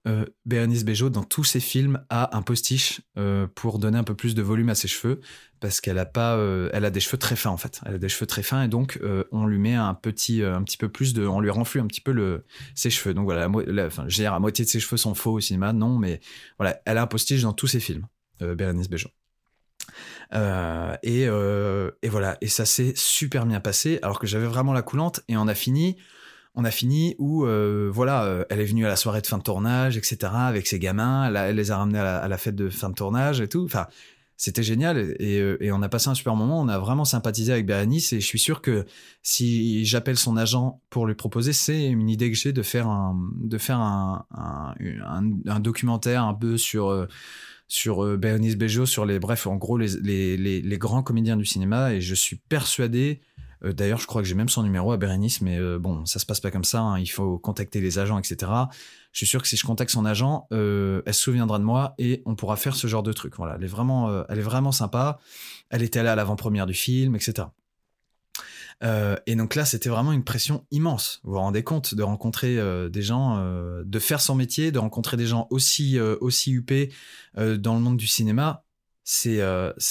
euh, 0.06 0.24
Bérénice 0.44 0.84
Bejo, 0.84 1.10
dans 1.10 1.24
tous 1.24 1.42
ses 1.42 1.58
films, 1.58 2.04
a 2.10 2.36
un 2.36 2.42
postiche 2.42 3.00
euh, 3.18 3.48
pour 3.54 3.78
donner 3.78 3.98
un 3.98 4.04
peu 4.04 4.14
plus 4.14 4.36
de 4.36 4.42
volume 4.42 4.68
à 4.68 4.76
ses 4.76 4.86
cheveux, 4.86 5.20
parce 5.58 5.80
qu'elle 5.80 5.98
a 5.98 6.06
pas, 6.06 6.36
euh, 6.36 6.70
elle 6.72 6.84
a 6.84 6.90
des 6.90 7.00
cheveux 7.00 7.18
très 7.18 7.34
fins 7.34 7.50
en 7.50 7.56
fait. 7.56 7.80
Elle 7.84 7.94
a 7.94 7.98
des 7.98 8.08
cheveux 8.08 8.26
très 8.26 8.42
fins 8.42 8.62
et 8.62 8.68
donc 8.68 9.00
on 9.32 9.46
lui 9.46 9.58
met 9.58 9.74
un 9.74 9.94
petit, 9.94 10.42
un 10.42 10.62
petit 10.62 10.76
peu 10.76 10.88
plus 10.88 11.12
de, 11.12 11.26
on 11.26 11.40
lui 11.40 11.50
renflue 11.50 11.80
un 11.80 11.86
petit 11.86 12.00
peu 12.00 12.12
le, 12.12 12.44
ses 12.74 12.90
cheveux. 12.90 13.14
Donc 13.14 13.24
voilà, 13.24 13.48
la, 13.66 13.88
je 13.88 14.00
veux 14.00 14.08
dire, 14.08 14.32
à 14.32 14.38
moitié 14.38 14.64
de 14.64 14.70
ses 14.70 14.78
cheveux 14.78 14.96
sont 14.96 15.14
faux 15.14 15.32
au 15.32 15.40
cinéma, 15.40 15.72
non, 15.72 15.98
mais 15.98 16.20
voilà, 16.58 16.80
elle 16.84 16.98
a 16.98 17.02
un 17.02 17.06
postiche 17.08 17.42
dans 17.42 17.52
tous 17.52 17.66
ses 17.66 17.80
films, 17.80 18.06
Bérénice 18.40 18.88
Bejo. 18.88 19.08
et, 20.32 21.22
et 21.22 22.08
voilà, 22.08 22.38
et 22.40 22.48
ça 22.48 22.64
s'est 22.64 22.92
super 22.96 23.46
bien 23.46 23.60
passé, 23.60 23.98
alors 24.02 24.18
que 24.18 24.26
j'avais 24.26 24.46
vraiment 24.46 24.72
la 24.72 24.82
coulante, 24.82 25.20
et 25.28 25.36
on 25.36 25.48
a 25.48 25.54
fini 25.54 25.96
on 26.56 26.64
a 26.64 26.70
fini 26.70 27.14
où 27.18 27.44
euh, 27.44 27.90
voilà, 27.92 28.24
euh, 28.24 28.44
elle 28.48 28.60
est 28.60 28.64
venue 28.64 28.86
à 28.86 28.88
la 28.88 28.96
soirée 28.96 29.20
de 29.20 29.26
fin 29.26 29.36
de 29.36 29.42
tournage, 29.42 29.98
etc. 29.98 30.32
avec 30.34 30.66
ses 30.66 30.78
gamins, 30.78 31.26
elle, 31.26 31.54
les 31.54 31.70
a 31.70 31.76
ramenés 31.76 31.98
à 31.98 32.26
la, 32.26 32.38
fête 32.38 32.56
de 32.56 32.70
fin 32.70 32.88
de 32.88 32.94
tournage 32.94 33.42
et 33.42 33.48
tout. 33.48 33.64
Enfin, 33.64 33.86
c'était 34.36 34.62
génial 34.62 34.98
euh, 34.98 35.56
et, 35.60 35.72
on 35.72 35.82
a 35.82 35.88
passé 35.88 36.08
un 36.08 36.14
super 36.14 36.34
moment. 36.36 36.60
On 36.60 36.68
a 36.68 36.78
vraiment 36.78 37.04
sympathisé 37.04 37.52
avec 37.52 37.66
Bérénice 37.66 38.12
et 38.12 38.20
je 38.20 38.26
suis 38.26 38.38
sûr 38.38 38.60
que 38.60 38.84
si 39.22 39.84
j'appelle 39.84 40.18
son 40.18 40.36
agent 40.36 40.82
pour 40.90 41.06
lui 41.06 41.14
proposer, 41.14 41.52
c'est 41.52 41.86
une 41.86 42.08
idée 42.08 42.30
que 42.30 42.36
j'ai 42.36 42.52
de 42.52 42.62
faire 42.62 42.86
un 42.88 43.18
documentaire 45.60 46.24
un 46.24 46.34
peu 46.34 46.56
sur 46.56 47.06
sur 47.68 48.16
Bérénice 48.16 48.56
Bejo, 48.56 48.86
sur 48.86 49.06
les 49.06 49.18
bref, 49.18 49.46
en 49.46 49.56
gros 49.56 49.78
les 49.78 50.78
grands 50.78 51.02
comédiens 51.02 51.36
du 51.36 51.44
cinéma 51.44 51.94
et 51.94 52.00
je 52.00 52.14
suis 52.14 52.36
persuadé 52.36 53.20
euh, 53.66 53.72
d'ailleurs, 53.72 53.98
je 53.98 54.06
crois 54.06 54.22
que 54.22 54.28
j'ai 54.28 54.34
même 54.34 54.48
son 54.48 54.62
numéro 54.62 54.92
à 54.92 54.96
Bérénice, 54.96 55.40
mais 55.40 55.58
euh, 55.58 55.78
bon, 55.78 56.06
ça 56.06 56.18
se 56.18 56.26
passe 56.26 56.40
pas 56.40 56.50
comme 56.50 56.64
ça. 56.64 56.80
Hein. 56.80 56.98
il 56.98 57.06
faut 57.06 57.38
contacter 57.38 57.80
les 57.80 57.98
agents, 57.98 58.18
etc. 58.18 58.50
Je 59.12 59.18
suis 59.18 59.26
sûr 59.26 59.42
que 59.42 59.48
si 59.48 59.56
je 59.56 59.64
contacte 59.64 59.90
son 59.90 60.04
agent, 60.04 60.46
euh, 60.52 61.02
elle 61.06 61.14
se 61.14 61.22
souviendra 61.22 61.58
de 61.58 61.64
moi 61.64 61.94
et 61.98 62.22
on 62.26 62.34
pourra 62.34 62.56
faire 62.56 62.76
ce 62.76 62.86
genre 62.86 63.02
de 63.02 63.12
truc. 63.12 63.36
Voilà, 63.36 63.56
elle 63.56 63.64
est 63.64 63.68
vraiment, 63.68 64.24
elle 64.28 64.38
est 64.38 64.42
vraiment 64.42 64.72
sympa. 64.72 65.18
Elle 65.70 65.82
était 65.82 66.02
là 66.02 66.12
à 66.12 66.14
l'avant-première 66.16 66.66
du 66.66 66.74
film, 66.74 67.16
etc. 67.16 67.48
et 68.82 69.34
donc 69.36 69.54
là, 69.54 69.64
c'était 69.64 69.88
vraiment 69.88 70.12
une 70.12 70.24
pression 70.24 70.66
immense. 70.70 71.20
Vous 71.24 71.32
vous 71.32 71.38
rendez 71.38 71.62
compte 71.64 71.94
de 71.94 72.02
rencontrer 72.02 72.58
des 72.90 73.02
gens, 73.02 73.42
de 73.82 73.98
faire 73.98 74.20
son 74.20 74.34
métier, 74.34 74.70
de 74.70 74.78
rencontrer 74.78 75.16
des 75.16 75.26
gens 75.26 75.46
aussi 75.50 75.98
aussi 75.98 76.52
huppés 76.52 76.92
dans 77.36 77.74
le 77.74 77.80
monde 77.80 77.96
du 77.96 78.06
cinéma 78.06 78.64
c'est 79.08 79.40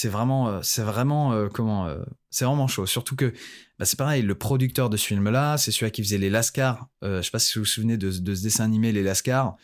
vraiment 0.05 0.61
c'est 0.61 0.83
vraiment 0.83 1.47
comment 1.49 1.87
c'est 2.29 2.45
vraiment 2.45 2.67
chaud 2.67 2.85
surtout 2.85 3.15
que 3.15 3.33
bah, 3.79 3.85
c'est 3.85 3.97
pareil 3.97 4.21
le 4.21 4.35
producteur 4.35 4.89
de 4.89 4.97
ce 4.97 5.05
film 5.05 5.29
là 5.29 5.57
c'est 5.57 5.71
celui 5.71 5.91
qui 5.91 6.03
faisait 6.03 6.17
les 6.17 6.29
Lascars. 6.29 6.87
Je 7.01 7.21
sais 7.21 7.31
pas 7.31 7.39
si 7.39 7.57
vous 7.57 7.63
vous 7.63 7.69
souvenez 7.69 7.97
de, 7.97 8.11
ce 8.11 8.19
dessin 8.19 8.63
animé 8.63 8.91
les 8.91 9.03
Lascars 9.03 9.55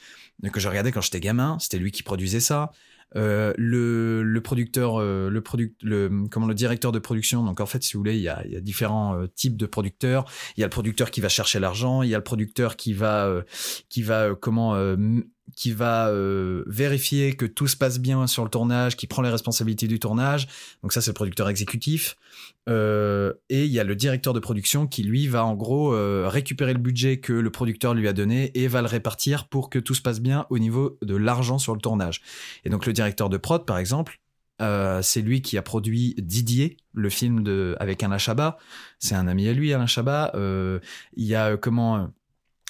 que 0.52 0.60
je 0.60 0.68
regardais 0.68 0.92
quand 0.92 1.02
j'étais 1.02 1.20
gamin. 1.20 1.58
C'était 1.60 1.78
lui 1.78 1.92
qui 1.92 2.04
produisait 2.04 2.40
ça. 2.40 2.72
Le, 3.14 4.24
le 4.24 4.42
producteur 4.42 5.00
le 5.00 5.42
product 5.42 5.84
le 5.84 6.10
comment 6.30 6.48
le 6.48 6.54
directeur 6.54 6.92
de 6.92 7.00
production. 7.00 7.44
Donc 7.44 7.60
en 7.60 7.66
fait 7.66 7.84
si 7.84 7.94
vous 7.94 8.00
voulez 8.00 8.16
il 8.16 8.24
y 8.24 8.30
a 8.30 8.44
différents 8.62 9.28
types 9.36 9.58
de 9.58 9.66
producteurs. 9.66 10.26
Il 10.58 10.62
y 10.62 10.64
a 10.64 10.68
le 10.68 10.72
producteur 10.72 11.12
qui 11.12 11.22
va 11.22 11.30
chercher 11.30 11.60
l'argent. 11.60 12.02
Il 12.02 12.10
y 12.10 12.16
a 12.16 12.18
le 12.18 12.24
producteur 12.24 12.76
qui 12.76 12.94
va 12.94 13.44
qui 13.90 14.02
va 14.02 14.36
comment 14.36 14.76
qui 15.56 15.72
va 15.72 16.08
euh, 16.10 16.64
vérifier 16.68 17.34
que 17.34 17.46
tout 17.46 17.68
se 17.68 17.76
passe 17.76 18.00
bien 18.00 18.28
sur 18.28 18.44
le 18.44 18.50
tournage, 18.50 18.96
qui 18.96 19.08
prend 19.08 19.22
les 19.22 19.30
responsabilités 19.30 19.88
du 19.88 20.00
tournage. 20.00 20.48
Donc 20.82 20.94
ça, 20.94 21.02
c'est 21.02 21.12
le 21.12 21.16
producteur 21.16 21.50
exécutif. 21.50 22.16
Euh, 22.70 23.34
et 23.50 23.66
il 23.66 23.72
y 23.72 23.80
a 23.80 23.84
le 23.84 23.96
directeur 23.96 24.34
de 24.34 24.40
production 24.40 24.88
qui, 24.88 25.04
lui, 25.04 25.28
va 25.28 25.46
en 25.46 25.56
gros 25.56 25.94
euh, 25.94 26.28
récupérer 26.28 26.74
le 26.74 26.80
budget 26.80 27.18
que 27.18 27.34
le 27.34 27.50
producteur 27.50 27.94
lui 27.94 28.08
a 28.08 28.14
donné 28.14 28.52
et 28.56 28.68
va 28.68 28.82
le 28.82 28.88
répartir 28.88 29.48
pour 29.48 29.70
que 29.70 29.80
tout 29.80 29.94
se 29.94 30.02
passe 30.02 30.20
bien 30.20 30.46
au 30.50 30.60
niveau 30.60 30.98
de 31.02 31.16
l'argent 31.16 31.58
sur 31.58 31.74
le 31.74 31.82
tournage. 31.82 32.22
Et 32.64 32.70
donc 32.70 32.86
le 32.86 32.94
directeur 32.94 33.30
de 33.30 33.38
prod, 33.38 33.66
par 33.66 33.78
exemple, 33.78 34.20
c'est 35.02 35.22
lui 35.22 35.42
qui 35.42 35.58
a 35.58 35.64
produit 35.64 36.14
Didier, 36.20 36.78
le 36.94 37.10
film 37.10 37.42
de 37.42 37.76
avec 37.80 38.04
Alain 38.04 38.20
Chabat. 38.20 38.60
C'est 39.00 39.16
un 39.16 39.28
ami 39.28 39.48
à 39.48 39.54
lui, 39.54 39.74
Alain 39.74 39.88
Chabat. 39.88 40.34
Il 40.36 41.26
y 41.26 41.34
a 41.34 41.58
comment 41.58 42.12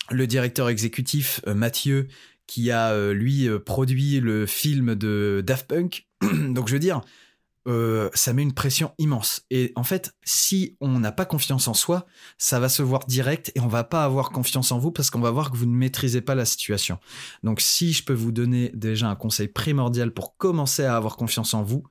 le 0.10 0.26
directeur 0.26 0.70
exécutif 0.70 1.42
Mathieu 1.46 2.08
qui 2.52 2.70
a 2.70 2.92
euh, 2.92 3.14
lui 3.14 3.48
euh, 3.48 3.60
produit 3.60 4.20
le 4.20 4.46
film 4.46 4.94
de 4.96 5.42
Daft 5.46 5.68
Punk. 5.68 6.10
Donc 6.22 6.68
je 6.68 6.74
veux 6.74 6.80
dire, 6.80 7.00
euh, 7.66 8.10
ça 8.14 8.34
met 8.34 8.42
une 8.42 8.52
pression 8.52 8.92
immense. 8.98 9.46
Et 9.52 9.72
en 9.78 9.86
fait, 9.86 10.14
si 10.26 10.76
on 10.82 11.00
n'a 11.00 11.14
pas 11.14 11.24
confiance 11.24 11.70
en 11.70 11.74
soi, 11.74 12.06
ça 12.38 12.60
va 12.60 12.68
se 12.68 12.84
voir 12.84 13.06
direct 13.06 13.54
et 13.56 13.62
on 13.62 13.70
va 13.70 13.86
pas 13.86 14.04
avoir 14.04 14.32
confiance 14.32 14.74
en 14.74 14.80
vous 14.80 14.92
parce 14.92 15.10
qu'on 15.10 15.22
va 15.22 15.32
voir 15.32 15.50
que 15.50 15.56
vous 15.56 15.66
ne 15.66 15.74
maîtrisez 15.74 16.20
pas 16.20 16.36
la 16.36 16.44
situation. 16.44 17.00
Donc 17.42 17.62
si 17.62 17.94
je 17.94 18.04
peux 18.04 18.12
vous 18.14 18.34
donner 18.34 18.70
déjà 18.74 19.08
un 19.08 19.16
conseil 19.16 19.48
primordial 19.48 20.12
pour 20.12 20.36
commencer 20.36 20.84
à 20.84 20.98
avoir 20.98 21.16
confiance 21.16 21.54
en 21.54 21.64
vous, 21.64 21.86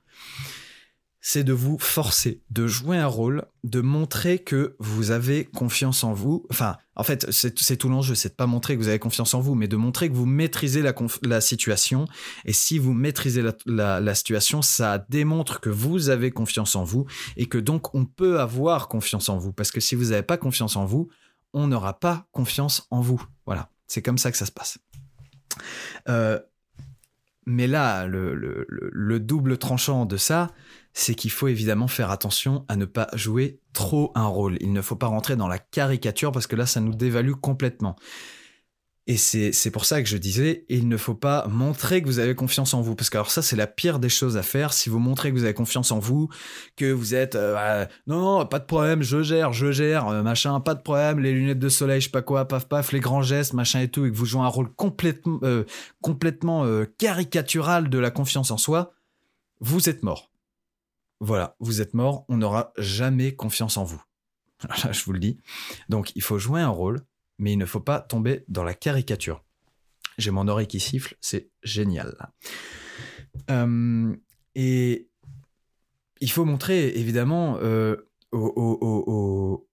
c'est 1.23 1.43
de 1.43 1.53
vous 1.53 1.77
forcer, 1.77 2.41
de 2.49 2.65
jouer 2.65 2.97
un 2.97 3.05
rôle, 3.05 3.45
de 3.63 3.79
montrer 3.79 4.39
que 4.39 4.75
vous 4.79 5.11
avez 5.11 5.45
confiance 5.45 6.03
en 6.03 6.13
vous. 6.13 6.47
Enfin, 6.49 6.77
en 6.95 7.03
fait, 7.03 7.29
c'est 7.29 7.77
tout 7.77 7.89
l'enjeu, 7.89 8.15
c'est 8.15 8.29
de 8.29 8.33
pas 8.33 8.47
montrer 8.47 8.75
que 8.75 8.81
vous 8.81 8.87
avez 8.87 8.97
confiance 8.97 9.35
en 9.35 9.39
vous, 9.39 9.53
mais 9.53 9.67
de 9.67 9.75
montrer 9.75 10.09
que 10.09 10.15
vous 10.15 10.25
maîtrisez 10.25 10.81
la, 10.81 11.41
situation. 11.41 12.05
Et 12.45 12.53
si 12.53 12.79
vous 12.79 12.93
maîtrisez 12.93 13.43
la, 13.67 14.15
situation, 14.15 14.63
ça 14.63 15.05
démontre 15.09 15.59
que 15.59 15.69
vous 15.69 16.09
avez 16.09 16.31
confiance 16.31 16.75
en 16.75 16.83
vous 16.83 17.05
et 17.37 17.45
que 17.45 17.59
donc 17.59 17.93
on 17.93 18.05
peut 18.05 18.39
avoir 18.39 18.87
confiance 18.87 19.29
en 19.29 19.37
vous. 19.37 19.53
Parce 19.53 19.69
que 19.71 19.79
si 19.79 19.93
vous 19.93 20.05
n'avez 20.05 20.23
pas 20.23 20.37
confiance 20.37 20.75
en 20.75 20.85
vous, 20.85 21.09
on 21.53 21.67
n'aura 21.67 21.99
pas 21.99 22.25
confiance 22.31 22.87
en 22.89 23.01
vous. 23.01 23.23
Voilà, 23.45 23.69
c'est 23.85 24.01
comme 24.01 24.17
ça 24.17 24.31
que 24.31 24.37
ça 24.37 24.47
se 24.47 24.51
passe. 24.51 24.79
Euh, 26.09 26.39
mais 27.45 27.67
là, 27.67 28.07
le 28.07 29.19
double 29.19 29.57
tranchant 29.57 30.05
de 30.05 30.17
ça, 30.17 30.51
c'est 30.93 31.15
qu'il 31.15 31.31
faut 31.31 31.47
évidemment 31.47 31.87
faire 31.87 32.11
attention 32.11 32.65
à 32.67 32.75
ne 32.75 32.85
pas 32.85 33.07
jouer 33.13 33.59
trop 33.73 34.11
un 34.15 34.27
rôle. 34.27 34.57
Il 34.61 34.73
ne 34.73 34.81
faut 34.81 34.95
pas 34.95 35.07
rentrer 35.07 35.35
dans 35.35 35.47
la 35.47 35.59
caricature 35.59 36.31
parce 36.31 36.47
que 36.47 36.55
là, 36.55 36.65
ça 36.65 36.81
nous 36.81 36.93
dévalue 36.93 37.33
complètement. 37.33 37.95
Et 39.07 39.17
c'est 39.17 39.71
pour 39.71 39.85
ça 39.85 40.01
que 40.01 40.07
je 40.07 40.15
disais, 40.15 40.63
il 40.69 40.87
ne 40.87 40.95
faut 40.95 41.15
pas 41.15 41.47
montrer 41.47 42.01
que 42.01 42.07
vous 42.07 42.19
avez 42.19 42.35
confiance 42.35 42.75
en 42.75 42.81
vous. 42.81 42.95
Parce 42.95 43.09
que 43.09 43.17
alors 43.17 43.31
ça, 43.31 43.41
c'est 43.41 43.55
la 43.55 43.65
pire 43.65 43.97
des 43.97 44.09
choses 44.09 44.37
à 44.37 44.43
faire. 44.43 44.73
Si 44.73 44.89
vous 44.89 44.99
montrez 44.99 45.31
que 45.31 45.35
vous 45.35 45.43
avez 45.43 45.55
confiance 45.55 45.91
en 45.91 45.97
vous, 45.97 46.29
que 46.77 46.91
vous 46.91 47.15
êtes, 47.15 47.35
euh, 47.35 47.85
non, 48.05 48.21
non, 48.21 48.45
pas 48.45 48.59
de 48.59 48.65
problème, 48.65 49.01
je 49.01 49.23
gère, 49.23 49.53
je 49.53 49.71
gère, 49.71 50.07
euh, 50.07 50.21
machin, 50.21 50.59
pas 50.59 50.75
de 50.75 50.81
problème, 50.81 51.19
les 51.19 51.33
lunettes 51.33 51.59
de 51.59 51.67
soleil, 51.67 51.99
je 51.99 52.05
sais 52.05 52.11
pas 52.11 52.21
quoi, 52.21 52.47
paf, 52.47 52.69
paf, 52.69 52.91
les 52.91 52.99
grands 52.99 53.23
gestes, 53.23 53.53
machin 53.53 53.81
et 53.81 53.89
tout, 53.89 54.05
et 54.05 54.11
que 54.11 54.15
vous 54.15 54.25
jouez 54.25 54.43
un 54.43 54.47
rôle 54.47 54.71
complètement, 54.75 55.39
euh, 55.43 55.63
complètement 56.01 56.65
caricatural 56.97 57.89
de 57.89 57.97
la 57.97 58.11
confiance 58.11 58.51
en 58.51 58.57
soi, 58.57 58.93
vous 59.59 59.89
êtes 59.89 60.03
mort 60.03 60.30
voilà, 61.21 61.55
vous 61.59 61.81
êtes 61.81 61.93
mort, 61.93 62.25
on 62.29 62.37
n'aura 62.37 62.73
jamais 62.77 63.35
confiance 63.35 63.77
en 63.77 63.83
vous. 63.83 64.01
je 64.91 65.03
vous 65.05 65.13
le 65.13 65.19
dis. 65.19 65.37
Donc, 65.87 66.11
il 66.15 66.23
faut 66.23 66.39
jouer 66.39 66.61
un 66.61 66.69
rôle, 66.69 67.01
mais 67.37 67.53
il 67.53 67.57
ne 67.57 67.65
faut 67.65 67.79
pas 67.79 67.99
tomber 68.01 68.43
dans 68.47 68.63
la 68.63 68.73
caricature. 68.73 69.43
J'ai 70.17 70.31
mon 70.31 70.47
oreille 70.47 70.65
qui 70.65 70.79
siffle, 70.79 71.15
c'est 71.21 71.49
génial. 71.61 72.31
Euh, 73.51 74.15
et 74.55 75.07
il 76.21 76.31
faut 76.31 76.43
montrer, 76.43 76.87
évidemment, 76.97 77.57
euh, 77.61 77.97
au, 78.31 79.67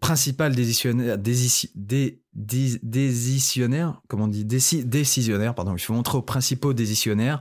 principal 0.00 0.52
décisionnaire, 0.54 1.16
comment 4.08 4.24
on 4.24 4.28
dit, 4.28 4.44
décisionnaire, 4.44 5.54
pardon, 5.54 5.74
il 5.76 5.80
faut 5.80 5.94
montrer 5.94 6.18
aux 6.18 6.22
principaux 6.22 6.72
décisionnaires 6.74 7.40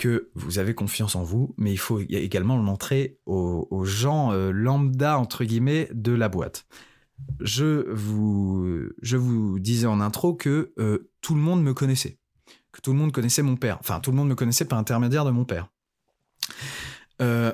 que 0.00 0.30
vous 0.34 0.58
avez 0.58 0.74
confiance 0.74 1.14
en 1.14 1.22
vous, 1.22 1.54
mais 1.58 1.72
il 1.72 1.76
faut 1.76 2.00
également 2.00 2.56
le 2.56 2.62
montrer 2.62 3.18
aux, 3.26 3.84
gens 3.84 4.32
euh, 4.32 4.50
lambda, 4.50 5.18
entre 5.18 5.44
guillemets, 5.44 5.90
de 5.92 6.12
la 6.12 6.30
boîte. 6.30 6.66
Je 7.38 7.84
vous, 7.92 9.58
disais 9.58 9.86
en 9.86 10.00
intro 10.00 10.32
que 10.32 10.72
euh, 10.78 11.10
tout 11.20 11.34
le 11.34 11.42
monde 11.42 11.62
me 11.62 11.74
connaissait, 11.74 12.18
que 12.72 12.80
tout 12.80 12.92
le 12.92 12.98
monde 12.98 13.12
connaissait 13.12 13.42
mon 13.42 13.56
père, 13.56 13.76
enfin 13.80 14.00
tout 14.00 14.10
le 14.10 14.16
monde 14.16 14.28
me 14.28 14.34
connaissait 14.34 14.64
par 14.64 14.78
intermédiaire 14.78 15.26
de 15.26 15.32
mon 15.32 15.44
père. 15.44 15.68
Euh, 17.20 17.52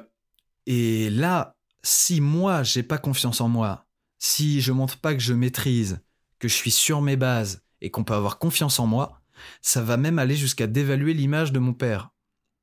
et 0.67 1.11
là, 1.11 1.57
si 1.83 2.21
moi 2.21 2.63
j'ai 2.63 2.85
pas 2.85 2.99
confiance 2.99 3.41
en 3.41 3.49
moi, 3.49 3.87
si 4.21 4.61
je 4.61 4.71
montre 4.71 4.99
pas 5.01 5.15
que 5.15 5.21
je 5.21 5.35
maîtrise, 5.35 5.99
que 6.39 6.47
je 6.47 6.55
suis 6.55 6.71
sur 6.71 7.03
mes 7.03 7.17
bases 7.17 7.65
et 7.81 7.91
qu'on 7.91 8.05
peut 8.05 8.15
avoir 8.15 8.39
confiance 8.39 8.79
en 8.79 8.87
moi, 8.87 9.21
ça 9.63 9.83
va 9.83 9.97
même 9.97 10.21
aller 10.21 10.37
jusqu'à 10.37 10.69
dévaluer 10.69 11.13
l'image 11.13 11.51
de 11.51 11.59
mon 11.59 11.75
père 11.75 12.13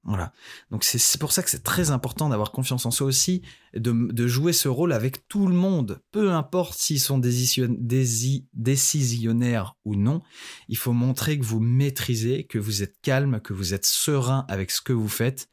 Voilà. 0.06 0.34
Donc 0.70 0.84
c'est 0.84 1.18
pour 1.18 1.32
ça 1.32 1.44
que 1.44 1.50
c'est 1.50 1.64
très 1.64 1.90
important 1.90 2.28
d'avoir 2.28 2.52
confiance 2.52 2.86
en 2.86 2.92
soi 2.92 3.08
aussi, 3.08 3.42
de, 3.74 4.28
jouer 4.28 4.52
ce 4.52 4.68
rôle 4.68 4.92
avec 4.92 5.30
tout 5.30 5.48
le 5.48 5.56
monde, 5.56 6.02
peu 6.12 6.32
importe 6.32 6.78
s'ils 6.78 7.00
sont 7.00 7.20
décisionnaires 7.20 9.78
ou 9.86 9.96
non. 9.96 10.22
Il 10.68 10.76
faut 10.78 10.92
montrer 10.92 11.40
que 11.40 11.46
vous 11.46 11.62
maîtrisez, 11.62 12.44
que 12.44 12.60
vous 12.60 12.84
êtes 12.84 13.00
calme, 13.02 13.40
que 13.40 13.54
vous 13.54 13.74
êtes 13.74 13.86
serein 13.86 14.44
avec 14.50 14.72
ce 14.72 14.82
que 14.82 14.92
vous 14.92 15.08
faites 15.08 15.48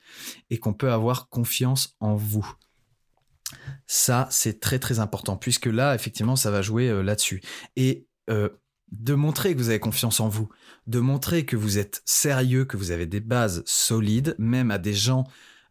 et 0.51 0.59
qu'on 0.59 0.75
peut 0.75 0.93
avoir 0.93 1.29
confiance 1.29 1.95
en 2.01 2.17
vous. 2.17 2.53
Ça, 3.87 4.27
c'est 4.31 4.59
très 4.59 4.81
très 4.81 4.99
important 4.99 5.37
puisque 5.37 5.67
là, 5.67 5.95
effectivement, 5.95 6.35
ça 6.35 6.51
va 6.51 6.61
jouer 6.61 6.89
euh, 6.89 7.03
là-dessus. 7.03 7.41
Et 7.77 8.09
euh, 8.29 8.49
de 8.93 9.15
montrer 9.15 9.53
que 9.53 9.59
vous 9.59 9.69
avez 9.69 9.81
confiance 9.81 10.21
en 10.21 10.29
vous, 10.29 10.49
de 10.87 11.01
montrer 11.01 11.45
que 11.45 11.57
vous 11.57 11.79
êtes 11.79 12.03
sérieux, 12.05 12.65
que 12.65 12.77
vous 12.77 12.91
avez 12.91 13.07
des 13.07 13.21
bases 13.21 13.62
solides, 13.67 14.35
même 14.39 14.71
à 14.71 14.79
des 14.79 14.95
gens 14.95 15.25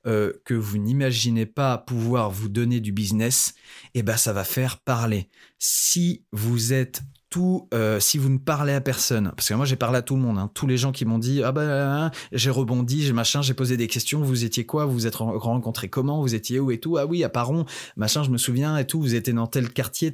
euh, 0.08 0.34
que 0.46 0.54
vous 0.54 0.78
n'imaginez 0.78 1.46
pas 1.46 1.78
pouvoir 1.78 2.32
vous 2.32 2.48
donner 2.48 2.80
du 2.80 2.92
business, 2.92 3.54
eh 3.94 4.04
ben 4.04 4.16
ça 4.16 4.32
va 4.32 4.46
faire 4.46 4.80
parler. 4.80 5.30
Si 5.58 6.24
vous 6.32 6.72
êtes 6.72 7.02
tout, 7.30 7.68
euh, 7.74 8.00
si 8.00 8.18
vous 8.18 8.30
ne 8.30 8.38
parlez 8.38 8.74
à 8.74 8.82
personne, 8.82 9.32
parce 9.36 9.50
que 9.50 9.54
moi 9.54 9.66
j'ai 9.66 9.76
parlé 9.76 10.00
à 10.00 10.02
tout 10.02 10.16
le 10.16 10.22
monde, 10.22 10.38
hein, 10.38 10.50
tous 10.54 10.66
les 10.66 10.78
gens 10.78 10.92
qui 10.92 11.06
m'ont 11.06 11.20
dit 11.20 11.44
ah 11.44 11.52
ben 11.52 12.12
j'ai 12.32 12.50
rebondi, 12.50 13.04
j'ai 13.04 13.14
machin, 13.14 13.42
j'ai 13.42 13.54
posé 13.54 13.78
des 13.78 13.88
questions, 13.88 14.22
vous 14.22 14.46
étiez 14.46 14.66
quoi, 14.66 14.86
vous 14.86 14.94
vous 14.94 15.08
êtes 15.08 15.16
rencontrés 15.16 15.90
comment, 15.90 16.22
vous 16.22 16.34
étiez 16.34 16.60
où 16.60 16.72
et 16.72 16.80
tout, 16.80 16.98
ah 16.98 17.06
oui 17.06 17.24
à 17.24 17.30
Paron, 17.30 17.66
machin, 17.98 18.24
je 18.24 18.32
me 18.32 18.38
souviens 18.38 18.78
et 18.78 18.88
tout, 18.88 19.00
vous 19.00 19.14
étiez 19.14 19.34
dans 19.34 19.46
tel 19.46 19.70
quartier, 19.70 20.12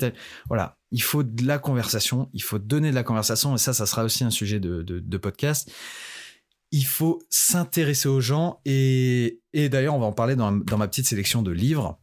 voilà, 0.48 0.78
il 0.92 1.02
faut 1.02 1.24
de 1.24 1.46
la 1.46 1.58
conversation, 1.58 2.30
il 2.34 2.44
faut 2.44 2.60
donner 2.60 2.90
de 2.90 2.96
la 2.96 3.04
conversation 3.04 3.56
et 3.56 3.58
ça, 3.58 3.74
ça 3.74 3.86
sera 3.86 4.04
aussi 4.04 4.24
un 4.24 4.30
sujet 4.30 4.60
de, 4.60 5.18
podcast. 5.18 5.72
Il 6.72 6.86
faut 6.86 7.20
s'intéresser 7.30 8.10
aux 8.10 8.20
gens 8.20 8.60
et, 8.66 9.40
d'ailleurs 9.54 9.96
on 9.96 10.00
va 10.00 10.08
en 10.08 10.14
parler 10.14 10.36
dans, 10.36 10.52
ma 10.52 10.88
petite 10.88 11.08
sélection 11.08 11.42
de 11.42 11.52
livres. 11.52 11.98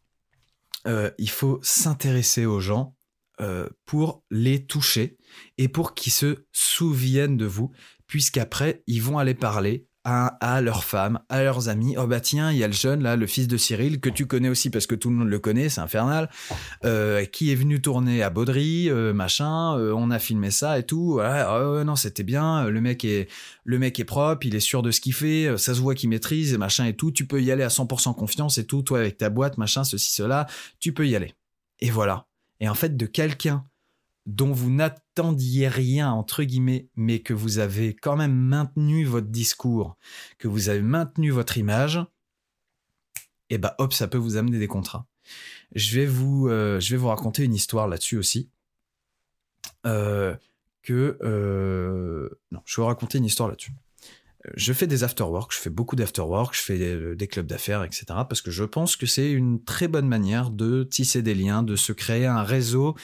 Euh, 0.86 1.10
il 1.18 1.30
faut 1.30 1.60
s'intéresser 1.62 2.46
aux 2.46 2.60
gens 2.60 2.94
euh, 3.40 3.66
pour 3.86 4.22
les 4.30 4.66
toucher 4.66 5.16
et 5.56 5.68
pour 5.68 5.94
qu'ils 5.94 6.12
se 6.12 6.44
souviennent 6.52 7.38
de 7.38 7.46
vous, 7.46 7.72
puisqu'après, 8.06 8.82
ils 8.86 9.02
vont 9.02 9.18
aller 9.18 9.34
parler 9.34 9.86
à, 10.04 10.26
à 10.40 10.60
leurs 10.60 10.84
femmes, 10.84 11.18
à 11.28 11.42
leurs 11.42 11.68
amis. 11.68 11.94
Oh 11.96 12.06
bah 12.06 12.20
tiens, 12.20 12.52
il 12.52 12.58
y 12.58 12.64
a 12.64 12.66
le 12.66 12.72
jeune 12.74 13.02
là, 13.02 13.16
le 13.16 13.26
fils 13.26 13.48
de 13.48 13.56
Cyril, 13.56 14.00
que 14.00 14.10
tu 14.10 14.26
connais 14.26 14.48
aussi 14.48 14.68
parce 14.68 14.86
que 14.86 14.94
tout 14.94 15.08
le 15.08 15.16
monde 15.16 15.28
le 15.28 15.38
connaît, 15.38 15.68
c'est 15.70 15.80
infernal, 15.80 16.28
euh, 16.84 17.24
qui 17.24 17.50
est 17.50 17.54
venu 17.54 17.80
tourner 17.80 18.22
à 18.22 18.28
Baudry, 18.28 18.90
euh, 18.90 19.14
machin. 19.14 19.76
on 19.76 20.10
a 20.10 20.18
filmé 20.18 20.50
ça 20.50 20.78
et 20.78 20.84
tout. 20.84 21.18
Non, 21.20 21.96
c'était 21.96 22.24
bien. 22.24 22.68
Le 22.68 22.80
mec 22.80 23.04
est, 23.04 23.28
le 23.64 23.78
mec 23.78 23.98
est 23.98 24.04
propre, 24.04 24.44
il 24.46 24.54
est 24.54 24.60
sûr 24.60 24.82
de 24.82 24.90
ce 24.90 25.00
qu'il 25.00 25.14
fait. 25.14 25.56
Ça 25.56 25.74
se 25.74 25.80
voit 25.80 25.94
qu'il 25.94 26.10
maîtrise, 26.10 26.56
machin 26.58 26.84
et 26.84 26.94
tout. 26.94 27.12
Tu 27.12 27.26
peux 27.26 27.42
y 27.42 27.50
aller 27.50 27.64
à 27.64 27.68
100% 27.68 28.14
confiance 28.14 28.58
et 28.58 28.66
tout. 28.66 28.82
Toi 28.82 28.98
avec 28.98 29.16
ta 29.16 29.30
boîte, 29.30 29.56
machin, 29.56 29.84
ceci, 29.84 30.12
cela, 30.12 30.46
tu 30.80 30.92
peux 30.92 31.06
y 31.06 31.16
aller. 31.16 31.34
Et 31.80 31.90
voilà 31.90 32.26
et 32.62 32.68
en 32.68 32.74
fait 32.74 32.96
de 32.96 33.06
quelqu'un 33.06 33.66
dont 34.24 34.52
vous 34.52 34.70
n'attendiez 34.70 35.66
rien, 35.66 36.12
entre 36.12 36.44
guillemets, 36.44 36.88
mais 36.94 37.18
que 37.18 37.34
vous 37.34 37.58
avez 37.58 37.92
quand 37.92 38.14
même 38.16 38.34
maintenu 38.34 39.04
votre 39.04 39.26
discours, 39.26 39.96
que 40.38 40.46
vous 40.46 40.68
avez 40.68 40.80
maintenu 40.80 41.30
votre 41.30 41.58
image, 41.58 41.96
et 43.50 43.56
eh 43.56 43.58
bah 43.58 43.74
hop, 43.78 43.92
ça 43.92 44.06
peut 44.06 44.16
vous 44.16 44.36
amener 44.36 44.60
des 44.60 44.68
contrats. 44.68 45.06
Je 45.74 45.98
vais 45.98 46.06
vous, 46.06 46.48
euh, 46.48 46.78
je 46.78 46.92
vais 46.92 46.96
vous 46.96 47.08
raconter 47.08 47.42
une 47.42 47.54
histoire 47.54 47.88
là-dessus 47.88 48.16
aussi. 48.16 48.48
Euh, 49.84 50.36
que 50.82 51.18
euh, 51.22 52.28
non, 52.52 52.60
je 52.64 52.76
vais 52.76 52.82
vous 52.82 52.88
raconter 52.88 53.18
une 53.18 53.24
histoire 53.24 53.48
là-dessus 53.48 53.72
je 54.54 54.72
fais 54.72 54.86
des 54.86 55.04
afterwork, 55.04 55.52
je 55.52 55.58
fais 55.58 55.70
beaucoup 55.70 55.94
d'afterwork, 55.94 56.54
je 56.54 56.62
fais 56.62 56.78
euh, 56.80 57.14
des, 57.14 57.28
clubs 57.28 57.46
d'affaires, 57.46 57.84
etc. 57.84 58.04
Parce 58.28 58.40
que 58.40 58.50
je 58.50 58.64
pense 58.64 58.96
que 58.96 59.06
c'est 59.06 59.30
une 59.30 59.62
très 59.62 59.88
bonne 59.88 60.08
manière 60.08 60.50
de 60.50 60.82
tisser 60.82 61.22
des 61.22 61.34
liens, 61.34 61.62
de 61.62 61.76
se 61.76 61.92
créer 61.92 62.26
un 62.26 62.42
réseau 62.42 62.96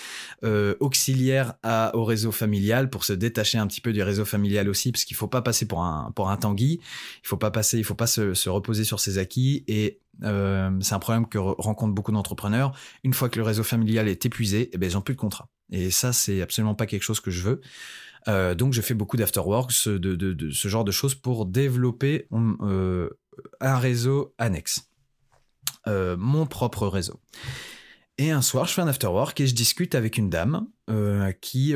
euh, 0.44 0.74
auxiliaire 0.81 1.55
au 1.94 2.05
réseau 2.05 2.32
familial 2.32 2.90
pour 2.90 3.05
se 3.05 3.12
détacher 3.12 3.59
un 3.59 3.66
petit 3.66 3.81
peu 3.81 3.93
du 3.93 4.02
réseau 4.02 4.24
familial 4.24 4.69
aussi, 4.69 4.90
parce 4.93 5.05
qu'il 5.05 5.16
faut 5.16 5.28
pas 5.28 5.43
passer 5.43 5.66
pour 5.66 5.82
un 5.82 6.10
pour 6.15 6.36
tanguy, 6.39 6.81
il 7.23 7.27
faut 7.27 7.36
pas 7.36 7.51
passer, 7.51 7.78
il 7.78 7.85
faut 7.85 7.94
pas 7.94 8.06
se, 8.06 8.35
se 8.35 8.48
reposer 8.48 8.85
sur 8.85 9.01
ses 9.01 9.19
acquis 9.19 9.65
et 9.69 10.01
euh, 10.24 10.70
c'est 10.81 10.94
un 10.94 10.98
problème 10.98 11.27
que 11.27 11.39
rencontrent 11.39 11.94
beaucoup 11.94 12.12
d'entrepreneurs. 12.12 12.73
Une 13.05 13.15
fois 13.15 13.28
que 13.28 13.39
le 13.39 13.44
réseau 13.44 13.62
familial 13.62 14.09
est 14.09 14.27
épuisé, 14.27 14.70
eh 14.73 14.78
ben, 14.78 14.90
ils 14.90 14.94
n'ont 14.94 15.01
plus 15.01 15.15
de 15.15 15.20
contrat. 15.20 15.48
Et 15.70 15.90
ça, 15.90 16.12
c'est 16.12 16.43
absolument 16.43 16.74
pas 16.74 16.86
quelque 16.86 17.02
chose 17.02 17.20
que 17.20 17.31
je 17.31 17.43
veux. 17.43 17.60
Euh, 18.29 18.55
donc, 18.55 18.73
je 18.73 18.81
fais 18.81 18.95
beaucoup 18.95 19.17
d'afterworks, 19.17 19.89
de, 19.89 20.51
ce 20.51 20.69
genre 20.69 20.85
de 20.85 20.93
choses 20.93 21.15
pour 21.15 21.47
développer 21.47 22.29
euh, 22.33 23.09
un 23.61 23.79
réseau 23.79 24.35
annexe, 24.39 24.91
euh, 25.87 26.17
mon 26.19 26.47
propre 26.47 26.87
réseau. 26.87 27.21
Et 28.19 28.33
un 28.33 28.43
soir, 28.43 28.67
je 28.67 28.75
fais 28.75 28.83
un 28.83 28.89
afterwork 28.89 29.41
et 29.41 29.47
je 29.47 29.55
discute 29.55 29.95
avec 29.95 30.19
une 30.19 30.29
dame 30.29 30.67
qui, 31.41 31.75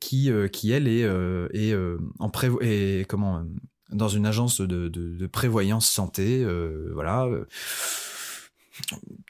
qui, 0.00 0.30
qui, 0.52 0.70
elle, 0.70 0.86
est, 0.86 1.00
est 1.00 1.74
en 2.18 2.30
comment, 3.08 3.42
dans 3.90 4.08
une 4.08 4.26
agence 4.26 4.60
de, 4.60 4.88
de 4.88 5.26
prévoyance 5.26 5.88
santé. 5.88 6.46
voilà 6.92 7.26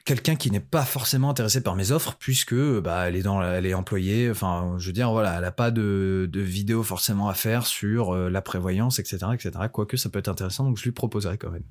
quelqu'un 0.05 0.37
qui 0.37 0.51
n'est 0.51 0.61
pas 0.61 0.85
forcément 0.85 1.31
intéressé 1.31 1.63
par 1.63 1.77
mes 1.77 1.91
offres 1.91 2.17
puisque 2.19 2.55
bah 2.55 3.09
elle 3.09 3.17
est 3.17 3.23
dans 3.23 3.43
elle 3.43 3.67
est 3.67 3.75
employée. 3.75 4.31
Enfin 4.31 4.75
je 4.79 4.87
veux 4.87 4.93
dire 4.93 5.11
voilà 5.11 5.39
elle 5.39 5.45
a 5.45 5.53
pas 5.53 5.71
de, 5.71 6.29
de 6.31 6.41
vidéo 6.41 6.83
forcément 6.83 7.29
à 7.29 7.35
faire 7.35 7.67
sur 7.67 8.15
euh, 8.15 8.31
la 8.31 8.43
prévoyance 8.43 8.99
etc 8.99 9.27
etc 9.33 9.53
quoique 9.73 9.97
ça 9.97 10.09
peut 10.09 10.19
être 10.19 10.29
intéressant 10.29 10.65
donc 10.65 10.79
je 10.79 10.85
lui 10.85 10.93
proposerai 10.93 11.39
quand 11.39 11.51
même. 11.51 11.65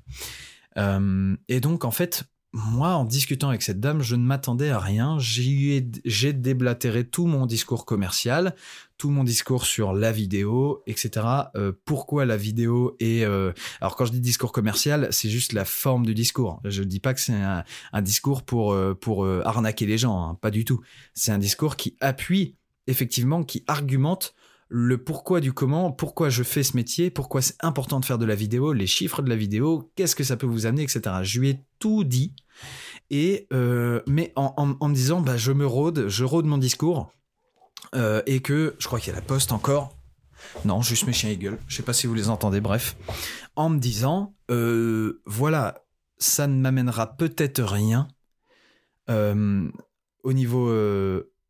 Euh, 0.76 1.36
et 1.48 1.60
donc 1.60 1.84
en 1.84 1.90
fait 1.90 2.24
moi, 2.56 2.90
en 2.90 3.04
discutant 3.04 3.48
avec 3.48 3.62
cette 3.62 3.80
dame, 3.80 4.00
je 4.00 4.14
ne 4.14 4.24
m'attendais 4.24 4.70
à 4.70 4.78
rien. 4.78 5.16
J'ai 5.18 6.32
déblatéré 6.32 7.02
tout 7.04 7.26
mon 7.26 7.46
discours 7.46 7.84
commercial, 7.84 8.54
tout 8.96 9.10
mon 9.10 9.24
discours 9.24 9.66
sur 9.66 9.92
la 9.92 10.12
vidéo, 10.12 10.80
etc. 10.86 11.26
Euh, 11.56 11.72
pourquoi 11.84 12.24
la 12.24 12.36
vidéo 12.36 12.96
est... 13.00 13.24
Euh, 13.24 13.52
alors 13.80 13.96
quand 13.96 14.04
je 14.04 14.12
dis 14.12 14.20
discours 14.20 14.52
commercial, 14.52 15.08
c'est 15.10 15.28
juste 15.28 15.52
la 15.52 15.64
forme 15.64 16.06
du 16.06 16.14
discours. 16.14 16.60
Je 16.64 16.82
ne 16.82 16.86
dis 16.86 17.00
pas 17.00 17.12
que 17.12 17.20
c'est 17.20 17.32
un, 17.32 17.64
discours 18.02 18.44
pour, 18.44 18.72
euh, 18.72 18.94
pour 18.94 19.26
arnaquer 19.26 19.84
les 19.84 19.98
gens, 19.98 20.22
hein, 20.22 20.38
pas 20.40 20.52
du 20.52 20.64
tout. 20.64 20.80
C'est 21.12 21.32
un 21.32 21.38
discours 21.38 21.74
qui 21.74 21.96
appuie, 22.00 22.54
effectivement, 22.86 23.42
qui 23.42 23.64
argumente 23.66 24.32
le 24.68 25.02
pourquoi 25.02 25.40
du 25.40 25.52
comment, 25.52 25.92
pourquoi 25.92 26.30
je 26.30 26.42
fais 26.42 26.62
ce 26.62 26.76
métier, 26.76 27.10
pourquoi 27.10 27.42
c'est 27.42 27.56
important 27.60 28.00
de 28.00 28.04
faire 28.04 28.18
de 28.18 28.24
la 28.24 28.34
vidéo, 28.34 28.72
les 28.72 28.86
chiffres 28.86 29.22
de 29.22 29.28
la 29.28 29.36
vidéo, 29.36 29.92
qu'est-ce 29.94 30.16
que 30.16 30.24
ça 30.24 30.36
peut 30.36 30.46
vous 30.46 30.66
amener, 30.66 30.82
etc. 30.82 31.16
Je 31.22 31.40
lui 31.40 31.50
ai 31.50 31.60
tout 31.78 32.04
dit. 32.04 32.34
Et 33.10 33.46
euh, 33.52 34.00
mais 34.06 34.32
en, 34.36 34.66
me 34.66 34.94
disant, 34.94 35.20
bah, 35.20 35.36
je 35.36 35.52
me 35.52 35.66
rôde, 35.66 36.08
je 36.08 36.24
rôde 36.24 36.46
mon 36.46 36.58
discours, 36.58 37.12
euh, 37.94 38.22
et 38.26 38.40
que 38.40 38.74
je 38.78 38.86
crois 38.86 38.98
qu'il 38.98 39.12
y 39.12 39.16
a 39.16 39.16
la 39.16 39.24
poste 39.24 39.52
encore. 39.52 39.96
Non, 40.64 40.82
juste 40.82 41.06
mes 41.06 41.12
chiens 41.12 41.30
Eagle. 41.30 41.58
Je 41.68 41.76
sais 41.76 41.82
pas 41.82 41.92
si 41.92 42.06
vous 42.06 42.14
les 42.14 42.28
entendez. 42.28 42.60
Bref, 42.60 42.96
en 43.56 43.70
me 43.70 43.78
disant, 43.78 44.34
euh, 44.50 45.22
voilà, 45.26 45.84
ça 46.18 46.46
ne 46.46 46.60
m'amènera 46.60 47.16
peut-être 47.16 47.62
rien 47.62 48.08
au 49.06 50.32
niveau 50.32 50.72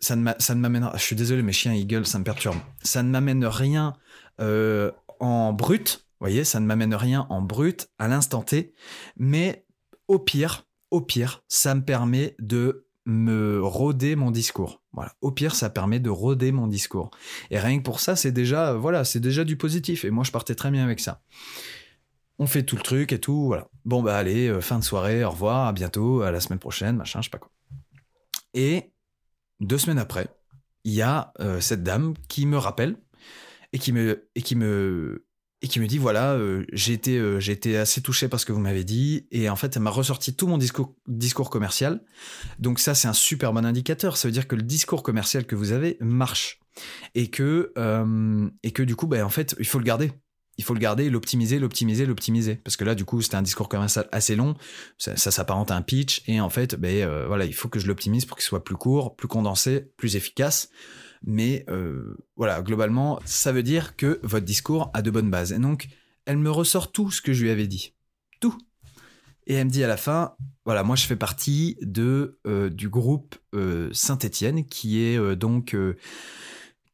ça 0.04 0.16
ne 0.16 0.60
m'amène 0.60 0.90
je 0.94 1.02
suis 1.02 1.16
désolé 1.16 1.42
mes 1.42 1.52
chiens 1.52 1.72
Eagle 1.72 2.06
ça 2.06 2.18
me 2.18 2.24
perturbe. 2.24 2.58
Ça 2.82 3.02
ne 3.02 3.08
m'amène 3.08 3.44
rien 3.46 3.94
euh, 4.40 4.90
en 5.18 5.52
brut 5.52 6.04
vous 6.20 6.26
voyez 6.26 6.44
ça 6.44 6.60
ne 6.60 6.66
m'amène 6.66 6.94
rien 6.94 7.26
en 7.30 7.40
brut 7.40 7.88
à 7.98 8.08
l'instant 8.08 8.42
T 8.42 8.74
mais 9.16 9.64
au 10.08 10.18
pire 10.18 10.66
au 10.90 11.00
pire 11.00 11.42
ça 11.48 11.74
me 11.74 11.82
permet 11.82 12.36
de 12.38 12.86
me 13.06 13.60
roder 13.62 14.16
mon 14.16 14.30
discours. 14.30 14.82
Voilà. 14.92 15.12
Au 15.20 15.30
pire 15.30 15.54
ça 15.54 15.68
permet 15.70 16.00
de 16.00 16.10
roder 16.10 16.52
mon 16.52 16.66
discours. 16.66 17.10
Et 17.50 17.58
rien 17.58 17.78
que 17.78 17.82
pour 17.82 18.00
ça 18.00 18.16
c'est 18.16 18.32
déjà 18.32 18.74
voilà 18.74 19.04
c'est 19.04 19.20
déjà 19.20 19.44
du 19.44 19.56
positif. 19.56 20.04
Et 20.04 20.10
moi 20.10 20.24
je 20.24 20.30
partais 20.30 20.54
très 20.54 20.70
bien 20.70 20.84
avec 20.84 21.00
ça. 21.00 21.22
On 22.38 22.46
fait 22.46 22.62
tout 22.62 22.76
le 22.76 22.82
truc 22.82 23.12
et 23.12 23.20
tout 23.20 23.46
voilà. 23.46 23.68
Bon 23.84 24.02
bah 24.02 24.16
allez 24.16 24.48
euh, 24.48 24.60
fin 24.60 24.78
de 24.78 24.84
soirée 24.84 25.24
au 25.24 25.30
revoir 25.30 25.66
à 25.66 25.72
bientôt 25.72 26.22
à 26.22 26.30
la 26.30 26.40
semaine 26.40 26.58
prochaine 26.58 26.96
machin 26.96 27.20
je 27.20 27.26
sais 27.26 27.30
pas 27.30 27.38
quoi. 27.38 27.50
Et 28.54 28.93
deux 29.66 29.78
semaines 29.78 29.98
après, 29.98 30.28
il 30.84 30.92
y 30.92 31.02
a 31.02 31.32
euh, 31.40 31.60
cette 31.60 31.82
dame 31.82 32.14
qui 32.28 32.46
me 32.46 32.58
rappelle 32.58 32.96
et 33.72 33.78
qui 33.78 33.92
me 33.92 34.28
et 34.34 34.42
qui 34.42 34.54
me 34.54 35.26
et 35.62 35.68
qui 35.68 35.80
me 35.80 35.86
dit 35.86 35.98
voilà 35.98 36.34
euh, 36.34 36.64
j'ai 36.72 36.92
été 36.92 37.18
euh, 37.18 37.40
été 37.40 37.78
assez 37.78 38.02
touché 38.02 38.28
par 38.28 38.38
ce 38.38 38.44
que 38.44 38.52
vous 38.52 38.60
m'avez 38.60 38.84
dit 38.84 39.26
et 39.30 39.48
en 39.48 39.56
fait 39.56 39.76
elle 39.76 39.82
m'a 39.82 39.90
ressorti 39.90 40.34
tout 40.34 40.46
mon 40.46 40.58
discours 40.58 41.50
commercial. 41.50 42.04
Donc 42.58 42.78
ça 42.78 42.94
c'est 42.94 43.08
un 43.08 43.14
super 43.14 43.52
bon 43.52 43.64
indicateur. 43.64 44.16
Ça 44.16 44.28
veut 44.28 44.32
dire 44.32 44.46
que 44.46 44.56
le 44.56 44.62
discours 44.62 45.02
commercial 45.02 45.46
que 45.46 45.56
vous 45.56 45.72
avez 45.72 45.96
marche 46.00 46.60
et 47.14 47.28
que 47.28 47.72
et 48.62 48.70
que 48.72 48.82
du 48.82 48.96
coup 48.96 49.06
ben 49.06 49.24
en 49.24 49.30
fait 49.30 49.56
il 49.58 49.66
faut 49.66 49.78
le 49.78 49.84
garder 49.84 50.12
il 50.56 50.64
faut 50.64 50.74
le 50.74 50.80
garder, 50.80 51.10
l'optimiser, 51.10 51.58
l'optimiser, 51.58 52.06
l'optimiser. 52.06 52.56
Parce 52.56 52.76
que 52.76 52.84
là, 52.84 52.94
du 52.94 53.04
coup, 53.04 53.20
c'était 53.20 53.36
un 53.36 53.42
discours 53.42 53.68
commercial 53.68 54.08
assez 54.12 54.36
long. 54.36 54.54
Ça, 54.98 55.16
s'apparente 55.16 55.70
à 55.70 55.76
un 55.76 55.82
pitch. 55.82 56.22
Et 56.26 56.40
en 56.40 56.50
fait, 56.50 56.76
ben, 56.76 56.94
euh, 56.94 57.26
voilà, 57.26 57.44
il 57.44 57.54
faut 57.54 57.68
que 57.68 57.78
je 57.78 57.86
l'optimise 57.86 58.24
pour 58.24 58.36
qu'il 58.36 58.44
soit 58.44 58.64
plus 58.64 58.76
court, 58.76 59.16
plus 59.16 59.28
condensé, 59.28 59.92
plus 59.96 60.16
efficace. 60.16 60.70
Mais 61.24 61.64
euh, 61.68 62.16
voilà, 62.36 62.62
globalement, 62.62 63.18
ça 63.24 63.50
veut 63.50 63.62
dire 63.62 63.96
que 63.96 64.20
votre 64.22 64.44
discours 64.44 64.90
a 64.94 65.02
de 65.02 65.10
bonnes 65.10 65.30
bases. 65.30 65.52
Et 65.52 65.58
donc, 65.58 65.88
elle 66.26 66.38
me 66.38 66.50
ressort 66.50 66.92
tout 66.92 67.10
ce 67.10 67.20
que 67.20 67.32
je 67.32 67.42
lui 67.42 67.50
avais 67.50 67.66
dit. 67.66 67.92
Et 69.46 69.54
elle 69.54 69.66
me 69.66 69.70
dit 69.70 69.84
à 69.84 69.88
la 69.88 69.98
fin, 69.98 70.34
voilà, 70.64 70.82
moi 70.82 70.96
je 70.96 71.04
fais 71.04 71.16
partie 71.16 71.76
de, 71.82 72.38
euh, 72.46 72.70
du 72.70 72.88
groupe 72.88 73.36
Saint-Étienne, 73.92 74.64
qui 74.64 75.02
est 75.02 75.36
donc 75.36 75.76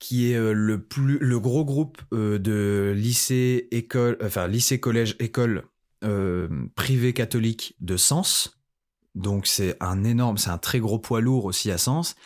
qui 0.01 0.32
est 0.32 0.52
le 0.52 0.82
plus 0.82 1.39
gros 1.39 1.64
groupe 1.64 2.02
de 2.12 2.93
lycée 2.97 3.68
école 3.70 4.18
enfin 4.20 4.48
lycée 4.48 4.81
collège 4.81 5.14
école 5.20 5.64
privé 6.74 7.12
catholique 7.12 7.77
de 7.81 7.97
Sens. 7.97 8.59
Donc 9.14 9.47
c'est 9.47 9.77
un 9.81 10.02
énorme 10.05 10.39
c'est 10.39 10.51
un 10.51 10.59
très 10.59 10.81
gros 10.81 10.98
poids 10.98 11.20
lourd 11.20 11.44
aussi 11.44 11.70
à 11.70 11.78
Sens 11.78 12.16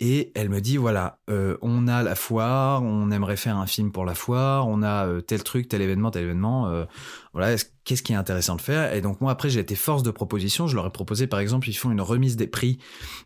et 0.00 0.32
elle 0.34 0.48
me 0.48 0.60
dit 0.60 0.76
voilà, 0.76 1.20
euh, 1.30 1.56
on 1.62 1.86
a 1.86 2.02
la 2.02 2.16
foire, 2.16 2.82
on 2.82 3.12
aimerait 3.12 3.36
faire 3.36 3.56
un 3.56 3.66
film 3.66 3.92
pour 3.92 4.04
la 4.04 4.14
foire, 4.14 4.66
on 4.66 4.82
a 4.82 5.06
euh, 5.06 5.20
tel 5.20 5.44
truc, 5.44 5.68
tel 5.68 5.82
événement, 5.82 6.10
tel 6.10 6.24
événement. 6.24 6.68
Euh, 6.68 6.84
voilà, 7.32 7.54
qu'est-ce 7.84 8.02
qui 8.02 8.12
est 8.12 8.16
intéressant 8.16 8.56
de 8.56 8.60
faire? 8.60 8.92
Et 8.92 9.00
donc 9.00 9.20
moi 9.20 9.30
après 9.30 9.50
j'ai 9.50 9.60
été 9.60 9.76
force 9.76 10.02
de 10.02 10.10
proposition. 10.10 10.66
Je 10.66 10.74
leur 10.74 10.86
ai 10.86 10.90
proposé 10.90 11.28
par 11.28 11.38
exemple 11.38 11.68
ils 11.68 11.74
font 11.74 11.92
une 11.92 12.00
remise 12.00 12.36
des 12.36 12.48
prix, 12.48 12.78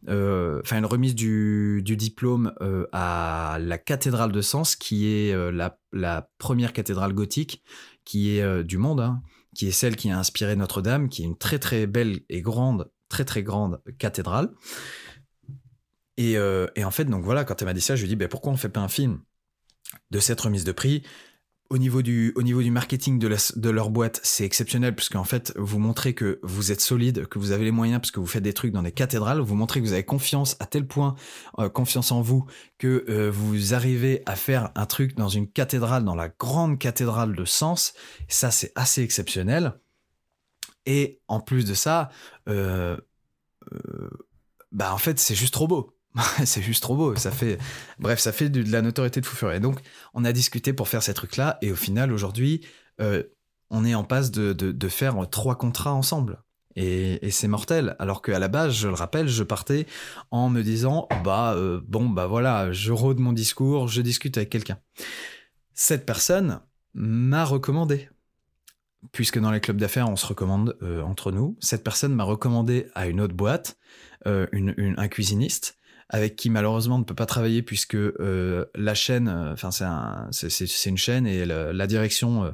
enfin 0.07 0.79
une 0.79 0.87
remise 0.87 1.15
du, 1.15 1.83
diplôme 1.83 2.53
à 2.93 3.59
la 3.61 3.79
cathédrale 3.79 4.33
de 4.33 4.43
Sens, 4.43 4.77
qui 4.77 5.09
est 5.09 5.35
la, 5.53 6.29
première 6.39 6.75
cathédrale 6.75 7.15
gothique 7.15 7.63
qui 8.05 8.37
est 8.37 8.65
du 8.65 8.79
monde, 8.79 9.01
hein, 9.01 9.23
qui 9.55 9.69
est 9.69 9.73
celle 9.73 9.97
qui 9.97 10.11
a 10.11 10.19
inspiré 10.19 10.55
Notre-Dame, 10.55 11.09
qui 11.09 11.23
est 11.23 11.27
une 11.27 11.37
très 11.39 11.59
très 11.59 11.87
belle 11.87 12.21
et 12.29 12.43
grande, 12.43 12.91
très 13.09 13.25
très 13.25 13.43
grande 13.43 13.81
cathédrale. 13.99 14.51
Euh, 16.19 16.67
et, 16.75 16.85
en 16.85 16.91
fait, 16.91 17.05
donc 17.05 17.25
voilà, 17.25 17.45
quand 17.45 17.61
elle 17.63 17.67
m'a 17.67 17.75
dit 17.75 17.81
ça, 17.81 17.97
je 17.97 18.03
lui 18.03 18.07
ai 18.07 18.09
dit, 18.11 18.17
ben, 18.17 18.29
pourquoi 18.29 18.51
on 18.51 18.55
ne 18.55 18.61
fait 18.61 18.69
pas 18.69 18.81
un 18.81 18.89
film 18.89 19.21
de 20.11 20.21
cette 20.21 20.41
remise 20.41 20.65
de 20.65 20.73
prix? 20.73 21.03
Au 21.71 21.77
niveau 21.77 22.01
du, 22.01 22.33
au 22.35 22.43
niveau 22.43 22.63
du 22.63 22.71
marketing 22.71 23.19
de, 23.19 23.69
leur 23.69 23.91
boîte, 23.91 24.21
c'est 24.23 24.45
exceptionnel 24.45 24.95
puisqu'en 24.95 25.25
fait, 25.25 25.53
vous 25.57 25.79
montrez 25.79 26.15
que 26.15 26.41
vous 26.43 26.73
êtes 26.73 26.81
solide, 26.81 27.27
que 27.27 27.39
vous 27.39 27.51
avez 27.51 27.67
les 27.67 27.71
moyens 27.73 28.01
parce 28.01 28.11
que 28.11 28.21
vous 28.21 28.27
faites 28.27 28.43
des 28.43 28.55
trucs 28.55 28.73
dans 28.73 28.83
des 28.83 28.91
cathédrales, 28.91 29.41
vous 29.41 29.55
montrez 29.55 29.81
que 29.81 29.85
vous 29.85 29.93
avez 29.93 30.03
confiance 30.03 30.57
à 30.61 30.67
tel 30.67 30.87
point, 30.87 31.15
euh, 31.59 31.69
confiance 31.69 32.11
en 32.11 32.23
vous, 32.23 32.47
que 32.79 33.05
euh, 33.11 33.31
vous 33.31 33.75
arrivez 33.75 34.23
à 34.25 34.35
faire 34.35 34.71
un 34.77 34.87
truc 34.87 35.15
dans 35.15 35.29
une 35.29 35.47
cathédrale, 35.47 36.05
dans 36.05 36.15
la 36.15 36.31
grande 36.31 36.79
cathédrale 36.79 37.37
de 37.37 37.45
Sens. 37.45 37.93
Ça, 38.29 38.51
c'est 38.51 38.73
assez 38.75 39.03
exceptionnel. 39.03 39.75
Et 40.87 41.21
en 41.29 41.41
plus 41.41 41.67
de 41.67 41.75
ça, 41.75 42.09
bah 44.73 44.95
en 44.95 44.99
fait, 44.99 45.19
c'est 45.19 45.35
juste 45.35 45.53
trop 45.53 45.69
beau. 45.69 45.98
c'est 46.45 46.63
juste 46.63 46.83
trop 46.83 46.97
beau. 46.97 47.17
Ça 47.17 47.31
fait, 47.31 47.59
bref, 47.99 48.19
ça 48.19 48.33
fait 48.33 48.49
de, 48.49 48.71
la 48.71 48.83
notoriété 48.83 49.21
de 49.21 49.27
fou. 49.27 49.49
Et 49.51 49.61
donc, 49.61 49.81
on 50.15 50.25
a 50.25 50.33
discuté 50.33 50.73
pour 50.73 50.89
faire 50.89 51.03
ces 51.03 51.15
trucs-là. 51.15 51.59
Et 51.63 51.71
au 51.73 51.77
final, 51.77 52.13
aujourd'hui, 52.13 52.67
euh, 53.01 53.23
on 53.71 53.85
est 53.85 53.95
en 53.95 54.05
passe 54.05 54.31
de, 54.31 54.89
faire 54.89 55.29
trois 55.31 55.57
contrats 55.57 55.95
ensemble. 55.95 56.43
Et, 56.77 57.31
c'est 57.31 57.49
mortel. 57.49 57.97
Alors 57.99 58.23
qu'à 58.23 58.39
la 58.39 58.49
base, 58.49 58.75
je 58.75 58.89
le 58.89 58.95
rappelle, 58.95 59.29
je 59.29 59.43
partais 59.43 59.87
en 60.31 60.49
me 60.49 60.63
disant, 60.63 61.09
bah, 61.25 61.55
euh, 61.57 61.81
bon, 61.87 62.09
bah 62.09 62.27
voilà, 62.27 62.73
je 62.73 62.93
rôde 62.93 63.19
mon 63.19 63.33
discours, 63.33 63.89
je 63.89 64.01
discute 64.01 64.37
avec 64.37 64.51
quelqu'un. 64.51 64.79
Cette 65.75 66.07
personne 66.07 66.61
m'a 66.95 67.45
recommandé. 67.45 68.09
Puisque 69.13 69.39
dans 69.39 69.53
les 69.53 69.61
clubs 69.61 69.77
d'affaires, 69.77 70.09
on 70.09 70.17
se 70.17 70.27
recommande 70.27 70.77
euh, 70.83 71.03
entre 71.03 71.31
nous. 71.31 71.57
Cette 71.61 71.85
personne 71.85 72.15
m'a 72.15 72.25
recommandé 72.25 72.89
à 72.97 73.07
une 73.07 73.21
autre 73.21 73.35
boîte, 73.35 73.79
un 74.25 75.09
cuisiniste, 75.09 75.78
avec 76.11 76.37
qui 76.37 76.49
malheureusement 76.49 76.97
on 76.97 77.01
ne 77.01 77.05
peut 77.05 77.15
pas 77.15 77.27
travailler 77.27 77.63
puisque 77.63 77.95
euh, 77.95 78.65
la 78.75 78.95
chaîne, 78.95 79.29
euh, 79.29 79.53
enfin 79.53 79.71
c'est 80.31 80.87
une 80.87 80.97
chaîne 80.97 81.27
et 81.27 81.45
la 81.45 81.87
direction 81.87 82.45
euh, 82.45 82.51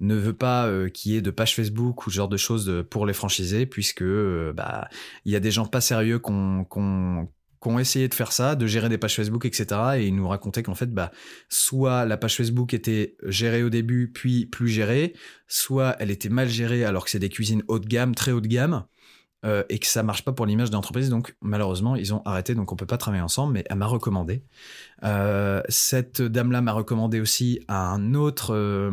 ne 0.00 0.14
veut 0.14 0.32
pas 0.32 0.70
qu'il 0.92 1.12
y 1.12 1.16
ait 1.16 1.22
de 1.22 1.30
page 1.30 1.54
Facebook 1.54 2.06
ou 2.06 2.10
ce 2.10 2.16
genre 2.16 2.28
de 2.28 2.36
choses 2.36 2.84
pour 2.90 3.06
les 3.06 3.12
franchisés 3.12 3.66
puisque 3.66 4.04
bah 4.04 4.88
il 5.24 5.32
y 5.32 5.36
a 5.36 5.40
des 5.40 5.50
gens 5.50 5.66
pas 5.66 5.80
sérieux 5.80 6.18
qu'on 6.18 6.64
qu'on 6.64 7.28
ont 7.64 7.78
essayé 7.78 8.08
de 8.08 8.14
faire 8.14 8.32
ça, 8.32 8.56
de 8.56 8.66
gérer 8.66 8.88
des 8.88 8.98
pages 8.98 9.16
Facebook, 9.16 9.44
etc. 9.46 9.66
Et 9.96 10.06
ils 10.06 10.14
nous 10.14 10.28
racontaient 10.28 10.62
qu'en 10.62 10.74
fait, 10.74 10.92
bah, 10.92 11.10
soit 11.48 12.04
la 12.04 12.16
page 12.16 12.36
Facebook 12.36 12.74
était 12.74 13.16
gérée 13.24 13.62
au 13.62 13.70
début, 13.70 14.10
puis 14.12 14.46
plus 14.46 14.68
gérée, 14.68 15.14
soit 15.48 15.96
elle 15.98 16.10
était 16.10 16.28
mal 16.28 16.48
gérée 16.48 16.84
alors 16.84 17.04
que 17.04 17.10
c'est 17.10 17.18
des 17.18 17.28
cuisines 17.28 17.62
haut 17.68 17.78
de 17.78 17.86
gamme, 17.86 18.14
très 18.14 18.32
haut 18.32 18.40
de 18.40 18.48
gamme, 18.48 18.84
euh, 19.44 19.62
et 19.68 19.78
que 19.78 19.86
ça 19.86 20.02
marche 20.02 20.24
pas 20.24 20.32
pour 20.32 20.46
l'image 20.46 20.70
de 20.70 20.74
l'entreprise. 20.74 21.10
Donc 21.10 21.36
malheureusement, 21.42 21.96
ils 21.96 22.14
ont 22.14 22.22
arrêté, 22.24 22.54
donc 22.54 22.72
on 22.72 22.76
peut 22.76 22.86
pas 22.86 22.96
travailler 22.96 23.22
ensemble. 23.22 23.52
Mais 23.52 23.64
elle 23.68 23.76
m'a 23.76 23.86
recommandé. 23.86 24.42
Euh, 25.04 25.62
cette 25.68 26.22
dame-là 26.22 26.60
m'a 26.60 26.72
recommandé 26.72 27.20
aussi 27.20 27.60
à 27.68 27.90
un 27.90 28.14
autre. 28.14 28.54
Euh, 28.54 28.90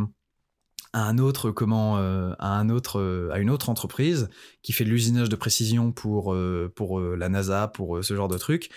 à 0.93 1.07
un 1.07 1.19
autre 1.19 1.51
comment 1.51 1.95
un 1.95 2.69
autre 2.69 3.29
à 3.31 3.39
une 3.39 3.49
autre 3.49 3.69
entreprise 3.69 4.27
qui 4.61 4.73
fait 4.73 4.83
de 4.83 4.89
l'usinage 4.89 5.29
de 5.29 5.37
précision 5.37 5.93
pour 5.93 6.35
pour 6.75 6.99
la 6.99 7.29
NASA 7.29 7.69
pour 7.69 8.03
ce 8.03 8.13
genre 8.13 8.27
de 8.27 8.37
trucs 8.37 8.69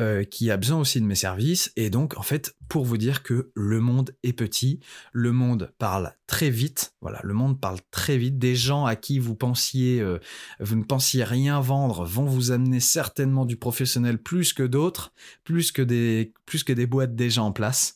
euh, 0.00 0.24
qui 0.24 0.50
a 0.50 0.56
besoin 0.56 0.80
aussi 0.80 0.98
de 0.98 1.04
mes 1.04 1.14
services. 1.14 1.72
Et 1.76 1.90
donc, 1.90 2.16
en 2.16 2.22
fait, 2.22 2.56
pour 2.68 2.86
vous 2.86 2.96
dire 2.96 3.22
que 3.22 3.50
le 3.54 3.80
monde 3.80 4.14
est 4.22 4.32
petit, 4.32 4.80
le 5.12 5.30
monde 5.30 5.74
parle 5.76 6.14
très 6.26 6.48
vite. 6.48 6.94
Voilà, 7.02 7.20
le 7.22 7.34
monde 7.34 7.60
parle 7.60 7.78
très 7.90 8.16
vite. 8.16 8.38
Des 8.38 8.56
gens 8.56 8.86
à 8.86 8.96
qui 8.96 9.18
vous 9.18 9.34
pensiez, 9.34 10.00
euh, 10.00 10.18
vous 10.58 10.76
ne 10.76 10.84
pensiez 10.84 11.22
rien 11.22 11.60
vendre, 11.60 12.06
vont 12.06 12.24
vous 12.24 12.50
amener 12.50 12.80
certainement 12.80 13.44
du 13.44 13.56
professionnel 13.56 14.16
plus 14.16 14.54
que 14.54 14.62
d'autres, 14.62 15.12
plus 15.44 15.70
que 15.70 15.82
des, 15.82 16.32
plus 16.46 16.64
que 16.64 16.72
des 16.72 16.86
boîtes 16.86 17.14
déjà 17.14 17.42
en 17.42 17.52
place. 17.52 17.94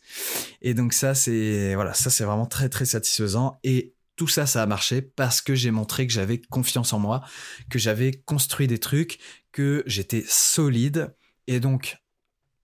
Et 0.60 0.74
donc 0.74 0.92
ça, 0.92 1.14
c'est 1.14 1.74
voilà, 1.74 1.94
ça 1.94 2.10
c'est 2.10 2.24
vraiment 2.24 2.46
très 2.46 2.68
très 2.68 2.84
satisfaisant. 2.84 3.58
Et 3.64 3.94
tout 4.16 4.28
ça, 4.28 4.44
ça 4.44 4.62
a 4.62 4.66
marché 4.66 5.00
parce 5.00 5.40
que 5.40 5.54
j'ai 5.54 5.70
montré 5.70 6.06
que 6.06 6.12
j'avais 6.12 6.38
confiance 6.38 6.92
en 6.92 6.98
moi, 6.98 7.24
que 7.70 7.78
j'avais 7.78 8.12
construit 8.12 8.66
des 8.66 8.78
trucs, 8.78 9.18
que 9.52 9.82
j'étais 9.86 10.24
solide 10.28 11.14
et 11.46 11.60
donc, 11.60 11.98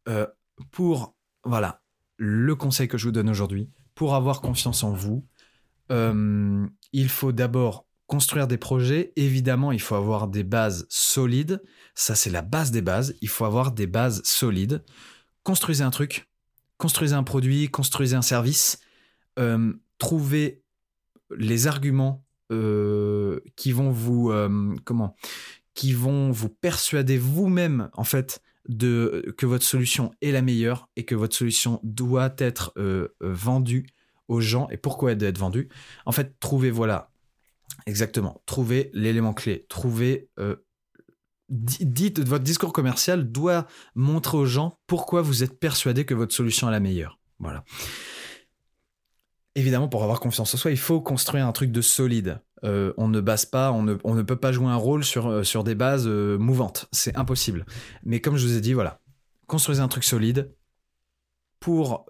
euh, 0.09 0.27
pour, 0.71 1.15
voilà, 1.45 1.83
le 2.17 2.55
conseil 2.55 2.89
que 2.89 2.99
je 2.99 3.07
vous 3.07 3.13
donne 3.13 3.31
aujourd'hui, 3.31 3.71
pour 3.95 4.15
avoir 4.15 4.41
confiance 4.41 4.83
en 4.83 4.93
vous, 4.93 5.27
euh, 5.91 6.67
il 6.93 7.09
faut 7.09 7.33
d'abord 7.33 7.87
construire 8.07 8.47
des 8.47 8.59
projets. 8.59 9.13
Évidemment, 9.17 9.73
il 9.73 9.81
faut 9.81 9.95
avoir 9.95 10.29
des 10.29 10.45
bases 10.45 10.87
solides. 10.89 11.63
Ça, 11.95 12.15
c'est 12.15 12.31
la 12.31 12.43
base 12.43 12.71
des 12.71 12.83
bases. 12.83 13.15
Il 13.21 13.29
faut 13.29 13.45
avoir 13.45 13.73
des 13.73 13.87
bases 13.87 14.23
solides. 14.25 14.85
Construisez 15.43 15.85
un 15.85 15.91
truc, 15.91 16.29
construisez 16.77 17.15
un 17.15 17.23
produit, 17.23 17.69
construisez 17.69 18.17
un 18.17 18.23
service. 18.23 18.81
Euh, 19.39 19.73
trouvez 19.99 20.63
les 21.37 21.67
arguments 21.67 22.25
qui 23.55 23.71
vont 23.71 23.93
vous 23.93 24.33
comment 24.85 25.15
qui 25.75 25.93
vont 25.93 26.33
vous 26.33 26.49
persuader 26.49 27.17
vous-même 27.17 27.91
en 27.93 28.03
fait 28.03 28.43
de, 28.71 29.35
que 29.37 29.47
votre 29.47 29.65
solution 29.65 30.13
est 30.23 30.31
la 30.31 30.43
meilleure 30.43 30.89
et 30.97 31.05
que 31.05 31.17
votre 31.17 31.37
solution 31.37 31.81
doit 31.83 32.35
être 32.39 32.73
euh, 32.79 33.09
euh, 33.23 33.33
vendue 33.35 33.87
aux 34.29 34.41
gens. 34.41 34.69
Et 34.71 34.77
pourquoi 34.77 35.13
elle 35.13 35.19
doit 35.19 35.29
être 35.29 35.39
vendue? 35.39 35.69
En 36.07 36.13
fait, 36.13 36.39
trouvez, 36.39 36.71
voilà, 36.71 37.11
exactement, 37.87 38.43
trouvez 38.47 38.91
l'élément 38.95 39.35
clé, 39.35 39.67
trouvez... 39.69 40.31
Euh, 40.39 40.57
dites, 41.49 42.21
votre 42.21 42.45
discours 42.45 42.73
commercial 42.73 43.33
doit 43.33 43.67
montrer 43.97 44.39
aux 44.39 44.47
gens 44.47 44.79
pourquoi 44.87 45.21
vous 45.21 45.43
êtes 45.43 45.59
persuadé 45.59 46.05
que 46.05 46.15
votre 46.15 46.33
solution 46.33 46.69
est 46.69 46.71
la 46.71 46.79
meilleure. 46.79 47.19
Voilà. 47.41 47.65
Évidemment, 49.57 49.89
pour 49.89 50.05
avoir 50.05 50.21
confiance 50.21 50.55
en 50.55 50.57
soi, 50.57 50.71
il 50.71 50.79
faut 50.79 51.01
construire 51.01 51.47
un 51.47 51.53
truc 51.53 51.73
de 51.73 51.81
solide. 51.81 52.41
Euh, 52.65 52.93
on 52.97 53.09
ne 53.09 53.21
base 53.21 53.47
pas, 53.47 53.73
on 53.73 53.83
ne, 53.83 54.23
peut 54.23 54.37
pas 54.37 54.53
jouer 54.53 54.69
un 54.69 54.77
rôle 54.77 55.05
sur, 55.05 55.29
euh, 55.29 55.63
des 55.65 55.75
bases 55.75 56.07
euh, 56.07 56.39
mouvantes. 56.39 56.89
C'est 56.93 57.17
impossible. 57.17 57.67
Mais 58.05 58.21
comme 58.21 58.37
je 58.37 58.47
vous 58.47 58.57
ai 58.57 58.61
dit, 58.61 58.75
voilà, 58.75 59.01
construisez 59.47 59.81
un 59.81 59.89
truc 59.89 60.05
solide 60.05 60.55
pour 61.59 62.07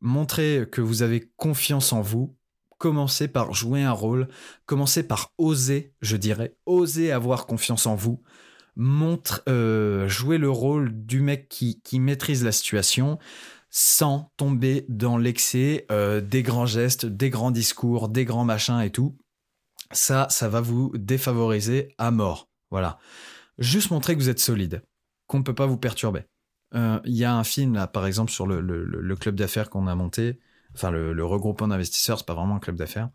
montrer 0.00 0.68
que 0.70 0.80
vous 0.80 1.02
avez 1.02 1.28
confiance 1.36 1.92
en 1.92 2.00
vous. 2.00 2.36
Commencez 2.78 3.26
par 3.26 3.52
jouer 3.52 3.82
un 3.82 3.92
rôle, 3.92 4.28
commencez 4.66 5.02
par 5.02 5.32
oser, 5.36 5.94
je 6.00 6.16
dirais, 6.16 6.54
oser 6.64 7.10
avoir 7.10 7.46
confiance 7.46 7.86
en 7.86 7.96
vous. 7.96 8.22
Montre, 8.76 9.42
jouer 10.06 10.38
le 10.38 10.48
rôle 10.48 10.92
du 10.92 11.22
mec 11.22 11.48
qui 11.48 11.98
maîtrise 11.98 12.44
la 12.44 12.52
situation 12.52 13.18
sans 13.76 14.30
tomber 14.36 14.86
dans 14.88 15.16
l'excès 15.16 15.86
des 15.90 16.42
grands 16.44 16.66
gestes, 16.66 17.06
des 17.06 17.28
grands 17.28 17.50
discours, 17.50 18.08
des 18.08 18.24
grands 18.24 18.44
machins 18.44 18.80
et 18.80 18.90
tout 18.90 19.16
ça, 19.94 20.26
ça 20.30 20.48
va 20.48 20.60
vous 20.60 20.92
défavoriser 20.96 21.94
à 21.98 22.10
mort. 22.10 22.48
Voilà. 22.70 22.98
Juste 23.58 23.90
montrer 23.90 24.14
que 24.14 24.20
vous 24.20 24.28
êtes 24.28 24.40
solide, 24.40 24.82
qu'on 25.26 25.38
ne 25.38 25.44
peut 25.44 25.54
pas 25.54 25.66
vous 25.66 25.76
perturber. 25.76 26.24
Euh, 26.74 27.00
il 27.04 27.14
y 27.14 27.24
a 27.24 27.34
un 27.34 27.44
film, 27.44 27.74
là, 27.74 27.86
par 27.86 28.06
exemple, 28.06 28.32
sur 28.32 28.46
le, 28.46 29.16
club 29.16 29.36
d'affaires 29.36 29.70
qu'on 29.70 29.86
a 29.86 29.94
monté, 29.94 30.40
enfin 30.74 30.90
le, 30.90 31.24
regroupement 31.24 31.68
d'investisseurs, 31.68 32.18
c'est 32.18 32.26
pas 32.26 32.34
vraiment 32.34 32.56
un 32.56 32.60
club 32.60 32.76
d'affaires, 32.76 33.10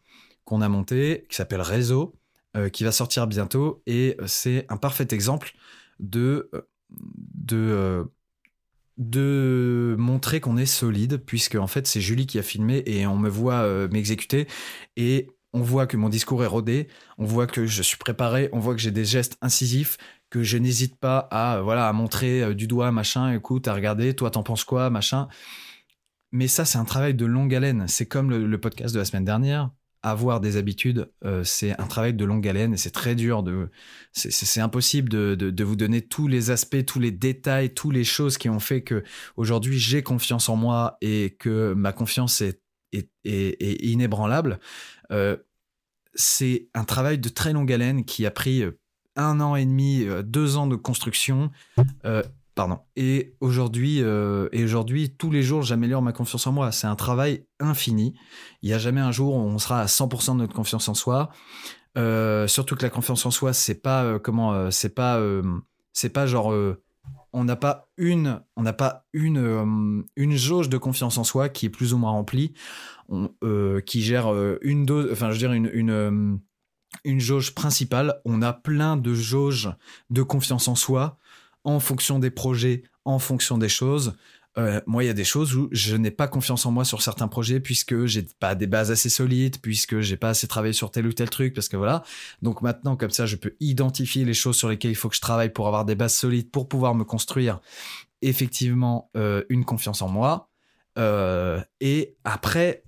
qu'on 0.46 0.62
a 0.62 0.70
monté, 0.70 1.26
qui 1.30 1.36
s'appelle 1.36 1.62
Réseau, 1.62 2.16
euh, 2.56 2.70
qui 2.70 2.84
va 2.84 2.92
sortir 2.92 3.28
bientôt, 3.28 3.84
et 3.86 4.18
c'est 4.26 4.66
un 4.70 4.78
parfait 4.78 5.08
exemple 5.12 5.54
de, 6.00 6.50
de, 6.90 8.10
de 9.00 9.96
montrer 9.98 10.40
qu'on 10.40 10.58
est 10.58 10.68
solide, 10.68 11.18
puisque 11.26 11.56
en 11.56 11.68
fait 11.68 11.88
c'est 11.88 12.02
Julie 12.02 12.28
qui 12.28 12.38
a 12.38 12.44
filmé 12.44 12.84
et 12.86 13.08
on 13.08 13.18
me 13.18 13.30
voit 13.30 13.88
m'exécuter, 13.88 14.48
et 14.98 15.28
on 15.54 15.62
voit 15.62 15.88
que 15.88 15.98
mon 15.98 16.10
discours 16.10 16.44
est 16.44 16.48
rodé, 16.48 16.88
on 17.18 17.26
voit 17.26 17.48
que 17.48 17.66
je 17.66 17.82
suis 17.82 17.98
préparé, 17.98 18.50
on 18.54 18.60
voit 18.60 18.76
que 18.76 18.82
j'ai 18.82 18.92
des 18.92 19.06
gestes 19.06 19.38
incisifs, 19.42 19.98
que 20.30 20.44
je 20.44 20.58
n'hésite 20.58 20.96
pas 20.98 21.20
à 21.32 21.62
voilà 21.62 21.88
à 21.88 21.94
montrer 21.94 22.44
euh, 22.44 22.54
du 22.54 22.68
doigt 22.68 22.92
machin, 22.92 23.34
écoute, 23.34 23.68
à 23.68 23.74
regarder, 23.74 24.16
toi 24.16 24.30
t'en 24.32 24.44
penses 24.44 24.64
quoi, 24.64 24.90
machin. 24.90 25.28
Mais 26.32 26.48
ça 26.48 26.66
c'est 26.66 26.78
un 26.78 26.86
travail 26.86 27.14
de 27.16 27.26
longue 27.26 27.54
haleine. 27.56 27.88
C'est 27.88 28.06
comme 28.06 28.30
le, 28.30 28.60
podcast 28.60 28.94
de 28.94 29.00
la 29.00 29.06
semaine 29.06 29.26
dernière. 29.26 29.72
Avoir 30.02 30.40
des 30.40 30.56
habitudes, 30.56 31.12
euh, 31.26 31.44
c'est 31.44 31.78
un 31.78 31.86
travail 31.86 32.14
de 32.14 32.24
longue 32.24 32.48
haleine 32.48 32.74
et 32.74 32.78
c'est 32.78 32.92
très 32.92 33.16
dur 33.16 33.44
de. 33.44 33.70
C'est 34.14 34.62
impossible 34.62 35.10
de, 35.10 35.36
de, 35.36 35.64
vous 35.64 35.76
donner 35.76 36.02
tous 36.02 36.28
les 36.28 36.52
aspects, 36.52 36.86
tous 36.86 37.00
les 37.00 37.12
détails, 37.12 37.74
toutes 37.74 37.94
les 37.94 38.06
choses 38.06 38.38
qui 38.38 38.48
ont 38.50 38.62
fait 38.62 38.82
que 38.82 39.04
aujourd'hui 39.36 39.78
j'ai 39.78 40.02
confiance 40.02 40.48
en 40.48 40.56
moi 40.56 40.98
et 41.02 41.36
que 41.38 41.74
ma 41.74 41.92
confiance 41.92 42.40
est, 42.42 42.62
est, 42.94 43.84
inébranlable. 43.84 44.60
Euh, 45.12 45.36
c'est 46.14 46.70
un 46.74 46.86
travail 46.86 47.20
de 47.20 47.30
très 47.30 47.52
longue 47.52 47.72
haleine 47.72 48.06
qui 48.06 48.26
a 48.26 48.32
pris 48.32 48.64
un 49.20 49.40
an 49.42 49.56
et 49.56 49.66
demi, 49.66 50.04
euh, 50.04 50.24
deux 50.24 50.58
ans 50.58 50.68
de 50.68 50.76
construction. 50.76 51.52
Euh, 52.06 52.24
Et 52.96 53.36
aujourd'hui, 53.40 54.02
euh, 54.02 54.50
et 54.52 54.64
aujourd'hui, 54.64 55.10
tous 55.12 55.32
les 55.32 55.44
jours, 55.44 55.62
j'améliore 55.62 56.02
ma 56.02 56.12
confiance 56.12 56.48
en 56.48 56.52
moi. 56.52 56.72
C'est 56.72 56.88
un 56.88 56.96
travail 56.96 57.46
infini. 57.60 58.14
Il 58.62 58.70
n'y 58.70 58.74
a 58.74 58.78
jamais 58.78 59.02
un 59.02 59.12
jour 59.12 59.36
où 59.36 59.40
on 59.40 59.58
sera 59.60 59.82
à 59.82 59.86
100% 59.86 60.34
de 60.34 60.40
notre 60.40 60.54
confiance 60.54 60.90
en 60.90 60.94
soi. 60.94 61.30
surtout 61.96 62.76
que 62.76 62.84
la 62.84 62.90
confiance 62.90 63.26
en 63.26 63.32
soi, 63.32 63.54
c'est 63.54 63.82
pas 63.82 64.20
comment, 64.20 64.72
c'est 64.72 64.94
pas, 64.94 65.22
c'est 65.94 66.10
pas 66.10 66.26
genre 66.26 66.54
on 67.32 67.44
n'a 67.44 67.56
pas 67.56 67.90
une, 67.98 68.42
on 68.56 68.64
n'a 68.64 68.74
pas 68.74 69.06
une, 69.14 70.04
une 70.16 70.36
jauge 70.36 70.70
de 70.70 70.78
confiance 70.78 71.18
en 71.18 71.24
soi 71.24 71.50
qui 71.50 71.68
est 71.68 71.70
plus 71.70 71.94
ou 71.94 71.98
moins 71.98 72.12
remplie, 72.12 72.54
qui 73.86 74.02
gère 74.02 74.34
une 74.62 74.86
dose, 74.86 75.10
enfin 75.12 75.28
je 75.28 75.34
veux 75.34 75.40
dire 75.40 75.54
une, 75.54 75.70
une, 75.74 76.40
une 77.04 77.20
jauge 77.20 77.54
principale. 77.54 78.20
On 78.26 78.42
a 78.42 78.54
plein 78.54 78.98
de 78.98 79.14
jauges 79.14 79.72
de 80.10 80.22
confiance 80.22 80.68
en 80.68 80.76
soi 80.76 81.18
en 81.64 81.80
fonction 81.80 82.20
des 82.20 82.32
projets, 82.32 82.84
en 83.06 83.20
fonction 83.20 83.58
des 83.58 83.70
choses. 83.70 84.14
Euh, 84.58 84.82
moi, 84.88 85.04
il 85.04 85.08
y 85.08 85.10
a 85.10 85.14
des 85.14 85.24
choses 85.24 85.56
où 85.56 85.70
je 85.72 85.96
n'ai 85.96 86.12
pas 86.12 86.28
confiance 86.28 86.66
en 86.66 86.72
moi 86.72 86.84
sur 86.84 87.02
certains 87.02 87.28
projets 87.28 87.60
puisque 87.60 88.06
j'ai 88.06 88.24
pas 88.40 88.56
des 88.56 88.68
bases 88.68 88.92
assez 88.92 89.10
solides, 89.10 89.58
puisque 89.62 90.00
j'ai 90.00 90.18
pas 90.18 90.30
assez 90.30 90.48
travaillé 90.48 90.74
sur 90.74 90.92
tel 90.92 91.06
ou 91.06 91.14
tel 91.14 91.30
truc, 91.30 91.54
parce 91.54 91.70
que 91.70 91.78
voilà. 91.78 92.04
Donc 92.42 92.62
maintenant, 92.62 92.96
comme 92.96 93.12
ça, 93.12 93.26
je 93.26 93.36
peux 93.36 93.56
identifier 93.60 94.26
les 94.26 94.34
choses 94.34 94.58
sur 94.58 94.70
lesquelles 94.70 94.92
il 94.92 94.96
faut 94.96 95.10
que 95.10 95.16
je 95.16 95.22
travaille 95.22 95.52
pour 95.52 95.68
avoir 95.68 95.86
des 95.86 95.96
bases 95.96 96.16
solides 96.16 96.50
pour 96.52 96.68
pouvoir 96.68 96.96
me 96.96 97.04
construire 97.04 97.60
effectivement 98.22 99.10
euh, 99.16 99.44
une 99.50 99.66
confiance 99.66 100.02
en 100.02 100.10
moi. 100.10 100.50
Euh, 100.98 101.62
et 101.80 102.16
après, 102.24 102.84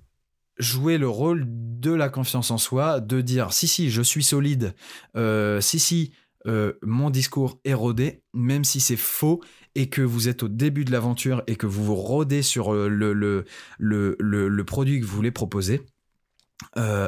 jouer 0.57 0.98
le 0.98 1.07
rôle 1.07 1.45
de 1.48 1.91
la 1.91 2.10
confiance 2.10 2.52
en 2.52 2.57
soi, 2.57 2.99
de 2.99 3.22
dire 3.22 3.53
si 3.53 3.68
si 3.68 3.89
je 3.89 4.02
suis 4.02 4.23
solide, 4.23 4.76
si 5.15 5.80
si 5.80 6.11
euh, 6.47 6.73
mon 6.81 7.09
discours 7.09 7.59
est 7.63 7.73
rodé, 7.73 8.23
même 8.34 8.63
si 8.63 8.80
c'est 8.80 8.97
faux 8.97 9.41
et 9.76 9.89
que 9.89 10.01
vous 10.01 10.27
êtes 10.27 10.43
au 10.43 10.47
début 10.47 10.85
de 10.85 10.91
l'aventure 10.91 11.43
et 11.47 11.55
que 11.55 11.65
vous 11.65 11.84
vous 11.84 11.95
rodez 11.95 12.41
sur 12.41 12.73
euh, 12.73 12.88
le, 12.88 13.13
le, 13.13 13.45
le, 13.80 14.15
le, 14.19 14.63
produit 14.63 14.99
que 14.99 15.05
vous 15.05 15.15
voulez 15.15 15.31
proposer. 15.31 15.85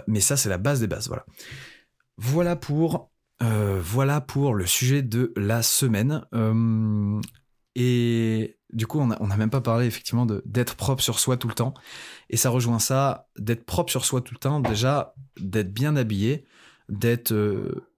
mais 0.07 0.21
ça 0.21 0.37
c'est 0.37 0.49
la 0.49 0.57
base 0.57 0.79
des 0.79 0.87
bases, 0.87 1.07
voilà. 1.07 1.25
Voilà 2.17 2.55
pour 2.55 3.09
voilà 3.39 4.21
pour 4.21 4.53
le 4.53 4.65
sujet 4.65 5.01
de 5.01 5.33
la 5.35 5.63
semaine. 5.63 6.23
et 7.75 8.57
du 8.71 8.87
coup, 8.87 8.99
on 8.99 9.07
n'a 9.07 9.37
même 9.37 9.49
pas 9.49 9.61
parlé 9.61 9.85
effectivement 9.85 10.25
d'être 10.25 10.75
propre 10.75 11.03
sur 11.03 11.19
soi 11.19 11.37
tout 11.37 11.47
le 11.47 11.53
temps. 11.53 11.73
Et 12.29 12.37
ça 12.37 12.49
rejoint 12.49 12.79
ça, 12.79 13.27
d'être 13.37 13.65
propre 13.65 13.91
sur 13.91 14.05
soi 14.05 14.21
tout 14.21 14.33
le 14.33 14.39
temps, 14.39 14.59
déjà 14.59 15.13
d'être 15.39 15.73
bien 15.73 15.95
habillé, 15.95 16.45
d'être... 16.89 17.33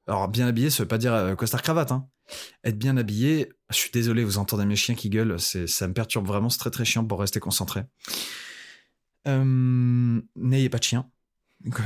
Alors 0.08 0.28
bien 0.28 0.48
habillé, 0.48 0.70
ça 0.70 0.84
veut 0.84 0.88
pas 0.88 0.98
dire 0.98 1.14
euh, 1.14 1.36
costard-cravate. 1.36 1.92
Hein. 1.92 2.08
Être 2.64 2.78
bien 2.78 2.98
habillé, 2.98 3.52
je 3.70 3.76
suis 3.76 3.92
désolé, 3.92 4.24
vous 4.24 4.38
entendez 4.38 4.66
mes 4.66 4.76
chiens 4.76 4.96
qui 4.96 5.10
gueulent, 5.10 5.40
ça 5.40 5.88
me 5.88 5.94
perturbe 5.94 6.28
vraiment, 6.28 6.50
c'est 6.50 6.60
très 6.60 6.72
très 6.72 6.86
chiant 6.86 7.06
pour 7.06 7.20
rester 7.20 7.40
concentré. 7.40 7.84
Euh, 9.28 10.22
n'ayez 10.36 10.70
pas 10.70 10.78
de 10.78 10.84
chien. 10.84 11.10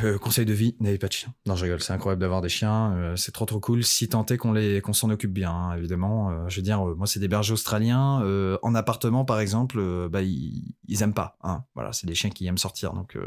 Euh, 0.04 0.18
conseil 0.18 0.46
de 0.46 0.54
vie, 0.54 0.76
n'ayez 0.80 0.98
pas 0.98 1.08
de 1.08 1.14
chien. 1.14 1.34
Non, 1.46 1.56
je 1.56 1.64
rigole, 1.64 1.82
c'est 1.82 1.94
incroyable 1.94 2.22
d'avoir 2.22 2.42
des 2.42 2.50
chiens, 2.50 2.94
euh, 2.94 3.16
c'est 3.16 3.32
trop 3.32 3.46
trop 3.46 3.60
cool. 3.60 3.84
Si 3.84 4.10
tant 4.10 4.26
est 4.26 4.38
qu'on 4.38 4.94
s'en 4.94 5.10
occupe 5.10 5.32
bien, 5.32 5.52
hein, 5.52 5.76
évidemment. 5.76 6.32
Euh, 6.32 6.50
je 6.50 6.58
veux 6.58 6.62
dire, 6.62 6.84
moi 6.84 7.08
c'est 7.08 7.20
des 7.20 7.28
bergers 7.28 7.54
australiens 7.54 8.22
en 8.62 8.76
appartement 8.76 9.26
par 9.26 9.40
exemple, 9.40 9.80
bah 10.10 10.22
ils, 10.22 10.76
ils, 10.88 11.04
aiment 11.04 11.14
pas. 11.14 11.38
Hein. 11.44 11.64
Voilà, 11.76 11.94
c'est 11.94 12.08
des 12.08 12.16
chiens 12.16 12.30
qui 12.30 12.48
aiment 12.48 12.58
sortir. 12.58 12.94
Donc 12.94 13.18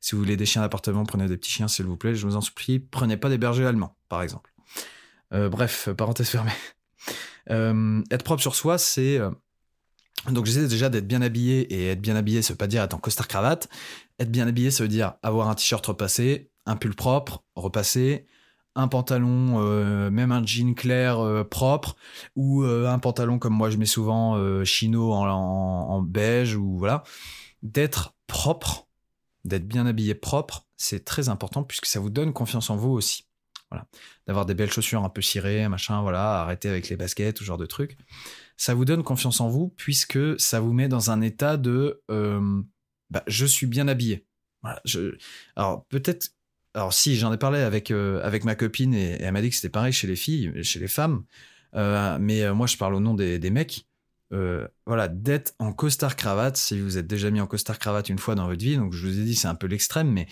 si 0.00 0.14
vous 0.14 0.22
voulez 0.22 0.36
des 0.36 0.46
chiens 0.46 0.62
d'appartement, 0.62 1.04
prenez 1.04 1.26
des 1.28 1.36
petits 1.36 1.50
chiens 1.50 1.68
s'il 1.68 1.86
vous 1.86 1.96
plaît. 1.96 2.14
Je 2.14 2.26
vous 2.26 2.36
en 2.36 2.40
supplie, 2.40 2.78
prenez 2.78 3.16
pas 3.16 3.28
des 3.28 3.38
bergers 3.38 3.66
allemands 3.66 3.96
par 4.08 4.22
exemple. 4.22 4.52
bref, 5.32 5.90
parenthèse 5.96 6.28
fermée. 6.28 6.50
être 8.10 8.24
propre 8.24 8.42
sur 8.42 8.54
soi, 8.54 8.78
c'est 8.78 9.20
donc 10.30 10.46
j'essaie 10.46 10.68
déjà 10.68 10.88
d'être 10.88 11.06
bien 11.06 11.22
habillé 11.22 11.60
et 11.72 11.88
être 11.88 12.00
bien 12.00 12.16
habillé, 12.16 12.42
ça 12.42 12.52
veut 12.52 12.58
pas 12.58 12.66
dire 12.66 12.82
être 12.82 12.94
en 12.94 12.98
costard 12.98 13.26
cravate. 13.26 13.68
Être 14.18 14.30
bien 14.30 14.46
habillé, 14.46 14.70
ça 14.70 14.82
veut 14.82 14.88
dire 14.88 15.14
avoir 15.22 15.48
un 15.48 15.54
t-shirt 15.54 15.84
repassé, 15.86 16.50
un 16.66 16.76
pull 16.76 16.94
propre 16.94 17.42
repassé, 17.54 18.26
un 18.74 18.86
pantalon, 18.88 19.62
euh, 19.62 20.10
même 20.10 20.30
un 20.30 20.44
jean 20.44 20.74
clair 20.74 21.20
euh, 21.20 21.42
propre, 21.42 21.96
ou 22.36 22.62
euh, 22.64 22.88
un 22.88 22.98
pantalon 22.98 23.38
comme 23.38 23.54
moi 23.54 23.70
je 23.70 23.78
mets 23.78 23.86
souvent 23.86 24.64
chino 24.64 25.12
en, 25.12 26.02
beige 26.02 26.54
ou 26.54 26.78
voilà. 26.78 27.02
D'être 27.62 28.14
propre, 28.26 28.88
d'être 29.44 29.66
bien 29.66 29.86
habillé 29.86 30.14
propre, 30.14 30.66
c'est 30.76 31.04
très 31.04 31.28
important 31.30 31.62
puisque 31.62 31.86
ça 31.86 32.00
vous 32.00 32.10
donne 32.10 32.32
confiance 32.32 32.68
en 32.68 32.76
vous 32.76 32.90
aussi. 32.90 33.26
Voilà. 33.70 33.86
D'avoir 34.26 34.46
des 34.46 34.54
belles 34.54 34.72
chaussures 34.72 35.04
un 35.04 35.08
peu 35.08 35.22
cirées, 35.22 35.68
machin, 35.68 36.02
voilà, 36.02 36.40
arrêter 36.40 36.68
avec 36.68 36.88
les 36.88 36.96
baskets, 36.96 37.38
ce 37.38 37.44
genre 37.44 37.58
de 37.58 37.66
trucs 37.66 37.96
ça 38.60 38.74
vous 38.74 38.84
donne 38.84 39.02
confiance 39.02 39.40
en 39.40 39.48
vous 39.48 39.68
puisque 39.68 40.38
ça 40.38 40.60
vous 40.60 40.74
met 40.74 40.86
dans 40.86 41.10
un 41.10 41.22
état 41.22 41.56
de 41.56 42.02
euh, 42.10 42.60
bah, 43.08 43.22
je 43.26 43.46
suis 43.46 43.66
bien 43.66 43.88
habillé. 43.88 44.26
Alors 45.56 45.86
peut-être, 45.86 46.34
alors 46.74 46.92
si 46.92 47.16
j'en 47.16 47.32
ai 47.32 47.38
parlé 47.38 47.60
avec 47.60 47.90
euh, 47.90 48.22
avec 48.22 48.44
ma 48.44 48.54
copine 48.54 48.92
et, 48.92 49.16
elle 49.18 49.32
m'a 49.32 49.40
dit 49.40 49.48
que 49.48 49.56
c'était 49.56 49.70
pareil 49.70 49.94
chez 49.94 50.06
les 50.06 50.14
filles, 50.14 50.62
chez 50.62 50.78
les 50.78 50.88
femmes, 50.88 51.24
euh, 51.74 52.18
mais 52.20 52.52
moi 52.52 52.66
je 52.66 52.76
parle 52.76 52.94
au 52.94 53.00
nom 53.00 53.14
des, 53.14 53.38
des 53.38 53.48
mecs. 53.48 53.86
voilà, 54.30 55.08
d'être 55.08 55.54
en 55.58 55.72
costard 55.72 56.14
cravate, 56.14 56.58
si 56.58 56.78
vous 56.78 56.98
êtes 56.98 57.06
déjà 57.06 57.30
mis 57.30 57.40
en 57.40 57.46
costard 57.46 57.78
cravate 57.78 58.10
une 58.10 58.18
fois 58.18 58.34
dans 58.34 58.46
votre 58.46 58.62
vie, 58.62 58.76
donc 58.76 58.92
je 58.92 59.06
vous 59.06 59.18
ai 59.18 59.24
dit 59.24 59.36
c'est 59.36 59.48
un 59.48 59.54
peu 59.54 59.68
l'extrême, 59.68 60.10
mais 60.10 60.26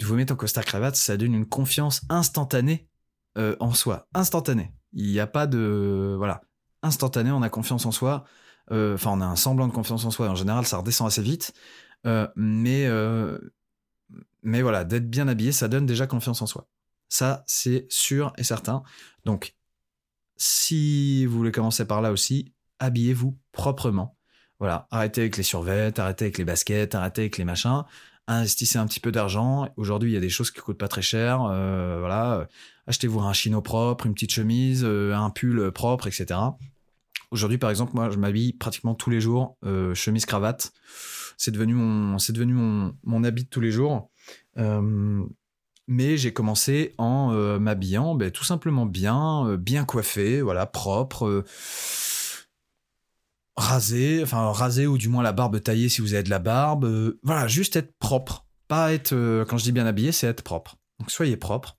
de 0.00 0.06
vous 0.06 0.16
mettre 0.16 0.32
en 0.32 0.36
costard 0.36 0.64
cravate, 0.64 0.96
ça 0.96 1.16
donne 1.16 1.34
une 1.34 1.46
confiance 1.46 2.02
instantanée 2.08 2.88
en 3.36 3.74
soi, 3.74 4.08
instantanée. 4.12 4.72
Il 4.92 5.06
n'y 5.06 5.20
a 5.20 5.28
pas 5.28 5.46
de 5.46 6.14
voilà, 6.18 6.42
instantané, 6.84 7.32
on 7.32 7.42
a 7.42 7.48
confiance 7.48 7.86
en 7.86 7.90
soi. 7.90 8.24
Euh, 8.70 8.94
enfin, 8.94 9.10
on 9.12 9.20
a 9.20 9.26
un 9.26 9.36
semblant 9.36 9.66
de 9.66 9.72
confiance 9.72 10.04
en 10.04 10.10
soi. 10.10 10.28
En 10.28 10.34
général, 10.34 10.66
ça 10.66 10.78
redescend 10.78 11.08
assez 11.08 11.22
vite. 11.22 11.52
Euh, 12.06 12.28
mais, 12.36 12.86
euh, 12.86 13.38
mais 14.42 14.62
voilà, 14.62 14.84
d'être 14.84 15.08
bien 15.08 15.28
habillé, 15.28 15.52
ça 15.52 15.68
donne 15.68 15.86
déjà 15.86 16.06
confiance 16.06 16.42
en 16.42 16.46
soi. 16.46 16.68
Ça, 17.08 17.44
c'est 17.46 17.86
sûr 17.88 18.32
et 18.38 18.44
certain. 18.44 18.82
Donc, 19.24 19.54
si 20.36 21.26
vous 21.26 21.36
voulez 21.36 21.52
commencer 21.52 21.86
par 21.86 22.02
là 22.02 22.12
aussi, 22.12 22.52
habillez-vous 22.78 23.38
proprement. 23.52 24.18
Voilà, 24.58 24.86
arrêtez 24.90 25.22
avec 25.22 25.36
les 25.36 25.42
survêtements, 25.42 26.04
arrêtez 26.04 26.26
avec 26.26 26.38
les 26.38 26.44
baskets, 26.44 26.94
arrêtez 26.94 27.22
avec 27.22 27.38
les 27.38 27.44
machins. 27.44 27.84
Investissez 28.26 28.78
un 28.78 28.86
petit 28.86 29.00
peu 29.00 29.12
d'argent. 29.12 29.68
Aujourd'hui, 29.76 30.10
il 30.10 30.14
y 30.14 30.16
a 30.16 30.20
des 30.20 30.30
choses 30.30 30.50
qui 30.50 30.60
coûtent 30.60 30.78
pas 30.78 30.88
très 30.88 31.02
cher. 31.02 31.38
voilà, 31.38 32.48
achetez-vous 32.86 33.20
un 33.20 33.32
chino 33.32 33.60
propre, 33.60 34.06
une 34.06 34.14
petite 34.14 34.32
chemise, 34.32 34.84
un 34.84 35.30
pull 35.30 35.70
propre, 35.72 36.06
etc. 36.06 36.40
Aujourd'hui, 37.34 37.58
par 37.58 37.70
exemple, 37.70 37.96
moi, 37.96 38.10
je 38.10 38.16
m'habille 38.16 38.52
pratiquement 38.52 38.94
tous 38.94 39.10
les 39.10 39.20
jours, 39.20 39.56
euh, 39.64 39.92
chemise 39.92 40.24
cravate. 40.24 40.72
C'est 41.36 41.50
devenu 41.50 41.74
mon, 41.74 42.16
c'est 42.20 42.32
devenu 42.32 42.52
mon, 42.52 42.94
mon, 43.02 43.24
habit 43.24 43.42
de 43.42 43.48
tous 43.48 43.60
les 43.60 43.72
jours. 43.72 44.08
Euh, 44.56 45.20
mais 45.88 46.16
j'ai 46.16 46.32
commencé 46.32 46.94
en 46.96 47.32
euh, 47.32 47.58
m'habillant, 47.58 48.14
ben, 48.14 48.30
tout 48.30 48.44
simplement 48.44 48.86
bien, 48.86 49.56
bien 49.56 49.84
coiffé, 49.84 50.42
voilà, 50.42 50.64
propre, 50.66 51.44
rasé, 53.56 54.22
enfin 54.22 54.52
rasé 54.52 54.86
ou 54.86 54.96
du 54.96 55.08
moins 55.08 55.24
la 55.24 55.32
barbe 55.32 55.60
taillée 55.60 55.88
si 55.88 56.02
vous 56.02 56.14
avez 56.14 56.22
de 56.22 56.30
la 56.30 56.38
barbe. 56.38 57.16
voilà, 57.24 57.48
juste 57.48 57.74
être 57.74 57.98
propre, 57.98 58.46
pas 58.68 58.92
être. 58.92 59.12
quand 59.48 59.58
je 59.58 59.64
dis 59.64 59.72
bien 59.72 59.86
habillé, 59.86 60.12
c'est 60.12 60.28
être 60.28 60.42
propre. 60.42 60.76
Donc 61.00 61.10
soyez 61.10 61.36
propre. 61.36 61.76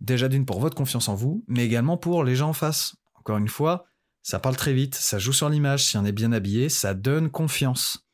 Déjà 0.00 0.26
d'une 0.26 0.46
pour 0.46 0.58
votre 0.58 0.74
confiance 0.74 1.08
en 1.08 1.14
vous, 1.14 1.44
mais 1.46 1.64
également 1.64 1.96
pour 1.96 2.24
les 2.24 2.34
gens 2.34 2.48
en 2.48 2.52
face. 2.52 2.96
Encore 3.14 3.38
une 3.38 3.46
fois, 3.46 3.86
ça 4.26 4.40
parle 4.40 4.56
très 4.56 4.72
vite, 4.72 4.96
ça 4.96 5.20
joue 5.20 5.32
sur 5.32 5.48
l'image, 5.48 5.84
si 5.84 5.96
on 5.96 6.04
est 6.04 6.10
bien 6.10 6.32
habillé, 6.32 6.68
ça 6.68 6.94
donne 6.94 7.30
confiance. 7.30 8.08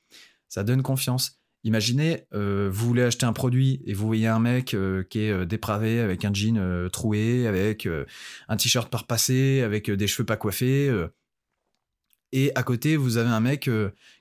Ça 0.51 0.63
donne 0.63 0.83
confiance. 0.83 1.41
Imaginez, 1.65 2.27
euh, 2.35 2.69
vous 2.71 2.87
voulez 2.87 3.03
acheter 3.03 3.25
un 3.25 3.33
produit 3.33 3.81
et 3.87 3.95
vous 3.95 4.07
voyez 4.09 4.27
un 4.27 4.39
mec 4.39 4.75
euh, 4.75 5.05
qui 5.05 5.21
est 5.21 5.31
euh, 5.31 5.47
dépravé 5.47 6.01
avec 6.01 6.27
un 6.27 6.35
jean 6.35 6.61
troué, 6.91 7.47
avec 7.47 7.89
un 8.49 8.57
t-shirt 8.59 8.91
pas 8.91 8.99
repassé, 8.99 9.63
avec 9.63 9.91
des 9.91 10.07
cheveux 10.07 10.27
pas 10.27 10.37
coiffés. 10.37 10.93
et 12.33 12.53
à 12.57 12.63
côté, 12.63 12.99
vous 12.99 13.17
avez 13.17 13.31
un 13.31 13.41
mec 13.41 13.71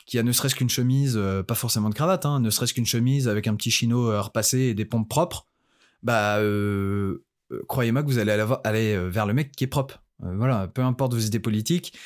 qui 0.05 0.18
a 0.18 0.23
ne 0.23 0.31
serait-ce 0.31 0.55
qu'une 0.55 0.69
chemise, 0.69 1.19
pas 1.45 1.55
forcément 1.55 1.89
de 1.89 1.95
cravate, 1.95 2.26
hein, 2.26 2.39
ne 2.39 2.49
serait-ce 2.49 2.73
qu'une 2.73 2.85
chemise 2.85 3.27
avec 3.27 3.47
un 3.47 3.55
petit 3.55 3.69
chino 3.69 4.18
repassé 4.22 4.59
et 4.59 4.73
des 4.73 4.85
pompes 4.85 5.09
propres. 5.09 5.45
bah, 6.03 6.39
croyez-moi 7.68 8.01
que 8.01 8.07
vous 8.07 8.18
allez 8.18 8.31
aller 8.63 9.09
vers 9.09 9.26
le 9.26 9.34
mec 9.34 9.51
qui 9.51 9.65
est 9.65 9.68
propre. 9.68 10.01
Voilà, 10.22 10.68
peu 10.68 10.81
importe 10.81 11.14
vos 11.14 11.19
idées 11.19 11.39
politiques, 11.39 11.98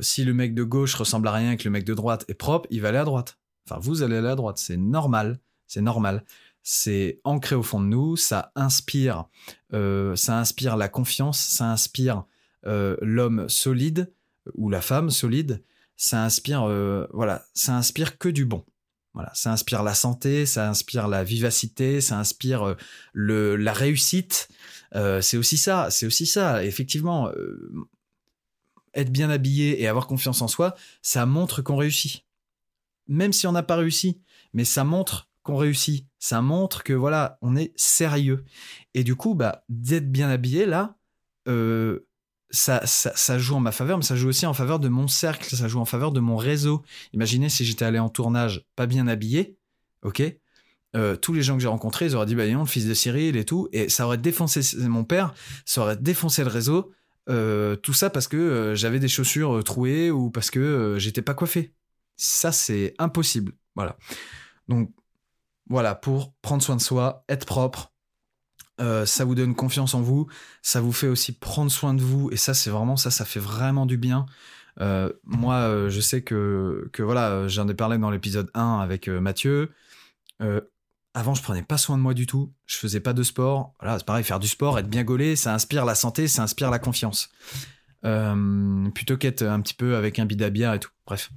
si 0.00 0.24
le 0.24 0.34
mec 0.34 0.54
de 0.54 0.62
gauche 0.62 0.94
ressemble 0.94 1.28
à 1.28 1.32
rien 1.32 1.52
et 1.52 1.56
que 1.56 1.64
le 1.64 1.70
mec 1.70 1.84
de 1.84 1.94
droite 1.94 2.24
est 2.28 2.34
propre, 2.34 2.66
il 2.70 2.80
va 2.80 2.88
aller 2.88 2.98
à 2.98 3.04
droite. 3.04 3.38
Enfin, 3.68 3.80
vous 3.80 4.02
allez 4.02 4.16
aller 4.16 4.28
à 4.28 4.34
droite, 4.34 4.58
c'est 4.58 4.76
normal, 4.76 5.38
c'est 5.66 5.80
normal. 5.80 6.24
C'est 6.62 7.20
ancré 7.24 7.54
au 7.54 7.62
fond 7.62 7.80
de 7.80 7.86
nous, 7.86 8.16
ça 8.16 8.52
inspire, 8.54 9.24
ça 9.70 10.38
inspire 10.38 10.76
la 10.76 10.88
confiance, 10.88 11.38
ça 11.38 11.70
inspire 11.70 12.24
l'homme 12.64 13.48
solide 13.48 14.12
ou 14.54 14.70
la 14.70 14.80
femme 14.80 15.10
solide, 15.10 15.62
ça 15.96 16.24
inspire, 16.24 16.66
voilà, 17.12 17.44
ça 17.52 17.76
inspire 17.76 18.18
que 18.18 18.28
du 18.28 18.44
bon. 18.44 18.64
Voilà, 19.14 19.30
ça 19.32 19.52
inspire 19.52 19.84
la 19.84 19.94
santé, 19.94 20.44
ça 20.44 20.68
inspire 20.68 21.06
la 21.06 21.22
vivacité, 21.22 22.00
ça 22.00 22.18
inspire 22.18 22.66
euh, 22.66 22.74
le, 23.12 23.54
la 23.54 23.72
réussite. 23.72 24.48
Euh, 24.94 25.20
c'est 25.20 25.36
aussi 25.36 25.56
ça, 25.56 25.90
c'est 25.90 26.06
aussi 26.06 26.26
ça. 26.26 26.64
Effectivement, 26.64 27.28
euh, 27.28 27.70
être 28.94 29.10
bien 29.10 29.30
habillé 29.30 29.82
et 29.82 29.88
avoir 29.88 30.06
confiance 30.06 30.42
en 30.42 30.48
soi, 30.48 30.74
ça 31.02 31.26
montre 31.26 31.62
qu'on 31.62 31.76
réussit. 31.76 32.24
Même 33.08 33.32
si 33.32 33.46
on 33.46 33.52
n'a 33.52 33.62
pas 33.62 33.76
réussi, 33.76 34.20
mais 34.52 34.64
ça 34.64 34.84
montre 34.84 35.28
qu'on 35.42 35.56
réussit. 35.56 36.06
Ça 36.18 36.40
montre 36.40 36.82
que 36.84 36.92
voilà, 36.92 37.38
on 37.42 37.56
est 37.56 37.72
sérieux. 37.76 38.44
Et 38.94 39.04
du 39.04 39.14
coup, 39.14 39.34
bah, 39.34 39.64
d'être 39.68 40.10
bien 40.10 40.30
habillé 40.30 40.64
là, 40.64 40.96
ça, 42.54 43.38
joue 43.38 43.56
en 43.56 43.60
ma 43.60 43.72
faveur, 43.72 43.98
mais 43.98 44.04
ça 44.04 44.16
joue 44.16 44.28
aussi 44.28 44.46
en 44.46 44.54
faveur 44.54 44.78
de 44.78 44.88
mon 44.88 45.08
cercle, 45.08 45.54
ça 45.54 45.68
joue 45.68 45.80
en 45.80 45.84
faveur 45.84 46.12
de 46.12 46.20
mon 46.20 46.36
réseau. 46.36 46.82
Imaginez 47.12 47.48
si 47.48 47.64
j'étais 47.64 47.84
allé 47.84 47.98
en 47.98 48.08
tournage 48.08 48.64
pas 48.76 48.86
bien 48.86 49.08
habillé, 49.08 49.56
ok 50.02 50.22
euh, 50.94 51.16
tous 51.16 51.32
les 51.32 51.42
gens 51.42 51.56
que 51.56 51.62
j'ai 51.62 51.68
rencontrés, 51.68 52.06
ils 52.06 52.14
auraient 52.14 52.26
dit, 52.26 52.36
bah 52.36 52.46
non, 52.46 52.60
le 52.60 52.66
fils 52.66 52.86
de 52.86 52.94
Cyril 52.94 53.36
et 53.36 53.44
tout, 53.44 53.68
et 53.72 53.88
ça 53.88 54.06
aurait 54.06 54.18
défoncé 54.18 54.60
mon 54.86 55.04
père, 55.04 55.34
ça 55.64 55.80
aurait 55.80 55.96
défoncé 55.96 56.44
le 56.44 56.50
réseau, 56.50 56.92
euh, 57.28 57.74
tout 57.76 57.92
ça 57.92 58.10
parce 58.10 58.28
que 58.28 58.36
euh, 58.36 58.74
j'avais 58.74 59.00
des 59.00 59.08
chaussures 59.08 59.64
trouées 59.64 60.10
ou 60.10 60.30
parce 60.30 60.50
que 60.50 60.96
j'étais 60.98 61.22
pas 61.22 61.34
coiffé. 61.34 61.74
Ça, 62.16 62.52
c'est 62.52 62.94
impossible. 62.98 63.52
Voilà. 63.74 63.96
Donc, 64.68 64.92
voilà, 65.68 65.96
pour 65.96 66.32
prendre 66.42 66.62
soin 66.62 66.76
de 66.76 66.80
soi, 66.80 67.24
être 67.28 67.46
propre, 67.46 67.92
ça 68.78 69.24
vous 69.24 69.34
donne 69.34 69.54
confiance 69.54 69.94
en 69.94 70.00
vous, 70.00 70.28
ça 70.62 70.80
vous 70.80 70.92
fait 70.92 71.06
aussi 71.08 71.32
prendre 71.32 71.70
soin 71.70 71.94
de 71.94 72.02
vous, 72.02 72.28
et 72.32 72.36
ça, 72.36 72.54
c'est 72.54 72.70
vraiment 72.70 72.96
ça, 72.96 73.10
ça 73.10 73.24
fait 73.24 73.40
vraiment 73.40 73.86
du 73.86 73.96
bien. 73.96 74.26
Moi, 75.24 75.88
je 75.88 76.00
sais 76.00 76.22
que, 76.22 76.88
que 76.92 77.02
voilà, 77.02 77.48
j'en 77.48 77.66
ai 77.68 77.74
parlé 77.74 77.98
dans 77.98 78.10
l'épisode 78.10 78.50
1 78.54 78.78
avec 78.80 79.08
Mathieu. 79.08 79.70
Avant, 81.14 81.34
je 81.34 81.42
prenais 81.42 81.62
pas 81.62 81.78
soin 81.78 81.96
de 81.96 82.02
moi 82.02 82.12
du 82.12 82.26
tout, 82.26 82.52
je 82.66 82.76
faisais 82.76 83.00
pas 83.00 83.12
de 83.12 83.22
sport. 83.22 83.74
Voilà, 83.80 83.98
c'est 83.98 84.04
pareil, 84.04 84.24
faire 84.24 84.40
du 84.40 84.48
sport, 84.48 84.78
être 84.78 84.88
bien 84.88 85.04
gaulé, 85.04 85.36
ça 85.36 85.54
inspire 85.54 85.84
la 85.84 85.94
santé, 85.94 86.26
ça 86.28 86.42
inspire 86.42 86.70
la 86.70 86.78
confiance. 86.78 87.30
plutôt 88.02 89.16
qu'être 89.16 89.42
un 89.42 89.60
petit 89.60 89.74
peu 89.74 89.96
avec 89.96 90.18
un 90.18 90.26
bidabière 90.26 90.74
et 90.74 90.80
tout. 90.80 90.90
Bref. 91.06 91.30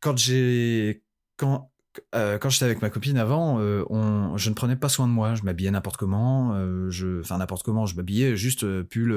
Quand 0.00 0.16
j'ai. 0.16 1.02
Quand, 1.36 1.70
euh, 2.14 2.38
quand 2.38 2.48
j'étais 2.48 2.64
avec 2.64 2.82
ma 2.82 2.90
copine 2.90 3.18
avant, 3.18 3.58
euh, 3.60 3.84
je 4.36 4.48
ne 4.50 4.54
prenais 4.54 4.76
pas 4.76 4.88
soin 4.88 5.06
de 5.06 5.12
moi. 5.12 5.34
Je 5.34 5.42
m'habillais 5.42 5.70
n'importe 5.70 5.96
comment. 5.96 6.54
Euh, 6.54 7.20
enfin 7.20 7.38
n'importe 7.38 7.62
comment, 7.62 7.86
je 7.86 7.96
m'habillais 7.96 8.36
juste 8.36 8.64
pull 8.84 9.12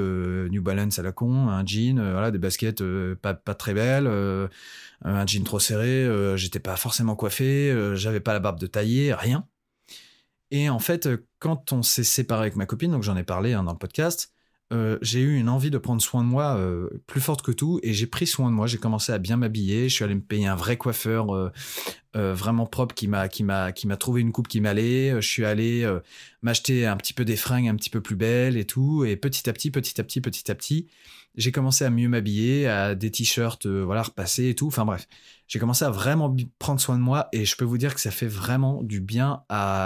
New 0.50 0.62
Balance 0.62 0.98
à 0.98 1.02
la 1.02 1.12
con, 1.12 1.48
un 1.48 1.64
jean, 1.64 1.96
voilà, 1.96 2.30
des 2.30 2.38
baskets 2.38 2.82
pas, 3.22 3.34
pas 3.34 3.54
très 3.54 3.74
belles, 3.74 4.06
un 5.02 5.26
jean 5.26 5.44
trop 5.44 5.58
serré. 5.58 6.06
J'étais 6.36 6.60
pas 6.60 6.76
forcément 6.76 7.16
coiffé, 7.16 7.94
j'avais 7.94 8.20
pas 8.20 8.32
la 8.32 8.40
barbe 8.40 8.58
de 8.58 8.66
tailler, 8.66 9.14
rien. 9.14 9.46
Et 10.50 10.68
en 10.68 10.78
fait, 10.78 11.08
quand 11.38 11.72
on 11.72 11.82
s'est 11.82 12.04
séparé 12.04 12.42
avec 12.42 12.56
ma 12.56 12.66
copine, 12.66 12.92
donc 12.92 13.02
j'en 13.02 13.16
ai 13.16 13.24
parlé 13.24 13.54
hein, 13.54 13.64
dans 13.64 13.72
le 13.72 13.78
podcast, 13.78 14.33
euh, 14.72 14.98
j'ai 15.02 15.20
eu 15.20 15.36
une 15.36 15.48
envie 15.48 15.70
de 15.70 15.76
prendre 15.76 16.00
soin 16.00 16.24
de 16.24 16.28
moi 16.28 16.56
euh, 16.56 16.88
plus 17.06 17.20
forte 17.20 17.42
que 17.42 17.52
tout 17.52 17.80
et 17.82 17.92
j'ai 17.92 18.06
pris 18.06 18.26
soin 18.26 18.50
de 18.50 18.54
moi. 18.54 18.66
J'ai 18.66 18.78
commencé 18.78 19.12
à 19.12 19.18
bien 19.18 19.36
m'habiller. 19.36 19.88
Je 19.88 19.94
suis 19.94 20.04
allé 20.04 20.14
me 20.14 20.20
payer 20.20 20.46
un 20.46 20.56
vrai 20.56 20.76
coiffeur 20.76 21.32
euh, 21.32 21.50
vraiment 22.14 22.66
propre 22.66 22.94
qui 22.94 23.06
m'a 23.06 23.28
trouvé 23.98 24.22
une 24.22 24.32
coupe 24.32 24.48
qui 24.48 24.60
m'allait. 24.60 25.20
Je 25.20 25.28
suis 25.28 25.44
allé 25.44 25.88
m'acheter 26.42 26.86
un 26.86 26.96
petit 26.96 27.12
peu 27.12 27.24
des 27.24 27.36
fringues 27.36 27.68
un 27.68 27.76
petit 27.76 27.90
peu 27.90 28.00
plus 28.00 28.16
belles 28.16 28.56
et 28.56 28.64
tout. 28.64 29.04
Et 29.04 29.16
petit 29.16 29.48
à 29.48 29.52
petit, 29.52 29.70
petit 29.70 30.00
à 30.00 30.04
petit, 30.04 30.20
petit 30.20 30.50
à 30.50 30.54
petit, 30.54 30.86
j'ai 31.36 31.52
commencé 31.52 31.84
à 31.84 31.90
mieux 31.90 32.08
m'habiller, 32.08 32.66
à 32.66 32.94
des 32.94 33.10
t-shirts 33.10 33.66
voilà 33.66 34.02
repassés 34.02 34.48
et 34.48 34.54
tout. 34.54 34.68
Enfin 34.68 34.84
bref, 34.84 35.06
j'ai 35.46 35.58
commencé 35.58 35.84
à 35.84 35.90
vraiment 35.90 36.34
prendre 36.58 36.80
soin 36.80 36.96
de 36.96 37.02
moi 37.02 37.28
et 37.32 37.44
je 37.44 37.56
peux 37.56 37.64
vous 37.64 37.78
dire 37.78 37.94
que 37.94 38.00
ça 38.00 38.10
fait 38.10 38.28
vraiment 38.28 38.82
du 38.82 39.00
bien 39.00 39.42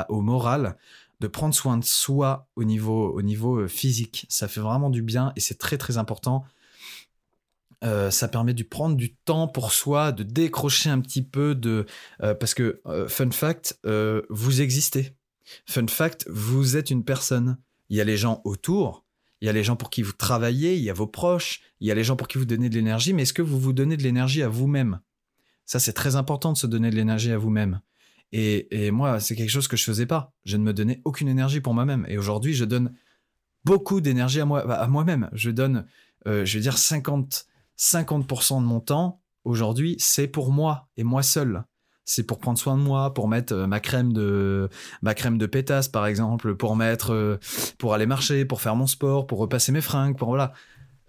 au 0.09 0.21
moral 0.21 0.77
de 1.21 1.27
prendre 1.27 1.55
soin 1.55 1.77
de 1.77 1.85
soi 1.85 2.49
au 2.57 2.65
niveau, 2.65 3.13
au 3.13 3.23
niveau 3.23 3.57
euh, 3.57 3.69
physique. 3.69 4.27
Ça 4.29 4.49
fait 4.49 4.61
vraiment 4.61 4.91
du 4.91 5.03
bien 5.03 5.33
et 5.37 5.41
c'est 5.41 5.59
très 5.59 5.79
très 5.79 5.99
important. 5.99 6.45
Euh, 7.85 8.11
ça 8.11 8.29
permet 8.29 8.55
de 8.55 8.63
prendre 8.63 8.97
du 8.97 9.15
temps 9.15 9.47
pour 9.47 9.73
soi, 9.73 10.13
de 10.13 10.23
décrocher 10.23 10.91
un 10.91 11.01
petit 11.01 11.23
peu 11.23 11.55
de... 11.55 11.87
Euh, 12.23 12.35
parce 12.35 12.55
que, 12.55 12.83
fun 13.09 13.31
fact, 13.31 13.79
vous 14.31 14.61
existez. 14.61 15.15
Fun 15.67 15.87
fact, 15.87 16.27
vous 16.29 16.77
êtes 16.77 16.91
une 16.91 17.05
personne. 17.05 17.59
Il 17.89 17.97
y 17.97 18.01
a 18.01 18.05
les 18.05 18.17
gens 18.17 18.43
autour, 18.45 19.05
il 19.41 19.47
y 19.47 19.49
a 19.49 19.53
les 19.53 19.65
gens 19.65 19.77
pour 19.77 19.91
qui 19.91 20.03
vous 20.03 20.13
travaillez, 20.13 20.77
il 20.77 20.83
y 20.83 20.91
a 20.91 20.93
vos 20.93 21.07
proches, 21.07 21.63
il 21.81 21.87
y 21.87 21.91
a 21.91 21.95
les 21.95 22.05
gens 22.05 22.17
pour 22.17 22.29
qui 22.29 22.39
vous 22.39 22.45
donnez 22.45 22.69
de 22.69 22.75
l'énergie, 22.75 23.13
mais 23.13 23.23
est-ce 23.23 23.33
que 23.33 23.43
vous 23.43 23.59
vous 23.59 23.73
donnez 23.73 23.97
de 23.97 24.03
l'énergie 24.03 24.43
à 24.43 24.49
vous-même? 24.49 25.01
Ça, 25.65 25.79
c'est 25.79 25.93
très 25.93 26.17
important 26.17 26.53
de 26.53 26.59
se 26.59 26.67
donner 26.67 26.91
de 26.91 26.97
l'énergie 26.97 27.31
à 27.31 27.39
vous-même. 27.39 27.81
Et, 28.33 28.91
moi, 28.91 29.21
c'est 29.21 29.35
quelque 29.37 29.51
chose 29.51 29.69
que 29.69 29.77
je 29.77 29.85
faisais 29.85 30.07
pas. 30.07 30.33
Je 30.45 30.57
ne 30.57 30.63
me 30.63 30.73
donnais 30.73 31.01
aucune 31.05 31.29
énergie 31.29 31.61
pour 31.61 31.75
moi-même. 31.75 32.05
Et 32.09 32.19
aujourd'hui, 32.19 32.55
je 32.55 32.65
donne 32.65 32.95
beaucoup 33.65 34.01
d'énergie 34.01 34.41
à 34.41 34.45
moi, 34.45 34.61
à 34.71 34.87
moi-même. 34.87 35.31
Je 35.33 35.51
donne, 35.51 35.87
euh, 36.27 36.45
je 36.45 36.59
vais 36.59 36.63
dire 36.63 36.77
50, 36.77 37.47
50% 37.79 38.61
de 38.61 38.67
mon 38.67 38.81
temps 38.81 39.23
aujourd'hui, 39.45 39.97
c'est 39.99 40.29
pour 40.29 40.53
moi 40.53 40.89
et 40.97 41.05
moi 41.05 41.23
seul. 41.23 41.65
C'est 42.05 42.23
pour 42.23 42.39
prendre 42.39 42.59
soin 42.59 42.77
de 42.77 42.83
moi, 42.83 43.13
pour 43.13 43.29
mettre 43.29 43.53
euh, 43.53 43.67
ma 43.67 43.81
crème 43.81 44.15
de 44.15 44.71
ma 45.03 45.15
crème 45.15 45.37
de 45.37 45.45
pétasse 45.45 45.89
par 45.89 46.07
exemple, 46.07 46.55
pour 46.55 46.75
mettre, 46.75 47.13
euh, 47.13 47.39
pour 47.79 47.93
aller 47.93 48.07
marcher, 48.07 48.45
pour 48.45 48.63
faire 48.63 48.77
mon 48.77 48.87
sport, 48.87 49.27
pour 49.27 49.39
repasser 49.39 49.73
mes 49.73 49.83
fringues, 49.83 50.17
pour 50.17 50.29
voilà. 50.29 50.53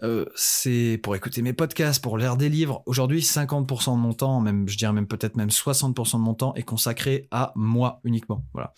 Euh, 0.02 0.24
c'est 0.34 0.98
pour 1.02 1.14
écouter 1.14 1.42
mes 1.42 1.52
podcasts, 1.52 2.02
pour 2.02 2.16
lire 2.16 2.36
des 2.36 2.48
livres. 2.48 2.82
Aujourd'hui, 2.86 3.20
50% 3.20 3.96
de 3.96 4.00
mon 4.00 4.12
temps, 4.12 4.40
même 4.40 4.68
je 4.68 4.76
dirais 4.76 4.92
même 4.92 5.06
peut-être 5.06 5.36
même 5.36 5.50
60% 5.50 6.16
de 6.16 6.22
mon 6.22 6.34
temps 6.34 6.54
est 6.54 6.62
consacré 6.62 7.28
à 7.30 7.52
moi 7.54 8.00
uniquement. 8.04 8.44
Voilà. 8.54 8.72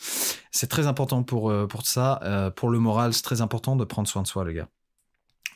C'est 0.50 0.68
très 0.68 0.86
important 0.86 1.22
pour, 1.22 1.50
euh, 1.50 1.66
pour 1.66 1.86
ça. 1.86 2.20
Euh, 2.22 2.50
pour 2.50 2.70
le 2.70 2.78
moral, 2.78 3.12
c'est 3.12 3.22
très 3.22 3.40
important 3.40 3.76
de 3.76 3.84
prendre 3.84 4.08
soin 4.08 4.22
de 4.22 4.26
soi, 4.26 4.44
les 4.44 4.54
gars. 4.54 4.68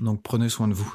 Donc 0.00 0.22
prenez 0.22 0.48
soin 0.48 0.68
de 0.68 0.74
vous. 0.74 0.94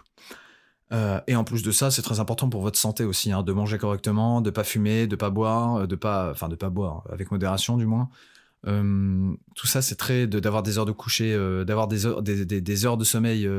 et 1.28 1.36
en 1.38 1.46
plus 1.46 1.64
de 1.64 1.72
ça, 1.72 1.90
c'est 1.90 2.02
très 2.02 2.20
important 2.20 2.50
pour 2.50 2.62
votre 2.62 2.78
santé 2.78 3.06
aussi, 3.06 3.32
hein, 3.32 3.44
de 3.44 3.54
manger 3.54 3.78
correctement, 3.78 4.42
de 4.42 4.50
pas 4.50 4.66
fumer, 4.66 5.08
de 5.08 5.16
pas 5.16 5.30
boire, 5.30 5.88
de 5.88 5.96
pas, 5.96 6.32
enfin 6.32 6.50
de 6.50 6.56
pas 6.56 6.70
boire 6.70 7.04
avec 7.10 7.32
modération 7.32 7.78
du 7.78 7.86
moins, 7.86 8.10
tout 8.64 9.68
ça, 9.68 9.82
c'est 9.82 9.96
très 9.96 10.28
d'avoir 10.28 10.62
des 10.62 10.78
heures 10.78 10.86
de 10.86 10.92
coucher, 10.92 11.36
d'avoir 11.66 11.88
des 11.88 12.06
heures, 12.06 12.22
des, 12.22 12.46
des, 12.46 12.86
heures 12.86 12.98
de 12.98 13.04
sommeil, 13.04 13.50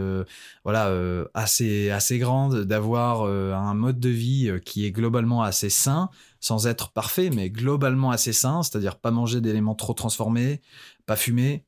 voilà, 0.65 0.95
assez 1.35 1.91
assez 1.91 2.19
grandes, 2.19 2.65
d'avoir 2.65 3.25
un 3.25 3.75
mode 3.75 3.99
de 3.99 4.09
vie 4.09 4.53
qui 4.65 4.87
est 4.87 4.93
globalement 4.93 5.43
assez 5.43 5.71
sain, 5.71 6.09
sans 6.41 6.67
être 6.67 6.93
parfait, 6.93 7.31
mais 7.31 7.51
globalement 7.51 8.11
assez 8.11 8.33
sain, 8.33 8.63
c'est-à-dire 8.63 8.97
pas 8.97 9.11
manger 9.11 9.41
d'éléments 9.41 9.75
trop 9.75 9.95
transformés, 9.95 10.61
pas 11.07 11.17
fumer. 11.17 11.65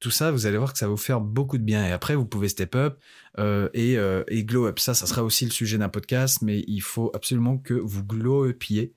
tout 0.00 0.10
ça, 0.10 0.30
vous 0.30 0.46
allez 0.46 0.56
voir 0.56 0.72
que 0.72 0.78
ça 0.78 0.86
va 0.86 0.90
vous 0.90 0.96
faire 0.96 1.20
beaucoup 1.20 1.58
de 1.58 1.62
bien. 1.62 1.86
Et 1.86 1.92
après, 1.92 2.14
vous 2.14 2.24
pouvez 2.26 2.48
step 2.48 2.74
up, 2.74 2.98
euh, 3.38 3.68
euh, 3.76 4.24
et, 4.28 4.44
glow 4.44 4.66
up. 4.66 4.78
Ça, 4.78 4.94
ça 4.94 5.06
sera 5.06 5.22
aussi 5.22 5.44
le 5.44 5.50
sujet 5.50 5.78
d'un 5.78 5.88
podcast, 5.88 6.42
mais 6.42 6.64
il 6.66 6.80
faut 6.80 7.10
absolument 7.14 7.58
que 7.58 7.74
vous 7.74 8.04
glow 8.04 8.46
upiez 8.46 8.92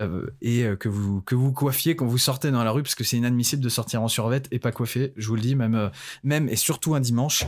euh, 0.00 0.26
et 0.40 0.64
que 0.78 0.88
vous 0.88 1.20
que 1.22 1.34
vous 1.34 1.52
coiffiez 1.52 1.96
quand 1.96 2.06
vous 2.06 2.18
sortez 2.18 2.50
dans 2.50 2.62
la 2.62 2.70
rue, 2.70 2.82
parce 2.82 2.94
que 2.94 3.04
c'est 3.04 3.16
inadmissible 3.16 3.62
de 3.62 3.68
sortir 3.68 4.02
en 4.02 4.08
survette 4.08 4.46
et 4.50 4.58
pas 4.58 4.72
coiffé. 4.72 5.12
Je 5.16 5.26
vous 5.28 5.34
le 5.34 5.40
dis, 5.40 5.56
même 5.56 5.90
même 6.22 6.48
et 6.48 6.56
surtout 6.56 6.94
un 6.94 7.00
dimanche, 7.00 7.44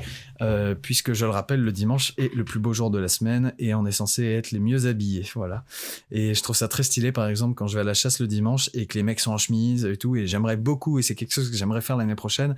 puisque 0.83 1.13
je 1.13 1.25
le 1.25 1.31
rappelle, 1.31 1.61
le 1.61 1.73
dimanche 1.73 2.15
est 2.19 2.35
le 2.35 2.45
plus 2.45 2.59
beau 2.59 2.73
jour 2.73 2.91
de 2.91 2.99
la 2.99 3.09
semaine 3.09 3.55
et 3.59 3.75
on 3.75 3.87
est 3.87 3.93
censé 3.93 4.25
être 4.25 4.51
les 4.51 4.61
mieux 4.61 4.87
habillés, 4.87 5.27
voilà. 5.35 5.65
Et 6.11 6.35
je 6.35 6.43
trouve 6.43 6.57
ça 6.57 6.69
très 6.69 6.83
stylé, 6.83 7.13
par 7.13 7.29
exemple, 7.29 7.55
quand 7.55 7.67
je 7.67 7.75
vais 7.75 7.83
à 7.83 7.85
la 7.85 7.95
chasse 7.95 8.21
le 8.21 8.27
dimanche 8.27 8.71
et 8.75 8.87
que 8.87 8.99
les 8.99 9.03
mecs 9.03 9.21
sont 9.21 9.33
en 9.33 9.39
chemise 9.39 9.85
et 9.85 9.97
tout, 9.97 10.17
et 10.17 10.27
j'aimerais 10.27 10.57
beaucoup, 10.57 10.99
et 10.99 11.03
c'est 11.03 11.15
quelque 11.15 11.33
chose 11.33 11.51
que 11.51 11.57
j'aimerais 11.57 11.81
faire 11.81 11.97
l'année 11.97 12.15
prochaine, 12.15 12.57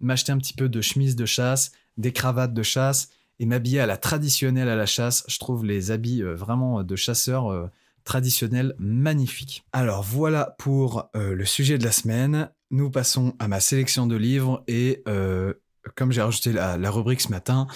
m'acheter 0.00 0.32
un 0.32 0.38
petit 0.38 0.54
peu 0.54 0.68
de 0.68 0.80
chemise 0.80 1.16
de 1.16 1.26
chasse, 1.26 1.72
des 1.96 2.12
cravates 2.12 2.54
de 2.54 2.62
chasse 2.62 3.08
et 3.38 3.46
m'habiller 3.46 3.80
à 3.80 3.86
la 3.86 3.96
traditionnelle 3.96 4.68
à 4.68 4.76
la 4.76 4.86
chasse. 4.86 5.24
Je 5.28 5.38
trouve 5.38 5.64
les 5.64 5.90
habits 5.90 6.22
euh, 6.22 6.34
vraiment 6.34 6.82
de 6.82 6.96
chasseurs 6.96 7.50
euh, 7.52 7.66
traditionnels 8.04 8.74
magnifiques. 8.78 9.64
Alors 9.72 10.02
voilà 10.02 10.54
pour 10.58 11.10
euh, 11.16 11.34
le 11.34 11.44
sujet 11.44 11.78
de 11.78 11.84
la 11.84 11.92
semaine. 11.92 12.50
Nous 12.70 12.90
passons 12.90 13.34
à 13.38 13.48
ma 13.48 13.60
sélection 13.60 14.06
de 14.06 14.16
livres 14.16 14.64
et 14.66 15.04
comme 15.94 16.10
j'ai 16.10 16.20
rajouté 16.20 16.52
la, 16.52 16.90
rubrique 16.90 17.20
ce 17.20 17.30
matin, 17.30 17.68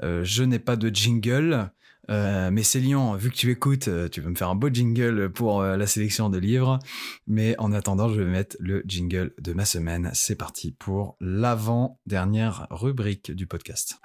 je 0.00 0.42
n'ai 0.42 0.58
pas 0.58 0.76
de 0.76 0.88
jingle. 0.88 1.70
Euh, 2.10 2.50
mais 2.50 2.62
Célian, 2.62 3.14
vu 3.16 3.30
que 3.30 3.36
tu 3.36 3.50
écoutes, 3.50 3.88
euh, 3.88 4.08
tu 4.08 4.20
veux 4.20 4.30
me 4.30 4.34
faire 4.34 4.48
un 4.48 4.54
beau 4.54 4.68
jingle 4.68 5.30
pour 5.30 5.60
euh, 5.60 5.76
la 5.76 5.86
sélection 5.86 6.30
de 6.30 6.38
livres. 6.38 6.78
Mais 7.26 7.54
en 7.58 7.72
attendant, 7.72 8.08
je 8.08 8.20
vais 8.20 8.30
mettre 8.30 8.56
le 8.60 8.82
jingle 8.86 9.32
de 9.38 9.52
ma 9.52 9.64
semaine. 9.64 10.10
C'est 10.14 10.36
parti 10.36 10.72
pour 10.72 11.16
l'avant-dernière 11.20 12.66
rubrique 12.70 13.30
du 13.30 13.46
podcast. 13.46 13.98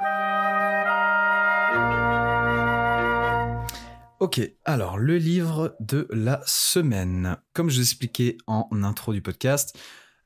Ok, 4.24 4.40
alors 4.64 4.98
le 4.98 5.18
livre 5.18 5.76
de 5.82 6.08
la 6.10 6.42
semaine. 6.46 7.36
Comme 7.52 7.70
je 7.70 7.76
vous 7.76 7.82
expliquais 7.82 8.38
en 8.48 8.70
intro 8.82 9.12
du 9.12 9.22
podcast, 9.22 9.78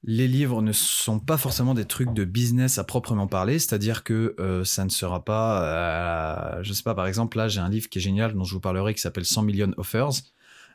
les 0.03 0.28
livres 0.28 0.61
ne 0.61 0.72
sont 0.72 1.19
pas 1.19 1.38
forcément 1.38 1.74
des 1.74 1.86
trucs 1.86 2.14
de 2.14 2.24
business 2.24 2.78
à 2.78 2.84
proprement 2.84 3.26
parler, 3.26 3.57
c'est-à-dire 3.57 4.03
que 4.03 4.36
euh, 4.40 4.64
ça 4.64 4.86
ne 4.86 4.90
sera 4.90 5.26
pas, 5.26 6.60
euh, 6.60 6.64
je 6.64 6.74
sais 6.74 6.84
pas, 6.84 6.94
par 6.94 7.07
exemple, 7.07 7.38
là 7.38 7.48
j'ai 7.48 7.60
un 7.60 7.69
livre 7.69 7.90
qui 7.90 7.98
est 7.98 8.02
génial 8.02 8.34
dont 8.34 8.44
je 8.44 8.53
vous 8.53 8.60
parlerai 8.60 8.94
qui 8.94 9.02
s'appelle 9.02 9.26
100 9.26 9.41
millions 9.41 9.74
offers, 9.78 10.11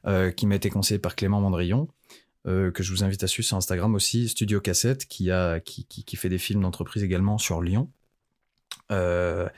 euh, 0.06 0.32
qui 0.32 0.48
m'a 0.48 0.56
été 0.56 0.68
conseillé 0.68 0.98
par 0.98 1.14
Clément 1.14 1.40
Mandrillon, 1.40 1.88
que 2.44 2.82
je 2.82 2.90
vous 2.92 3.04
invite 3.04 3.22
à 3.22 3.28
suivre 3.28 3.46
sur 3.46 3.56
Instagram 3.56 3.94
aussi, 3.94 4.28
Studio 4.28 4.60
Cassette, 4.60 5.06
qui, 5.06 5.30
a, 5.30 5.60
qui, 5.60 5.86
qui 5.86 6.16
fait 6.16 6.28
des 6.28 6.38
films 6.38 6.62
d'entreprise 6.62 7.04
également 7.04 7.38
sur 7.38 7.62
Lyon. 7.62 7.88
Euh, 8.90 9.48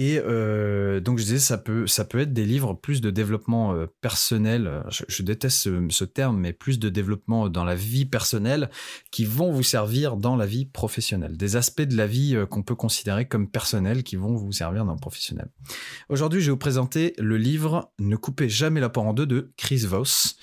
et 0.00 0.22
euh, 0.24 1.00
donc 1.00 1.18
je 1.18 1.24
disais, 1.24 1.40
ça 1.40 1.58
peut, 1.58 1.88
ça 1.88 2.04
peut 2.04 2.20
être 2.20 2.32
des 2.32 2.44
livres 2.44 2.72
plus 2.72 3.00
de 3.00 3.10
développement 3.10 3.74
euh, 3.74 3.86
personnel. 4.00 4.84
Je, 5.08 5.24
déteste 5.24 5.68
ce, 5.90 6.04
terme, 6.04 6.38
mais 6.38 6.52
plus 6.52 6.78
de 6.78 6.88
développement 6.88 7.48
dans 7.48 7.64
la 7.64 7.74
vie 7.74 8.06
personnelle 8.06 8.70
qui 9.10 9.24
vont 9.24 9.50
vous 9.50 9.64
servir 9.64 10.16
dans 10.16 10.36
la 10.36 10.46
vie 10.46 10.66
professionnelle. 10.66 11.36
Des 11.36 11.56
aspects 11.56 11.82
de 11.82 11.96
la 11.96 12.06
vie 12.06 12.40
qu'on 12.48 12.62
peut 12.62 12.76
considérer 12.76 13.26
comme 13.26 13.50
personnels 13.50 14.04
qui 14.04 14.14
vont 14.14 14.36
vous 14.36 14.52
servir 14.52 14.84
dans 14.84 14.92
le 14.92 15.00
professionnel. 15.00 15.48
Aujourd'hui, 16.08 16.42
je 16.42 16.46
vais 16.46 16.52
vous 16.52 16.58
présenter 16.58 17.14
le 17.18 17.36
livre 17.36 17.90
Ne 17.98 18.14
coupez 18.14 18.48
jamais 18.48 18.78
la 18.78 18.90
porte 18.90 19.08
en 19.08 19.14
deux 19.14 19.26
de 19.26 19.52
Chris 19.56 19.84
Voss, 19.84 20.36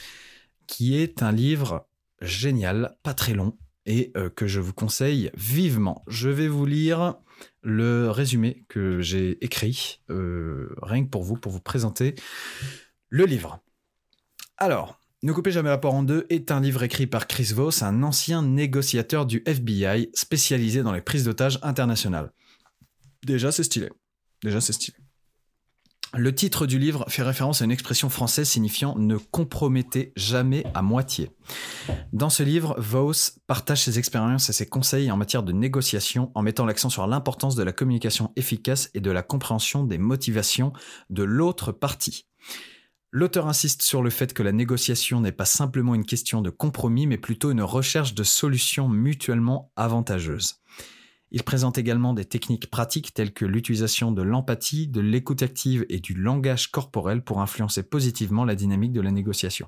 qui 0.67 0.97
est 0.97 1.23
un 1.23 1.31
livre 1.31 1.87
génial, 2.21 2.97
pas 3.03 3.13
très 3.13 3.33
long, 3.33 3.57
et 3.85 4.11
que 4.35 4.47
je 4.47 4.59
vous 4.59 4.73
conseille 4.73 5.31
vivement. 5.37 6.03
Je 6.07 6.27
vais 6.27 6.49
vous 6.49 6.65
lire 6.65 7.15
le 7.61 8.09
résumé 8.09 8.65
que 8.69 9.01
j'ai 9.01 9.43
écrit, 9.43 9.99
euh, 10.09 10.75
rien 10.81 11.03
que 11.03 11.09
pour 11.09 11.23
vous, 11.23 11.35
pour 11.35 11.51
vous 11.51 11.59
présenter 11.61 12.15
le 13.09 13.25
livre. 13.25 13.59
Alors, 14.57 14.99
Ne 15.23 15.33
coupez 15.33 15.49
jamais 15.49 15.69
la 15.69 15.79
porte 15.79 15.95
en 15.95 16.03
deux 16.03 16.27
est 16.29 16.51
un 16.51 16.59
livre 16.59 16.83
écrit 16.83 17.07
par 17.07 17.25
Chris 17.25 17.51
Voss, 17.55 17.81
un 17.81 18.03
ancien 18.03 18.43
négociateur 18.43 19.25
du 19.25 19.41
FBI 19.47 20.11
spécialisé 20.13 20.83
dans 20.83 20.91
les 20.91 21.01
prises 21.01 21.23
d'otages 21.23 21.57
internationales. 21.63 22.31
Déjà, 23.23 23.51
c'est 23.51 23.63
stylé. 23.63 23.89
Déjà, 24.43 24.61
c'est 24.61 24.73
stylé. 24.73 24.97
Le 26.17 26.33
titre 26.33 26.65
du 26.65 26.79
livre 26.79 27.03
fait 27.09 27.23
référence 27.23 27.61
à 27.61 27.65
une 27.65 27.71
expression 27.71 28.09
française 28.09 28.47
signifiant 28.47 28.95
ne 28.97 29.17
compromettez 29.17 30.13
jamais 30.15 30.63
à 30.73 30.81
moitié. 30.81 31.31
Dans 32.13 32.29
ce 32.29 32.41
livre, 32.41 32.73
Vos 32.77 33.11
partage 33.47 33.83
ses 33.83 33.99
expériences 33.99 34.49
et 34.49 34.53
ses 34.53 34.65
conseils 34.65 35.11
en 35.11 35.17
matière 35.17 35.43
de 35.43 35.51
négociation 35.51 36.31
en 36.33 36.41
mettant 36.41 36.65
l'accent 36.65 36.89
sur 36.89 37.05
l'importance 37.05 37.55
de 37.55 37.63
la 37.63 37.73
communication 37.73 38.31
efficace 38.37 38.89
et 38.93 39.01
de 39.01 39.11
la 39.11 39.23
compréhension 39.23 39.83
des 39.83 39.97
motivations 39.97 40.71
de 41.09 41.23
l'autre 41.23 41.73
partie. 41.73 42.27
L'auteur 43.11 43.47
insiste 43.47 43.81
sur 43.81 44.01
le 44.01 44.09
fait 44.09 44.33
que 44.33 44.43
la 44.43 44.53
négociation 44.53 45.19
n'est 45.19 45.31
pas 45.33 45.45
simplement 45.45 45.95
une 45.95 46.05
question 46.05 46.41
de 46.41 46.49
compromis, 46.49 47.07
mais 47.07 47.17
plutôt 47.17 47.51
une 47.51 47.61
recherche 47.61 48.13
de 48.13 48.23
solutions 48.23 48.87
mutuellement 48.87 49.71
avantageuses. 49.75 50.61
Il 51.35 51.43
présente 51.43 51.77
également 51.77 52.13
des 52.13 52.23
techniques 52.23 52.69
pratiques 52.69 53.13
telles 53.13 53.33
que 53.33 53.43
l'utilisation 53.43 54.13
de 54.13 54.21
l'empathie, 54.21 54.87
de 54.87 55.01
l'écoute 55.01 55.43
active 55.43 55.85
et 55.89 55.99
du 55.99 56.13
langage 56.13 56.71
corporel 56.71 57.21
pour 57.21 57.41
influencer 57.41 57.83
positivement 57.83 58.45
la 58.45 58.55
dynamique 58.55 58.93
de 58.93 59.01
la 59.01 59.11
négociation. 59.11 59.67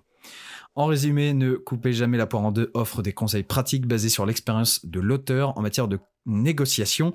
En 0.76 0.86
résumé, 0.86 1.34
Ne 1.34 1.56
coupez 1.56 1.92
jamais 1.92 2.18
la 2.18 2.26
poire 2.26 2.44
en 2.44 2.54
deux 2.54 2.72
offre 2.74 3.02
des 3.02 3.12
conseils 3.12 3.44
pratiques 3.44 3.86
basés 3.86 4.08
sur 4.08 4.26
l'expérience 4.26 4.86
de 4.86 5.02
l'auteur 5.02 5.58
en 5.58 5.62
matière 5.62 5.90
de 5.90 6.00
négociation 6.26 7.12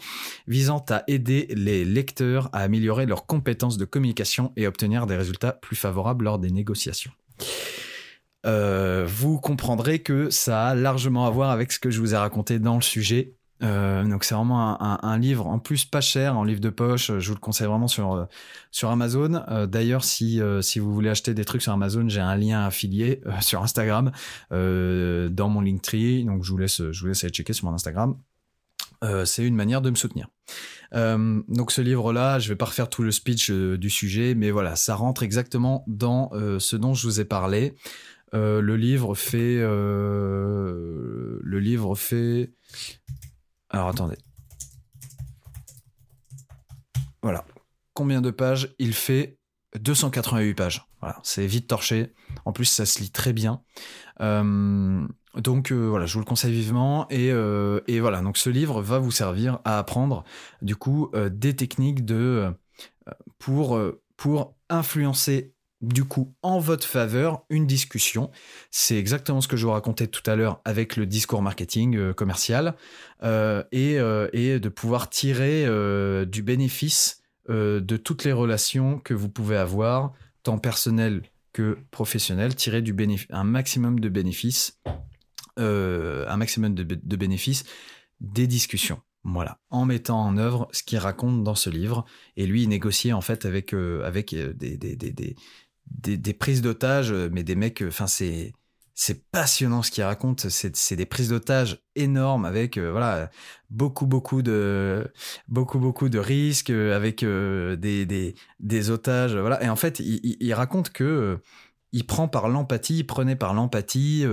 visant 0.47 0.85
à 0.91 1.03
aider 1.07 1.49
les 1.57 1.87
lecteurs 1.87 2.51
à 2.53 2.59
améliorer 2.59 3.07
leurs 3.07 3.25
compétences 3.25 3.79
de 3.79 3.87
communication 3.87 4.53
et 4.57 4.67
obtenir 4.67 5.07
des 5.07 5.17
résultats 5.17 5.53
plus 5.53 5.77
favorables 5.77 6.27
lors 6.27 6.39
des 6.39 6.51
négociations. 6.51 7.13
Euh, 8.45 9.07
vous 9.09 9.41
comprendrez 9.41 10.01
que 10.01 10.29
ça 10.29 10.67
a 10.67 10.75
largement 10.75 11.27
à 11.27 11.31
voir 11.31 11.51
avec 11.51 11.73
ce 11.73 11.79
que 11.79 11.91
je 11.91 12.01
vous 12.01 12.13
ai 12.13 12.19
raconté 12.19 12.59
dans 12.59 12.75
le 12.75 12.83
sujet 12.83 13.33
euh, 13.63 14.05
donc 14.05 14.25
c'est 14.25 14.35
vraiment 14.35 14.81
un, 14.81 15.19
livre 15.19 15.47
en 15.47 15.59
plus 15.59 15.85
pas 15.85 16.01
cher, 16.01 16.37
en 16.37 16.45
livre 16.45 16.61
de 16.61 16.71
poche. 16.71 17.13
Je 17.19 17.29
vous 17.29 17.35
le 17.35 17.41
conseille 17.41 17.67
vraiment 17.67 17.89
sur 17.89 18.13
euh, 18.15 18.25
sur 18.71 18.91
Amazon. 18.91 19.43
Euh, 19.49 19.67
d'ailleurs, 19.67 20.05
si 20.05 20.41
si 20.61 20.79
vous 20.79 20.93
voulez 20.93 21.11
acheter 21.11 21.35
des 21.35 21.45
trucs 21.45 21.63
sur 21.63 21.73
Amazon, 21.73 22.09
j'ai 22.09 22.21
un 22.21 22.37
lien 22.37 22.65
affilié 22.65 23.21
sur 23.41 23.63
Instagram 23.63 24.11
dans 24.51 25.49
mon 25.49 25.61
Linktree. 25.61 26.25
Donc 26.25 26.45
je 26.45 26.51
vous 26.51 26.59
laisse 26.59 26.83
je 26.91 27.01
vous 27.01 27.07
laisse 27.07 27.25
aller 27.25 27.33
checker 27.33 27.53
sur 27.53 27.67
mon 27.67 27.75
Instagram. 27.75 28.17
c'est 29.25 29.45
une 29.45 29.57
manière 29.57 29.81
de 29.81 29.91
me 29.91 29.97
soutenir. 29.97 30.29
donc 30.93 31.73
ce 31.73 31.81
livre-là, 31.81 32.39
je 32.39 32.49
vais 32.49 32.57
pas 32.57 32.67
refaire 32.67 32.89
tout 32.89 33.03
le 33.03 33.11
speech 33.11 33.51
du 33.51 33.91
sujet, 33.91 34.35
mais 34.35 34.51
voilà, 34.51 34.77
ça 34.77 34.95
rentre 34.95 35.23
exactement 35.23 35.85
dans 35.87 36.31
ce 36.59 36.77
dont 36.77 36.95
je 36.95 37.07
vous 37.07 37.21
ai 37.21 37.25
parlé. 37.25 37.75
le 38.33 38.77
livre 38.77 39.15
fait, 39.15 39.59
le 39.61 41.41
livre 41.45 41.95
fait 41.95 42.51
alors 43.73 43.89
attendez. 43.89 44.17
Voilà. 47.23 47.45
Combien 47.95 48.21
de 48.21 48.31
pages 48.31 48.75
Il 48.79 48.95
fait? 48.95 49.39
288 49.79 50.55
pages. 50.55 50.87
Voilà, 51.01 51.19
c'est 51.23 51.47
vite 51.47 51.67
torché. 51.67 52.13
En 52.45 52.53
plus, 52.53 52.67
ça 52.67 52.87
se 52.87 53.01
lit 53.01 53.11
très 53.11 53.33
bien. 53.33 53.63
Euh, 54.21 55.07
donc 55.37 55.73
euh, 55.73 55.89
voilà, 55.89 56.07
je 56.07 56.13
vous 56.15 56.21
le 56.21 56.25
conseille 56.25 56.53
vivement. 56.53 57.07
Euh, 57.11 57.81
et, 57.87 58.01
voilà, 58.01 58.21
donc 58.21 58.37
ce 58.37 58.51
livre 58.51 58.83
va 58.83 58.99
vous 58.99 59.11
servir 59.11 59.61
à 59.65 59.79
apprendre 59.79 60.25
du 60.61 60.77
coup 60.77 61.11
des 61.31 61.57
techniques 61.57 62.05
de 62.05 62.53
pour 63.39 63.81
pour 64.17 64.55
influencer 64.69 65.52
du 65.83 66.05
coup 66.05 66.35
en 66.43 66.59
votre 66.61 66.87
faveur 66.87 67.45
une 67.51 67.67
discussion. 67.67 68.31
C'est 68.71 68.97
exactement 68.97 69.41
ce 69.41 69.49
que 69.49 69.57
je 69.57 69.67
vous 69.67 69.73
racontais 69.73 70.07
tout 70.07 70.23
à 70.31 70.37
l'heure 70.37 70.61
avec 70.65 70.97
le 70.97 71.07
discours 71.07 71.43
marketing 71.43 71.97
euh, 71.97 72.13
commercial 72.15 72.77
euh, 73.23 73.63
euh, 73.75 74.29
et, 74.33 74.61
de 74.61 74.69
pouvoir 74.69 75.11
tirer 75.11 75.67
du 76.27 76.43
bénéfice 76.43 77.23
de 77.49 77.97
toutes 77.97 78.25
les 78.25 78.33
relations 78.33 78.99
que 78.99 79.15
vous 79.15 79.29
pouvez 79.29 79.57
avoir, 79.57 80.13
tant 80.43 80.59
personnelles 80.59 81.23
que 81.53 81.79
professionnelles, 81.91 82.55
tirer 82.55 82.83
du 82.83 82.95
un 83.31 83.45
maximum 83.45 83.99
de 83.99 84.09
bénéfices, 84.09 84.81
un 85.57 86.37
maximum 86.37 86.75
de, 86.75 87.17
bénéfices 87.17 87.65
des 88.21 88.47
discussions. 88.47 89.01
Voilà, 89.25 89.59
en 89.71 89.85
mettant 89.85 90.21
en 90.21 90.37
œuvre 90.37 90.69
ce 90.73 90.83
qu'il 90.83 90.99
raconte 90.99 91.45
dans 91.45 91.55
ce 91.55 91.71
livre. 91.71 92.05
Et 92.37 92.47
lui, 92.47 92.65
il 92.65 93.15
en 93.15 93.21
fait 93.21 93.45
avec, 93.45 93.73
avec 93.73 94.35
des, 94.35 95.37
prises 96.39 96.63
d'otages, 96.63 97.13
euh, 97.13 97.29
mais 97.33 97.43
des 97.43 97.55
mecs, 97.55 97.83
euh, 97.83 97.89
enfin, 97.89 98.07
c'est. 98.07 98.53
C'est 98.95 99.31
passionnant 99.31 99.83
ce 99.83 99.91
qu'ils 99.91 100.05
racontent. 100.05 100.49
C'est 100.51 100.97
des 100.97 101.07
prises 101.07 101.31
d'otages 101.31 101.83
énormes 101.97 102.45
avec 102.45 102.77
euh, 102.77 102.93
voilà 102.93 103.31
beaucoup 103.71 104.07
beaucoup 104.07 104.43
de 104.43 105.11
beaucoup 105.49 105.79
beaucoup 105.79 106.11
de 106.11 106.19
risques 106.19 106.69
avec 106.69 107.25
des, 107.25 108.05
des, 108.05 108.35
des 108.61 108.91
otages 108.91 109.35
voilà 109.35 109.63
et 109.65 109.71
en 109.71 109.77
fait 109.77 109.99
il, 109.99 110.53
raconte 110.53 110.91
que 110.91 111.41
il 111.93 112.07
prend 112.07 112.29
par 112.29 112.49
l'empathie, 112.49 112.99
il 112.99 113.07
prenait 113.07 113.35
par 113.35 113.55
l'empathie 113.55 114.27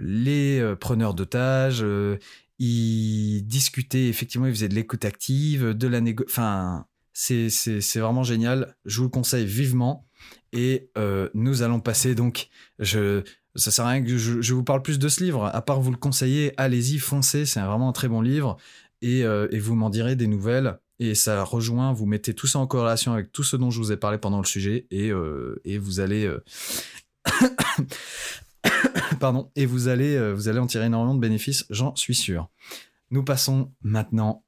les 0.00 0.74
preneurs 0.80 1.14
d'otages, 1.14 1.84
il 2.58 3.42
discutait 3.42 4.08
effectivement, 4.08 4.46
il 4.46 4.54
faisait 4.54 4.68
de 4.68 4.74
l'écoute 4.74 5.04
active, 5.04 5.70
de 5.74 5.88
la 5.88 6.00
négo... 6.00 6.24
Enfin, 6.28 6.86
c'est 7.12 7.98
vraiment 7.98 8.22
génial. 8.22 8.76
Je 8.84 8.98
vous 8.98 9.04
le 9.04 9.10
conseille 9.10 9.46
vivement. 9.46 10.07
Et 10.52 10.90
euh, 10.96 11.28
nous 11.34 11.62
allons 11.62 11.80
passer 11.80 12.14
donc, 12.14 12.48
je, 12.78 13.22
ça 13.54 13.70
sert 13.70 13.84
à 13.84 13.90
rien 13.90 14.02
que 14.02 14.16
je, 14.16 14.54
vous 14.54 14.64
parle 14.64 14.82
plus 14.82 14.98
de 14.98 15.08
ce 15.08 15.22
livre, 15.22 15.44
à 15.44 15.62
part 15.62 15.80
vous 15.80 15.90
le 15.90 15.96
conseiller, 15.96 16.52
allez-y, 16.56 16.98
foncez, 16.98 17.44
c'est 17.44 17.60
vraiment 17.60 17.88
un 17.88 17.92
très 17.92 18.08
bon 18.08 18.20
livre, 18.20 18.56
et, 19.02 19.24
euh, 19.24 19.48
et 19.50 19.58
vous 19.58 19.74
m'en 19.74 19.90
direz 19.90 20.16
des 20.16 20.26
nouvelles, 20.26 20.78
et 20.98 21.14
ça 21.14 21.44
rejoint, 21.44 21.92
vous 21.92 22.06
mettez 22.06 22.34
tout 22.34 22.46
ça 22.46 22.58
en 22.58 22.66
corrélation 22.66 23.12
avec 23.12 23.30
tout 23.30 23.44
ce 23.44 23.56
dont 23.56 23.70
je 23.70 23.78
vous 23.78 23.92
ai 23.92 23.96
parlé 23.96 24.18
pendant 24.18 24.38
le 24.38 24.46
sujet, 24.46 24.86
et, 24.90 25.10
euh, 25.10 25.60
et 25.64 25.78
vous 25.78 26.00
allez... 26.00 26.30
Pardon, 29.20 29.50
et 29.56 29.66
vous 29.66 29.88
allez, 29.88 30.32
vous 30.32 30.48
allez 30.48 30.58
en 30.58 30.66
tirer 30.66 30.86
énormément 30.86 31.14
de 31.14 31.20
bénéfices, 31.20 31.66
j'en 31.70 31.94
suis 31.96 32.14
sûr. 32.14 32.48
Nous 33.10 33.24
passons 33.24 33.72
maintenant 33.82 34.44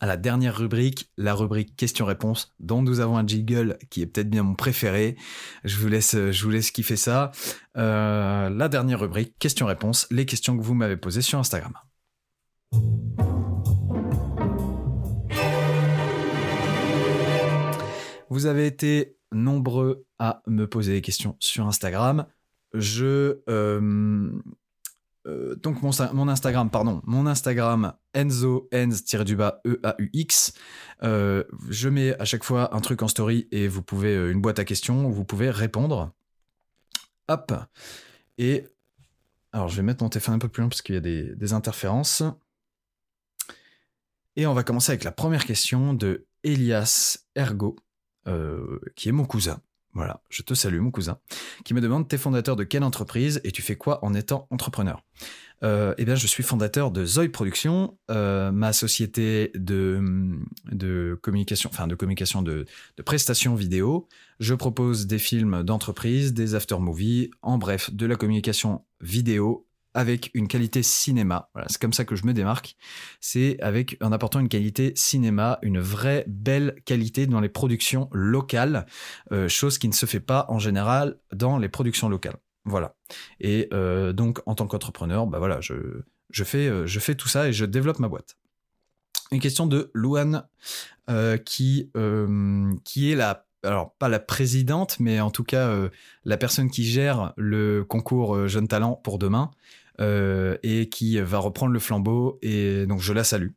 à 0.00 0.06
la 0.06 0.16
dernière 0.16 0.56
rubrique, 0.56 1.10
la 1.16 1.34
rubrique 1.34 1.76
questions-réponses, 1.76 2.54
dont 2.60 2.82
nous 2.82 3.00
avons 3.00 3.16
un 3.16 3.26
jingle 3.26 3.78
qui 3.90 4.02
est 4.02 4.06
peut-être 4.06 4.30
bien 4.30 4.42
mon 4.42 4.54
préféré. 4.54 5.16
Je 5.64 5.76
vous 5.76 5.88
laisse, 5.88 6.14
je 6.14 6.44
vous 6.44 6.50
laisse 6.50 6.70
kiffer 6.70 6.96
ça. 6.96 7.32
Euh, 7.76 8.50
la 8.50 8.68
dernière 8.68 9.00
rubrique, 9.00 9.38
questions-réponses, 9.38 10.06
les 10.10 10.26
questions 10.26 10.56
que 10.56 10.62
vous 10.62 10.74
m'avez 10.74 10.96
posées 10.96 11.22
sur 11.22 11.38
Instagram. 11.38 11.74
vous 18.34 18.46
avez 18.46 18.66
été 18.66 19.16
nombreux 19.30 20.06
à 20.18 20.42
me 20.48 20.66
poser 20.66 20.92
des 20.92 21.02
questions 21.02 21.36
sur 21.38 21.66
Instagram. 21.66 22.26
Je 22.72 23.38
euh, 23.48 24.32
euh, 25.26 25.54
donc 25.56 25.82
mon, 25.82 26.28
Instagram, 26.28 26.70
pardon, 26.70 27.00
mon 27.04 27.26
Instagram 27.26 27.94
Enzo 28.12 28.68
Enz-du-bas 28.72 29.60
E-A-U-X. 29.66 30.52
Euh, 31.02 31.44
je 31.70 31.88
mets 31.88 32.18
à 32.20 32.24
chaque 32.24 32.44
fois 32.44 32.74
un 32.74 32.80
truc 32.80 33.02
en 33.02 33.08
story 33.08 33.48
et 33.50 33.68
vous 33.68 33.82
pouvez 33.82 34.14
une 34.30 34.40
boîte 34.40 34.58
à 34.58 34.64
questions 34.64 35.06
où 35.06 35.12
vous 35.12 35.24
pouvez 35.24 35.50
répondre. 35.50 36.12
Hop. 37.28 37.52
Et 38.38 38.66
alors 39.52 39.68
je 39.68 39.76
vais 39.76 39.82
mettre 39.82 40.02
mon 40.02 40.10
téléphone 40.10 40.34
un 40.34 40.38
peu 40.38 40.48
plus 40.48 40.60
loin 40.60 40.68
parce 40.68 40.82
qu'il 40.82 40.96
y 40.96 40.98
a 40.98 41.00
des, 41.00 41.52
interférences. 41.52 42.22
Et 44.36 44.46
on 44.46 44.54
va 44.54 44.64
commencer 44.64 44.90
avec 44.90 45.04
la 45.04 45.12
première 45.12 45.44
question 45.44 45.94
de 45.94 46.26
Elias 46.42 47.18
Ergo, 47.36 47.76
euh, 48.26 48.80
qui 48.96 49.08
est 49.08 49.12
mon 49.12 49.24
cousin. 49.24 49.62
Voilà, 49.94 50.20
je 50.28 50.42
te 50.42 50.54
salue 50.54 50.80
mon 50.80 50.90
cousin, 50.90 51.18
qui 51.64 51.72
me 51.72 51.80
demande 51.80 52.08
T'es 52.08 52.18
fondateur 52.18 52.56
de 52.56 52.64
quelle 52.64 52.82
entreprise 52.82 53.40
et 53.44 53.52
tu 53.52 53.62
fais 53.62 53.76
quoi 53.76 54.04
en 54.04 54.12
étant 54.12 54.48
entrepreneur? 54.50 55.04
Euh, 55.62 55.94
Eh 55.98 56.04
bien, 56.04 56.16
je 56.16 56.26
suis 56.26 56.42
fondateur 56.42 56.90
de 56.90 57.06
Zoe 57.06 57.28
Productions, 57.28 57.96
euh, 58.10 58.50
ma 58.50 58.72
société 58.72 59.52
de, 59.54 61.16
communication, 61.22 61.70
enfin 61.72 61.86
de 61.86 61.94
communication 61.94 62.42
de, 62.42 62.66
de 62.96 63.02
prestations 63.02 63.54
vidéo. 63.54 64.08
Je 64.40 64.54
propose 64.54 65.06
des 65.06 65.20
films 65.20 65.62
d'entreprise, 65.62 66.34
des 66.34 66.56
after-movies, 66.56 67.30
en 67.42 67.58
bref, 67.58 67.92
de 67.92 68.06
la 68.06 68.16
communication 68.16 68.84
vidéo 69.00 69.66
avec 69.94 70.30
une 70.34 70.48
qualité 70.48 70.82
cinéma. 70.82 71.48
C'est 71.68 71.80
comme 71.80 71.92
ça 71.92 72.04
que 72.04 72.16
je 72.16 72.26
me 72.26 72.34
démarque. 72.34 72.76
C'est 73.20 73.56
avec 73.60 73.96
en 74.02 74.12
apportant 74.12 74.40
une 74.40 74.48
qualité 74.48 74.92
cinéma, 74.96 75.58
une 75.62 75.78
vraie 75.78 76.24
belle 76.26 76.74
qualité 76.84 77.26
dans 77.26 77.40
les 77.40 77.48
productions 77.48 78.08
locales, 78.12 78.86
euh, 79.32 79.48
chose 79.48 79.78
qui 79.78 79.88
ne 79.88 79.94
se 79.94 80.06
fait 80.06 80.20
pas 80.20 80.46
en 80.48 80.58
général 80.58 81.18
dans 81.32 81.58
les 81.58 81.68
productions 81.68 82.08
locales. 82.08 82.36
Voilà. 82.64 82.96
Et 83.40 83.68
euh, 83.72 84.12
donc 84.12 84.40
en 84.46 84.54
tant 84.54 84.66
qu'entrepreneur, 84.66 85.26
bah 85.26 85.38
voilà, 85.38 85.60
je, 85.60 85.74
je 86.30 86.44
fais 86.44 86.66
euh, 86.66 86.86
je 86.86 86.98
fais 86.98 87.14
tout 87.14 87.28
ça 87.28 87.48
et 87.48 87.52
je 87.52 87.64
développe 87.64 88.00
ma 88.00 88.08
boîte. 88.08 88.36
Une 89.30 89.40
question 89.40 89.66
de 89.66 89.90
Louane 89.94 90.44
qui 91.44 91.90
qui 92.84 93.12
est 93.12 93.16
la 93.16 93.46
alors 93.62 93.94
pas 93.94 94.08
la 94.08 94.20
présidente, 94.20 94.96
mais 95.00 95.20
en 95.20 95.30
tout 95.30 95.44
cas 95.44 95.74
la 96.24 96.36
personne 96.36 96.70
qui 96.70 96.84
gère 96.84 97.32
le 97.36 97.84
concours 97.84 98.46
Jeune 98.48 98.68
Talent 98.68 99.00
pour 99.02 99.18
demain. 99.18 99.50
Euh, 100.00 100.56
et 100.64 100.88
qui 100.88 101.20
va 101.20 101.38
reprendre 101.38 101.72
le 101.72 101.78
flambeau. 101.78 102.38
Et 102.42 102.84
donc 102.86 103.00
je 103.00 103.12
la 103.12 103.22
salue. 103.22 103.50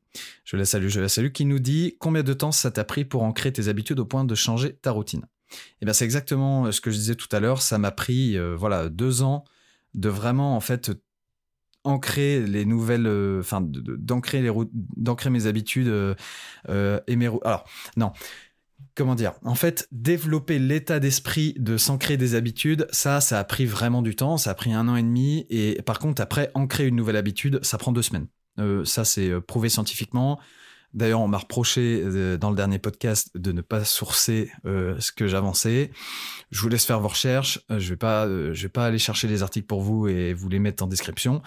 Je 0.43 0.55
la 0.55 0.65
salue, 0.65 0.87
je 0.87 0.99
la 0.99 1.09
salue, 1.09 1.31
qui 1.31 1.45
nous 1.45 1.57
dit 1.57 1.95
combien 1.99 2.21
de 2.21 2.33
temps 2.33 2.51
ça 2.51 2.69
t'a 2.69 2.83
pris 2.83 3.05
pour 3.05 3.23
ancrer 3.23 3.51
tes 3.51 3.69
habitudes 3.69 3.99
au 3.99 4.05
point 4.05 4.23
de 4.23 4.35
changer 4.35 4.73
ta 4.73 4.91
routine? 4.91 5.21
Et 5.49 5.55
eh 5.81 5.85
bien 5.85 5.93
c'est 5.93 6.05
exactement 6.05 6.65
euh, 6.65 6.71
ce 6.71 6.81
que 6.81 6.91
je 6.91 6.97
disais 6.97 7.15
tout 7.15 7.29
à 7.31 7.39
l'heure. 7.39 7.61
Ça 7.63 7.79
m'a 7.79 7.91
pris 7.91 8.37
euh, 8.37 8.55
voilà 8.55 8.89
deux 8.89 9.23
ans 9.23 9.45
de 9.95 10.09
vraiment 10.09 10.55
en 10.55 10.59
fait 10.59 10.91
ancrer 11.83 12.45
les 12.45 12.65
nouvelles, 12.65 13.07
enfin 13.39 13.61
d'ancrer 13.61 14.41
les 14.41 14.51
d'ancrer 14.73 15.29
mes 15.29 15.47
habitudes 15.47 15.87
et 16.67 17.15
mes 17.15 17.27
alors 17.45 17.65
non 17.95 18.11
comment 18.97 19.15
dire? 19.15 19.33
En 19.43 19.55
fait, 19.55 19.87
développer 19.91 20.59
l'état 20.59 20.99
d'esprit 20.99 21.53
de 21.57 21.77
s'ancrer 21.77 22.17
des 22.17 22.35
habitudes, 22.35 22.87
ça, 22.91 23.21
ça 23.21 23.39
a 23.39 23.43
pris 23.43 23.65
vraiment 23.65 24.01
du 24.01 24.15
temps. 24.15 24.37
Ça 24.37 24.51
a 24.51 24.53
pris 24.55 24.73
un 24.73 24.87
an 24.87 24.95
et 24.95 25.03
demi. 25.03 25.45
Et 25.49 25.81
par 25.83 25.99
contre, 25.99 26.21
après, 26.21 26.51
ancrer 26.55 26.87
une 26.87 26.95
nouvelle 26.95 27.15
habitude, 27.15 27.59
ça 27.63 27.77
prend 27.77 27.91
deux 27.91 28.01
semaines. 28.01 28.27
Euh, 28.59 28.83
ça, 28.83 29.05
c'est 29.05 29.29
euh, 29.29 29.39
prouvé 29.39 29.69
scientifiquement. 29.69 30.39
D'ailleurs, 30.93 31.21
on 31.21 31.27
m'a 31.27 31.37
reproché 31.37 32.01
euh, 32.03 32.37
dans 32.37 32.49
le 32.49 32.55
dernier 32.55 32.79
podcast 32.79 33.29
de 33.37 33.51
ne 33.51 33.61
pas 33.61 33.83
sourcer 33.83 34.51
ce 34.65 35.11
que 35.11 35.27
j'avançais. 35.27 35.91
Je 36.49 36.61
vous 36.61 36.69
laisse 36.69 36.85
faire 36.85 36.99
vos 36.99 37.09
recherches. 37.09 37.59
je 37.69 37.93
vais 37.93 38.53
vais 38.53 38.69
pas 38.69 38.85
aller 38.85 38.97
chercher 38.97 39.27
les 39.27 39.43
articles 39.43 39.67
pour 39.67 39.81
vous 39.81 40.07
et 40.07 40.33
vous 40.33 40.49
les 40.49 40.59
mettre 40.59 40.83
en 40.83 40.87
description. 40.87 41.41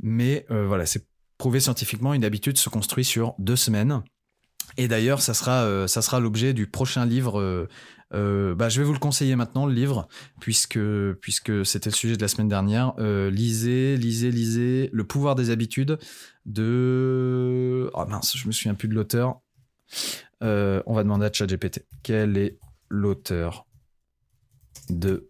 Mais 0.00 0.46
voilà, 0.48 0.86
c'est 0.86 1.06
prouvé 1.36 1.60
scientifiquement. 1.60 2.14
Une 2.14 2.24
habitude 2.24 2.56
se 2.56 2.70
construit 2.70 3.04
sur 3.04 3.34
deux 3.38 3.56
semaines. 3.56 4.02
Et 4.76 4.88
d'ailleurs, 4.88 5.22
ça 5.22 5.34
sera, 5.34 5.62
euh, 5.64 5.86
sera 5.86 6.20
l'objet 6.20 6.52
du 6.52 6.66
prochain 6.66 7.06
livre. 7.06 7.40
Euh, 7.40 7.68
euh, 8.12 8.54
bah, 8.54 8.68
je 8.68 8.80
vais 8.80 8.86
vous 8.86 8.92
le 8.92 8.98
conseiller 8.98 9.36
maintenant, 9.36 9.66
le 9.66 9.74
livre, 9.74 10.08
puisque, 10.40 10.78
puisque 11.20 11.64
c'était 11.64 11.90
le 11.90 11.94
sujet 11.94 12.16
de 12.16 12.22
la 12.22 12.28
semaine 12.28 12.48
dernière. 12.48 12.94
lisez, 12.98 13.96
lisez, 13.96 14.30
lisez 14.30 14.90
Le 14.92 15.04
pouvoir 15.04 15.34
des 15.34 15.50
habitudes 15.50 15.98
de. 16.46 17.90
Oh 17.94 18.04
mince, 18.06 18.36
je 18.36 18.46
me 18.46 18.52
souviens 18.52 18.74
plus 18.74 18.88
de 18.88 18.94
l'auteur. 18.94 19.40
on 20.40 20.94
va 20.94 21.02
demander 21.02 21.26
à 21.26 21.32
ChatGPT. 21.32 21.84
Quel 22.02 22.36
est 22.36 22.58
l'auteur 22.88 23.66
de 24.90 25.28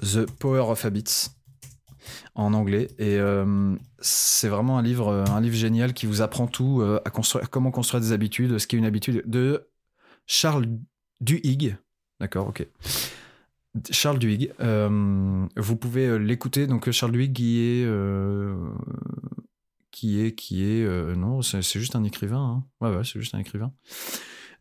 The 0.00 0.26
Power 0.38 0.70
of 0.70 0.84
Habits? 0.84 1.30
En 2.34 2.54
anglais. 2.54 2.88
Et 2.98 3.18
euh, 3.18 3.74
c'est 3.98 4.48
vraiment 4.48 4.78
un 4.78 4.82
livre, 4.82 5.12
un 5.12 5.40
livre 5.40 5.56
génial 5.56 5.92
qui 5.92 6.06
vous 6.06 6.22
apprend 6.22 6.46
tout 6.46 6.80
euh, 6.80 7.00
à 7.04 7.10
construire, 7.10 7.50
comment 7.50 7.70
construire 7.70 8.00
des 8.00 8.12
habitudes, 8.12 8.58
ce 8.58 8.66
qui 8.66 8.76
est 8.76 8.78
une 8.78 8.84
habitude 8.84 9.22
de 9.26 9.68
Charles 10.26 10.66
Duhigg. 11.20 11.76
D'accord, 12.20 12.48
ok. 12.48 12.66
Charles 13.90 14.18
Duhigg. 14.18 14.52
Euh, 14.60 15.46
vous 15.56 15.76
pouvez 15.76 16.18
l'écouter. 16.18 16.66
Donc 16.66 16.90
Charles 16.90 17.12
Duhigg 17.12 17.32
qui 17.32 17.60
est 17.60 17.88
qui 19.90 20.20
est 20.20 20.34
qui 20.34 20.64
est 20.64 20.86
non, 21.16 21.42
c'est 21.42 21.62
juste 21.62 21.96
un 21.96 22.04
écrivain. 22.04 22.62
Hein. 22.62 22.64
Ouais, 22.80 22.96
ouais, 22.96 23.04
c'est 23.04 23.20
juste 23.20 23.34
un 23.34 23.38
écrivain. 23.38 23.72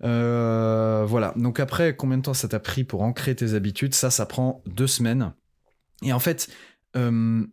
voilà. 0.01 1.33
Donc 1.35 1.59
après, 1.59 1.95
combien 1.95 2.17
de 2.17 2.23
temps 2.23 2.33
ça 2.33 2.47
t'a 2.47 2.59
pris 2.59 2.83
pour 2.83 3.01
ancrer 3.03 3.35
tes 3.35 3.53
habitudes? 3.53 3.93
Ça, 3.93 4.09
ça 4.09 4.25
prend 4.25 4.63
deux 4.65 4.87
semaines. 4.87 5.33
Et 6.01 6.13
en 6.13 6.19
fait, 6.19 6.49
euh, 6.95 7.45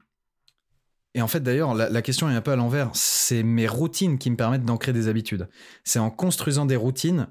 et 1.15 1.23
en 1.23 1.28
fait, 1.28 1.40
d'ailleurs, 1.40 1.74
la, 1.74 2.02
question 2.02 2.31
est 2.31 2.35
un 2.35 2.40
peu 2.40 2.52
à 2.52 2.56
l'envers. 2.56 2.90
C'est 2.94 3.43
mes 3.43 3.66
routines 3.66 4.19
qui 4.19 4.31
me 4.31 4.36
permettent 4.36 4.65
d'ancrer 4.65 4.93
des 4.93 5.09
habitudes. 5.09 5.48
C'est 5.82 5.98
en 5.98 6.10
construisant 6.10 6.66
des 6.66 6.77
routines 6.77 7.28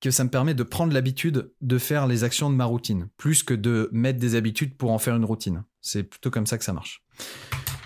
que 0.00 0.10
ça 0.10 0.24
me 0.24 0.30
permet 0.30 0.54
de 0.54 0.62
prendre 0.62 0.92
l'habitude 0.92 1.52
de 1.60 1.78
faire 1.78 2.06
les 2.06 2.22
actions 2.22 2.50
de 2.50 2.54
ma 2.54 2.66
routine, 2.66 3.08
plus 3.16 3.42
que 3.42 3.54
de 3.54 3.88
mettre 3.92 4.18
des 4.18 4.34
habitudes 4.34 4.76
pour 4.76 4.90
en 4.90 4.98
faire 4.98 5.16
une 5.16 5.24
routine. 5.24 5.64
C'est 5.80 6.02
plutôt 6.02 6.30
comme 6.30 6.46
ça 6.46 6.58
que 6.58 6.64
ça 6.64 6.72
marche. 6.72 7.02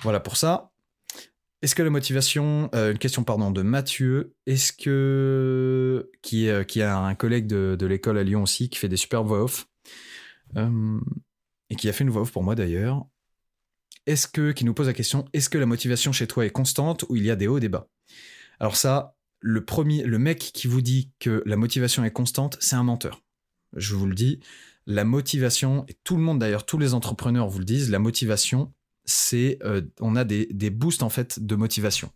Voilà 0.02 0.20
pour 0.20 0.36
ça. 0.36 0.73
Est-ce 1.62 1.77
que 1.77 1.82
la 1.85 1.90
motivation, 1.90 2.69
euh, 2.74 2.90
une 2.90 2.98
question 2.98 3.23
pardon 3.23 3.52
de 3.52 3.62
Mathieu, 3.62 4.35
est-ce 4.47 4.73
que 4.73 6.10
qui 6.20 6.48
est 6.48 6.66
qui 6.66 6.82
a 6.82 6.98
un 6.98 7.14
collègue 7.14 7.47
de, 7.47 7.86
l'école 7.86 8.19
à 8.19 8.24
Lyon 8.24 8.43
aussi 8.43 8.69
qui 8.69 8.78
fait 8.81 8.89
des 8.89 8.97
super 8.97 9.23
voix 9.23 9.44
off 9.44 9.69
euh, 10.56 11.01
et 11.70 11.77
qui 11.77 11.89
a 11.89 11.93
fait 11.93 12.02
une 12.02 12.10
voix 12.10 12.23
off 12.23 12.32
pour 12.32 12.43
moi 12.43 12.56
d'ailleurs 12.56 13.06
est-ce 14.07 14.27
que, 14.27 14.53
qui 14.53 14.65
nous 14.65 14.74
pose 14.74 14.87
la 14.87 14.93
question, 14.93 15.24
est-ce 15.33 15.49
que 15.49 15.59
la 15.59 15.66
motivation 15.66 16.12
chez 16.12 16.27
toi 16.27 16.45
est 16.45 16.51
constante 16.51 17.05
ou 17.09 17.16
il 17.16 17.24
y 17.24 17.31
a 17.31 17.37
des 17.37 17.47
hauts 17.47 17.59
et 17.59 17.61
des 17.61 17.69
bas? 17.69 17.89
Alors 18.61 18.77
ça, 18.77 19.16
le 19.41 19.65
premier, 19.65 20.05
le 20.05 20.19
mec 20.19 20.39
qui 20.39 20.66
vous 20.66 20.81
dit 20.81 21.11
que 21.19 21.43
la 21.47 21.57
motivation 21.57 22.05
est 22.05 22.12
constante, 22.12 22.57
c'est 22.61 22.77
un 22.77 22.83
menteur. 22.83 23.23
Je 23.74 23.95
vous 23.95 24.07
le 24.07 24.15
dis, 24.15 24.41
la 24.87 25.05
motivation, 25.05 25.85
et 25.89 25.97
tout 26.05 26.16
le 26.16 26.23
monde 26.23 26.39
d'ailleurs, 26.39 26.66
tous 26.66 26.79
les 26.79 26.95
entrepreneurs 26.95 27.49
vous 27.49 27.59
le 27.59 27.65
disent, 27.65 27.91
la 27.91 27.99
motivation, 27.99 28.73
c'est, 29.05 29.59
euh, 29.65 29.83
on 30.01 30.16
a 30.16 30.24
des, 30.24 30.47
des 30.47 30.70
boosts 30.70 31.03
en 31.03 31.11
fait 31.11 31.45
de 31.45 31.57
motivation. 31.57 32.11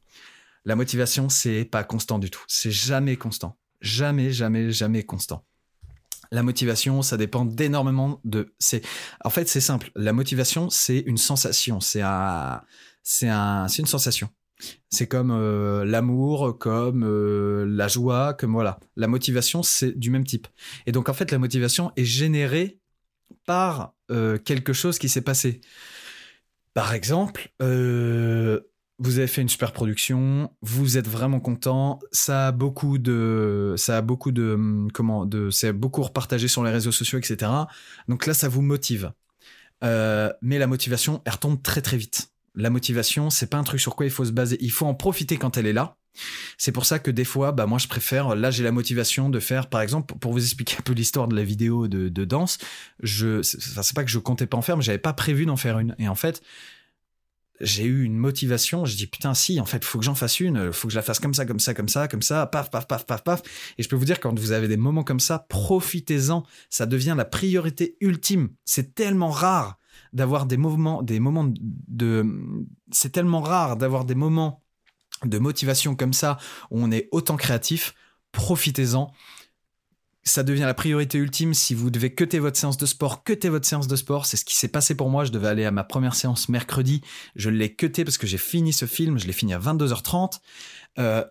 La 0.64 0.76
motivation, 0.76 1.28
c'est 1.28 1.64
pas 1.64 1.84
constant 1.84 2.18
du 2.18 2.30
tout. 2.30 2.42
C'est 2.48 2.72
jamais 2.72 3.16
constant. 3.16 3.58
Jamais, 3.80 4.32
jamais, 4.32 4.70
jamais 4.72 5.04
constant. 5.04 5.44
La 6.32 6.42
motivation, 6.42 7.02
ça 7.02 7.16
dépend 7.16 7.44
d'énormément 7.44 8.20
de. 8.24 8.54
En 9.24 9.30
fait 9.30 9.48
c'est 9.48 9.60
simple. 9.60 9.90
La 9.94 10.12
motivation, 10.12 10.70
c'est 10.70 10.98
une 10.98 11.16
sensation. 11.16 11.80
C'est 11.80 12.02
un, 12.02 12.62
c'est 13.02 13.28
un, 13.28 13.68
c'est 13.68 13.80
une 13.80 13.86
sensation. 13.86 14.28
C'est 14.88 15.06
comme 15.06 15.30
euh, 15.30 15.84
l'amour, 15.84 16.58
comme 16.58 17.04
euh, 17.04 17.66
la 17.68 17.88
joie, 17.88 18.34
comme 18.34 18.52
voilà. 18.52 18.78
La 18.96 19.06
motivation, 19.06 19.62
c'est 19.62 19.98
du 19.98 20.10
même 20.10 20.24
type. 20.24 20.48
Et 20.86 20.92
donc 20.92 21.08
en 21.08 21.12
fait, 21.12 21.30
la 21.30 21.38
motivation 21.38 21.92
est 21.96 22.04
générée 22.04 22.80
par 23.44 23.94
euh, 24.10 24.38
quelque 24.38 24.72
chose 24.72 24.98
qui 24.98 25.08
s'est 25.08 25.20
passé. 25.20 25.60
Par 26.74 26.94
exemple, 26.94 27.52
vous 28.98 29.18
avez 29.18 29.26
fait 29.26 29.42
une 29.42 29.48
super 29.48 29.72
production, 29.72 30.50
vous 30.62 30.96
êtes 30.96 31.08
vraiment 31.08 31.40
content, 31.40 31.98
ça 32.12 32.48
a 32.48 32.52
beaucoup 32.52 32.98
de, 32.98 33.74
ça 33.76 33.98
a 33.98 34.02
beaucoup 34.02 34.32
de, 34.32 34.54
hum, 34.54 34.88
comment, 34.92 35.26
de, 35.26 35.50
c'est 35.50 35.72
beaucoup 35.72 36.02
repartagé 36.02 36.48
sur 36.48 36.64
les 36.64 36.70
réseaux 36.70 36.92
sociaux, 36.92 37.18
etc. 37.18 37.50
Donc 38.08 38.26
là, 38.26 38.34
ça 38.34 38.48
vous 38.48 38.62
motive. 38.62 39.12
Euh, 39.84 40.32
mais 40.40 40.58
la 40.58 40.66
motivation, 40.66 41.20
elle 41.26 41.32
retombe 41.32 41.62
très 41.62 41.82
très 41.82 41.98
vite. 41.98 42.30
La 42.54 42.70
motivation, 42.70 43.28
c'est 43.28 43.48
pas 43.48 43.58
un 43.58 43.64
truc 43.64 43.80
sur 43.80 43.96
quoi 43.96 44.06
il 44.06 44.12
faut 44.12 44.24
se 44.24 44.32
baser. 44.32 44.56
Il 44.60 44.70
faut 44.70 44.86
en 44.86 44.94
profiter 44.94 45.36
quand 45.36 45.58
elle 45.58 45.66
est 45.66 45.74
là. 45.74 45.96
C'est 46.56 46.72
pour 46.72 46.86
ça 46.86 46.98
que 46.98 47.10
des 47.10 47.24
fois, 47.24 47.52
bah 47.52 47.66
moi 47.66 47.78
je 47.78 47.88
préfère. 47.88 48.34
Là, 48.34 48.50
j'ai 48.50 48.64
la 48.64 48.72
motivation 48.72 49.28
de 49.28 49.38
faire, 49.38 49.68
par 49.68 49.82
exemple, 49.82 50.14
pour 50.18 50.32
vous 50.32 50.42
expliquer 50.42 50.76
un 50.78 50.82
peu 50.82 50.94
l'histoire 50.94 51.28
de 51.28 51.36
la 51.36 51.44
vidéo 51.44 51.88
de, 51.88 52.08
de 52.08 52.24
danse. 52.24 52.56
Je, 53.02 53.42
c'est 53.42 53.94
pas 53.94 54.04
que 54.04 54.10
je 54.10 54.18
comptais 54.18 54.46
pas 54.46 54.56
en 54.56 54.62
faire, 54.62 54.78
mais 54.78 54.82
j'avais 54.82 54.96
pas 54.96 55.12
prévu 55.12 55.44
d'en 55.44 55.56
faire 55.56 55.78
une. 55.78 55.94
Et 55.98 56.08
en 56.08 56.14
fait, 56.14 56.42
j'ai 57.60 57.84
eu 57.84 58.04
une 58.04 58.16
motivation. 58.16 58.84
Je 58.84 58.96
dis 58.96 59.06
putain, 59.06 59.34
si, 59.34 59.60
en 59.60 59.64
fait, 59.64 59.84
faut 59.84 59.98
que 59.98 60.04
j'en 60.04 60.14
fasse 60.14 60.40
une. 60.40 60.72
Faut 60.72 60.88
que 60.88 60.92
je 60.92 60.98
la 60.98 61.02
fasse 61.02 61.20
comme 61.20 61.34
ça, 61.34 61.46
comme 61.46 61.60
ça, 61.60 61.74
comme 61.74 61.88
ça, 61.88 62.08
comme 62.08 62.22
ça. 62.22 62.46
Paf, 62.46 62.70
paf, 62.70 62.86
paf, 62.86 63.06
paf, 63.06 63.24
paf. 63.24 63.42
Et 63.78 63.82
je 63.82 63.88
peux 63.88 63.96
vous 63.96 64.04
dire, 64.04 64.20
quand 64.20 64.38
vous 64.38 64.52
avez 64.52 64.68
des 64.68 64.76
moments 64.76 65.04
comme 65.04 65.20
ça, 65.20 65.46
profitez-en. 65.48 66.44
Ça 66.70 66.86
devient 66.86 67.14
la 67.16 67.24
priorité 67.24 67.96
ultime. 68.00 68.50
C'est 68.64 68.94
tellement 68.94 69.30
rare 69.30 69.78
d'avoir 70.12 70.46
des 70.46 70.56
moments, 70.56 71.02
des 71.02 71.20
moments 71.20 71.52
de. 71.60 72.24
C'est 72.92 73.12
tellement 73.12 73.40
rare 73.40 73.76
d'avoir 73.76 74.04
des 74.04 74.14
moments 74.14 74.62
de 75.24 75.38
motivation 75.38 75.94
comme 75.94 76.12
ça 76.12 76.38
où 76.70 76.80
on 76.80 76.90
est 76.90 77.08
autant 77.12 77.36
créatif. 77.36 77.94
Profitez-en 78.32 79.10
ça 80.26 80.42
devient 80.42 80.62
la 80.62 80.74
priorité 80.74 81.18
ultime 81.18 81.54
si 81.54 81.74
vous 81.74 81.88
devez 81.88 82.12
cuter 82.12 82.40
votre 82.40 82.58
séance 82.58 82.76
de 82.76 82.86
sport, 82.86 83.22
cuter 83.22 83.48
votre 83.48 83.66
séance 83.66 83.86
de 83.86 83.96
sport. 83.96 84.26
C'est 84.26 84.36
ce 84.36 84.44
qui 84.44 84.56
s'est 84.56 84.68
passé 84.68 84.96
pour 84.96 85.08
moi. 85.08 85.24
Je 85.24 85.30
devais 85.30 85.48
aller 85.48 85.64
à 85.64 85.70
ma 85.70 85.84
première 85.84 86.16
séance 86.16 86.48
mercredi. 86.48 87.00
Je 87.36 87.48
l'ai 87.48 87.74
cuté 87.74 88.04
parce 88.04 88.18
que 88.18 88.26
j'ai 88.26 88.38
fini 88.38 88.72
ce 88.72 88.86
film. 88.86 89.18
Je 89.18 89.26
l'ai 89.26 89.32
fini 89.32 89.54
à 89.54 89.60
22h30. 89.60 90.40
Euh, 90.98 91.24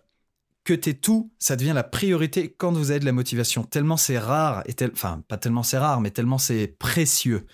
cuter 0.63 0.95
tout, 0.95 1.31
ça 1.39 1.57
devient 1.57 1.73
la 1.75 1.83
priorité 1.83 2.49
quand 2.57 2.71
vous 2.71 2.89
avez 2.89 3.01
de 3.01 3.05
la 3.05 3.11
motivation. 3.11 3.63
Tellement 3.63 3.97
c'est 3.97 4.17
rare, 4.17 4.63
et 4.65 4.75
enfin, 4.91 5.23
pas 5.27 5.37
tellement 5.37 5.61
c'est 5.61 5.77
rare, 5.77 6.01
mais 6.01 6.09
tellement 6.09 6.37
c'est 6.37 6.67
précieux. 6.67 7.45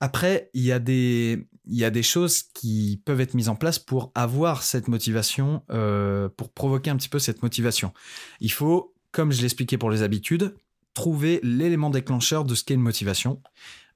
Après, 0.00 0.50
il 0.54 0.62
y, 0.62 0.72
a 0.72 0.80
des, 0.80 1.46
il 1.66 1.76
y 1.76 1.84
a 1.84 1.90
des 1.90 2.02
choses 2.02 2.42
qui 2.42 3.00
peuvent 3.04 3.20
être 3.20 3.34
mises 3.34 3.48
en 3.48 3.54
place 3.54 3.78
pour 3.78 4.10
avoir 4.14 4.62
cette 4.62 4.88
motivation, 4.88 5.62
euh, 5.70 6.28
pour 6.28 6.52
provoquer 6.52 6.90
un 6.90 6.96
petit 6.96 7.08
peu 7.08 7.18
cette 7.18 7.42
motivation. 7.42 7.92
Il 8.40 8.50
faut 8.50 8.93
comme 9.14 9.32
je 9.32 9.40
l'expliquais 9.40 9.78
pour 9.78 9.90
les 9.90 10.02
habitudes, 10.02 10.54
trouver 10.92 11.40
l'élément 11.42 11.88
déclencheur 11.88 12.44
de 12.44 12.54
ce 12.54 12.64
qu'est 12.64 12.74
une 12.74 12.82
motivation. 12.82 13.40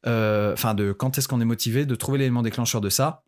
Euh, 0.06 0.52
enfin, 0.52 0.74
de 0.74 0.92
quand 0.92 1.18
est-ce 1.18 1.26
qu'on 1.26 1.40
est 1.40 1.44
motivé, 1.44 1.84
de 1.84 1.94
trouver 1.96 2.18
l'élément 2.18 2.42
déclencheur 2.42 2.80
de 2.80 2.88
ça 2.88 3.24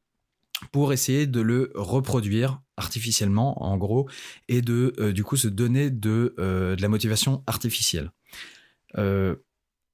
pour 0.72 0.92
essayer 0.92 1.26
de 1.26 1.40
le 1.40 1.72
reproduire 1.74 2.60
artificiellement, 2.76 3.62
en 3.64 3.76
gros, 3.76 4.08
et 4.48 4.62
de 4.62 4.94
euh, 5.00 5.12
du 5.12 5.24
coup 5.24 5.36
se 5.36 5.48
donner 5.48 5.90
de, 5.90 6.34
euh, 6.38 6.76
de 6.76 6.82
la 6.82 6.88
motivation 6.88 7.42
artificielle. 7.46 8.12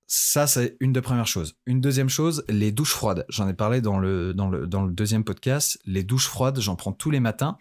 Ça, 0.07 0.47
c'est 0.47 0.77
une 0.79 0.93
des 0.93 1.01
premières 1.01 1.27
choses. 1.27 1.57
Une 1.67 1.81
deuxième 1.81 2.09
chose, 2.09 2.45
les 2.49 2.71
douches 2.71 2.93
froides. 2.93 3.27
J'en 3.29 3.49
ai 3.49 3.55
parlé 3.55 3.81
dans 3.81 3.99
le, 3.99 4.35
dans, 4.35 4.49
le, 4.49 4.67
dans 4.67 4.85
le 4.85 4.93
deuxième 4.93 5.25
podcast. 5.25 5.81
Les 5.85 6.05
douches 6.05 6.29
froides, 6.29 6.61
j'en 6.61 6.77
prends 6.77 6.93
tous 6.93 7.11
les 7.11 7.19
matins. 7.19 7.59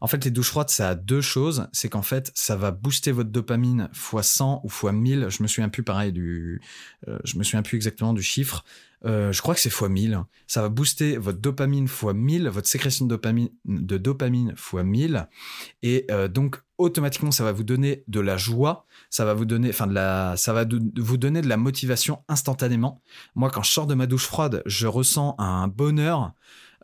En 0.00 0.06
fait, 0.06 0.24
les 0.24 0.30
douches 0.30 0.50
froides, 0.50 0.70
ça 0.70 0.90
a 0.90 0.94
deux 0.94 1.20
choses. 1.20 1.66
C'est 1.72 1.88
qu'en 1.88 2.02
fait, 2.02 2.30
ça 2.34 2.54
va 2.54 2.70
booster 2.70 3.10
votre 3.10 3.30
dopamine 3.30 3.88
x 3.92 4.26
100 4.26 4.62
ou 4.62 4.68
x 4.68 4.92
1000. 4.92 5.26
Je 5.30 5.42
me 5.42 5.48
souviens 5.48 5.68
plus 5.68 5.82
pareil 5.82 6.12
du, 6.12 6.60
euh, 7.08 7.18
je 7.24 7.36
me 7.38 7.42
souviens 7.42 7.62
plus 7.62 7.76
exactement 7.76 8.12
du 8.12 8.22
chiffre. 8.22 8.64
Euh, 9.06 9.32
je 9.32 9.40
crois 9.40 9.54
que 9.54 9.60
c'est 9.60 9.70
x 9.70 9.82
1000. 9.82 10.22
Ça 10.46 10.62
va 10.62 10.68
booster 10.68 11.16
votre 11.16 11.38
dopamine 11.38 11.84
x 11.84 12.04
1000, 12.04 12.48
votre 12.48 12.68
sécrétion 12.68 13.06
de 13.06 13.10
dopamine, 13.10 13.50
de 13.64 13.98
dopamine 13.98 14.50
x 14.50 14.74
1000. 14.74 15.28
Et 15.82 16.06
euh, 16.10 16.28
donc, 16.28 16.60
automatiquement, 16.78 17.30
ça 17.30 17.44
va 17.44 17.52
vous 17.52 17.64
donner 17.64 18.04
de 18.08 18.20
la 18.20 18.36
joie. 18.36 18.86
Ça 19.08 19.24
va 19.24 19.34
vous 19.34 19.44
donner, 19.44 19.70
enfin, 19.70 19.86
de 19.86 19.94
la, 19.94 20.34
ça 20.36 20.52
va 20.52 20.64
vous 20.96 21.16
donner 21.16 21.40
de 21.40 21.48
la 21.48 21.56
motivation 21.56 22.24
instantanément. 22.28 23.02
Moi, 23.34 23.50
quand 23.50 23.62
je 23.62 23.70
sors 23.70 23.86
de 23.86 23.94
ma 23.94 24.06
douche 24.06 24.26
froide, 24.26 24.62
je 24.66 24.86
ressens 24.86 25.34
un 25.38 25.68
bonheur. 25.68 26.32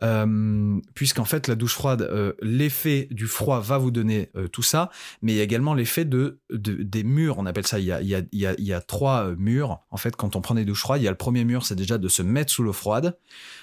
Euh, 0.02 0.78
puisqu'en 0.94 1.24
fait 1.24 1.48
la 1.48 1.54
douche 1.54 1.74
froide, 1.74 2.02
euh, 2.02 2.34
l'effet 2.42 3.08
du 3.10 3.26
froid 3.26 3.60
va 3.60 3.78
vous 3.78 3.90
donner 3.90 4.30
euh, 4.36 4.46
tout 4.46 4.62
ça, 4.62 4.90
mais 5.22 5.32
il 5.32 5.36
y 5.36 5.40
a 5.40 5.42
également 5.42 5.72
l'effet 5.72 6.04
de, 6.04 6.40
des 6.50 7.02
murs, 7.02 7.38
on 7.38 7.46
appelle 7.46 7.66
ça, 7.66 7.78
il 7.78 7.86
y 7.86 7.92
a, 7.92 8.02
il 8.02 8.08
y 8.08 8.14
a, 8.14 8.20
il 8.30 8.38
y 8.38 8.46
a, 8.46 8.54
il 8.58 8.64
y 8.64 8.74
a 8.74 8.80
trois 8.82 9.34
murs, 9.36 9.80
en 9.90 9.96
fait 9.96 10.14
quand 10.14 10.36
on 10.36 10.42
prend 10.42 10.54
des 10.54 10.66
douches 10.66 10.80
froides, 10.80 11.00
il 11.00 11.04
y 11.04 11.08
a 11.08 11.10
le 11.10 11.16
premier 11.16 11.44
mur, 11.44 11.64
c'est 11.64 11.76
déjà 11.76 11.96
de 11.96 12.08
se 12.08 12.22
mettre 12.22 12.52
sous 12.52 12.62
l'eau 12.62 12.74
froide, 12.74 13.16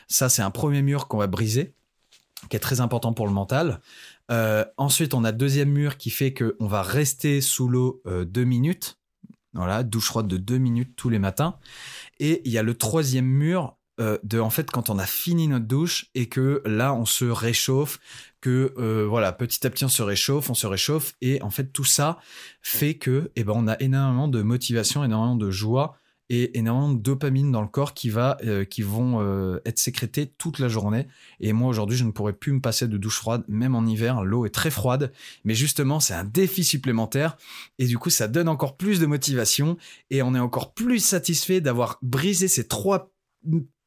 ça 0.08 0.28
c'est 0.28 0.42
un 0.42 0.50
premier 0.50 0.82
mur 0.82 1.08
qu'on 1.08 1.18
va 1.18 1.28
briser, 1.28 1.76
qui 2.50 2.56
est 2.56 2.62
très 2.62 2.82
important 2.82 3.14
pour 3.14 3.28
le 3.28 3.34
mental. 3.34 3.80
ensuite, 4.78 5.14
on 5.14 5.24
a 5.24 5.32
deuxième 5.32 5.70
mur 5.70 5.98
qui 5.98 6.10
fait 6.10 6.34
qu'on 6.34 6.66
va 6.68 6.82
rester 6.82 7.42
sous 7.42 7.70
l'eau 7.70 8.02
deux 8.26 8.44
minutes. 8.44 8.98
Voilà, 9.54 9.84
douche 9.84 10.08
froide 10.08 10.28
de 10.28 10.38
deux 10.38 10.58
minutes 10.58 10.96
tous 10.96 11.10
les 11.10 11.20
matins. 11.20 11.58
Et 12.20 12.42
il 12.44 12.52
y 12.52 12.58
a 12.58 12.64
le 12.64 12.74
troisième 12.74 13.28
mur 13.28 13.78
euh, 14.00 14.18
de 14.24 14.40
en 14.40 14.50
fait 14.50 14.72
quand 14.72 14.90
on 14.90 14.98
a 14.98 15.06
fini 15.06 15.48
notre 15.48 15.68
douche 15.68 16.08
et 16.16 16.28
que 16.28 16.64
là 16.66 16.96
on 16.96 17.06
se 17.06 17.26
réchauffe 17.26 18.00
que 18.42 18.74
euh, 18.80 19.06
voilà 19.08 19.32
petit 19.32 19.68
à 19.68 19.70
petit 19.70 19.86
on 19.86 19.90
se 19.90 20.02
réchauffe 20.02 20.50
on 20.50 20.56
se 20.56 20.66
réchauffe 20.66 21.14
et 21.22 21.40
en 21.44 21.52
fait 21.52 21.66
tout 21.66 21.84
ça 21.84 22.18
fait 22.64 22.96
que 22.96 23.30
eh 23.36 23.44
ben 23.44 23.54
on 23.56 23.68
a 23.68 23.80
énormément 23.80 24.28
de 24.28 24.42
motivation 24.42 25.04
énormément 25.04 25.36
de 25.36 25.52
joie 25.52 25.96
et 26.30 26.58
énormément 26.58 26.92
de 26.92 27.00
dopamine 27.00 27.52
dans 27.52 27.62
le 27.62 27.68
corps 27.68 27.94
qui 27.94 28.10
va 28.10 28.38
euh, 28.44 28.66
qui 28.66 28.82
vont 28.82 29.22
être 29.64 29.78
sécrétés 29.78 30.26
toute 30.26 30.58
la 30.58 30.70
journée. 30.70 31.06
Et 31.40 31.54
moi 31.54 31.70
aujourd'hui 31.70 31.96
je 31.96 32.04
ne 32.04 32.12
pourrais 32.12 32.34
plus 32.34 32.54
me 32.54 32.62
passer 32.62 32.88
de 32.88 32.98
douche 32.98 33.18
froide 33.18 33.44
même 33.48 33.76
en 33.76 33.86
hiver. 33.86 34.24
L'eau 34.24 34.48
est 34.48 34.50
très 34.50 34.72
froide. 34.72 35.12
Mais 35.44 35.54
justement 35.54 36.00
c'est 36.00 36.16
un 36.16 36.24
défi 36.24 36.64
supplémentaire 36.64 37.38
et 37.78 37.86
du 37.86 38.00
coup 38.00 38.10
ça 38.10 38.28
donne 38.28 38.50
encore 38.50 38.76
plus 38.76 39.00
de 39.00 39.06
motivation 39.06 39.78
et 40.10 40.24
on 40.24 40.34
est 40.34 40.40
encore 40.40 40.74
plus 40.74 40.98
satisfait 41.00 41.62
d'avoir 41.62 42.00
brisé 42.02 42.48
ces 42.48 42.68
trois 42.68 43.14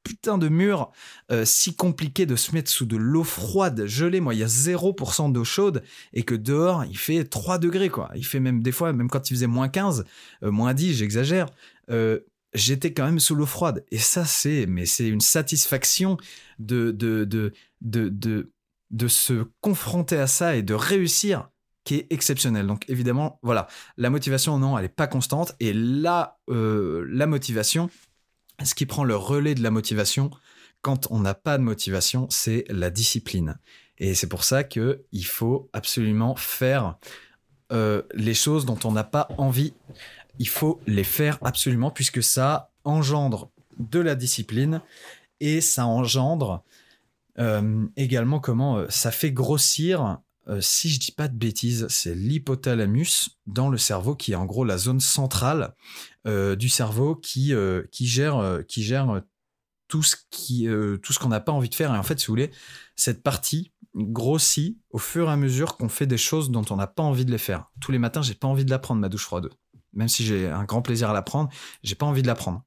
putain 0.06 0.38
de 0.38 0.48
mur 0.48 0.92
euh, 1.32 1.44
si 1.44 1.74
compliqué 1.74 2.26
de 2.26 2.36
se 2.36 2.52
mettre 2.54 2.70
sous 2.70 2.86
de 2.86 2.96
l'eau 2.96 3.24
froide, 3.24 3.86
gelée. 3.86 4.20
Moi, 4.20 4.34
il 4.34 4.40
y 4.40 4.44
a 4.44 4.46
0% 4.46 5.32
d'eau 5.32 5.42
chaude 5.42 5.82
et 6.12 6.22
que 6.22 6.34
dehors, 6.34 6.84
il 6.84 6.96
fait 6.96 7.24
3 7.24 7.58
degrés, 7.58 7.88
quoi. 7.88 8.10
Il 8.14 8.24
fait 8.24 8.38
même 8.38 8.62
des 8.62 8.70
fois, 8.70 8.92
même 8.92 9.10
quand 9.10 9.28
il 9.28 9.34
faisait 9.34 9.48
moins 9.48 9.68
15, 9.68 10.04
euh, 10.44 10.50
moins 10.52 10.74
10, 10.74 10.94
j'exagère. 10.94 11.48
Euh, 11.90 12.20
j'étais 12.54 12.92
quand 12.92 13.04
même 13.04 13.18
sous 13.18 13.34
l'eau 13.34 13.46
froide. 13.46 13.84
Et 13.90 13.98
ça, 13.98 14.24
c'est, 14.24 14.66
mais 14.66 14.86
c'est 14.86 15.08
une 15.08 15.20
satisfaction 15.20 16.18
de, 16.60 16.92
de, 16.92 17.24
de, 17.24 17.52
de, 17.80 18.52
de, 18.90 19.08
se 19.08 19.44
confronter 19.60 20.18
à 20.18 20.28
ça 20.28 20.54
et 20.54 20.62
de 20.62 20.74
réussir 20.74 21.50
qui 21.82 21.96
est 21.96 22.06
exceptionnelle. 22.10 22.68
Donc 22.68 22.84
évidemment, 22.88 23.40
voilà, 23.42 23.66
la 23.96 24.10
motivation, 24.10 24.56
non, 24.58 24.78
elle 24.78 24.84
n'est 24.84 24.88
pas 24.88 25.08
constante. 25.08 25.56
Et 25.58 25.72
là, 25.72 26.38
la 26.48 27.26
motivation, 27.26 27.90
ce 28.64 28.74
qui 28.74 28.86
prend 28.86 29.04
le 29.04 29.16
relais 29.16 29.54
de 29.54 29.62
la 29.62 29.70
motivation 29.70 30.30
quand 30.86 31.08
on 31.10 31.18
n'a 31.18 31.34
pas 31.34 31.58
de 31.58 31.64
motivation, 31.64 32.28
c'est 32.30 32.64
la 32.68 32.90
discipline. 32.90 33.58
Et 33.98 34.14
c'est 34.14 34.28
pour 34.28 34.44
ça 34.44 34.62
que 34.62 35.04
il 35.10 35.26
faut 35.26 35.68
absolument 35.72 36.36
faire 36.36 36.96
euh, 37.72 38.02
les 38.14 38.34
choses 38.34 38.66
dont 38.66 38.78
on 38.84 38.92
n'a 38.92 39.02
pas 39.02 39.26
envie. 39.36 39.74
Il 40.38 40.48
faut 40.48 40.80
les 40.86 41.02
faire 41.02 41.38
absolument 41.42 41.90
puisque 41.90 42.22
ça 42.22 42.70
engendre 42.84 43.50
de 43.78 43.98
la 43.98 44.14
discipline 44.14 44.80
et 45.40 45.60
ça 45.60 45.86
engendre 45.86 46.62
euh, 47.40 47.84
également 47.96 48.38
comment 48.38 48.78
euh, 48.78 48.86
ça 48.88 49.10
fait 49.10 49.32
grossir. 49.32 50.20
Si 50.60 50.88
je 50.88 51.00
dis 51.00 51.12
pas 51.12 51.28
de 51.28 51.36
bêtises, 51.36 51.86
c'est 51.88 52.14
l'hypothalamus 52.14 53.30
dans 53.46 53.68
le 53.68 53.78
cerveau 53.78 54.14
qui 54.14 54.32
est 54.32 54.36
en 54.36 54.46
gros 54.46 54.64
la 54.64 54.78
zone 54.78 55.00
centrale 55.00 55.74
euh, 56.26 56.56
du 56.56 56.68
cerveau 56.68 57.14
qui, 57.14 57.54
euh, 57.54 57.84
gère, 57.92 58.38
euh, 58.38 58.62
qui 58.62 58.82
gère 58.82 59.22
tout 59.86 60.02
ce 60.02 60.16
qui 60.30 60.68
tout 61.02 61.12
ce 61.12 61.18
qu'on 61.18 61.28
n'a 61.28 61.40
pas 61.40 61.52
envie 61.52 61.68
de 61.68 61.74
faire. 61.74 61.94
Et 61.94 61.98
en 61.98 62.02
fait 62.02 62.18
si 62.18 62.26
vous 62.26 62.32
voulez 62.32 62.50
cette 62.96 63.22
partie 63.22 63.72
grossit 63.94 64.78
au 64.90 64.98
fur 64.98 65.28
et 65.28 65.32
à 65.32 65.36
mesure 65.36 65.76
qu'on 65.76 65.88
fait 65.88 66.06
des 66.06 66.18
choses 66.18 66.50
dont 66.50 66.64
on 66.70 66.76
n'a 66.76 66.88
pas 66.88 67.02
envie 67.02 67.24
de 67.24 67.30
les 67.30 67.38
faire. 67.38 67.70
Tous 67.80 67.92
les 67.92 67.98
matins 67.98 68.22
j'ai 68.22 68.34
pas 68.34 68.48
envie 68.48 68.64
de 68.64 68.70
la 68.70 68.80
prendre 68.80 69.00
ma 69.00 69.08
douche 69.08 69.24
froide. 69.24 69.48
Même 69.92 70.08
si 70.08 70.24
j'ai 70.24 70.48
un 70.48 70.64
grand 70.64 70.82
plaisir 70.82 71.10
à 71.10 71.12
la 71.12 71.22
prendre 71.22 71.50
j'ai 71.82 71.94
pas 71.94 72.06
envie 72.06 72.22
de 72.22 72.26
la 72.26 72.34
prendre 72.34 72.64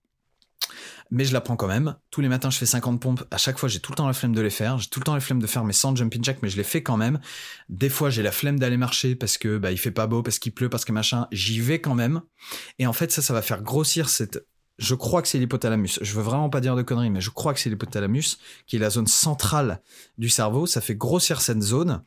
mais 1.11 1.25
je 1.25 1.33
la 1.33 1.41
prends 1.41 1.55
quand 1.55 1.67
même. 1.67 1.95
Tous 2.11 2.21
les 2.21 2.29
matins, 2.29 2.49
je 2.49 2.57
fais 2.57 2.65
50 2.65 3.01
pompes. 3.01 3.23
À 3.31 3.37
chaque 3.37 3.57
fois, 3.57 3.67
j'ai 3.67 3.79
tout 3.79 3.91
le 3.91 3.95
temps 3.95 4.07
la 4.07 4.13
flemme 4.13 4.35
de 4.35 4.41
les 4.41 4.49
faire. 4.49 4.77
J'ai 4.77 4.89
tout 4.89 4.99
le 4.99 5.05
temps 5.05 5.15
la 5.15 5.19
flemme 5.19 5.41
de 5.41 5.47
faire 5.47 5.63
mes 5.63 5.73
100 5.73 5.95
jumping 5.95 6.23
jack, 6.23 6.39
mais 6.41 6.49
je 6.49 6.57
les 6.57 6.63
fais 6.63 6.83
quand 6.83 6.97
même. 6.97 7.19
Des 7.67 7.89
fois, 7.89 8.09
j'ai 8.09 8.21
la 8.21 8.31
flemme 8.31 8.59
d'aller 8.59 8.77
marcher 8.77 9.15
parce 9.15 9.37
que 9.37 9.57
bah, 9.57 9.71
il 9.71 9.77
fait 9.77 9.91
pas 9.91 10.07
beau, 10.07 10.21
parce 10.21 10.39
qu'il 10.39 10.53
pleut, 10.53 10.69
parce 10.69 10.85
que 10.85 10.91
machin. 10.91 11.27
J'y 11.31 11.59
vais 11.59 11.81
quand 11.81 11.95
même. 11.95 12.21
Et 12.77 12.85
en 12.85 12.93
fait, 12.93 13.11
ça, 13.11 13.21
ça 13.21 13.33
va 13.33 13.41
faire 13.41 13.61
grossir 13.61 14.09
cette. 14.09 14.45
Je 14.77 14.95
crois 14.95 15.21
que 15.21 15.27
c'est 15.27 15.39
l'hypothalamus. 15.39 15.99
Je 16.01 16.13
veux 16.13 16.21
vraiment 16.21 16.49
pas 16.49 16.61
dire 16.61 16.75
de 16.75 16.83
conneries, 16.83 17.09
mais 17.09 17.21
je 17.21 17.31
crois 17.31 17.53
que 17.53 17.59
c'est 17.59 17.69
l'hypothalamus, 17.69 18.37
qui 18.65 18.77
est 18.77 18.79
la 18.79 18.89
zone 18.89 19.07
centrale 19.07 19.81
du 20.17 20.29
cerveau. 20.29 20.67
Ça 20.67 20.79
fait 20.79 20.95
grossir 20.95 21.41
cette 21.41 21.61
zone 21.61 22.01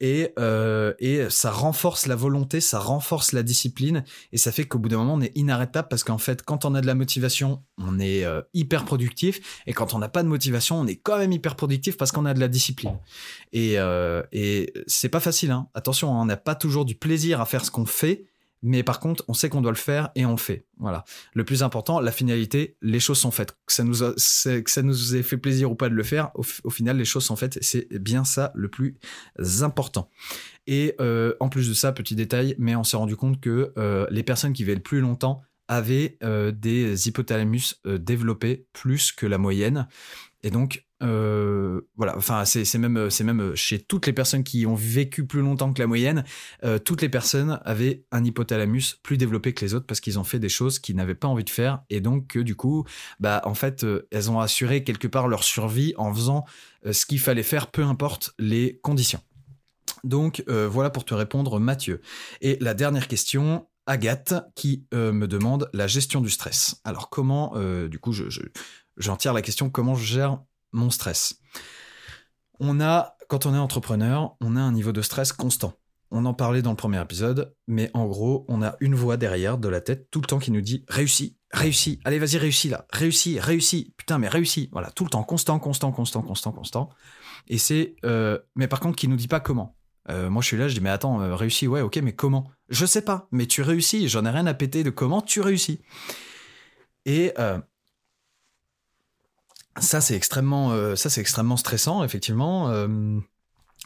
et, 0.00 0.32
euh, 0.38 0.94
et 0.98 1.28
ça 1.28 1.50
renforce 1.50 2.06
la 2.06 2.16
volonté, 2.16 2.60
ça 2.60 2.78
renforce 2.78 3.32
la 3.32 3.42
discipline 3.42 4.04
et 4.32 4.38
ça 4.38 4.50
fait 4.50 4.64
qu'au 4.64 4.78
bout 4.78 4.88
d'un 4.88 4.98
moment 4.98 5.14
on 5.14 5.20
est 5.20 5.36
inarrêtable 5.36 5.88
parce 5.88 6.04
qu'en 6.04 6.18
fait 6.18 6.42
quand 6.42 6.64
on 6.64 6.74
a 6.74 6.80
de 6.80 6.86
la 6.86 6.94
motivation 6.94 7.62
on 7.78 7.98
est 7.98 8.24
euh, 8.24 8.40
hyper 8.54 8.84
productif 8.84 9.62
et 9.66 9.72
quand 9.72 9.92
on 9.94 9.98
n'a 9.98 10.08
pas 10.08 10.22
de 10.22 10.28
motivation 10.28 10.80
on 10.80 10.86
est 10.86 10.96
quand 10.96 11.18
même 11.18 11.32
hyper 11.32 11.54
productif 11.54 11.96
parce 11.96 12.12
qu'on 12.12 12.24
a 12.24 12.32
de 12.32 12.40
la 12.40 12.48
discipline 12.48 12.98
et, 13.52 13.78
euh, 13.78 14.22
et 14.32 14.72
c'est 14.86 15.10
pas 15.10 15.20
facile 15.20 15.50
hein. 15.50 15.68
attention 15.74 16.14
hein, 16.14 16.22
on 16.22 16.26
n'a 16.26 16.38
pas 16.38 16.54
toujours 16.54 16.84
du 16.84 16.94
plaisir 16.94 17.40
à 17.40 17.44
faire 17.44 17.64
ce 17.64 17.70
qu'on 17.70 17.86
fait 17.86 18.29
mais 18.62 18.82
par 18.82 19.00
contre, 19.00 19.24
on 19.28 19.34
sait 19.34 19.48
qu'on 19.48 19.62
doit 19.62 19.72
le 19.72 19.76
faire 19.76 20.10
et 20.14 20.26
on 20.26 20.32
le 20.32 20.36
fait. 20.36 20.66
Voilà. 20.78 21.04
Le 21.34 21.44
plus 21.44 21.62
important, 21.62 22.00
la 22.00 22.12
finalité, 22.12 22.76
les 22.82 23.00
choses 23.00 23.18
sont 23.18 23.30
faites. 23.30 23.52
Que 23.66 23.72
ça 23.72 23.84
nous, 23.84 24.02
a, 24.04 24.12
ça 24.16 24.82
nous 24.82 25.16
ait 25.16 25.22
fait 25.22 25.38
plaisir 25.38 25.70
ou 25.70 25.74
pas 25.74 25.88
de 25.88 25.94
le 25.94 26.02
faire, 26.02 26.30
au, 26.34 26.70
final, 26.70 26.96
les 26.96 27.04
choses 27.04 27.24
sont 27.24 27.36
faites. 27.36 27.58
C'est 27.62 27.88
bien 27.98 28.24
ça 28.24 28.52
le 28.54 28.68
plus 28.68 28.96
important. 29.62 30.10
Et 30.66 30.94
euh, 31.00 31.34
en 31.40 31.48
plus 31.48 31.68
de 31.68 31.74
ça, 31.74 31.92
petit 31.92 32.14
détail, 32.14 32.54
mais 32.58 32.76
on 32.76 32.84
s'est 32.84 32.96
rendu 32.96 33.16
compte 33.16 33.40
que 33.40 33.72
euh, 33.78 34.06
les 34.10 34.22
personnes 34.22 34.52
qui 34.52 34.64
vivent 34.64 34.74
le 34.74 34.82
plus 34.82 35.00
longtemps 35.00 35.42
avaient 35.68 36.18
des 36.52 37.06
hypothalamus 37.06 37.80
développés 37.84 38.66
plus 38.72 39.12
que 39.12 39.24
la 39.24 39.38
moyenne. 39.38 39.86
Et 40.42 40.50
donc, 40.50 40.84
euh, 41.02 41.80
voilà, 41.96 42.16
enfin, 42.16 42.44
c'est 42.44 42.78
même, 42.78 43.08
même 43.24 43.54
chez 43.54 43.78
toutes 43.78 44.06
les 44.06 44.12
personnes 44.12 44.42
qui 44.42 44.66
ont 44.66 44.74
vécu 44.74 45.26
plus 45.26 45.40
longtemps 45.40 45.72
que 45.72 45.80
la 45.80 45.86
moyenne, 45.86 46.24
euh, 46.64 46.78
toutes 46.78 47.02
les 47.02 47.08
personnes 47.08 47.60
avaient 47.64 48.04
un 48.10 48.24
hypothalamus 48.24 48.98
plus 49.02 49.16
développé 49.16 49.52
que 49.52 49.64
les 49.64 49.74
autres 49.74 49.86
parce 49.86 50.00
qu'ils 50.00 50.18
ont 50.18 50.24
fait 50.24 50.38
des 50.38 50.48
choses 50.48 50.78
qu'ils 50.78 50.96
n'avaient 50.96 51.14
pas 51.14 51.28
envie 51.28 51.44
de 51.44 51.50
faire 51.50 51.82
et 51.90 52.00
donc 52.00 52.36
du 52.38 52.54
coup, 52.54 52.84
bah, 53.18 53.42
en 53.44 53.54
fait, 53.54 53.84
euh, 53.84 54.08
elles 54.10 54.30
ont 54.30 54.40
assuré 54.40 54.84
quelque 54.84 55.08
part 55.08 55.28
leur 55.28 55.44
survie 55.44 55.94
en 55.96 56.12
faisant 56.12 56.44
ce 56.90 57.04
qu'il 57.04 57.20
fallait 57.20 57.42
faire, 57.42 57.70
peu 57.70 57.84
importe 57.84 58.34
les 58.38 58.78
conditions. 58.82 59.20
Donc 60.02 60.42
voilà 60.46 60.88
pour 60.88 61.04
te 61.04 61.12
répondre, 61.12 61.60
Mathieu. 61.60 62.00
Et 62.40 62.56
la 62.62 62.72
dernière 62.72 63.06
question, 63.06 63.66
Agathe, 63.84 64.32
qui 64.54 64.86
me 64.92 65.26
demande 65.26 65.68
la 65.74 65.86
gestion 65.86 66.22
du 66.22 66.30
stress. 66.30 66.80
Alors 66.84 67.10
comment, 67.10 67.52
du 67.86 67.98
coup, 67.98 68.12
je, 68.12 68.24
j'en 69.00 69.16
tire 69.16 69.32
la 69.32 69.42
question 69.42 69.70
comment 69.70 69.96
je 69.96 70.04
gère 70.04 70.38
mon 70.72 70.90
stress? 70.90 71.40
On 72.60 72.80
a, 72.80 73.16
quand 73.28 73.46
on 73.46 73.54
est 73.54 73.58
entrepreneur, 73.58 74.36
on 74.40 74.54
a 74.54 74.60
un 74.60 74.72
niveau 74.72 74.92
de 74.92 75.02
stress 75.02 75.32
constant. 75.32 75.72
On 76.12 76.24
en 76.24 76.34
parlait 76.34 76.62
dans 76.62 76.70
le 76.70 76.76
premier 76.76 77.00
épisode, 77.00 77.54
mais 77.68 77.90
en 77.94 78.06
gros, 78.06 78.44
on 78.48 78.62
a 78.62 78.76
une 78.80 78.94
voix 78.94 79.16
derrière 79.16 79.58
de 79.58 79.68
la 79.68 79.80
tête 79.80 80.08
tout 80.10 80.20
le 80.20 80.26
temps 80.26 80.40
qui 80.40 80.50
nous 80.50 80.60
dit 80.60 80.84
réussis, 80.88 81.38
réussis, 81.52 82.00
allez 82.04 82.18
vas-y 82.18 82.36
réussis 82.36 82.68
là, 82.68 82.86
réussis, 82.90 83.38
réussis, 83.38 83.94
putain 83.96 84.18
mais 84.18 84.28
réussis, 84.28 84.68
voilà 84.72 84.90
tout 84.90 85.04
le 85.04 85.10
temps, 85.10 85.22
constant, 85.22 85.58
constant, 85.58 85.92
constant, 85.92 86.22
constant, 86.22 86.52
constant. 86.52 86.90
Et 87.46 87.58
c'est, 87.58 87.94
euh, 88.04 88.38
mais 88.56 88.66
par 88.66 88.80
contre 88.80 88.96
qui 88.96 89.08
nous 89.08 89.16
dit 89.16 89.28
pas 89.28 89.40
comment. 89.40 89.76
Euh, 90.08 90.30
moi 90.30 90.42
je 90.42 90.48
suis 90.48 90.56
là, 90.56 90.66
je 90.66 90.74
dis 90.74 90.80
mais 90.80 90.90
attends, 90.90 91.20
euh, 91.20 91.36
réussis, 91.36 91.68
ouais 91.68 91.80
ok, 91.80 91.96
mais 91.98 92.12
comment? 92.12 92.50
Je 92.68 92.86
sais 92.86 93.02
pas, 93.02 93.28
mais 93.30 93.46
tu 93.46 93.62
réussis, 93.62 94.08
j'en 94.08 94.24
ai 94.24 94.30
rien 94.30 94.46
à 94.46 94.54
péter 94.54 94.82
de 94.82 94.90
comment 94.90 95.22
tu 95.22 95.40
réussis. 95.40 95.80
Et 97.06 97.32
ça 99.78 100.00
c'est 100.00 100.14
extrêmement, 100.14 100.72
euh, 100.72 100.96
ça 100.96 101.10
c'est 101.10 101.20
extrêmement 101.20 101.56
stressant 101.56 102.02
effectivement. 102.02 102.70
Euh, 102.70 103.18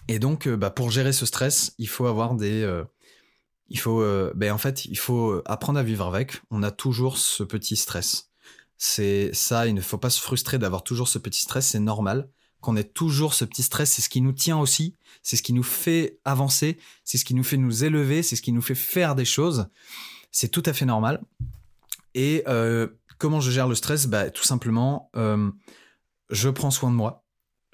et 0.08 0.18
donc, 0.18 0.46
euh, 0.46 0.56
bah, 0.56 0.70
pour 0.70 0.90
gérer 0.90 1.12
ce 1.12 1.26
stress, 1.26 1.74
il 1.78 1.88
faut 1.88 2.06
avoir 2.06 2.34
des, 2.34 2.82
il 3.68 3.78
faut, 3.78 4.04
ben 4.34 4.52
en 4.52 4.58
fait, 4.58 4.84
il 4.84 4.98
faut 4.98 5.42
apprendre 5.46 5.78
à 5.78 5.82
vivre 5.82 6.06
avec. 6.06 6.42
On 6.50 6.62
a 6.62 6.70
toujours 6.70 7.18
ce 7.18 7.42
petit 7.42 7.76
stress. 7.76 8.30
C'est 8.76 9.30
ça, 9.32 9.66
il 9.66 9.74
ne 9.74 9.80
faut 9.80 9.98
pas 9.98 10.10
se 10.10 10.20
frustrer 10.20 10.58
d'avoir 10.58 10.82
toujours 10.82 11.08
ce 11.08 11.18
petit 11.18 11.40
stress. 11.40 11.68
C'est 11.68 11.80
normal 11.80 12.28
qu'on 12.60 12.76
ait 12.76 12.84
toujours 12.84 13.34
ce 13.34 13.44
petit 13.44 13.62
stress. 13.62 13.92
C'est 13.92 14.02
ce 14.02 14.08
qui 14.08 14.20
nous 14.20 14.32
tient 14.32 14.58
aussi. 14.58 14.96
C'est 15.22 15.36
ce 15.36 15.42
qui 15.42 15.52
nous 15.52 15.62
fait 15.62 16.18
avancer. 16.24 16.78
C'est 17.04 17.16
ce 17.16 17.24
qui 17.24 17.34
nous 17.34 17.44
fait 17.44 17.56
nous 17.56 17.84
élever. 17.84 18.22
C'est 18.22 18.36
ce 18.36 18.42
qui 18.42 18.52
nous 18.52 18.62
fait 18.62 18.74
faire 18.74 19.14
des 19.14 19.24
choses. 19.24 19.68
C'est 20.32 20.48
tout 20.48 20.62
à 20.66 20.72
fait 20.72 20.84
normal. 20.84 21.22
Et 22.14 22.44
comment 23.18 23.40
je 23.40 23.50
gère 23.50 23.68
le 23.68 23.74
stress 23.74 24.06
bah, 24.06 24.30
Tout 24.30 24.44
simplement, 24.44 25.10
je 25.14 26.48
prends 26.48 26.70
soin 26.70 26.90
de 26.90 26.96
moi. 26.96 27.24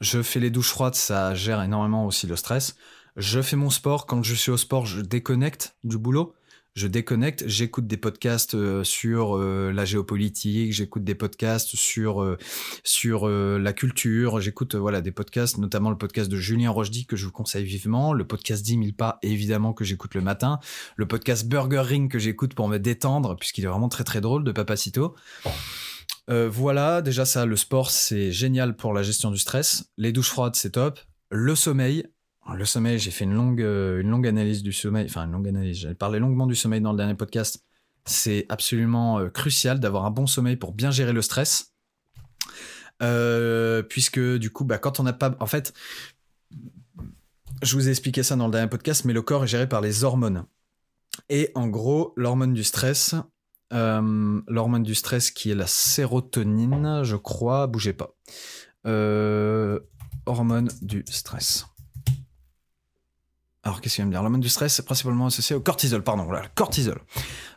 Je 0.00 0.22
fais 0.22 0.40
les 0.40 0.50
douches 0.50 0.70
froides, 0.70 0.94
ça 0.94 1.34
gère 1.34 1.62
énormément 1.62 2.06
aussi 2.06 2.26
le 2.26 2.36
stress. 2.36 2.74
Je 3.16 3.42
fais 3.42 3.56
mon 3.56 3.70
sport. 3.70 4.06
Quand 4.06 4.22
je 4.22 4.34
suis 4.34 4.50
au 4.50 4.56
sport, 4.56 4.86
je 4.86 5.00
déconnecte 5.00 5.76
du 5.84 5.98
boulot. 5.98 6.34
Je 6.74 6.86
déconnecte, 6.86 7.42
j'écoute 7.48 7.88
des 7.88 7.96
podcasts 7.96 8.54
euh, 8.54 8.84
sur 8.84 9.36
euh, 9.36 9.72
la 9.72 9.84
géopolitique, 9.84 10.72
j'écoute 10.72 11.02
des 11.02 11.16
podcasts 11.16 11.74
sur 11.74 12.22
euh, 12.22 13.58
la 13.58 13.72
culture, 13.72 14.40
j'écoute 14.40 14.76
voilà 14.76 15.00
des 15.00 15.10
podcasts, 15.10 15.58
notamment 15.58 15.90
le 15.90 15.98
podcast 15.98 16.30
de 16.30 16.36
Julien 16.36 16.70
Rochdy 16.70 17.06
que 17.06 17.16
je 17.16 17.24
vous 17.24 17.32
conseille 17.32 17.64
vivement, 17.64 18.12
le 18.12 18.24
podcast 18.24 18.64
10 18.64 18.74
000 18.74 18.84
pas 18.96 19.18
évidemment 19.22 19.72
que 19.72 19.82
j'écoute 19.82 20.14
le 20.14 20.20
matin, 20.20 20.60
le 20.94 21.08
podcast 21.08 21.48
Burger 21.48 21.80
Ring 21.80 22.08
que 22.08 22.20
j'écoute 22.20 22.54
pour 22.54 22.68
me 22.68 22.78
détendre 22.78 23.36
puisqu'il 23.36 23.64
est 23.64 23.68
vraiment 23.68 23.88
très 23.88 24.04
très 24.04 24.20
drôle 24.20 24.44
de 24.44 24.52
Papacito. 24.52 25.16
Voilà, 26.28 27.02
déjà 27.02 27.24
ça, 27.24 27.44
le 27.44 27.56
sport, 27.56 27.90
c'est 27.90 28.30
génial 28.30 28.76
pour 28.76 28.94
la 28.94 29.02
gestion 29.02 29.32
du 29.32 29.38
stress. 29.38 29.90
Les 29.96 30.12
douches 30.12 30.28
froides, 30.28 30.54
c'est 30.54 30.70
top. 30.70 31.00
Le 31.32 31.56
sommeil. 31.56 32.06
Le 32.54 32.64
sommeil, 32.64 32.98
j'ai 32.98 33.10
fait 33.10 33.24
une 33.24 33.34
longue, 33.34 33.62
euh, 33.62 34.00
une 34.00 34.10
longue 34.10 34.26
analyse 34.26 34.62
du 34.62 34.72
sommeil. 34.72 35.06
Enfin, 35.06 35.24
une 35.24 35.32
longue 35.32 35.48
analyse. 35.48 35.78
J'ai 35.78 35.94
parlé 35.94 36.18
longuement 36.18 36.46
du 36.46 36.54
sommeil 36.54 36.80
dans 36.80 36.92
le 36.92 36.96
dernier 36.96 37.14
podcast. 37.14 37.64
C'est 38.04 38.46
absolument 38.48 39.18
euh, 39.18 39.28
crucial 39.28 39.80
d'avoir 39.80 40.04
un 40.04 40.10
bon 40.10 40.26
sommeil 40.26 40.56
pour 40.56 40.72
bien 40.72 40.90
gérer 40.90 41.12
le 41.12 41.22
stress. 41.22 41.72
puisque 43.88 44.20
du 44.20 44.50
coup, 44.50 44.64
bah, 44.64 44.78
quand 44.78 45.00
on 45.00 45.04
n'a 45.04 45.12
pas... 45.12 45.36
En 45.40 45.46
fait, 45.46 45.72
je 47.62 47.74
vous 47.74 47.88
ai 47.88 47.90
expliqué 47.90 48.22
ça 48.22 48.36
dans 48.36 48.46
le 48.46 48.52
dernier 48.52 48.68
podcast, 48.68 49.04
mais 49.04 49.12
le 49.12 49.22
corps 49.22 49.44
est 49.44 49.48
géré 49.48 49.68
par 49.68 49.80
les 49.80 50.04
hormones. 50.04 50.44
Et 51.28 51.50
en 51.54 51.68
gros, 51.68 52.12
l'hormone 52.16 52.54
du 52.54 52.64
stress, 52.64 53.14
euh, 53.72 54.40
l'hormone 54.48 54.82
du 54.82 54.94
stress 54.94 55.30
qui 55.30 55.50
est 55.50 55.54
la 55.54 55.66
sérotonine, 55.66 57.02
je 57.04 57.16
crois. 57.16 57.66
Bougez 57.66 57.92
pas. 57.92 58.16
Euh, 58.86 59.78
hormone 60.26 60.68
du 60.82 61.04
stress. 61.08 61.66
Alors, 63.62 63.80
qu'est-ce 63.80 63.96
qu'il 63.96 64.04
va 64.04 64.06
me 64.06 64.12
dire? 64.12 64.22
L'hormone 64.22 64.40
du 64.40 64.48
stress, 64.48 64.74
c'est 64.74 64.84
principalement 64.84 65.26
associé 65.26 65.54
au 65.54 65.60
cortisol. 65.60 66.02
Pardon, 66.02 66.24
voilà, 66.24 66.42
le 66.42 66.48
cortisol. 66.54 67.00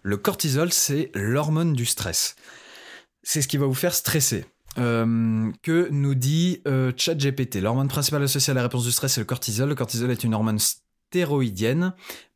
Le 0.02 0.18
cortisol, 0.18 0.74
c'est 0.74 1.12
l'hormone 1.14 1.74
du 1.74 1.86
stress. 1.86 2.36
C'est 3.22 3.42
ce 3.42 3.48
qui 3.48 3.58
va 3.58 3.66
vous 3.66 3.74
faire 3.74 3.94
stresser. 3.94 4.46
Euh, 4.80 5.52
que 5.62 5.88
nous 5.92 6.16
dit 6.16 6.62
ChatGPT? 6.66 7.62
L'hormone 7.62 7.88
principale 7.88 8.24
associée 8.24 8.52
à 8.52 8.54
la 8.54 8.64
réponse 8.64 8.84
du 8.84 8.92
stress, 8.92 9.14
c'est 9.14 9.22
le 9.22 9.26
cortisol. 9.26 9.70
Le 9.70 9.76
cortisol 9.76 10.12
est 10.12 10.24
une 10.24 10.34
hormone 10.34 10.60
stéroïdienne 10.60 11.94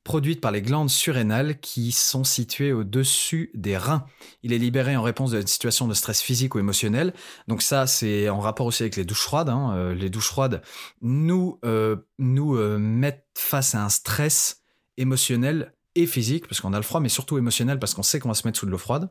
produite 0.08 0.40
par 0.40 0.54
les 0.54 0.62
glandes 0.62 0.90
surrénales 0.90 1.60
qui 1.60 1.92
sont 1.92 2.24
situées 2.24 2.72
au-dessus 2.72 3.52
des 3.54 3.76
reins. 3.76 4.06
Il 4.42 4.54
est 4.54 4.58
libéré 4.58 4.96
en 4.96 5.02
réponse 5.02 5.34
à 5.34 5.42
une 5.42 5.48
situation 5.48 5.86
de 5.86 5.94
stress 5.94 6.22
physique 6.22 6.56
ou 6.56 6.60
émotionnel. 6.60 7.14
Donc 7.50 7.62
ça, 7.62 7.88
c'est 7.88 8.30
en 8.30 8.40
rapport 8.40 8.66
aussi 8.66 8.84
avec 8.84 8.96
les 8.96 9.04
douches 9.04 9.24
froides. 9.24 9.50
Hein. 9.50 9.74
Euh, 9.76 9.94
les 9.94 10.10
douches 10.10 10.30
froides 10.30 10.62
nous, 11.02 11.60
euh, 11.66 11.98
nous 12.20 12.56
euh, 12.56 12.78
mettent 12.78 13.28
face 13.36 13.76
à 13.76 13.84
un 13.84 13.90
stress 13.90 14.62
émotionnel 14.96 15.74
et 15.96 16.06
physique, 16.06 16.48
parce 16.48 16.62
qu'on 16.62 16.72
a 16.72 16.78
le 16.78 16.84
froid, 16.84 17.02
mais 17.02 17.10
surtout 17.10 17.38
émotionnel, 17.38 17.78
parce 17.78 17.94
qu'on 17.94 18.04
sait 18.04 18.20
qu'on 18.20 18.30
va 18.30 18.36
se 18.36 18.48
mettre 18.48 18.60
sous 18.60 18.66
de 18.66 18.72
l'eau 18.72 18.78
froide. 18.78 19.10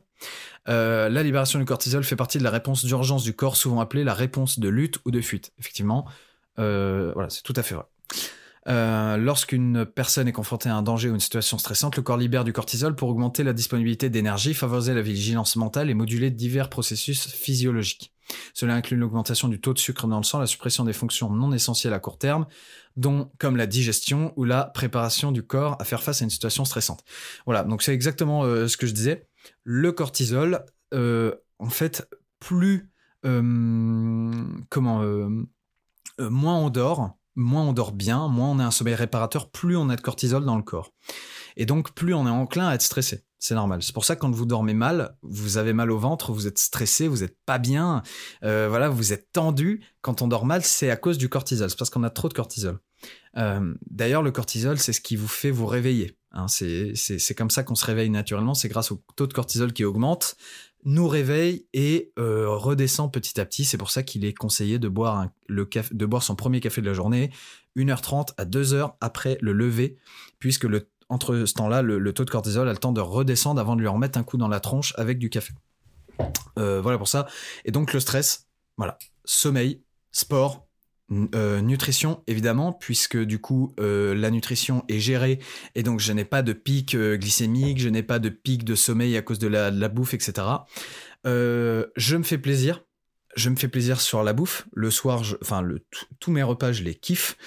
la 0.65 1.21
libération 1.21 1.59
du 1.59 1.65
cortisol 1.65 2.03
fait 2.05 2.15
partie 2.15 2.39
de 2.39 2.43
la 2.43 2.49
réponse 2.49 2.83
d'urgence 2.83 3.23
du 3.23 3.35
corps, 3.35 3.55
souvent 3.55 3.81
appelée 3.81 4.03
la 4.03 4.15
réponse 4.15 4.57
de 4.57 4.67
lutte 4.67 4.97
ou 5.05 5.11
de 5.11 5.21
fuite. 5.21 5.51
Effectivement, 5.59 6.07
voilà, 6.55 7.29
c'est 7.29 7.43
tout 7.43 7.53
à 7.55 7.61
fait 7.61 7.75
vrai. 7.75 7.85
Euh, 8.67 9.15
lorsqu'une 9.17 9.85
personne 9.85 10.27
est 10.27 10.33
confrontée 10.33 10.69
à 10.69 10.75
un 10.75 10.81
danger 10.81 11.09
ou 11.09 11.13
une 11.13 11.21
situation 11.21 11.57
stressante, 11.57 11.95
le 11.95 12.01
corps 12.01 12.17
libère 12.17 12.43
du 12.43 12.51
cortisol 12.51 12.95
pour 12.95 13.09
augmenter 13.09 13.43
la 13.43 13.53
disponibilité 13.53 14.09
d'énergie, 14.09 14.53
favoriser 14.53 14.93
la 14.93 15.01
vigilance 15.01 15.55
mentale 15.55 15.89
et 15.89 15.93
moduler 15.93 16.31
divers 16.31 16.69
processus 16.69 17.27
physiologiques. 17.27 18.13
Cela 18.53 18.75
inclut 18.75 18.97
l'augmentation 18.97 19.47
du 19.47 19.61
taux 19.61 19.73
de 19.73 19.79
sucre 19.79 20.05
dans 20.07 20.17
le 20.17 20.23
sang, 20.23 20.39
la 20.39 20.47
suppression 20.47 20.83
des 20.83 20.91
fonctions 20.91 21.29
non 21.29 21.53
essentielles 21.53 21.93
à 21.93 21.99
court 21.99 22.17
terme, 22.17 22.45
dont 22.97 23.31
comme 23.37 23.55
la 23.55 23.67
digestion 23.67 24.33
ou 24.35 24.43
la 24.43 24.65
préparation 24.65 25.31
du 25.31 25.43
corps 25.43 25.77
à 25.79 25.85
faire 25.85 26.03
face 26.03 26.21
à 26.21 26.25
une 26.25 26.29
situation 26.29 26.65
stressante. 26.65 27.05
Voilà, 27.45 27.63
donc 27.63 27.81
c'est 27.81 27.93
exactement 27.93 28.43
euh, 28.43 28.67
ce 28.67 28.75
que 28.75 28.85
je 28.85 28.91
disais. 28.91 29.27
Le 29.63 29.93
cortisol, 29.93 30.65
euh, 30.93 31.33
en 31.59 31.69
fait, 31.69 32.09
plus 32.39 32.89
comment 34.69 35.03
moins 36.19 36.55
on 36.55 36.69
dort, 36.69 37.17
moins 37.37 37.63
on 37.63 37.71
dort 37.71 37.93
bien, 37.93 38.27
moins 38.27 38.49
on 38.49 38.59
a 38.59 38.65
un 38.65 38.71
sommeil 38.71 38.95
réparateur, 38.95 39.49
plus 39.49 39.77
on 39.77 39.89
a 39.89 39.95
de 39.95 40.01
cortisol 40.01 40.43
dans 40.43 40.57
le 40.57 40.63
corps. 40.63 40.91
Et 41.55 41.65
donc, 41.65 41.93
plus 41.93 42.13
on 42.13 42.27
est 42.27 42.31
enclin 42.31 42.67
à 42.67 42.75
être 42.75 42.81
stressé. 42.81 43.23
C'est 43.39 43.55
normal. 43.55 43.83
C'est 43.83 43.93
pour 43.93 44.05
ça 44.05 44.15
que 44.15 44.21
quand 44.21 44.31
vous 44.31 44.45
dormez 44.45 44.73
mal, 44.73 45.15
vous 45.21 45.57
avez 45.57 45.73
mal 45.73 45.91
au 45.91 45.97
ventre, 45.97 46.31
vous 46.31 46.47
êtes 46.47 46.57
stressé, 46.57 47.07
vous 47.07 47.17
n'êtes 47.17 47.37
pas 47.45 47.59
bien, 47.59 48.01
euh, 48.43 48.67
voilà, 48.69 48.89
vous 48.89 49.13
êtes 49.13 49.31
tendu. 49.31 49.83
Quand 50.01 50.21
on 50.21 50.27
dort 50.27 50.45
mal, 50.45 50.63
c'est 50.63 50.89
à 50.89 50.95
cause 50.95 51.17
du 51.17 51.29
cortisol. 51.29 51.69
C'est 51.69 51.77
parce 51.77 51.89
qu'on 51.89 52.03
a 52.03 52.09
trop 52.09 52.29
de 52.29 52.33
cortisol. 52.33 52.79
Euh, 53.37 53.73
d'ailleurs, 53.89 54.23
le 54.23 54.31
cortisol, 54.31 54.79
c'est 54.79 54.93
ce 54.93 55.01
qui 55.01 55.15
vous 55.15 55.27
fait 55.27 55.51
vous 55.51 55.67
réveiller. 55.67 56.17
Hein. 56.31 56.47
c'est 56.47 57.35
comme 57.35 57.49
ça 57.49 57.63
qu'on 57.63 57.75
se 57.75 57.85
réveille 57.85 58.09
naturellement. 58.09 58.53
C'est 58.53 58.69
grâce 58.69 58.91
au 58.91 59.01
taux 59.15 59.27
de 59.27 59.33
cortisol 59.33 59.73
qui 59.73 59.83
augmente 59.85 60.35
nous 60.85 61.07
réveille 61.07 61.67
et 61.73 62.11
euh, 62.17 62.49
redescend 62.49 63.11
petit 63.11 63.39
à 63.39 63.45
petit. 63.45 63.65
C'est 63.65 63.77
pour 63.77 63.89
ça 63.89 64.03
qu'il 64.03 64.25
est 64.25 64.33
conseillé 64.33 64.79
de 64.79 64.87
boire, 64.87 65.27
le 65.47 65.67
de 65.91 66.19
son 66.19 66.35
premier 66.35 66.59
café 66.59 66.81
de 66.81 66.87
la 66.87 66.93
journée 66.93 67.31
1h30 67.75 68.33
à 68.37 68.45
2h 68.45 68.93
après 69.01 69.37
le 69.41 69.53
lever, 69.53 69.97
puisque 70.39 70.63
le, 70.63 70.89
entre 71.09 71.45
ce 71.45 71.53
temps-là, 71.53 71.81
le, 71.81 72.13
taux 72.13 72.25
de 72.25 72.29
cortisol 72.29 72.67
a 72.67 72.71
le 72.71 72.77
temps 72.77 72.91
de 72.91 73.01
redescendre 73.01 73.61
avant 73.61 73.75
de 73.75 73.81
lui 73.81 73.87
remettre 73.87 74.17
un 74.17 74.23
coup 74.23 74.37
dans 74.37 74.47
la 74.47 74.59
tronche 74.59 74.93
avec 74.97 75.19
du 75.19 75.29
café. 75.29 75.53
Euh, 76.57 76.81
voilà 76.81 76.97
pour 76.97 77.07
ça. 77.07 77.27
Et 77.65 77.71
donc 77.71 77.93
le 77.93 77.99
stress, 77.99 78.47
voilà, 78.77 78.97
sommeil, 79.25 79.83
sport, 80.11 80.66
euh, 81.35 81.61
nutrition, 81.61 82.21
évidemment, 82.27 82.73
puisque 82.73 83.17
du 83.17 83.39
coup, 83.39 83.73
euh, 83.79 84.13
la 84.13 84.29
nutrition 84.29 84.83
est 84.89 84.99
gérée 84.99 85.39
et 85.73 85.81
donc 85.81 86.01
je 86.01 86.11
n'ai 86.11 86.25
pas 86.25 86.41
de 86.41 86.51
pic 86.51 86.95
euh, 86.95 87.15
glycémique, 87.15 87.79
je 87.79 87.87
n'ai 87.87 88.03
pas 88.03 88.19
de 88.19 88.27
pic 88.27 88.65
de 88.65 88.75
sommeil 88.75 89.15
à 89.15 89.21
cause 89.21 89.39
de 89.39 89.47
la, 89.47 89.71
bouffe, 89.87 90.13
etc. 90.13 90.47
je 91.23 92.15
me 92.17 92.23
fais 92.23 92.37
plaisir. 92.37 92.83
je 93.37 93.49
me 93.49 93.55
fais 93.55 93.69
plaisir 93.69 94.01
sur 94.01 94.21
la 94.21 94.33
bouffe. 94.33 94.67
Le 94.73 94.91
soir, 94.91 95.23
enfin, 95.41 95.61
le, 95.61 95.85
tous 96.19 96.31
mes 96.31 96.43
repas, 96.43 96.73
je 96.73 96.83
les 96.83 96.95
kiffe. 96.95 97.37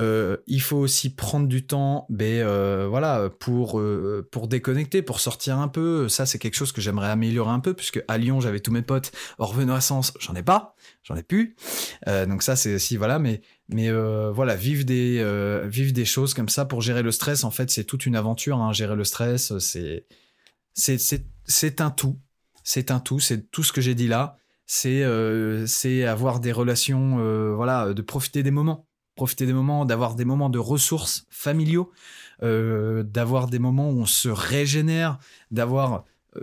Euh, 0.00 0.38
il 0.46 0.62
faut 0.62 0.78
aussi 0.78 1.14
prendre 1.14 1.46
du 1.46 1.66
temps, 1.66 2.06
ben, 2.08 2.42
euh, 2.42 2.86
voilà, 2.88 3.28
pour, 3.38 3.78
euh, 3.78 4.26
pour 4.32 4.48
déconnecter, 4.48 5.02
pour 5.02 5.20
sortir 5.20 5.58
un 5.58 5.68
peu. 5.68 6.08
Ça, 6.08 6.24
c'est 6.24 6.38
quelque 6.38 6.54
chose 6.54 6.72
que 6.72 6.80
j'aimerais 6.80 7.10
améliorer 7.10 7.50
un 7.50 7.60
peu, 7.60 7.74
puisque 7.74 8.02
à 8.08 8.16
Lyon, 8.16 8.40
j'avais 8.40 8.60
tous 8.60 8.72
mes 8.72 8.82
potes. 8.82 9.12
Hors 9.38 9.54
Renaissance, 9.54 10.14
j'en 10.18 10.34
ai 10.34 10.42
pas, 10.42 10.74
j'en 11.02 11.16
ai 11.16 11.22
plus. 11.22 11.56
donc 12.06 12.42
ça, 12.42 12.56
c'est 12.56 12.74
aussi, 12.74 12.96
voilà, 12.96 13.18
mais, 13.18 13.42
mais 13.68 13.90
voilà, 14.30 14.54
vivre 14.56 14.84
des, 14.84 15.22
des 15.92 16.04
choses 16.04 16.34
comme 16.34 16.48
ça 16.48 16.64
pour 16.64 16.80
gérer 16.80 17.02
le 17.02 17.12
stress, 17.12 17.44
en 17.44 17.50
fait, 17.50 17.70
c'est 17.70 17.84
toute 17.84 18.06
une 18.06 18.16
aventure. 18.16 18.58
Hein. 18.58 18.72
Gérer 18.72 18.96
le 18.96 19.04
stress, 19.04 19.58
c'est, 19.58 20.06
c'est, 20.74 21.80
un 21.80 21.90
tout. 21.90 22.18
C'est 22.64 22.90
un 22.90 23.00
tout, 23.00 23.20
c'est 23.20 23.50
tout 23.50 23.62
ce 23.62 23.72
que 23.72 23.80
j'ai 23.80 23.94
dit 23.94 24.08
là. 24.08 24.36
C'est, 24.66 25.04
c'est 25.66 26.04
avoir 26.04 26.40
des 26.40 26.52
relations, 26.52 27.54
voilà, 27.54 27.92
de 27.92 28.02
profiter 28.02 28.42
des 28.42 28.50
moments 28.52 28.86
profiter 29.16 29.46
des 29.46 29.52
moments, 29.52 29.84
d'avoir 29.84 30.14
des 30.14 30.24
moments 30.24 30.50
de 30.50 30.58
ressources 30.58 31.26
familiaux, 31.30 31.90
euh, 32.42 33.02
d'avoir 33.02 33.48
des 33.48 33.58
moments 33.58 33.90
où 33.90 34.00
on 34.00 34.06
se 34.06 34.28
régénère, 34.28 35.18
d'avoir 35.50 36.04
euh, 36.36 36.40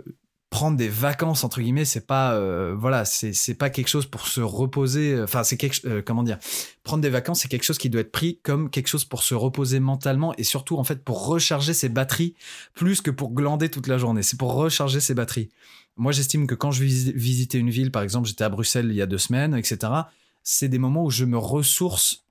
prendre 0.48 0.76
des 0.76 0.88
vacances 0.88 1.44
entre 1.44 1.60
guillemets, 1.60 1.84
c'est 1.84 2.06
pas 2.06 2.34
euh, 2.34 2.74
voilà, 2.78 3.04
c'est 3.04 3.32
c'est 3.32 3.54
pas 3.54 3.68
quelque 3.68 3.88
chose 3.88 4.06
pour 4.06 4.28
se 4.28 4.40
reposer. 4.40 5.20
Enfin, 5.20 5.42
c'est 5.42 5.56
quelque 5.56 6.00
comment 6.00 6.22
dire, 6.22 6.38
prendre 6.84 7.02
des 7.02 7.10
vacances, 7.10 7.40
c'est 7.40 7.48
quelque 7.48 7.64
chose 7.64 7.78
qui 7.78 7.90
doit 7.90 8.02
être 8.02 8.12
pris 8.12 8.38
comme 8.42 8.70
quelque 8.70 8.86
chose 8.86 9.04
pour 9.04 9.22
se 9.22 9.34
reposer 9.34 9.80
mentalement 9.80 10.34
et 10.36 10.44
surtout 10.44 10.78
en 10.78 10.84
fait 10.84 11.02
pour 11.04 11.26
recharger 11.26 11.74
ses 11.74 11.88
batteries 11.88 12.34
plus 12.74 13.00
que 13.00 13.10
pour 13.10 13.32
glander 13.32 13.68
toute 13.68 13.88
la 13.88 13.98
journée. 13.98 14.22
C'est 14.22 14.38
pour 14.38 14.54
recharger 14.54 15.00
ses 15.00 15.14
batteries. 15.14 15.50
Moi, 15.98 16.12
j'estime 16.12 16.46
que 16.46 16.54
quand 16.54 16.70
je 16.70 16.84
visitais 16.84 17.58
une 17.58 17.70
ville, 17.70 17.90
par 17.90 18.02
exemple, 18.02 18.28
j'étais 18.28 18.44
à 18.44 18.48
Bruxelles 18.48 18.86
il 18.88 18.94
y 18.94 19.02
a 19.02 19.06
deux 19.06 19.18
semaines, 19.18 19.56
etc. 19.56 19.92
C'est 20.44 20.68
des 20.68 20.78
moments 20.78 21.04
où 21.04 21.10
je 21.10 21.24
me 21.24 21.36
ressource 21.36 22.24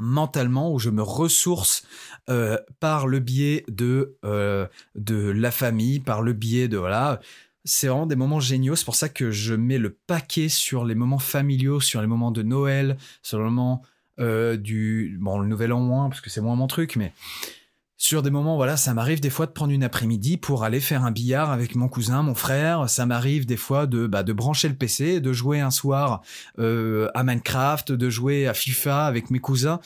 mentalement, 0.00 0.72
où 0.72 0.78
je 0.78 0.90
me 0.90 1.02
ressource 1.02 1.84
euh, 2.28 2.58
par 2.80 3.06
le 3.06 3.20
biais 3.20 3.64
de, 3.68 4.16
euh, 4.24 4.66
de 4.96 5.30
la 5.30 5.50
famille, 5.50 6.00
par 6.00 6.22
le 6.22 6.32
biais 6.32 6.66
de... 6.66 6.78
Voilà, 6.78 7.20
c'est 7.64 7.86
vraiment 7.86 8.06
des 8.06 8.16
moments 8.16 8.40
géniaux. 8.40 8.74
C'est 8.74 8.84
pour 8.84 8.96
ça 8.96 9.08
que 9.08 9.30
je 9.30 9.54
mets 9.54 9.78
le 9.78 9.90
paquet 9.90 10.48
sur 10.48 10.84
les 10.84 10.94
moments 10.94 11.18
familiaux, 11.18 11.80
sur 11.80 12.00
les 12.00 12.06
moments 12.06 12.32
de 12.32 12.42
Noël, 12.42 12.96
sur 13.22 13.38
le 13.38 13.44
moment 13.44 13.82
euh, 14.18 14.56
du... 14.56 15.18
Bon, 15.20 15.38
le 15.38 15.46
nouvel 15.46 15.72
an 15.72 15.80
moins, 15.80 16.08
parce 16.08 16.20
que 16.20 16.30
c'est 16.30 16.40
moins 16.40 16.56
mon 16.56 16.66
truc, 16.66 16.96
mais 16.96 17.12
sur 18.02 18.22
des 18.22 18.30
moments, 18.30 18.56
voilà, 18.56 18.78
ça 18.78 18.94
m'arrive 18.94 19.20
des 19.20 19.28
fois 19.28 19.44
de 19.44 19.50
prendre 19.50 19.72
une 19.72 19.84
après-midi 19.84 20.38
pour 20.38 20.64
aller 20.64 20.80
faire 20.80 21.04
un 21.04 21.10
billard 21.10 21.50
avec 21.50 21.74
mon 21.74 21.86
cousin, 21.86 22.22
mon 22.22 22.34
frère. 22.34 22.88
Ça 22.88 23.04
m'arrive 23.04 23.44
des 23.44 23.58
fois 23.58 23.86
de, 23.86 24.06
bah, 24.06 24.22
de 24.22 24.32
brancher 24.32 24.70
le 24.70 24.74
PC, 24.74 25.20
de 25.20 25.32
jouer 25.34 25.60
un 25.60 25.70
soir 25.70 26.22
euh, 26.58 27.10
à 27.14 27.24
Minecraft, 27.24 27.92
de 27.92 28.08
jouer 28.08 28.48
à 28.48 28.54
FIFA 28.54 29.04
avec 29.04 29.30
mes 29.30 29.38
cousins. 29.38 29.80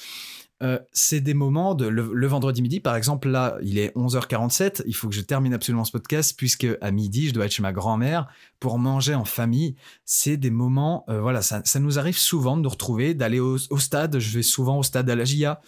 Euh, 0.65 0.79
c'est 0.93 1.21
des 1.21 1.35
moments 1.35 1.75
de 1.75 1.87
le, 1.87 2.27
vendredi 2.27 2.63
midi, 2.63 2.81
par 2.81 2.97
exemple, 2.97 3.29
là, 3.29 3.59
il 3.63 3.77
est 3.79 3.95
11h47, 3.97 4.83
il 4.87 4.95
faut 4.95 5.09
que 5.09 5.15
je 5.15 5.21
termine 5.21 5.53
absolument 5.53 5.85
ce 5.85 5.93
podcast, 5.93 6.35
puisque 6.37 6.67
à 6.81 6.91
midi, 6.91 7.29
je 7.29 7.35
dois 7.35 7.45
être 7.45 7.53
chez 7.53 7.63
ma 7.63 7.73
grand-mère 7.73 8.29
pour 8.61 8.79
manger 8.79 9.15
en 9.15 9.27
famille. 9.27 9.77
C'est 10.07 10.39
des 10.39 10.51
moments, 10.51 11.05
euh, 11.11 11.21
voilà, 11.21 11.43
ça, 11.43 11.63
nous 11.81 11.99
arrive 11.99 12.17
souvent 12.17 12.57
de 12.57 12.63
nous 12.63 12.69
retrouver, 12.69 13.13
d'aller 13.13 13.41
au, 13.41 13.59
stade, 13.59 14.19
je 14.19 14.35
vais 14.39 14.43
souvent 14.43 14.79
au 14.79 14.83
stade 14.83 15.09
à 15.11 15.15
la 15.15 15.25
GIA. 15.25 15.61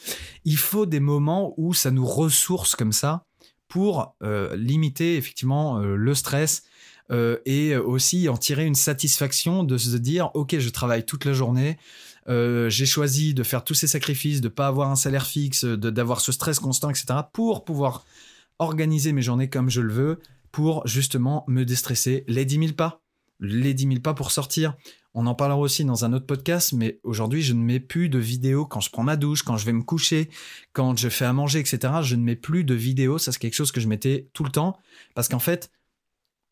Il 0.45 0.57
faut 0.57 0.87
des 0.87 1.01
moments 1.01 1.53
où 1.59 1.75
ça 1.75 1.91
nous 1.91 2.07
ressource 2.07 2.75
comme 2.75 2.93
ça 2.93 3.23
pour 3.69 4.17
euh, 4.23 4.57
limiter 4.57 5.17
effectivement 5.17 5.79
le 5.79 6.15
stress, 6.15 6.63
et 7.45 7.77
aussi 7.77 8.29
en 8.29 8.37
tirer 8.37 8.67
une 8.67 8.75
satisfaction 8.75 9.63
de 9.63 9.79
se 9.79 9.97
dire 9.97 10.33
ok 10.35 10.59
je 10.59 10.69
travaille 10.71 11.07
toute 11.07 11.25
la 11.25 11.35
journée 11.35 11.79
euh, 12.29 12.69
j'ai 12.69 12.87
choisi 12.87 13.35
de 13.35 13.43
faire 13.43 13.65
tous 13.65 13.75
ces 13.75 13.87
sacrifices, 13.87 14.41
de 14.41 14.49
pas 14.49 14.67
avoir 14.67 14.91
un 14.91 14.97
salaire 14.97 15.27
fixe, 15.27 15.65
d'avoir 15.65 16.21
ce 16.21 16.33
stress 16.33 16.59
constant, 16.59 16.91
etc., 16.91 17.21
pour 17.33 17.65
pouvoir 17.65 18.05
organiser 18.59 19.13
mes 19.13 19.23
journées 19.23 19.49
comme 19.49 19.71
je 19.71 19.81
le 19.81 19.93
veux, 19.93 20.19
pour 20.51 20.87
justement 20.87 21.45
me 21.47 21.65
déstresser. 21.65 22.25
Les 22.29 22.45
10 22.45 22.59
000 22.59 22.73
pas, 22.73 23.03
les 23.41 23.75
10 23.75 23.89
000 23.89 24.01
pas 24.01 24.15
pour 24.15 24.31
sortir. 24.31 24.75
On 25.19 25.27
en 25.27 25.35
parlera 25.35 25.59
aussi 25.59 25.83
dans 25.83 26.05
un 26.05 26.13
autre 26.13 26.27
podcast, 26.27 26.75
mais 26.75 27.01
aujourd'hui, 27.03 27.41
je 27.41 27.55
ne 27.55 27.63
mets 27.63 27.81
plus 27.81 28.11
de 28.11 28.19
vidéos 28.19 28.67
quand 28.67 28.81
je 28.81 28.91
prends 28.91 29.03
ma 29.03 29.17
douche, 29.17 29.43
quand 29.43 29.57
je 29.57 29.65
vais 29.65 29.73
me 29.73 29.83
coucher, 29.83 30.29
quand 30.75 30.99
je 30.99 31.09
fais 31.09 31.25
à 31.25 31.33
manger, 31.33 31.59
etc. 31.59 31.95
Je 32.03 32.17
ne 32.17 32.23
mets 32.23 32.37
plus 32.37 32.65
de 32.65 32.75
vidéos. 32.75 33.17
Ça, 33.17 33.33
c'est 33.33 33.39
quelque 33.39 33.55
chose 33.55 33.73
que 33.73 33.81
je 33.81 33.89
mettais 33.89 34.29
tout 34.35 34.45
le 34.45 34.51
temps. 34.51 34.77
Parce 35.15 35.29
qu'en 35.29 35.39
fait, 35.39 35.71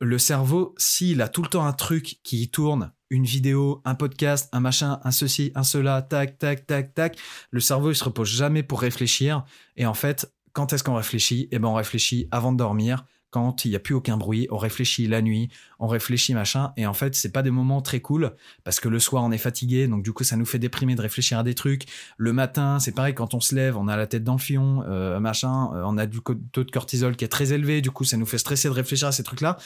le 0.00 0.18
cerveau, 0.18 0.74
s'il 0.78 1.20
a 1.20 1.28
tout 1.28 1.42
le 1.42 1.48
temps 1.48 1.66
un 1.66 1.74
truc 1.74 2.20
qui 2.22 2.48
tourne, 2.48 2.90
une 3.10 3.24
vidéo, 3.24 3.82
un 3.84 3.94
podcast, 3.94 4.48
un 4.52 4.60
machin, 4.60 5.00
un 5.04 5.10
ceci, 5.10 5.52
un 5.54 5.62
cela, 5.62 6.02
tac, 6.02 6.38
tac, 6.38 6.66
tac, 6.66 6.94
tac, 6.94 7.18
le 7.50 7.60
cerveau, 7.60 7.90
il 7.90 7.96
se 7.96 8.04
repose 8.04 8.28
jamais 8.28 8.62
pour 8.62 8.80
réfléchir. 8.80 9.44
Et 9.76 9.86
en 9.86 9.94
fait, 9.94 10.32
quand 10.52 10.72
est-ce 10.72 10.84
qu'on 10.84 10.94
réfléchit? 10.94 11.48
Eh 11.50 11.58
ben, 11.58 11.68
on 11.68 11.74
réfléchit 11.74 12.28
avant 12.30 12.52
de 12.52 12.58
dormir, 12.58 13.04
quand 13.34 13.64
il 13.64 13.70
n'y 13.70 13.74
a 13.74 13.80
plus 13.80 13.94
aucun 13.94 14.16
bruit, 14.16 14.46
on 14.52 14.56
réfléchit 14.56 15.08
la 15.08 15.20
nuit, 15.20 15.48
on 15.80 15.88
réfléchit 15.88 16.34
machin, 16.34 16.72
et 16.76 16.86
en 16.86 16.94
fait, 16.94 17.16
c'est 17.16 17.32
pas 17.32 17.42
des 17.42 17.50
moments 17.50 17.82
très 17.82 17.98
cool, 17.98 18.36
parce 18.62 18.78
que 18.78 18.88
le 18.88 19.00
soir, 19.00 19.24
on 19.24 19.32
est 19.32 19.38
fatigué, 19.38 19.88
donc 19.88 20.04
du 20.04 20.12
coup, 20.12 20.22
ça 20.22 20.36
nous 20.36 20.46
fait 20.46 20.60
déprimer 20.60 20.94
de 20.94 21.02
réfléchir 21.02 21.40
à 21.40 21.42
des 21.42 21.54
trucs. 21.56 21.86
Le 22.16 22.32
matin, 22.32 22.78
c'est 22.78 22.92
pareil, 22.92 23.12
quand 23.12 23.34
on 23.34 23.40
se 23.40 23.52
lève, 23.56 23.76
on 23.76 23.88
a 23.88 23.96
la 23.96 24.06
tête 24.06 24.22
dans 24.22 24.34
le 24.34 24.38
fion, 24.38 24.84
euh, 24.86 25.18
machin, 25.18 25.72
euh, 25.74 25.82
on 25.84 25.98
a 25.98 26.06
du 26.06 26.20
taux 26.20 26.62
de 26.62 26.70
cortisol 26.70 27.16
qui 27.16 27.24
est 27.24 27.28
très 27.28 27.52
élevé, 27.52 27.80
du 27.80 27.90
coup, 27.90 28.04
ça 28.04 28.16
nous 28.16 28.24
fait 28.24 28.38
stresser 28.38 28.68
de 28.68 28.74
réfléchir 28.74 29.08
à 29.08 29.12
ces 29.12 29.24
trucs-là. 29.24 29.56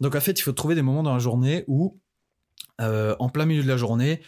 Donc 0.00 0.14
en 0.14 0.20
fait, 0.20 0.38
il 0.38 0.42
faut 0.42 0.52
trouver 0.52 0.74
des 0.74 0.80
moments 0.80 1.02
dans 1.02 1.12
la 1.12 1.18
journée 1.18 1.64
où, 1.66 2.00
euh, 2.80 3.14
en 3.18 3.28
plein 3.28 3.46
milieu 3.46 3.62
de 3.62 3.68
la 3.68 3.76
journée, 3.76 4.20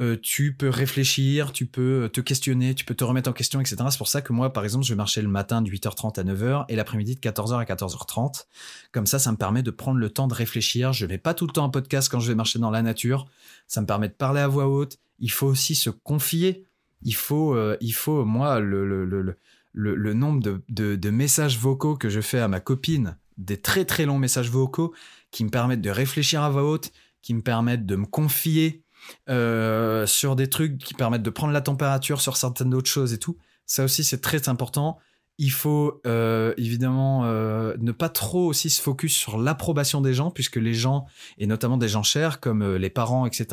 euh, 0.00 0.16
tu 0.20 0.54
peux 0.54 0.68
réfléchir, 0.68 1.52
tu 1.52 1.66
peux 1.66 2.10
te 2.12 2.20
questionner, 2.20 2.74
tu 2.74 2.84
peux 2.84 2.94
te 2.94 3.04
remettre 3.04 3.28
en 3.30 3.32
question, 3.32 3.60
etc. 3.60 3.76
C'est 3.90 3.98
pour 3.98 4.08
ça 4.08 4.22
que 4.22 4.32
moi, 4.32 4.52
par 4.52 4.64
exemple, 4.64 4.84
je 4.84 4.92
vais 4.92 4.96
marcher 4.96 5.22
le 5.22 5.28
matin 5.28 5.62
de 5.62 5.70
8h30 5.70 6.18
à 6.18 6.24
9h 6.24 6.64
et 6.68 6.76
l'après-midi 6.76 7.14
de 7.14 7.20
14h 7.20 7.58
à 7.58 7.64
14h30. 7.64 8.46
Comme 8.90 9.06
ça, 9.06 9.18
ça 9.18 9.30
me 9.30 9.36
permet 9.36 9.62
de 9.62 9.70
prendre 9.70 9.98
le 9.98 10.10
temps 10.10 10.28
de 10.28 10.34
réfléchir. 10.34 10.92
Je 10.92 11.04
ne 11.04 11.10
mets 11.10 11.18
pas 11.18 11.34
tout 11.34 11.46
le 11.46 11.52
temps 11.52 11.64
un 11.64 11.68
podcast 11.68 12.08
quand 12.10 12.20
je 12.20 12.28
vais 12.28 12.34
marcher 12.34 12.58
dans 12.58 12.70
la 12.70 12.82
nature. 12.82 13.26
Ça 13.68 13.80
me 13.80 13.86
permet 13.86 14.08
de 14.08 14.14
parler 14.14 14.40
à 14.40 14.48
voix 14.48 14.66
haute. 14.66 14.98
Il 15.20 15.30
faut 15.30 15.46
aussi 15.46 15.74
se 15.74 15.90
confier. 15.90 16.64
Il 17.02 17.14
faut, 17.14 17.54
euh, 17.54 17.76
il 17.80 17.92
faut 17.94 18.24
moi, 18.24 18.60
le, 18.60 18.86
le, 18.86 19.04
le, 19.04 19.36
le 19.72 20.14
nombre 20.14 20.42
de, 20.42 20.96
de 20.96 21.10
messages 21.10 21.58
vocaux 21.58 21.96
que 21.96 22.08
je 22.08 22.20
fais 22.20 22.40
à 22.40 22.48
ma 22.48 22.60
copine 22.60 23.16
des 23.38 23.60
très 23.60 23.84
très 23.84 24.06
longs 24.06 24.18
messages 24.18 24.50
vocaux 24.50 24.94
qui 25.30 25.44
me 25.44 25.50
permettent 25.50 25.80
de 25.80 25.90
réfléchir 25.90 26.42
à 26.42 26.50
voix 26.50 26.64
haute, 26.64 26.92
qui 27.22 27.34
me 27.34 27.42
permettent 27.42 27.86
de 27.86 27.96
me 27.96 28.06
confier 28.06 28.82
euh, 29.28 30.06
sur 30.06 30.36
des 30.36 30.48
trucs, 30.48 30.78
qui 30.78 30.94
permettent 30.94 31.22
de 31.22 31.30
prendre 31.30 31.52
la 31.52 31.60
température 31.60 32.20
sur 32.20 32.36
certaines 32.36 32.74
autres 32.74 32.90
choses 32.90 33.12
et 33.12 33.18
tout. 33.18 33.36
Ça 33.66 33.84
aussi, 33.84 34.04
c'est 34.04 34.20
très 34.20 34.48
important. 34.48 34.98
Il 35.38 35.50
faut 35.50 36.00
euh, 36.06 36.52
évidemment 36.56 37.24
euh, 37.24 37.74
ne 37.78 37.92
pas 37.92 38.08
trop 38.08 38.46
aussi 38.46 38.70
se 38.70 38.80
focus 38.80 39.16
sur 39.16 39.38
l'approbation 39.38 40.00
des 40.00 40.14
gens, 40.14 40.30
puisque 40.30 40.56
les 40.56 40.74
gens, 40.74 41.06
et 41.38 41.46
notamment 41.46 41.78
des 41.78 41.88
gens 41.88 42.02
chers 42.02 42.40
comme 42.40 42.76
les 42.76 42.90
parents, 42.90 43.26
etc., 43.26 43.46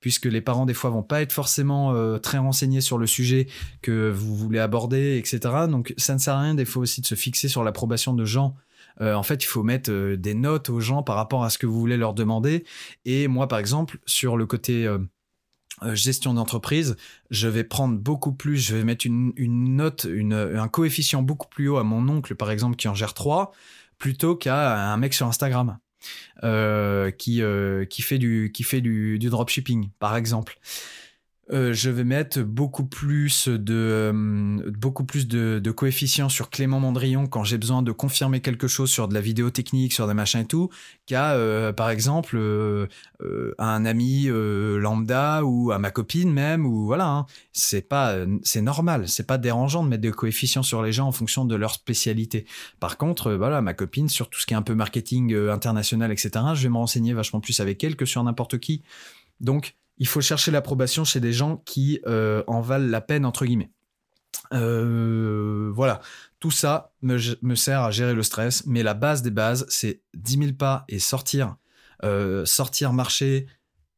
puisque 0.00 0.26
les 0.26 0.40
parents 0.40 0.66
des 0.66 0.74
fois 0.74 0.90
vont 0.90 1.04
pas 1.04 1.22
être 1.22 1.32
forcément 1.32 2.18
très 2.18 2.38
renseignés 2.38 2.80
sur 2.80 2.98
le 2.98 3.06
sujet 3.06 3.46
que 3.82 4.10
vous 4.10 4.34
voulez 4.34 4.58
aborder, 4.58 5.16
etc. 5.16 5.38
Donc 5.68 5.94
ça 5.96 6.14
ne 6.14 6.18
sert 6.18 6.34
à 6.34 6.40
rien 6.40 6.54
des 6.56 6.64
fois 6.64 6.82
aussi 6.82 7.00
de 7.00 7.06
se 7.06 7.14
fixer 7.14 7.46
sur 7.46 7.62
l'approbation 7.62 8.12
de 8.12 8.24
gens 8.24 8.56
euh, 9.00 9.14
en 9.14 9.22
fait, 9.22 9.42
il 9.42 9.46
faut 9.46 9.62
mettre 9.62 9.90
euh, 9.90 10.16
des 10.16 10.34
notes 10.34 10.68
aux 10.70 10.80
gens 10.80 11.02
par 11.02 11.16
rapport 11.16 11.44
à 11.44 11.50
ce 11.50 11.58
que 11.58 11.66
vous 11.66 11.78
voulez 11.78 11.96
leur 11.96 12.14
demander. 12.14 12.64
Et 13.04 13.28
moi, 13.28 13.48
par 13.48 13.58
exemple, 13.58 13.98
sur 14.06 14.36
le 14.36 14.46
côté 14.46 14.86
euh, 14.86 14.98
gestion 15.94 16.34
d'entreprise, 16.34 16.96
je 17.30 17.48
vais 17.48 17.64
prendre 17.64 17.98
beaucoup 17.98 18.32
plus, 18.32 18.58
je 18.58 18.76
vais 18.76 18.84
mettre 18.84 19.06
une, 19.06 19.32
note, 19.76 20.06
un 20.06 20.68
coefficient 20.68 21.22
beaucoup 21.22 21.48
plus 21.48 21.68
haut 21.68 21.78
à 21.78 21.84
mon 21.84 22.08
oncle, 22.08 22.34
par 22.34 22.50
exemple, 22.50 22.76
qui 22.76 22.88
en 22.88 22.94
gère 22.94 23.14
trois, 23.14 23.52
plutôt 23.98 24.36
qu'à 24.36 24.92
un 24.92 24.96
mec 24.96 25.14
sur 25.14 25.26
Instagram. 25.26 25.78
qui, 27.18 28.02
fait 28.02 28.18
du 28.18 29.18
dropshipping 29.18 29.90
par 29.98 30.16
exemple 30.16 30.58
euh, 31.52 31.74
je 31.74 31.90
vais 31.90 32.04
mettre 32.04 32.40
beaucoup 32.40 32.86
plus 32.86 33.48
de 33.48 33.74
euh, 33.74 34.72
beaucoup 34.78 35.04
plus 35.04 35.28
de, 35.28 35.60
de, 35.62 35.70
coefficients 35.70 36.30
sur 36.30 36.48
Clément 36.48 36.80
Mandrillon 36.80 37.26
quand 37.26 37.44
j'ai 37.44 37.58
besoin 37.58 37.82
de 37.82 37.92
confirmer 37.92 38.40
quelque 38.40 38.68
chose 38.68 38.90
sur 38.90 39.06
de 39.06 39.12
la 39.12 39.20
vidéo 39.20 39.50
technique, 39.50 39.92
sur 39.92 40.08
des 40.08 40.14
machins 40.14 40.40
et 40.40 40.46
tout, 40.46 40.70
qu'à 41.04 41.32
euh, 41.32 41.72
par 41.74 41.90
exemple 41.90 42.38
à 43.58 43.74
un 43.74 43.84
ami 43.84 44.28
lambda 44.28 45.44
ou 45.44 45.72
à 45.72 45.78
ma 45.78 45.90
copine 45.90 46.32
même 46.32 46.64
ou 46.64 46.86
voilà. 46.86 47.08
Hein. 47.08 47.26
C'est 47.52 47.86
pas 47.86 48.16
c'est 48.42 48.62
normal, 48.62 49.08
c'est 49.08 49.26
pas 49.26 49.36
dérangeant 49.36 49.84
de 49.84 49.88
mettre 49.88 50.02
des 50.02 50.10
coefficients 50.10 50.62
sur 50.62 50.82
les 50.82 50.92
gens 50.92 51.06
en 51.06 51.12
fonction 51.12 51.44
de 51.44 51.54
leur 51.54 51.74
spécialité. 51.74 52.46
Par 52.80 52.96
contre, 52.96 53.32
voilà, 53.32 53.60
ma 53.60 53.74
copine 53.74 54.08
sur 54.08 54.30
tout 54.30 54.40
ce 54.40 54.46
qui 54.46 54.54
est 54.54 54.56
un 54.56 54.62
peu 54.62 54.74
marketing 54.74 55.34
international, 55.34 56.12
etc. 56.12 56.30
Je 56.54 56.62
vais 56.62 56.70
me 56.70 56.78
renseigner 56.78 57.12
vachement 57.12 57.40
plus 57.40 57.60
avec 57.60 57.84
elle 57.84 57.96
que 57.96 58.06
sur 58.06 58.22
n'importe 58.24 58.58
qui. 58.58 58.82
Donc 59.40 59.74
il 59.98 60.08
faut 60.08 60.20
chercher 60.20 60.50
l'approbation 60.50 61.04
chez 61.04 61.20
des 61.20 61.32
gens 61.32 61.58
qui 61.64 62.00
euh, 62.06 62.42
en 62.46 62.60
valent 62.60 62.88
la 62.88 63.00
peine, 63.00 63.24
entre 63.24 63.44
guillemets. 63.44 63.70
Euh, 64.52 65.70
voilà, 65.74 66.00
tout 66.40 66.50
ça 66.50 66.92
me, 67.02 67.54
sert 67.54 67.82
à 67.82 67.90
gérer 67.90 68.14
le 68.14 68.22
stress, 68.22 68.66
mais 68.66 68.82
la 68.82 68.94
base 68.94 69.22
des 69.22 69.30
bases, 69.30 69.66
c'est 69.68 70.02
10 70.14 70.38
000 70.38 70.52
pas 70.54 70.84
et 70.88 70.98
sortir, 70.98 71.56
euh, 72.04 72.44
sortir, 72.44 72.92
marcher, 72.92 73.46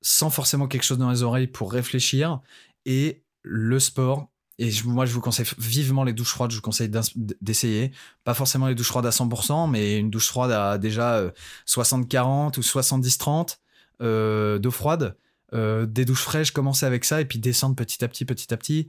sans 0.03 0.31
forcément 0.31 0.69
quelque 0.69 0.83
chose 0.83 0.99
dans 0.99 1.11
les 1.11 1.23
oreilles 1.23 1.47
pour 1.47 1.73
réfléchir, 1.73 2.41
et 2.85 3.23
le 3.43 3.79
sport. 3.79 4.29
Et 4.59 4.71
moi, 4.85 5.07
je 5.07 5.13
vous 5.13 5.21
conseille 5.21 5.47
vivement 5.59 6.05
les 6.05 6.13
douches 6.13 6.31
froides. 6.31 6.53
Je 6.53 6.57
vous 6.57 6.63
conseille 6.63 6.91
d'essayer. 7.41 7.91
Pas 8.23 8.35
forcément 8.35 8.69
les 8.69 8.77
douches 8.77 8.87
froides 8.89 9.07
à 9.07 9.11
100%, 9.11 9.69
mais 9.69 9.99
une 9.99 10.11
douche 10.11 10.29
froide 10.29 10.53
à 10.53 10.79
déjà 10.79 11.25
60-40 11.67 12.59
ou 12.59 12.61
70-30 12.61 14.59
d'eau 14.61 14.71
froide. 14.71 15.17
Des 15.53 16.05
douches 16.05 16.23
fraîches, 16.23 16.51
commencer 16.51 16.85
avec 16.87 17.05
ça 17.05 17.21
et 17.21 17.25
puis 17.25 17.39
descendre 17.39 17.77
petit 17.77 18.05
à 18.05 18.09
petit, 18.09 18.25
petit 18.25 18.53
à 18.53 18.57
petit. 18.57 18.89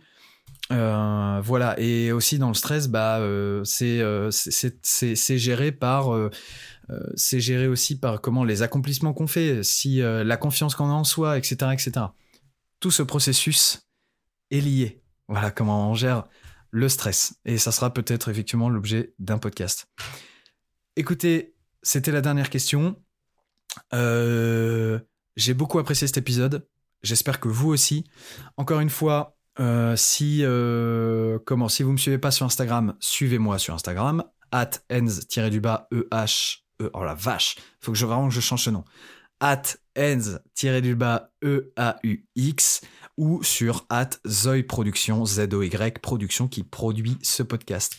Euh, 0.72 1.42
voilà, 1.44 1.80
et 1.80 2.12
aussi 2.12 2.40
dans 2.40 2.48
le 2.48 2.56
stress, 2.56 2.88
bah, 2.88 3.20
euh, 3.20 3.64
euh, 3.82 4.32
c'est 4.32 5.38
géré 5.38 5.72
par, 5.72 6.08
c'est 7.16 7.40
géré 7.40 7.68
aussi 7.68 8.00
par 8.00 8.20
comment 8.22 8.44
les 8.44 8.62
accomplissements 8.64 9.14
qu'on 9.14 9.28
fait, 9.28 9.64
si 9.64 9.98
la 10.00 10.38
confiance 10.38 10.76
qu'on 10.76 10.90
a 10.90 10.94
en 10.94 11.04
soi, 11.04 11.38
etc., 11.38 11.72
etc. 11.74 12.08
Tout 12.80 12.92
ce 12.92 13.04
processus 13.04 13.88
est 14.52 14.62
lié. 14.62 15.02
Voilà 15.28 15.52
comment 15.52 15.92
on 15.92 15.94
gère 15.94 16.24
le 16.72 16.90
stress, 16.90 17.36
et 17.46 17.58
ça 17.58 17.72
sera 17.72 17.94
peut-être 17.94 18.30
effectivement 18.30 18.70
l'objet 18.70 19.14
d'un 19.20 19.38
podcast. 19.38 19.88
Écoutez, 20.96 21.56
c'était 21.84 22.12
la 22.12 22.22
dernière 22.22 22.50
question. 22.50 22.96
J'ai 25.36 25.54
beaucoup 25.54 25.80
apprécié 25.80 26.08
cet 26.08 26.18
épisode. 26.18 26.68
J'espère 27.04 27.40
que 27.40 27.48
vous 27.48 27.70
aussi. 27.70 28.06
Encore 28.58 28.80
une 28.80 28.90
fois, 28.90 29.38
euh, 29.60 29.96
si, 29.96 30.40
euh, 30.44 31.40
comment, 31.46 31.70
si 31.70 31.84
vous 31.84 31.92
me 31.92 31.98
suivez 31.98 32.18
pas 32.18 32.32
sur 32.32 32.46
Instagram, 32.46 32.96
suivez-moi 33.00 33.60
sur 33.60 33.74
Instagram, 33.74 34.24
at 34.52 34.72
ens-du-bas 34.92 35.88
e-h, 35.94 36.60
e, 36.82 36.90
oh 36.94 37.04
la 37.04 37.14
vache, 37.14 37.56
faut 37.80 37.92
que 37.92 37.98
je 37.98 38.06
vraiment 38.06 38.28
que 38.28 38.34
je 38.34 38.42
change 38.42 38.64
ce 38.64 38.70
nom, 38.70 38.84
at 39.40 39.64
ens-du-bas 39.98 41.32
e-a-u-x, 41.44 42.82
ou 43.18 43.44
sur 43.44 43.86
at 43.90 44.10
Zoy 44.28 44.64
Production, 44.64 45.26
Z-O-Y 45.26 46.00
Production, 46.02 46.48
qui 46.48 46.64
produit 46.64 47.18
ce 47.22 47.44
podcast. 47.44 47.98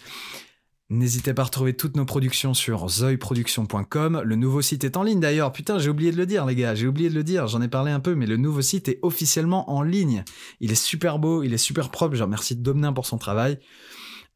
N'hésitez 0.88 1.34
pas 1.34 1.42
à 1.42 1.44
retrouver 1.46 1.74
toutes 1.74 1.96
nos 1.96 2.04
productions 2.04 2.54
sur 2.54 2.88
zoiproduction.com. 2.88 4.22
Le 4.24 4.36
nouveau 4.36 4.62
site 4.62 4.84
est 4.84 4.96
en 4.96 5.02
ligne 5.02 5.18
d'ailleurs. 5.18 5.50
Putain, 5.50 5.80
j'ai 5.80 5.90
oublié 5.90 6.12
de 6.12 6.16
le 6.16 6.26
dire, 6.26 6.46
les 6.46 6.54
gars. 6.54 6.76
J'ai 6.76 6.86
oublié 6.86 7.10
de 7.10 7.14
le 7.14 7.24
dire. 7.24 7.48
J'en 7.48 7.60
ai 7.60 7.66
parlé 7.66 7.90
un 7.90 7.98
peu, 7.98 8.14
mais 8.14 8.26
le 8.26 8.36
nouveau 8.36 8.62
site 8.62 8.88
est 8.88 9.00
officiellement 9.02 9.68
en 9.70 9.82
ligne. 9.82 10.22
Il 10.60 10.70
est 10.70 10.76
super 10.76 11.18
beau, 11.18 11.42
il 11.42 11.52
est 11.52 11.58
super 11.58 11.90
propre. 11.90 12.14
Je 12.14 12.22
remercie 12.22 12.54
Domnin 12.54 12.92
pour 12.92 13.04
son 13.04 13.18
travail. 13.18 13.58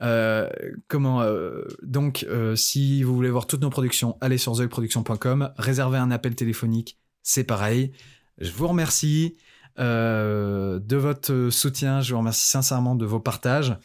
Euh, 0.02 0.48
comment 0.88 1.20
euh, 1.22 1.62
donc 1.82 2.26
euh, 2.28 2.56
si 2.56 3.02
vous 3.02 3.14
voulez 3.14 3.30
voir 3.30 3.46
toutes 3.46 3.60
nos 3.60 3.70
productions, 3.70 4.16
allez 4.22 4.38
sur 4.38 4.54
zoiproduction.com, 4.54 5.52
réservez 5.58 5.98
un 5.98 6.10
appel 6.10 6.34
téléphonique, 6.34 6.98
c'est 7.22 7.44
pareil. 7.44 7.92
Je 8.38 8.50
vous 8.50 8.66
remercie. 8.66 9.36
Euh, 9.80 10.78
de 10.78 10.96
votre 10.96 11.48
soutien. 11.50 12.02
Je 12.02 12.12
vous 12.12 12.18
remercie 12.18 12.46
sincèrement 12.46 12.94
de 12.94 13.06
vos 13.06 13.20
partages. 13.20 13.76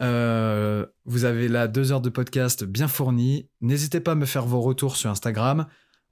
Euh, 0.00 0.84
vous 1.04 1.24
avez 1.24 1.46
là 1.46 1.68
deux 1.68 1.92
heures 1.92 2.00
de 2.00 2.10
podcast 2.10 2.64
bien 2.64 2.88
fournies. 2.88 3.48
N'hésitez 3.60 4.00
pas 4.00 4.12
à 4.12 4.14
me 4.16 4.26
faire 4.26 4.44
vos 4.44 4.60
retours 4.60 4.96
sur 4.96 5.08
Instagram. 5.08 5.66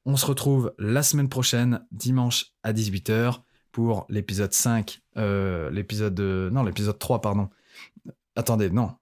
On 0.04 0.16
se 0.16 0.26
retrouve 0.26 0.72
la 0.78 1.02
semaine 1.02 1.28
prochaine, 1.28 1.84
dimanche 1.90 2.52
à 2.62 2.72
18h, 2.72 3.40
pour 3.72 4.06
l'épisode 4.08 4.52
5, 4.52 5.00
euh, 5.16 5.68
l'épisode... 5.70 6.20
non, 6.20 6.62
l'épisode 6.62 6.98
3, 6.98 7.20
pardon. 7.20 7.48
Attendez, 8.36 8.70
non. 8.70 8.92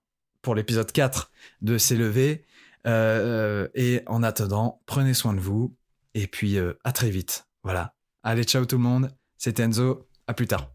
Pour 0.41 0.55
l'épisode 0.55 0.91
4 0.91 1.31
de 1.61 1.77
S'élever. 1.77 2.47
et 2.87 4.03
en 4.07 4.23
attendant, 4.23 4.81
prenez 4.87 5.13
soin 5.13 5.35
de 5.35 5.41
vous. 5.41 5.77
Et 6.15 6.27
puis, 6.27 6.57
à 6.59 6.93
très 6.93 7.11
vite. 7.11 7.49
Voilà. 7.65 7.95
Allez, 8.23 8.45
ciao 8.45 8.65
tout 8.65 8.77
le 8.77 8.83
monde. 8.83 9.11
C'est 9.37 9.61
Enzo. 9.61 10.09
À 10.27 10.35
plus 10.35 10.47
tard. 10.47 10.71